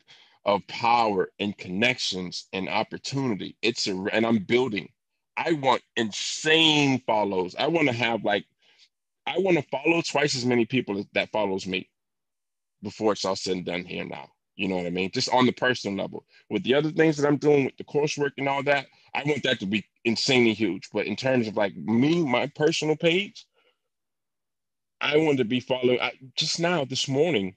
of 0.46 0.68
power 0.68 1.32
and 1.40 1.58
connections 1.58 2.50
and 2.54 2.70
opportunity. 2.70 3.58
It's 3.64 3.88
a 3.88 3.96
and 4.14 4.28
I'm 4.28 4.40
building. 4.40 4.90
I 5.38 5.54
want 5.54 5.84
insane 5.98 7.02
follows. 7.08 7.56
I 7.60 7.68
want 7.70 7.90
to 7.90 7.96
have 7.96 8.26
like 8.26 8.46
I 9.28 9.40
want 9.40 9.58
to 9.58 9.64
follow 9.72 10.02
twice 10.04 10.36
as 10.36 10.46
many 10.46 10.66
people 10.66 11.06
that 11.14 11.32
follows 11.32 11.68
me 11.68 11.90
before 12.86 13.12
it's 13.12 13.26
all 13.26 13.36
said 13.36 13.58
and 13.58 13.66
done 13.66 13.84
here 13.84 14.06
now. 14.06 14.30
You 14.56 14.70
know 14.70 14.78
what 14.78 14.86
I 14.86 14.92
mean? 14.92 15.12
Just 15.12 15.30
on 15.34 15.46
the 15.46 15.52
personal 15.52 15.98
level. 15.98 16.26
With 16.50 16.64
the 16.64 16.76
other 16.76 16.92
things 16.92 17.18
that 17.18 17.28
I'm 17.28 17.36
doing 17.38 17.66
with 17.66 17.76
the 17.76 17.84
coursework 17.84 18.32
and 18.38 18.48
all 18.48 18.64
that, 18.64 18.86
I 19.14 19.24
want 19.26 19.44
that 19.44 19.60
to 19.60 19.66
be 19.66 19.86
insanely 20.06 20.54
huge. 20.54 20.90
But 20.94 21.08
in 21.08 21.18
terms 21.18 21.48
of 21.48 21.58
like 21.58 21.76
me, 21.76 22.24
my 22.24 22.48
personal 22.56 22.96
page, 22.96 23.46
I 25.02 25.18
wanted 25.18 25.40
to 25.40 25.46
be 25.46 25.60
following. 25.60 26.00
I, 26.00 26.14
just 26.38 26.60
now, 26.60 26.86
this 26.86 27.10
morning, 27.10 27.56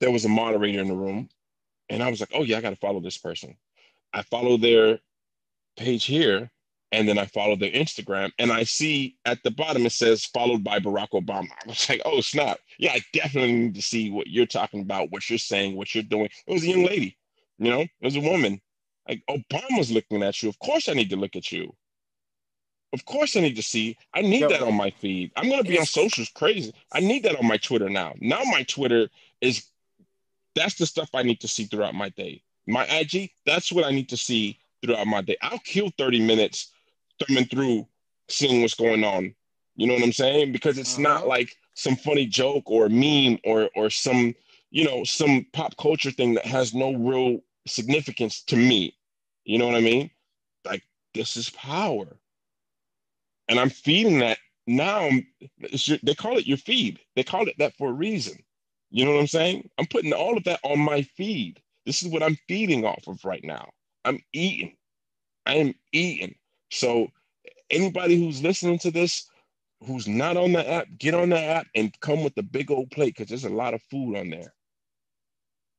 there 0.00 0.10
was 0.10 0.26
a 0.26 0.28
moderator 0.28 0.80
in 0.80 0.88
the 0.88 0.94
room, 0.94 1.30
and 1.88 2.02
I 2.02 2.10
was 2.10 2.20
like, 2.20 2.32
oh, 2.34 2.42
yeah, 2.42 2.58
I 2.58 2.60
got 2.60 2.70
to 2.70 2.76
follow 2.76 3.00
this 3.00 3.18
person. 3.18 3.56
I 4.12 4.22
follow 4.22 4.56
their 4.58 4.98
page 5.76 6.04
here, 6.04 6.50
and 6.94 7.08
then 7.08 7.18
I 7.18 7.26
follow 7.26 7.56
their 7.56 7.70
Instagram, 7.72 8.30
and 8.38 8.52
I 8.52 8.62
see 8.62 9.16
at 9.24 9.42
the 9.42 9.50
bottom 9.50 9.84
it 9.84 9.92
says 9.92 10.24
followed 10.24 10.62
by 10.62 10.78
Barack 10.78 11.10
Obama. 11.10 11.48
I 11.64 11.68
was 11.68 11.88
like, 11.88 12.02
oh 12.04 12.20
snap! 12.20 12.58
Yeah, 12.78 12.92
I 12.92 13.00
definitely 13.12 13.52
need 13.52 13.74
to 13.74 13.82
see 13.82 14.10
what 14.10 14.28
you're 14.28 14.46
talking 14.46 14.80
about, 14.80 15.10
what 15.10 15.28
you're 15.28 15.38
saying, 15.38 15.76
what 15.76 15.94
you're 15.94 16.04
doing. 16.04 16.28
It 16.46 16.52
was 16.52 16.62
a 16.62 16.68
young 16.68 16.84
lady, 16.84 17.16
you 17.58 17.70
know, 17.70 17.80
it 17.80 17.90
was 18.00 18.16
a 18.16 18.20
woman. 18.20 18.60
Like 19.08 19.22
Obama's 19.28 19.90
looking 19.90 20.22
at 20.22 20.42
you. 20.42 20.48
Of 20.48 20.58
course, 20.60 20.88
I 20.88 20.94
need 20.94 21.10
to 21.10 21.16
look 21.16 21.36
at 21.36 21.52
you. 21.52 21.74
Of 22.94 23.04
course, 23.04 23.36
I 23.36 23.40
need 23.40 23.56
to 23.56 23.62
see. 23.62 23.96
I 24.14 24.22
need 24.22 24.42
Yo, 24.42 24.48
that 24.48 24.62
on 24.62 24.74
my 24.74 24.90
feed. 24.90 25.32
I'm 25.36 25.50
gonna 25.50 25.64
be 25.64 25.78
on 25.78 25.84
socials 25.84 26.30
crazy. 26.34 26.72
I 26.92 27.00
need 27.00 27.24
that 27.24 27.36
on 27.36 27.46
my 27.46 27.56
Twitter 27.56 27.90
now. 27.90 28.14
Now 28.20 28.42
my 28.44 28.62
Twitter 28.62 29.08
is 29.40 29.66
that's 30.54 30.76
the 30.76 30.86
stuff 30.86 31.10
I 31.12 31.24
need 31.24 31.40
to 31.40 31.48
see 31.48 31.64
throughout 31.64 31.94
my 31.94 32.10
day. 32.10 32.42
My 32.66 32.86
IG, 32.86 33.30
that's 33.44 33.72
what 33.72 33.84
I 33.84 33.90
need 33.90 34.08
to 34.10 34.16
see 34.16 34.58
throughout 34.80 35.06
my 35.08 35.22
day. 35.22 35.36
I'll 35.42 35.58
kill 35.58 35.90
30 35.98 36.24
minutes 36.24 36.70
thumbing 37.20 37.46
through, 37.46 37.86
seeing 38.28 38.62
what's 38.62 38.74
going 38.74 39.04
on. 39.04 39.34
You 39.76 39.86
know 39.86 39.94
what 39.94 40.02
I'm 40.02 40.12
saying? 40.12 40.52
Because 40.52 40.78
it's 40.78 40.94
uh-huh. 40.94 41.02
not 41.02 41.26
like 41.26 41.56
some 41.74 41.96
funny 41.96 42.26
joke 42.26 42.70
or 42.70 42.88
meme 42.88 43.38
or 43.44 43.68
or 43.74 43.90
some 43.90 44.34
you 44.70 44.84
know 44.84 45.04
some 45.04 45.46
pop 45.52 45.76
culture 45.76 46.10
thing 46.10 46.34
that 46.34 46.46
has 46.46 46.74
no 46.74 46.94
real 46.94 47.40
significance 47.66 48.42
to 48.44 48.56
me. 48.56 48.96
You 49.44 49.58
know 49.58 49.66
what 49.66 49.76
I 49.76 49.80
mean? 49.80 50.10
Like 50.64 50.82
this 51.12 51.36
is 51.36 51.50
power, 51.50 52.16
and 53.48 53.58
I'm 53.58 53.70
feeding 53.70 54.20
that 54.20 54.38
now. 54.66 55.10
Your, 55.58 55.98
they 56.02 56.14
call 56.14 56.38
it 56.38 56.46
your 56.46 56.58
feed. 56.58 57.00
They 57.16 57.24
call 57.24 57.48
it 57.48 57.56
that 57.58 57.76
for 57.76 57.90
a 57.90 57.92
reason. 57.92 58.38
You 58.90 59.04
know 59.04 59.12
what 59.12 59.20
I'm 59.20 59.26
saying? 59.26 59.68
I'm 59.76 59.86
putting 59.86 60.12
all 60.12 60.36
of 60.36 60.44
that 60.44 60.60
on 60.62 60.78
my 60.78 61.02
feed. 61.02 61.60
This 61.84 62.02
is 62.02 62.08
what 62.08 62.22
I'm 62.22 62.38
feeding 62.48 62.86
off 62.86 63.06
of 63.08 63.24
right 63.24 63.42
now. 63.42 63.70
I'm 64.04 64.20
eating. 64.32 64.76
I 65.46 65.56
am 65.56 65.74
eating. 65.92 66.36
So 66.74 67.06
anybody 67.70 68.18
who's 68.18 68.42
listening 68.42 68.80
to 68.80 68.90
this, 68.90 69.30
who's 69.86 70.08
not 70.08 70.36
on 70.36 70.52
the 70.52 70.68
app, 70.68 70.88
get 70.98 71.14
on 71.14 71.28
the 71.28 71.38
app 71.38 71.68
and 71.76 71.94
come 72.00 72.24
with 72.24 72.36
a 72.36 72.42
big 72.42 72.68
old 72.70 72.90
plate 72.90 73.14
because 73.16 73.28
there's 73.28 73.44
a 73.44 73.48
lot 73.48 73.74
of 73.74 73.82
food 73.90 74.16
on 74.16 74.30
there. 74.30 74.52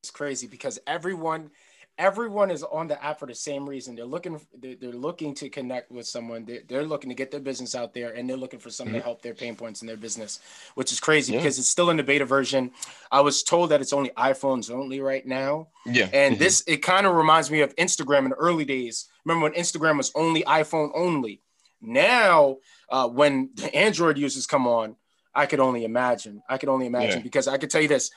It's 0.01 0.11
crazy 0.11 0.47
because 0.47 0.79
everyone 0.87 1.51
everyone 1.97 2.51
is 2.51 2.63
on 2.63 2.87
the 2.87 3.01
app 3.03 3.19
for 3.19 3.25
the 3.25 3.35
same 3.35 3.67
reason. 3.67 3.95
They're 3.95 4.05
looking 4.05 4.39
they're, 4.59 4.75
they're 4.75 4.91
looking 4.91 5.33
to 5.35 5.49
connect 5.49 5.91
with 5.91 6.05
someone. 6.05 6.45
They're, 6.45 6.61
they're, 6.67 6.85
looking 6.85 7.09
to 7.09 7.15
get 7.15 7.31
their 7.31 7.39
business 7.39 7.73
out 7.73 7.93
there 7.93 8.13
and 8.13 8.29
they're 8.29 8.37
looking 8.37 8.59
for 8.59 8.69
someone 8.69 8.93
mm-hmm. 8.93 9.01
to 9.01 9.05
help 9.05 9.21
their 9.21 9.33
pain 9.33 9.55
points 9.55 9.81
in 9.81 9.87
their 9.87 9.97
business, 9.97 10.39
which 10.75 10.91
is 10.91 10.99
crazy 10.99 11.33
yeah. 11.33 11.39
because 11.39 11.57
it's 11.57 11.67
still 11.67 11.89
in 11.89 11.97
the 11.97 12.03
beta 12.03 12.25
version. 12.25 12.71
I 13.11 13.21
was 13.21 13.43
told 13.43 13.71
that 13.71 13.81
it's 13.81 13.93
only 13.93 14.09
iPhones 14.11 14.69
only 14.69 14.99
right 14.99 15.25
now. 15.25 15.69
Yeah. 15.85 16.09
And 16.13 16.35
mm-hmm. 16.35 16.43
this 16.43 16.63
it 16.67 16.77
kind 16.77 17.05
of 17.05 17.15
reminds 17.15 17.49
me 17.49 17.61
of 17.61 17.75
Instagram 17.75 18.25
in 18.25 18.29
the 18.29 18.35
early 18.35 18.65
days. 18.65 19.07
Remember 19.23 19.43
when 19.43 19.53
Instagram 19.53 19.97
was 19.97 20.11
only 20.15 20.43
iPhone 20.43 20.91
only? 20.93 21.41
Now, 21.81 22.57
uh, 22.89 23.07
when 23.07 23.51
the 23.55 23.73
Android 23.75 24.17
users 24.17 24.47
come 24.47 24.67
on, 24.67 24.95
I 25.33 25.45
could 25.45 25.59
only 25.59 25.83
imagine. 25.83 26.41
I 26.49 26.57
could 26.57 26.69
only 26.69 26.87
imagine 26.87 27.19
yeah. 27.19 27.23
because 27.23 27.47
I 27.47 27.57
could 27.57 27.69
tell 27.69 27.81
you 27.81 27.87
this: 27.87 28.11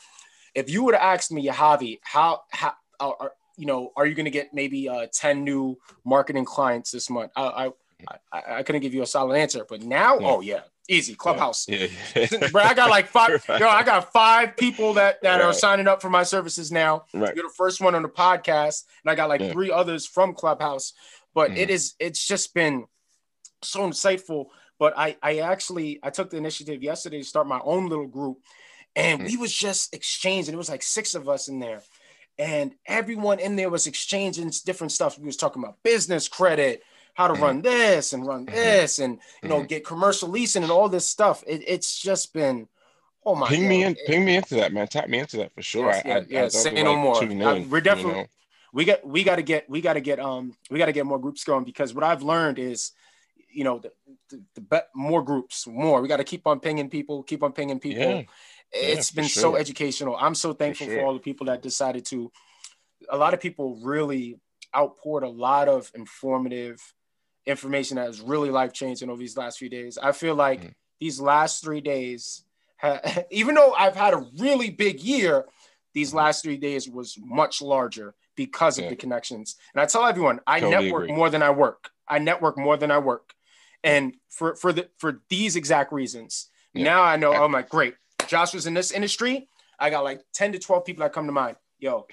if 0.54 0.70
you 0.70 0.84
would 0.84 0.94
have 0.94 1.02
asked 1.02 1.32
me, 1.32 1.46
Javi, 1.48 1.98
how 2.02 2.42
how 2.50 2.74
are, 3.00 3.32
you 3.58 3.66
know, 3.66 3.92
are 3.96 4.06
you 4.06 4.14
going 4.14 4.24
to 4.24 4.30
get 4.30 4.54
maybe 4.54 4.88
uh, 4.88 5.08
10 5.12 5.44
new 5.44 5.76
marketing 6.04 6.44
clients 6.44 6.92
this 6.92 7.10
month? 7.10 7.32
I, 7.36 7.42
I, 7.42 7.70
I, 8.32 8.42
I 8.58 8.62
couldn't 8.62 8.82
give 8.82 8.94
you 8.94 9.02
a 9.02 9.06
solid 9.06 9.36
answer, 9.36 9.66
but 9.68 9.82
now, 9.82 10.18
yeah. 10.18 10.26
oh 10.26 10.40
yeah, 10.40 10.60
easy 10.88 11.16
Clubhouse. 11.16 11.66
Yeah. 11.68 11.88
yeah. 12.14 12.48
Bro, 12.52 12.62
I 12.62 12.74
got 12.74 12.88
like 12.88 13.08
five, 13.08 13.44
yo, 13.48 13.68
I 13.68 13.82
got 13.82 14.12
five 14.12 14.56
people 14.56 14.94
that, 14.94 15.20
that 15.22 15.36
right. 15.36 15.44
are 15.44 15.52
signing 15.52 15.88
up 15.88 16.00
for 16.00 16.08
my 16.08 16.22
services 16.22 16.70
now. 16.70 17.04
Right. 17.12 17.34
You're 17.34 17.48
the 17.48 17.54
first 17.56 17.80
one 17.80 17.96
on 17.96 18.02
the 18.02 18.08
podcast. 18.08 18.84
And 19.04 19.10
I 19.10 19.16
got 19.16 19.28
like 19.28 19.52
three 19.52 19.72
others 19.72 20.06
from 20.06 20.34
Clubhouse, 20.34 20.92
but 21.34 21.50
mm-hmm. 21.50 21.58
it 21.58 21.70
is, 21.70 21.94
it's 21.98 22.24
just 22.24 22.54
been 22.54 22.86
so 23.62 23.80
insightful. 23.80 24.46
But 24.78 24.96
I, 24.96 25.16
I 25.20 25.38
actually, 25.38 25.98
I 26.04 26.10
took 26.10 26.30
the 26.30 26.36
initiative 26.36 26.84
yesterday 26.84 27.18
to 27.18 27.24
start 27.24 27.48
my 27.48 27.60
own 27.64 27.88
little 27.88 28.06
group 28.06 28.38
and 28.94 29.20
mm-hmm. 29.20 29.28
we 29.28 29.36
was 29.36 29.52
just 29.52 29.92
exchanging. 29.92 30.54
It 30.54 30.58
was 30.58 30.70
like 30.70 30.82
six 30.82 31.16
of 31.16 31.28
us 31.28 31.48
in 31.48 31.58
there 31.58 31.82
and 32.38 32.74
everyone 32.86 33.40
in 33.40 33.56
there 33.56 33.70
was 33.70 33.86
exchanging 33.86 34.50
different 34.64 34.92
stuff. 34.92 35.18
We 35.18 35.26
was 35.26 35.36
talking 35.36 35.62
about 35.62 35.82
business 35.82 36.28
credit, 36.28 36.82
how 37.14 37.26
to 37.26 37.34
run 37.34 37.62
this 37.62 38.12
and 38.12 38.24
run 38.24 38.46
mm-hmm. 38.46 38.54
this, 38.54 39.00
and 39.00 39.18
you 39.42 39.48
know, 39.48 39.56
mm-hmm. 39.58 39.66
get 39.66 39.84
commercial 39.84 40.28
leasing 40.28 40.62
and 40.62 40.70
all 40.70 40.88
this 40.88 41.06
stuff. 41.06 41.42
It, 41.46 41.64
it's 41.66 42.00
just 42.00 42.32
been, 42.32 42.68
oh 43.26 43.34
my. 43.34 43.48
Ping 43.48 43.62
God. 43.62 43.68
me 43.68 43.84
in, 43.84 43.96
ping 44.06 44.24
me 44.24 44.36
into 44.36 44.54
that, 44.56 44.72
man. 44.72 44.86
Tap 44.86 45.08
me 45.08 45.18
into 45.18 45.38
that 45.38 45.52
for 45.52 45.62
sure. 45.62 45.86
Yes, 45.86 46.02
yeah, 46.04 46.16
I, 46.16 46.24
yeah. 46.28 46.44
I 46.44 46.48
say 46.48 46.82
no 46.82 46.92
like 46.92 47.02
more. 47.02 47.24
In, 47.24 47.70
we're 47.70 47.80
definitely. 47.80 48.12
You 48.12 48.22
know? 48.22 48.28
We 48.70 48.84
got 48.84 49.06
we 49.06 49.24
got 49.24 49.36
to 49.36 49.42
get 49.42 49.68
we 49.68 49.80
got 49.80 49.94
to 49.94 50.00
get 50.00 50.20
um 50.20 50.54
we 50.70 50.78
got 50.78 50.86
to 50.86 50.92
get 50.92 51.06
more 51.06 51.18
groups 51.18 51.42
going 51.42 51.64
because 51.64 51.94
what 51.94 52.04
I've 52.04 52.22
learned 52.22 52.58
is 52.58 52.92
you 53.50 53.64
know 53.64 53.78
the, 53.78 53.90
the, 54.28 54.42
the 54.56 54.60
be- 54.60 54.78
more 54.94 55.22
groups 55.22 55.66
more 55.66 56.02
we 56.02 56.06
got 56.06 56.18
to 56.18 56.24
keep 56.24 56.46
on 56.46 56.60
pinging 56.60 56.90
people 56.90 57.22
keep 57.22 57.42
on 57.42 57.52
pinging 57.52 57.80
people 57.80 58.02
yeah 58.02 58.22
it's 58.72 59.12
yeah, 59.12 59.22
been 59.22 59.28
sure. 59.28 59.40
so 59.40 59.56
educational. 59.56 60.16
I'm 60.16 60.34
so 60.34 60.52
thankful 60.52 60.86
for, 60.86 60.92
sure. 60.92 61.00
for 61.00 61.06
all 61.06 61.14
the 61.14 61.20
people 61.20 61.46
that 61.46 61.62
decided 61.62 62.04
to. 62.06 62.30
A 63.10 63.16
lot 63.16 63.34
of 63.34 63.40
people 63.40 63.78
really 63.82 64.38
outpoured 64.74 65.22
a 65.22 65.28
lot 65.28 65.68
of 65.68 65.90
informative 65.94 66.80
information 67.46 67.96
that 67.96 68.06
was 68.06 68.20
really 68.20 68.50
life 68.50 68.72
changing 68.72 69.08
over 69.08 69.18
these 69.18 69.36
last 69.36 69.58
few 69.58 69.68
days. 69.68 69.98
I 69.98 70.12
feel 70.12 70.34
like 70.34 70.62
mm. 70.62 70.74
these 71.00 71.18
last 71.20 71.64
three 71.64 71.80
days, 71.80 72.44
ha- 72.78 73.00
even 73.30 73.54
though 73.54 73.72
I've 73.72 73.96
had 73.96 74.14
a 74.14 74.26
really 74.38 74.70
big 74.70 75.00
year, 75.00 75.46
these 75.94 76.08
mm-hmm. 76.08 76.18
last 76.18 76.44
three 76.44 76.58
days 76.58 76.88
was 76.88 77.16
much 77.18 77.62
larger 77.62 78.14
because 78.36 78.78
of 78.78 78.88
the 78.88 78.96
connections. 78.96 79.56
And 79.74 79.80
I 79.80 79.86
tell 79.86 80.04
everyone, 80.04 80.40
I 80.46 80.60
totally 80.60 80.84
network 80.84 81.04
agree. 81.04 81.16
more 81.16 81.30
than 81.30 81.42
I 81.42 81.50
work. 81.50 81.90
I 82.06 82.18
network 82.18 82.56
more 82.58 82.76
than 82.76 82.90
I 82.90 82.98
work, 82.98 83.34
and 83.84 84.14
for 84.28 84.54
for 84.54 84.72
the 84.72 84.88
for 84.98 85.20
these 85.28 85.56
exact 85.56 85.92
reasons. 85.92 86.48
Yeah. 86.72 86.84
Now 86.84 87.02
I 87.02 87.16
know. 87.16 87.32
I, 87.32 87.38
oh 87.38 87.48
my, 87.48 87.62
great! 87.62 87.94
Josh 88.28 88.54
was 88.54 88.66
in 88.66 88.74
this 88.74 88.92
industry, 88.92 89.48
I 89.78 89.90
got 89.90 90.04
like 90.04 90.22
10 90.34 90.52
to 90.52 90.58
12 90.58 90.84
people 90.84 91.02
that 91.02 91.12
come 91.12 91.26
to 91.26 91.32
mind. 91.32 91.56
Yo. 91.78 92.06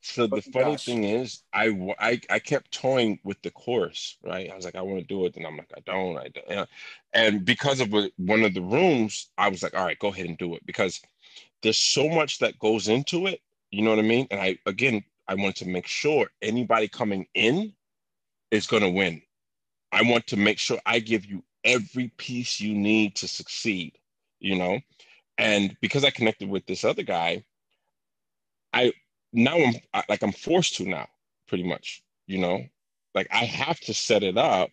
So 0.00 0.28
the 0.28 0.40
funny 0.40 0.72
gosh. 0.72 0.84
thing 0.84 1.02
is, 1.02 1.42
I, 1.52 1.94
I 1.98 2.20
I 2.30 2.38
kept 2.38 2.70
toying 2.70 3.18
with 3.24 3.42
the 3.42 3.50
course, 3.50 4.16
right? 4.22 4.48
I 4.50 4.54
was 4.54 4.64
like, 4.64 4.76
I 4.76 4.82
want 4.82 5.00
to 5.00 5.06
do 5.06 5.26
it, 5.26 5.36
and 5.36 5.44
I'm 5.44 5.56
like, 5.56 5.72
I 5.76 5.80
don't, 5.80 6.16
I 6.16 6.28
don't. 6.28 6.68
And 7.12 7.44
because 7.44 7.80
of 7.80 7.92
one 8.16 8.44
of 8.44 8.54
the 8.54 8.62
rooms, 8.62 9.28
I 9.36 9.48
was 9.48 9.62
like, 9.62 9.76
all 9.76 9.84
right, 9.84 9.98
go 9.98 10.08
ahead 10.08 10.26
and 10.26 10.38
do 10.38 10.54
it 10.54 10.64
because 10.64 11.00
there's 11.62 11.76
so 11.76 12.08
much 12.08 12.38
that 12.38 12.58
goes 12.60 12.86
into 12.86 13.26
it. 13.26 13.40
You 13.72 13.82
know 13.82 13.90
what 13.90 13.98
I 13.98 14.02
mean? 14.02 14.28
And 14.30 14.40
I 14.40 14.58
again, 14.66 15.02
I 15.26 15.34
want 15.34 15.56
to 15.56 15.68
make 15.68 15.88
sure 15.88 16.28
anybody 16.42 16.86
coming 16.86 17.26
in 17.34 17.72
is 18.52 18.68
going 18.68 18.84
to 18.84 18.90
win. 18.90 19.20
I 19.90 20.02
want 20.02 20.28
to 20.28 20.36
make 20.36 20.58
sure 20.58 20.78
I 20.86 21.00
give 21.00 21.26
you 21.26 21.42
every 21.64 22.12
piece 22.18 22.60
you 22.60 22.74
need 22.74 23.16
to 23.16 23.26
succeed. 23.26 23.98
You 24.38 24.56
know, 24.56 24.78
and 25.38 25.76
because 25.80 26.04
I 26.04 26.10
connected 26.10 26.48
with 26.48 26.66
this 26.66 26.84
other 26.84 27.04
guy, 27.04 27.44
I 28.72 28.92
now 29.32 29.56
I'm 29.56 29.74
like 30.08 30.22
I'm 30.22 30.32
forced 30.32 30.76
to 30.76 30.84
now, 30.88 31.06
pretty 31.46 31.64
much, 31.64 32.02
you 32.26 32.38
know, 32.38 32.64
like 33.14 33.28
I 33.32 33.44
have 33.44 33.78
to 33.80 33.94
set 33.94 34.24
it 34.24 34.36
up 34.36 34.70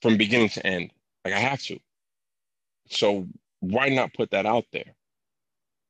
from 0.00 0.16
beginning 0.16 0.48
to 0.50 0.66
end. 0.66 0.92
Like 1.24 1.34
I 1.34 1.38
have 1.40 1.60
to. 1.64 1.78
So 2.88 3.26
why 3.60 3.88
not 3.88 4.14
put 4.14 4.30
that 4.30 4.46
out 4.46 4.64
there? 4.72 4.94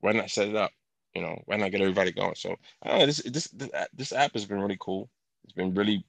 Why 0.01 0.13
not 0.13 0.31
set 0.31 0.49
it 0.49 0.57
up? 0.57 0.73
You 1.15 1.23
know, 1.23 1.43
why 1.45 1.57
not 1.57 1.71
get 1.71 1.83
everybody 1.83 2.11
going? 2.13 2.35
So 2.37 2.57
I 2.83 2.99
know, 2.99 3.07
this 3.07 3.23
this 3.25 3.55
this 3.93 4.13
app 4.13 4.33
has 4.33 4.47
been 4.47 4.61
really 4.61 4.79
cool. 4.81 5.11
It's 5.45 5.53
been 5.53 5.75
really 5.75 6.05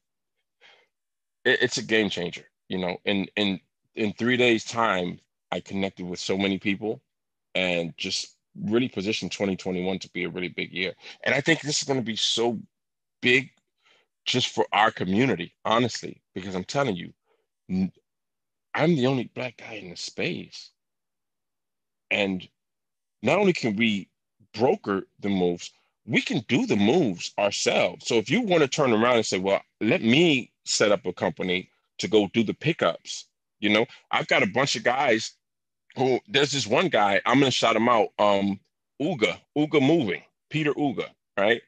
it, 1.44 1.62
it's 1.62 1.78
a 1.78 1.84
game 1.84 2.10
changer, 2.10 2.46
you 2.70 2.78
know. 2.78 2.98
In 3.04 3.28
in 3.36 3.60
in 3.96 4.14
three 4.14 4.38
days' 4.38 4.64
time, 4.64 5.20
I 5.52 5.60
connected 5.60 6.06
with 6.06 6.20
so 6.20 6.38
many 6.38 6.58
people 6.58 7.02
and 7.56 7.94
just 7.98 8.36
really 8.62 8.90
position 8.90 9.30
2021 9.30 10.00
to 10.00 10.10
be 10.12 10.24
a 10.24 10.30
really 10.30 10.50
big 10.50 10.72
year. 10.72 10.94
And 11.24 11.34
I 11.34 11.42
think 11.42 11.62
this 11.62 11.82
is 11.82 11.88
going 11.88 12.00
to 12.00 12.06
be 12.06 12.16
so 12.16 12.60
big 13.22 13.50
just 14.26 14.50
for 14.50 14.66
our 14.72 14.92
community, 14.92 15.54
honestly, 15.66 16.22
because 16.36 16.56
I'm 16.56 16.64
telling 16.64 16.96
you, 16.96 17.14
I'm 18.74 18.96
the 18.96 19.08
only 19.08 19.32
black 19.34 19.58
guy 19.58 19.74
in 19.74 19.90
the 19.90 19.96
space. 19.98 20.72
And 22.10 22.48
not 23.24 23.40
only 23.40 23.54
can 23.54 23.76
we 23.76 24.10
broker 24.54 25.04
the 25.20 25.30
moves, 25.30 25.72
we 26.06 26.22
can 26.22 26.44
do 26.48 26.66
the 26.66 26.76
moves 26.76 27.34
ourselves. 27.40 28.08
So 28.08 28.16
if 28.16 28.30
you 28.30 28.42
want 28.42 28.64
to 28.64 28.68
turn 28.68 28.92
around 28.92 29.16
and 29.18 29.26
say, 29.26 29.40
well, 29.40 29.62
let 29.80 30.02
me 30.02 30.52
set 30.66 30.92
up 30.92 31.06
a 31.06 31.14
company 31.14 31.70
to 32.00 32.08
go 32.08 32.30
do 32.34 32.44
the 32.44 32.54
pickups, 32.54 33.26
you 33.60 33.70
know, 33.70 33.86
I've 34.12 34.28
got 34.28 34.44
a 34.44 34.48
bunch 34.48 34.76
of 34.76 34.84
guys 34.84 35.34
who 35.96 36.20
there's 36.28 36.52
this 36.52 36.68
one 36.68 36.90
guy, 36.90 37.22
I'm 37.26 37.40
gonna 37.40 37.52
shout 37.52 37.76
him 37.76 37.90
out. 37.90 38.10
Um, 38.20 38.60
Uga, 39.02 39.38
Uga 39.58 39.86
Moving, 39.86 40.22
Peter 40.50 40.74
Uga, 40.74 41.10
right? 41.38 41.62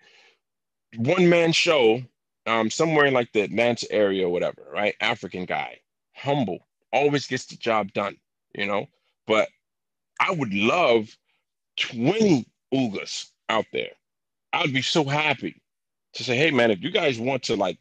One 0.97 1.27
man 1.29 1.51
show, 1.51 2.01
um, 2.45 2.69
somewhere 2.69 3.05
in 3.05 3.13
like 3.13 3.31
the 3.33 3.41
Atlanta 3.41 3.91
area 3.91 4.27
or 4.27 4.31
whatever, 4.31 4.63
right? 4.71 4.95
African 5.01 5.45
guy, 5.45 5.79
humble, 6.13 6.67
always 6.91 7.27
gets 7.27 7.45
the 7.45 7.55
job 7.55 7.91
done, 7.93 8.17
you 8.53 8.65
know. 8.65 8.87
But 9.25 9.49
I 10.19 10.31
would 10.31 10.53
love 10.53 11.17
20 11.77 12.45
Ugas 12.73 13.29
out 13.49 13.65
there. 13.73 13.91
I'd 14.53 14.73
be 14.73 14.83
so 14.83 15.03
happy 15.03 15.61
to 16.13 16.23
say, 16.23 16.37
hey 16.37 16.51
man, 16.51 16.71
if 16.71 16.83
you 16.83 16.91
guys 16.91 17.19
want 17.19 17.43
to 17.43 17.55
like, 17.55 17.79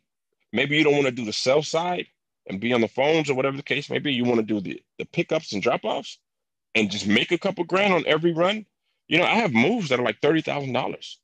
maybe 0.53 0.77
you 0.77 0.85
don't 0.85 0.95
want 0.95 1.07
to 1.07 1.13
do 1.13 1.27
the 1.27 1.33
sell 1.33 1.63
side 1.63 2.07
and 2.49 2.61
be 2.61 2.73
on 2.73 2.81
the 2.81 2.89
phones 2.89 3.29
or 3.29 3.35
whatever 3.35 3.57
the 3.57 3.63
case, 3.63 3.91
maybe 3.91 4.13
you 4.13 4.25
want 4.25 4.41
to 4.41 4.47
do 4.47 4.61
the 4.61 4.83
the 4.99 5.05
pickups 5.05 5.53
and 5.53 5.63
drop 5.63 5.85
offs 5.85 6.19
and 6.75 6.91
just 6.91 7.07
make 7.07 7.33
a 7.33 7.39
couple 7.39 7.65
grand 7.65 7.93
on 7.93 8.05
every 8.07 8.33
run. 8.33 8.67
You 9.09 9.19
know, 9.19 9.25
I 9.25 9.35
have 9.35 9.53
moves 9.53 9.89
that 9.89 10.01
are 10.01 10.05
like 10.05 10.21
thirty 10.21 10.41
thousand 10.41 10.73
dollars 10.73 11.19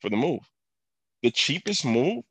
for 0.00 0.10
the 0.10 0.16
move. 0.16 0.40
The 1.22 1.30
cheapest 1.30 1.84
move 1.84 2.24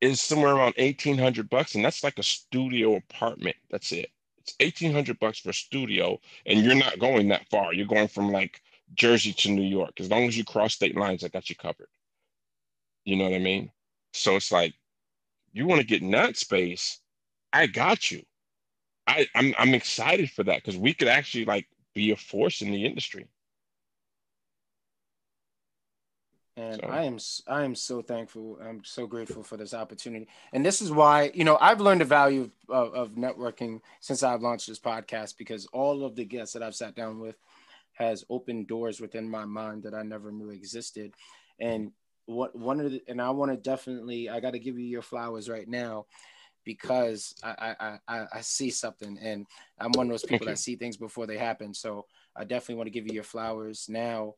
is 0.00 0.20
somewhere 0.20 0.54
around 0.54 0.74
eighteen 0.76 1.18
hundred 1.18 1.50
bucks, 1.50 1.74
and 1.74 1.84
that's 1.84 2.04
like 2.04 2.18
a 2.18 2.22
studio 2.22 2.96
apartment. 2.96 3.56
That's 3.70 3.90
it. 3.92 4.10
It's 4.38 4.54
eighteen 4.60 4.92
hundred 4.92 5.18
bucks 5.18 5.40
for 5.40 5.50
a 5.50 5.54
studio, 5.54 6.20
and 6.46 6.62
you're 6.62 6.74
not 6.74 6.98
going 6.98 7.28
that 7.28 7.48
far. 7.50 7.72
You're 7.72 7.86
going 7.86 8.08
from 8.08 8.30
like 8.30 8.60
Jersey 8.94 9.32
to 9.32 9.50
New 9.50 9.62
York. 9.62 10.00
As 10.00 10.10
long 10.10 10.24
as 10.24 10.36
you 10.36 10.44
cross 10.44 10.74
state 10.74 10.96
lines, 10.96 11.24
I 11.24 11.28
got 11.28 11.50
you 11.50 11.56
covered. 11.56 11.88
You 13.04 13.16
know 13.16 13.24
what 13.24 13.34
I 13.34 13.38
mean? 13.38 13.70
So 14.12 14.36
it's 14.36 14.52
like, 14.52 14.74
you 15.52 15.66
want 15.66 15.80
to 15.80 15.86
get 15.86 16.02
in 16.02 16.10
that 16.12 16.36
space, 16.36 17.00
I 17.52 17.66
got 17.66 18.10
you. 18.10 18.22
I, 19.08 19.26
I'm 19.34 19.54
I'm 19.58 19.74
excited 19.74 20.30
for 20.30 20.44
that 20.44 20.56
because 20.56 20.76
we 20.76 20.92
could 20.92 21.08
actually 21.08 21.46
like 21.46 21.66
be 21.94 22.10
a 22.10 22.16
force 22.16 22.60
in 22.60 22.70
the 22.70 22.84
industry. 22.84 23.26
And 26.56 26.80
so. 26.82 26.88
I 26.88 27.04
am 27.04 27.18
I 27.46 27.62
am 27.62 27.74
so 27.74 28.02
thankful. 28.02 28.58
I'm 28.62 28.84
so 28.84 29.06
grateful 29.06 29.42
for 29.42 29.56
this 29.56 29.72
opportunity. 29.72 30.28
And 30.52 30.66
this 30.66 30.82
is 30.82 30.90
why, 30.90 31.30
you 31.32 31.44
know, 31.44 31.56
I've 31.60 31.80
learned 31.80 32.02
the 32.02 32.04
value 32.04 32.50
of, 32.68 32.94
of 32.94 33.10
networking 33.12 33.80
since 34.00 34.22
I've 34.22 34.42
launched 34.42 34.66
this 34.66 34.78
podcast 34.78 35.38
because 35.38 35.66
all 35.72 36.04
of 36.04 36.14
the 36.14 36.24
guests 36.24 36.52
that 36.52 36.62
I've 36.62 36.74
sat 36.74 36.94
down 36.94 37.18
with 37.20 37.36
has 37.92 38.24
opened 38.28 38.66
doors 38.66 39.00
within 39.00 39.28
my 39.28 39.44
mind 39.44 39.84
that 39.84 39.94
I 39.94 40.02
never 40.02 40.30
knew 40.30 40.50
existed. 40.50 41.14
And 41.58 41.92
what 42.26 42.54
one 42.54 42.80
of 42.80 42.90
the 42.90 43.02
and 43.08 43.22
I 43.22 43.30
want 43.30 43.52
to 43.52 43.56
definitely 43.56 44.28
I 44.28 44.40
got 44.40 44.50
to 44.50 44.58
give 44.58 44.78
you 44.78 44.84
your 44.84 45.02
flowers 45.02 45.48
right 45.48 45.68
now 45.68 46.06
because 46.68 47.34
I, 47.42 47.74
I 47.80 47.98
I 48.06 48.26
I 48.34 48.40
see 48.42 48.68
something 48.68 49.18
and 49.22 49.46
I'm 49.80 49.90
one 49.92 50.06
of 50.06 50.10
those 50.10 50.22
people 50.22 50.46
that 50.48 50.58
see 50.58 50.76
things 50.76 50.98
before 50.98 51.26
they 51.26 51.38
happen. 51.38 51.72
So 51.72 52.04
I 52.36 52.44
definitely 52.44 52.74
want 52.74 52.88
to 52.88 52.90
give 52.90 53.06
you 53.06 53.14
your 53.14 53.22
flowers 53.24 53.86
now 53.88 54.34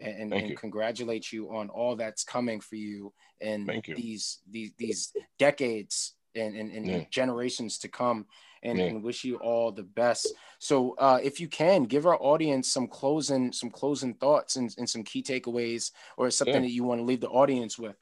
and, 0.00 0.32
and 0.32 0.56
congratulate 0.56 1.30
you 1.30 1.54
on 1.54 1.68
all 1.68 1.94
that's 1.94 2.24
coming 2.24 2.60
for 2.60 2.76
you 2.76 3.12
in 3.42 3.82
you. 3.86 3.94
these 3.94 4.38
these 4.50 4.72
these 4.78 5.12
decades 5.38 6.14
and, 6.34 6.56
and, 6.56 6.72
and 6.72 6.86
yeah. 6.86 7.04
generations 7.10 7.76
to 7.78 7.88
come 7.88 8.24
and, 8.62 8.78
yeah. 8.78 8.86
and, 8.86 9.04
wish 9.04 9.24
you 9.24 9.36
all 9.36 9.70
the 9.70 9.84
best 9.84 10.32
so 10.58 10.96
uh, 10.98 11.20
if 11.22 11.38
you 11.38 11.46
can 11.46 11.84
give 11.84 12.06
our 12.06 12.20
audience 12.20 12.72
some 12.72 12.88
closing 12.88 13.52
some 13.52 13.70
closing 13.70 14.14
thoughts 14.14 14.56
and, 14.56 14.74
and 14.78 14.88
some 14.88 15.04
key 15.04 15.22
takeaways 15.22 15.92
or 16.16 16.30
something 16.30 16.54
yeah. 16.54 16.60
that 16.62 16.70
you 16.70 16.82
want 16.82 16.98
to 16.98 17.04
leave 17.04 17.20
the 17.20 17.28
audience 17.28 17.78
with 17.78 17.94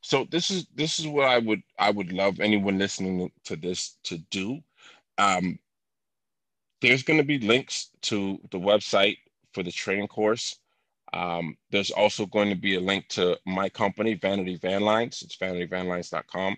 so 0.00 0.26
this 0.30 0.50
is 0.50 0.66
this 0.74 0.98
is 0.98 1.06
what 1.06 1.26
i 1.26 1.38
would 1.38 1.62
i 1.78 1.90
would 1.90 2.12
love 2.12 2.40
anyone 2.40 2.78
listening 2.78 3.30
to 3.44 3.56
this 3.56 3.96
to 4.04 4.18
do 4.30 4.58
um, 5.18 5.58
there's 6.80 7.02
going 7.02 7.18
to 7.18 7.24
be 7.24 7.40
links 7.40 7.90
to 8.02 8.38
the 8.52 8.58
website 8.58 9.18
for 9.52 9.62
the 9.62 9.72
training 9.72 10.06
course 10.06 10.56
um, 11.12 11.56
there's 11.70 11.90
also 11.90 12.26
going 12.26 12.50
to 12.50 12.54
be 12.54 12.76
a 12.76 12.80
link 12.80 13.08
to 13.08 13.38
my 13.46 13.68
company, 13.68 14.14
Vanity 14.14 14.56
Van 14.56 14.82
Lines. 14.82 15.22
It's 15.22 15.36
vanityvanlines.com. 15.36 16.56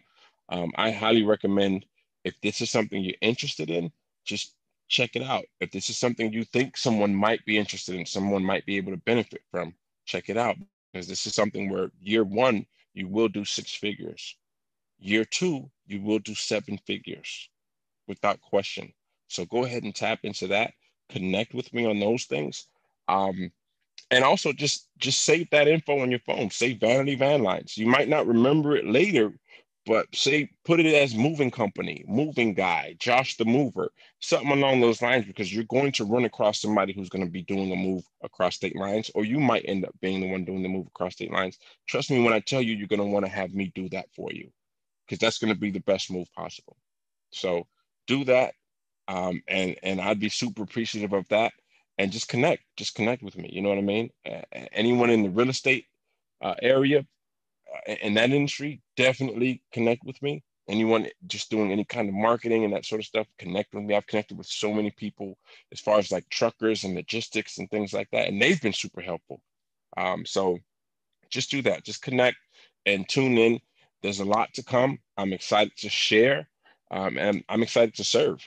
Um, 0.48 0.72
I 0.76 0.90
highly 0.90 1.22
recommend 1.22 1.86
if 2.24 2.34
this 2.42 2.60
is 2.60 2.70
something 2.70 3.02
you're 3.02 3.14
interested 3.20 3.70
in, 3.70 3.92
just 4.24 4.54
check 4.88 5.14
it 5.14 5.22
out. 5.22 5.44
If 5.60 5.70
this 5.70 5.88
is 5.88 5.98
something 5.98 6.32
you 6.32 6.44
think 6.44 6.76
someone 6.76 7.14
might 7.14 7.44
be 7.44 7.58
interested 7.58 7.94
in, 7.94 8.04
someone 8.04 8.44
might 8.44 8.66
be 8.66 8.76
able 8.76 8.92
to 8.92 8.98
benefit 8.98 9.42
from, 9.50 9.74
check 10.04 10.28
it 10.28 10.36
out. 10.36 10.56
Because 10.92 11.06
this 11.06 11.26
is 11.26 11.34
something 11.34 11.70
where 11.70 11.92
year 12.00 12.24
one, 12.24 12.66
you 12.94 13.08
will 13.08 13.28
do 13.28 13.44
six 13.44 13.72
figures. 13.74 14.36
Year 14.98 15.24
two, 15.24 15.70
you 15.86 16.02
will 16.02 16.18
do 16.18 16.34
seven 16.34 16.78
figures 16.86 17.48
without 18.08 18.40
question. 18.40 18.92
So 19.28 19.44
go 19.44 19.64
ahead 19.64 19.84
and 19.84 19.94
tap 19.94 20.20
into 20.24 20.48
that. 20.48 20.72
Connect 21.10 21.54
with 21.54 21.72
me 21.72 21.86
on 21.86 22.00
those 22.00 22.24
things. 22.24 22.66
Um, 23.08 23.50
and 24.10 24.24
also 24.24 24.52
just 24.52 24.88
just 24.98 25.22
save 25.24 25.48
that 25.50 25.68
info 25.68 26.00
on 26.00 26.10
your 26.10 26.20
phone 26.20 26.50
save 26.50 26.80
vanity 26.80 27.14
van 27.14 27.42
lines 27.42 27.76
you 27.76 27.86
might 27.86 28.08
not 28.08 28.26
remember 28.26 28.76
it 28.76 28.86
later 28.86 29.32
but 29.90 30.06
say 30.14 30.48
put 30.64 30.78
it 30.78 30.86
as 30.86 31.16
moving 31.16 31.50
company 31.50 32.04
moving 32.06 32.54
guy 32.54 32.94
josh 33.00 33.36
the 33.36 33.44
mover 33.44 33.90
something 34.20 34.52
along 34.52 34.80
those 34.80 35.02
lines 35.02 35.26
because 35.26 35.52
you're 35.52 35.64
going 35.64 35.90
to 35.90 36.04
run 36.04 36.24
across 36.24 36.60
somebody 36.60 36.92
who's 36.92 37.08
going 37.08 37.24
to 37.24 37.30
be 37.30 37.42
doing 37.42 37.72
a 37.72 37.76
move 37.76 38.04
across 38.22 38.54
state 38.54 38.76
lines 38.76 39.10
or 39.16 39.24
you 39.24 39.40
might 39.40 39.64
end 39.66 39.84
up 39.84 39.94
being 40.00 40.20
the 40.20 40.30
one 40.30 40.44
doing 40.44 40.62
the 40.62 40.68
move 40.68 40.86
across 40.86 41.14
state 41.14 41.32
lines 41.32 41.58
trust 41.88 42.08
me 42.12 42.22
when 42.22 42.32
i 42.32 42.38
tell 42.38 42.62
you 42.62 42.76
you're 42.76 42.86
going 42.86 43.00
to 43.00 43.06
want 43.06 43.26
to 43.26 43.32
have 43.32 43.52
me 43.52 43.72
do 43.74 43.88
that 43.88 44.06
for 44.14 44.32
you 44.32 44.48
because 45.04 45.18
that's 45.18 45.38
going 45.38 45.52
to 45.52 45.58
be 45.60 45.72
the 45.72 45.80
best 45.80 46.08
move 46.08 46.32
possible 46.34 46.76
so 47.32 47.66
do 48.06 48.24
that 48.24 48.54
um, 49.08 49.42
and 49.48 49.76
and 49.82 50.00
i'd 50.00 50.20
be 50.20 50.28
super 50.28 50.62
appreciative 50.62 51.12
of 51.12 51.28
that 51.30 51.52
and 52.00 52.10
just 52.10 52.28
connect, 52.28 52.62
just 52.78 52.94
connect 52.94 53.22
with 53.22 53.36
me. 53.36 53.50
You 53.52 53.60
know 53.60 53.68
what 53.68 53.76
I 53.76 53.82
mean? 53.82 54.08
Uh, 54.26 54.40
anyone 54.72 55.10
in 55.10 55.22
the 55.22 55.28
real 55.28 55.50
estate 55.50 55.84
uh, 56.40 56.54
area 56.62 57.04
in 57.86 58.14
that 58.14 58.30
industry, 58.30 58.80
definitely 58.96 59.62
connect 59.72 60.04
with 60.04 60.20
me. 60.22 60.42
Anyone 60.68 61.08
just 61.26 61.50
doing 61.50 61.72
any 61.72 61.84
kind 61.84 62.08
of 62.08 62.14
marketing 62.14 62.64
and 62.64 62.72
that 62.72 62.84
sort 62.84 63.00
of 63.00 63.06
stuff, 63.06 63.26
connect 63.38 63.74
with 63.74 63.84
me. 63.84 63.94
I've 63.94 64.06
connected 64.06 64.38
with 64.38 64.46
so 64.46 64.72
many 64.72 64.90
people 64.92 65.36
as 65.72 65.80
far 65.80 65.98
as 65.98 66.12
like 66.12 66.28
truckers 66.28 66.84
and 66.84 66.94
logistics 66.94 67.58
and 67.58 67.68
things 67.70 67.92
like 67.92 68.08
that, 68.12 68.28
and 68.28 68.40
they've 68.40 68.60
been 68.60 68.72
super 68.72 69.00
helpful. 69.00 69.40
Um, 69.96 70.24
so 70.24 70.58
just 71.28 71.50
do 71.50 71.62
that. 71.62 71.84
Just 71.84 72.02
connect 72.02 72.36
and 72.86 73.08
tune 73.08 73.36
in. 73.38 73.60
There's 74.02 74.20
a 74.20 74.24
lot 74.24 74.54
to 74.54 74.62
come. 74.62 74.98
I'm 75.16 75.32
excited 75.32 75.76
to 75.78 75.88
share, 75.88 76.48
um, 76.90 77.18
and 77.18 77.44
I'm 77.48 77.62
excited 77.62 77.94
to 77.96 78.04
serve. 78.04 78.40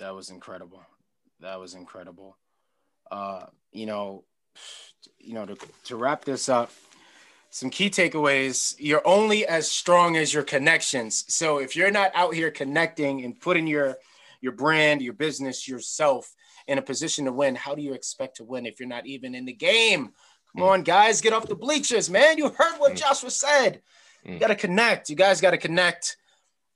that 0.00 0.14
was 0.14 0.30
incredible. 0.30 0.82
That 1.40 1.58
was 1.58 1.74
incredible. 1.74 2.36
Uh, 3.10 3.46
you 3.72 3.86
know, 3.86 4.24
you 5.18 5.34
know, 5.34 5.46
to, 5.46 5.56
to 5.84 5.96
wrap 5.96 6.24
this 6.24 6.48
up, 6.48 6.70
some 7.50 7.70
key 7.70 7.90
takeaways. 7.90 8.74
You're 8.78 9.06
only 9.06 9.46
as 9.46 9.70
strong 9.70 10.16
as 10.16 10.32
your 10.32 10.42
connections. 10.42 11.24
So 11.28 11.58
if 11.58 11.74
you're 11.76 11.90
not 11.90 12.12
out 12.14 12.34
here 12.34 12.50
connecting 12.50 13.24
and 13.24 13.38
putting 13.38 13.66
your 13.66 13.96
your 14.40 14.52
brand, 14.52 15.02
your 15.02 15.12
business, 15.12 15.68
yourself 15.68 16.34
in 16.66 16.78
a 16.78 16.82
position 16.82 17.26
to 17.26 17.32
win, 17.32 17.54
how 17.54 17.74
do 17.74 17.82
you 17.82 17.92
expect 17.92 18.36
to 18.36 18.44
win 18.44 18.64
if 18.64 18.80
you're 18.80 18.88
not 18.88 19.06
even 19.06 19.34
in 19.34 19.44
the 19.44 19.52
game? 19.52 20.12
Come 20.52 20.62
on, 20.64 20.82
guys, 20.82 21.20
get 21.20 21.32
off 21.32 21.46
the 21.46 21.54
bleachers, 21.54 22.10
man. 22.10 22.38
You 22.38 22.48
heard 22.50 22.78
what 22.78 22.92
mm. 22.92 22.96
Joshua 22.96 23.30
said. 23.30 23.82
You 24.24 24.32
mm. 24.32 24.40
got 24.40 24.48
to 24.48 24.54
connect. 24.54 25.10
You 25.10 25.16
guys 25.16 25.40
got 25.40 25.50
to 25.52 25.58
connect. 25.58 26.16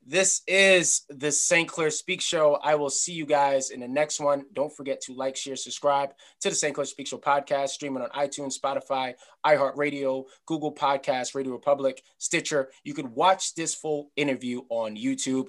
This 0.06 0.42
is 0.46 1.02
the 1.08 1.32
St. 1.32 1.66
Clair 1.66 1.88
Speak 1.88 2.20
Show. 2.20 2.58
I 2.62 2.74
will 2.74 2.90
see 2.90 3.12
you 3.12 3.24
guys 3.24 3.70
in 3.70 3.80
the 3.80 3.88
next 3.88 4.20
one. 4.20 4.44
Don't 4.52 4.74
forget 4.74 5.00
to 5.02 5.14
like, 5.14 5.34
share, 5.34 5.56
subscribe 5.56 6.10
to 6.42 6.50
the 6.50 6.54
St. 6.54 6.74
Clair 6.74 6.84
Speak 6.84 7.06
Show 7.06 7.16
podcast, 7.16 7.70
streaming 7.70 8.02
on 8.02 8.10
iTunes, 8.10 8.58
Spotify, 8.58 9.14
iHeartRadio, 9.46 10.24
Google 10.44 10.74
Podcasts, 10.74 11.34
Radio 11.34 11.52
Republic, 11.52 12.02
Stitcher. 12.18 12.70
You 12.84 12.92
can 12.92 13.14
watch 13.14 13.54
this 13.54 13.74
full 13.74 14.10
interview 14.14 14.60
on 14.68 14.94
YouTube. 14.94 15.48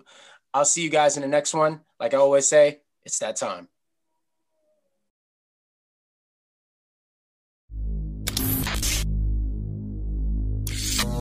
I'll 0.53 0.63
see 0.63 0.83
you 0.83 0.89
guys 0.89 1.17
in 1.17 1.21
the 1.21 1.27
next 1.27 1.53
one. 1.53 1.81
Like 1.99 2.13
I 2.13 2.17
always 2.17 2.47
say, 2.47 2.79
it's 3.03 3.19
that 3.19 3.35
time. 3.35 3.67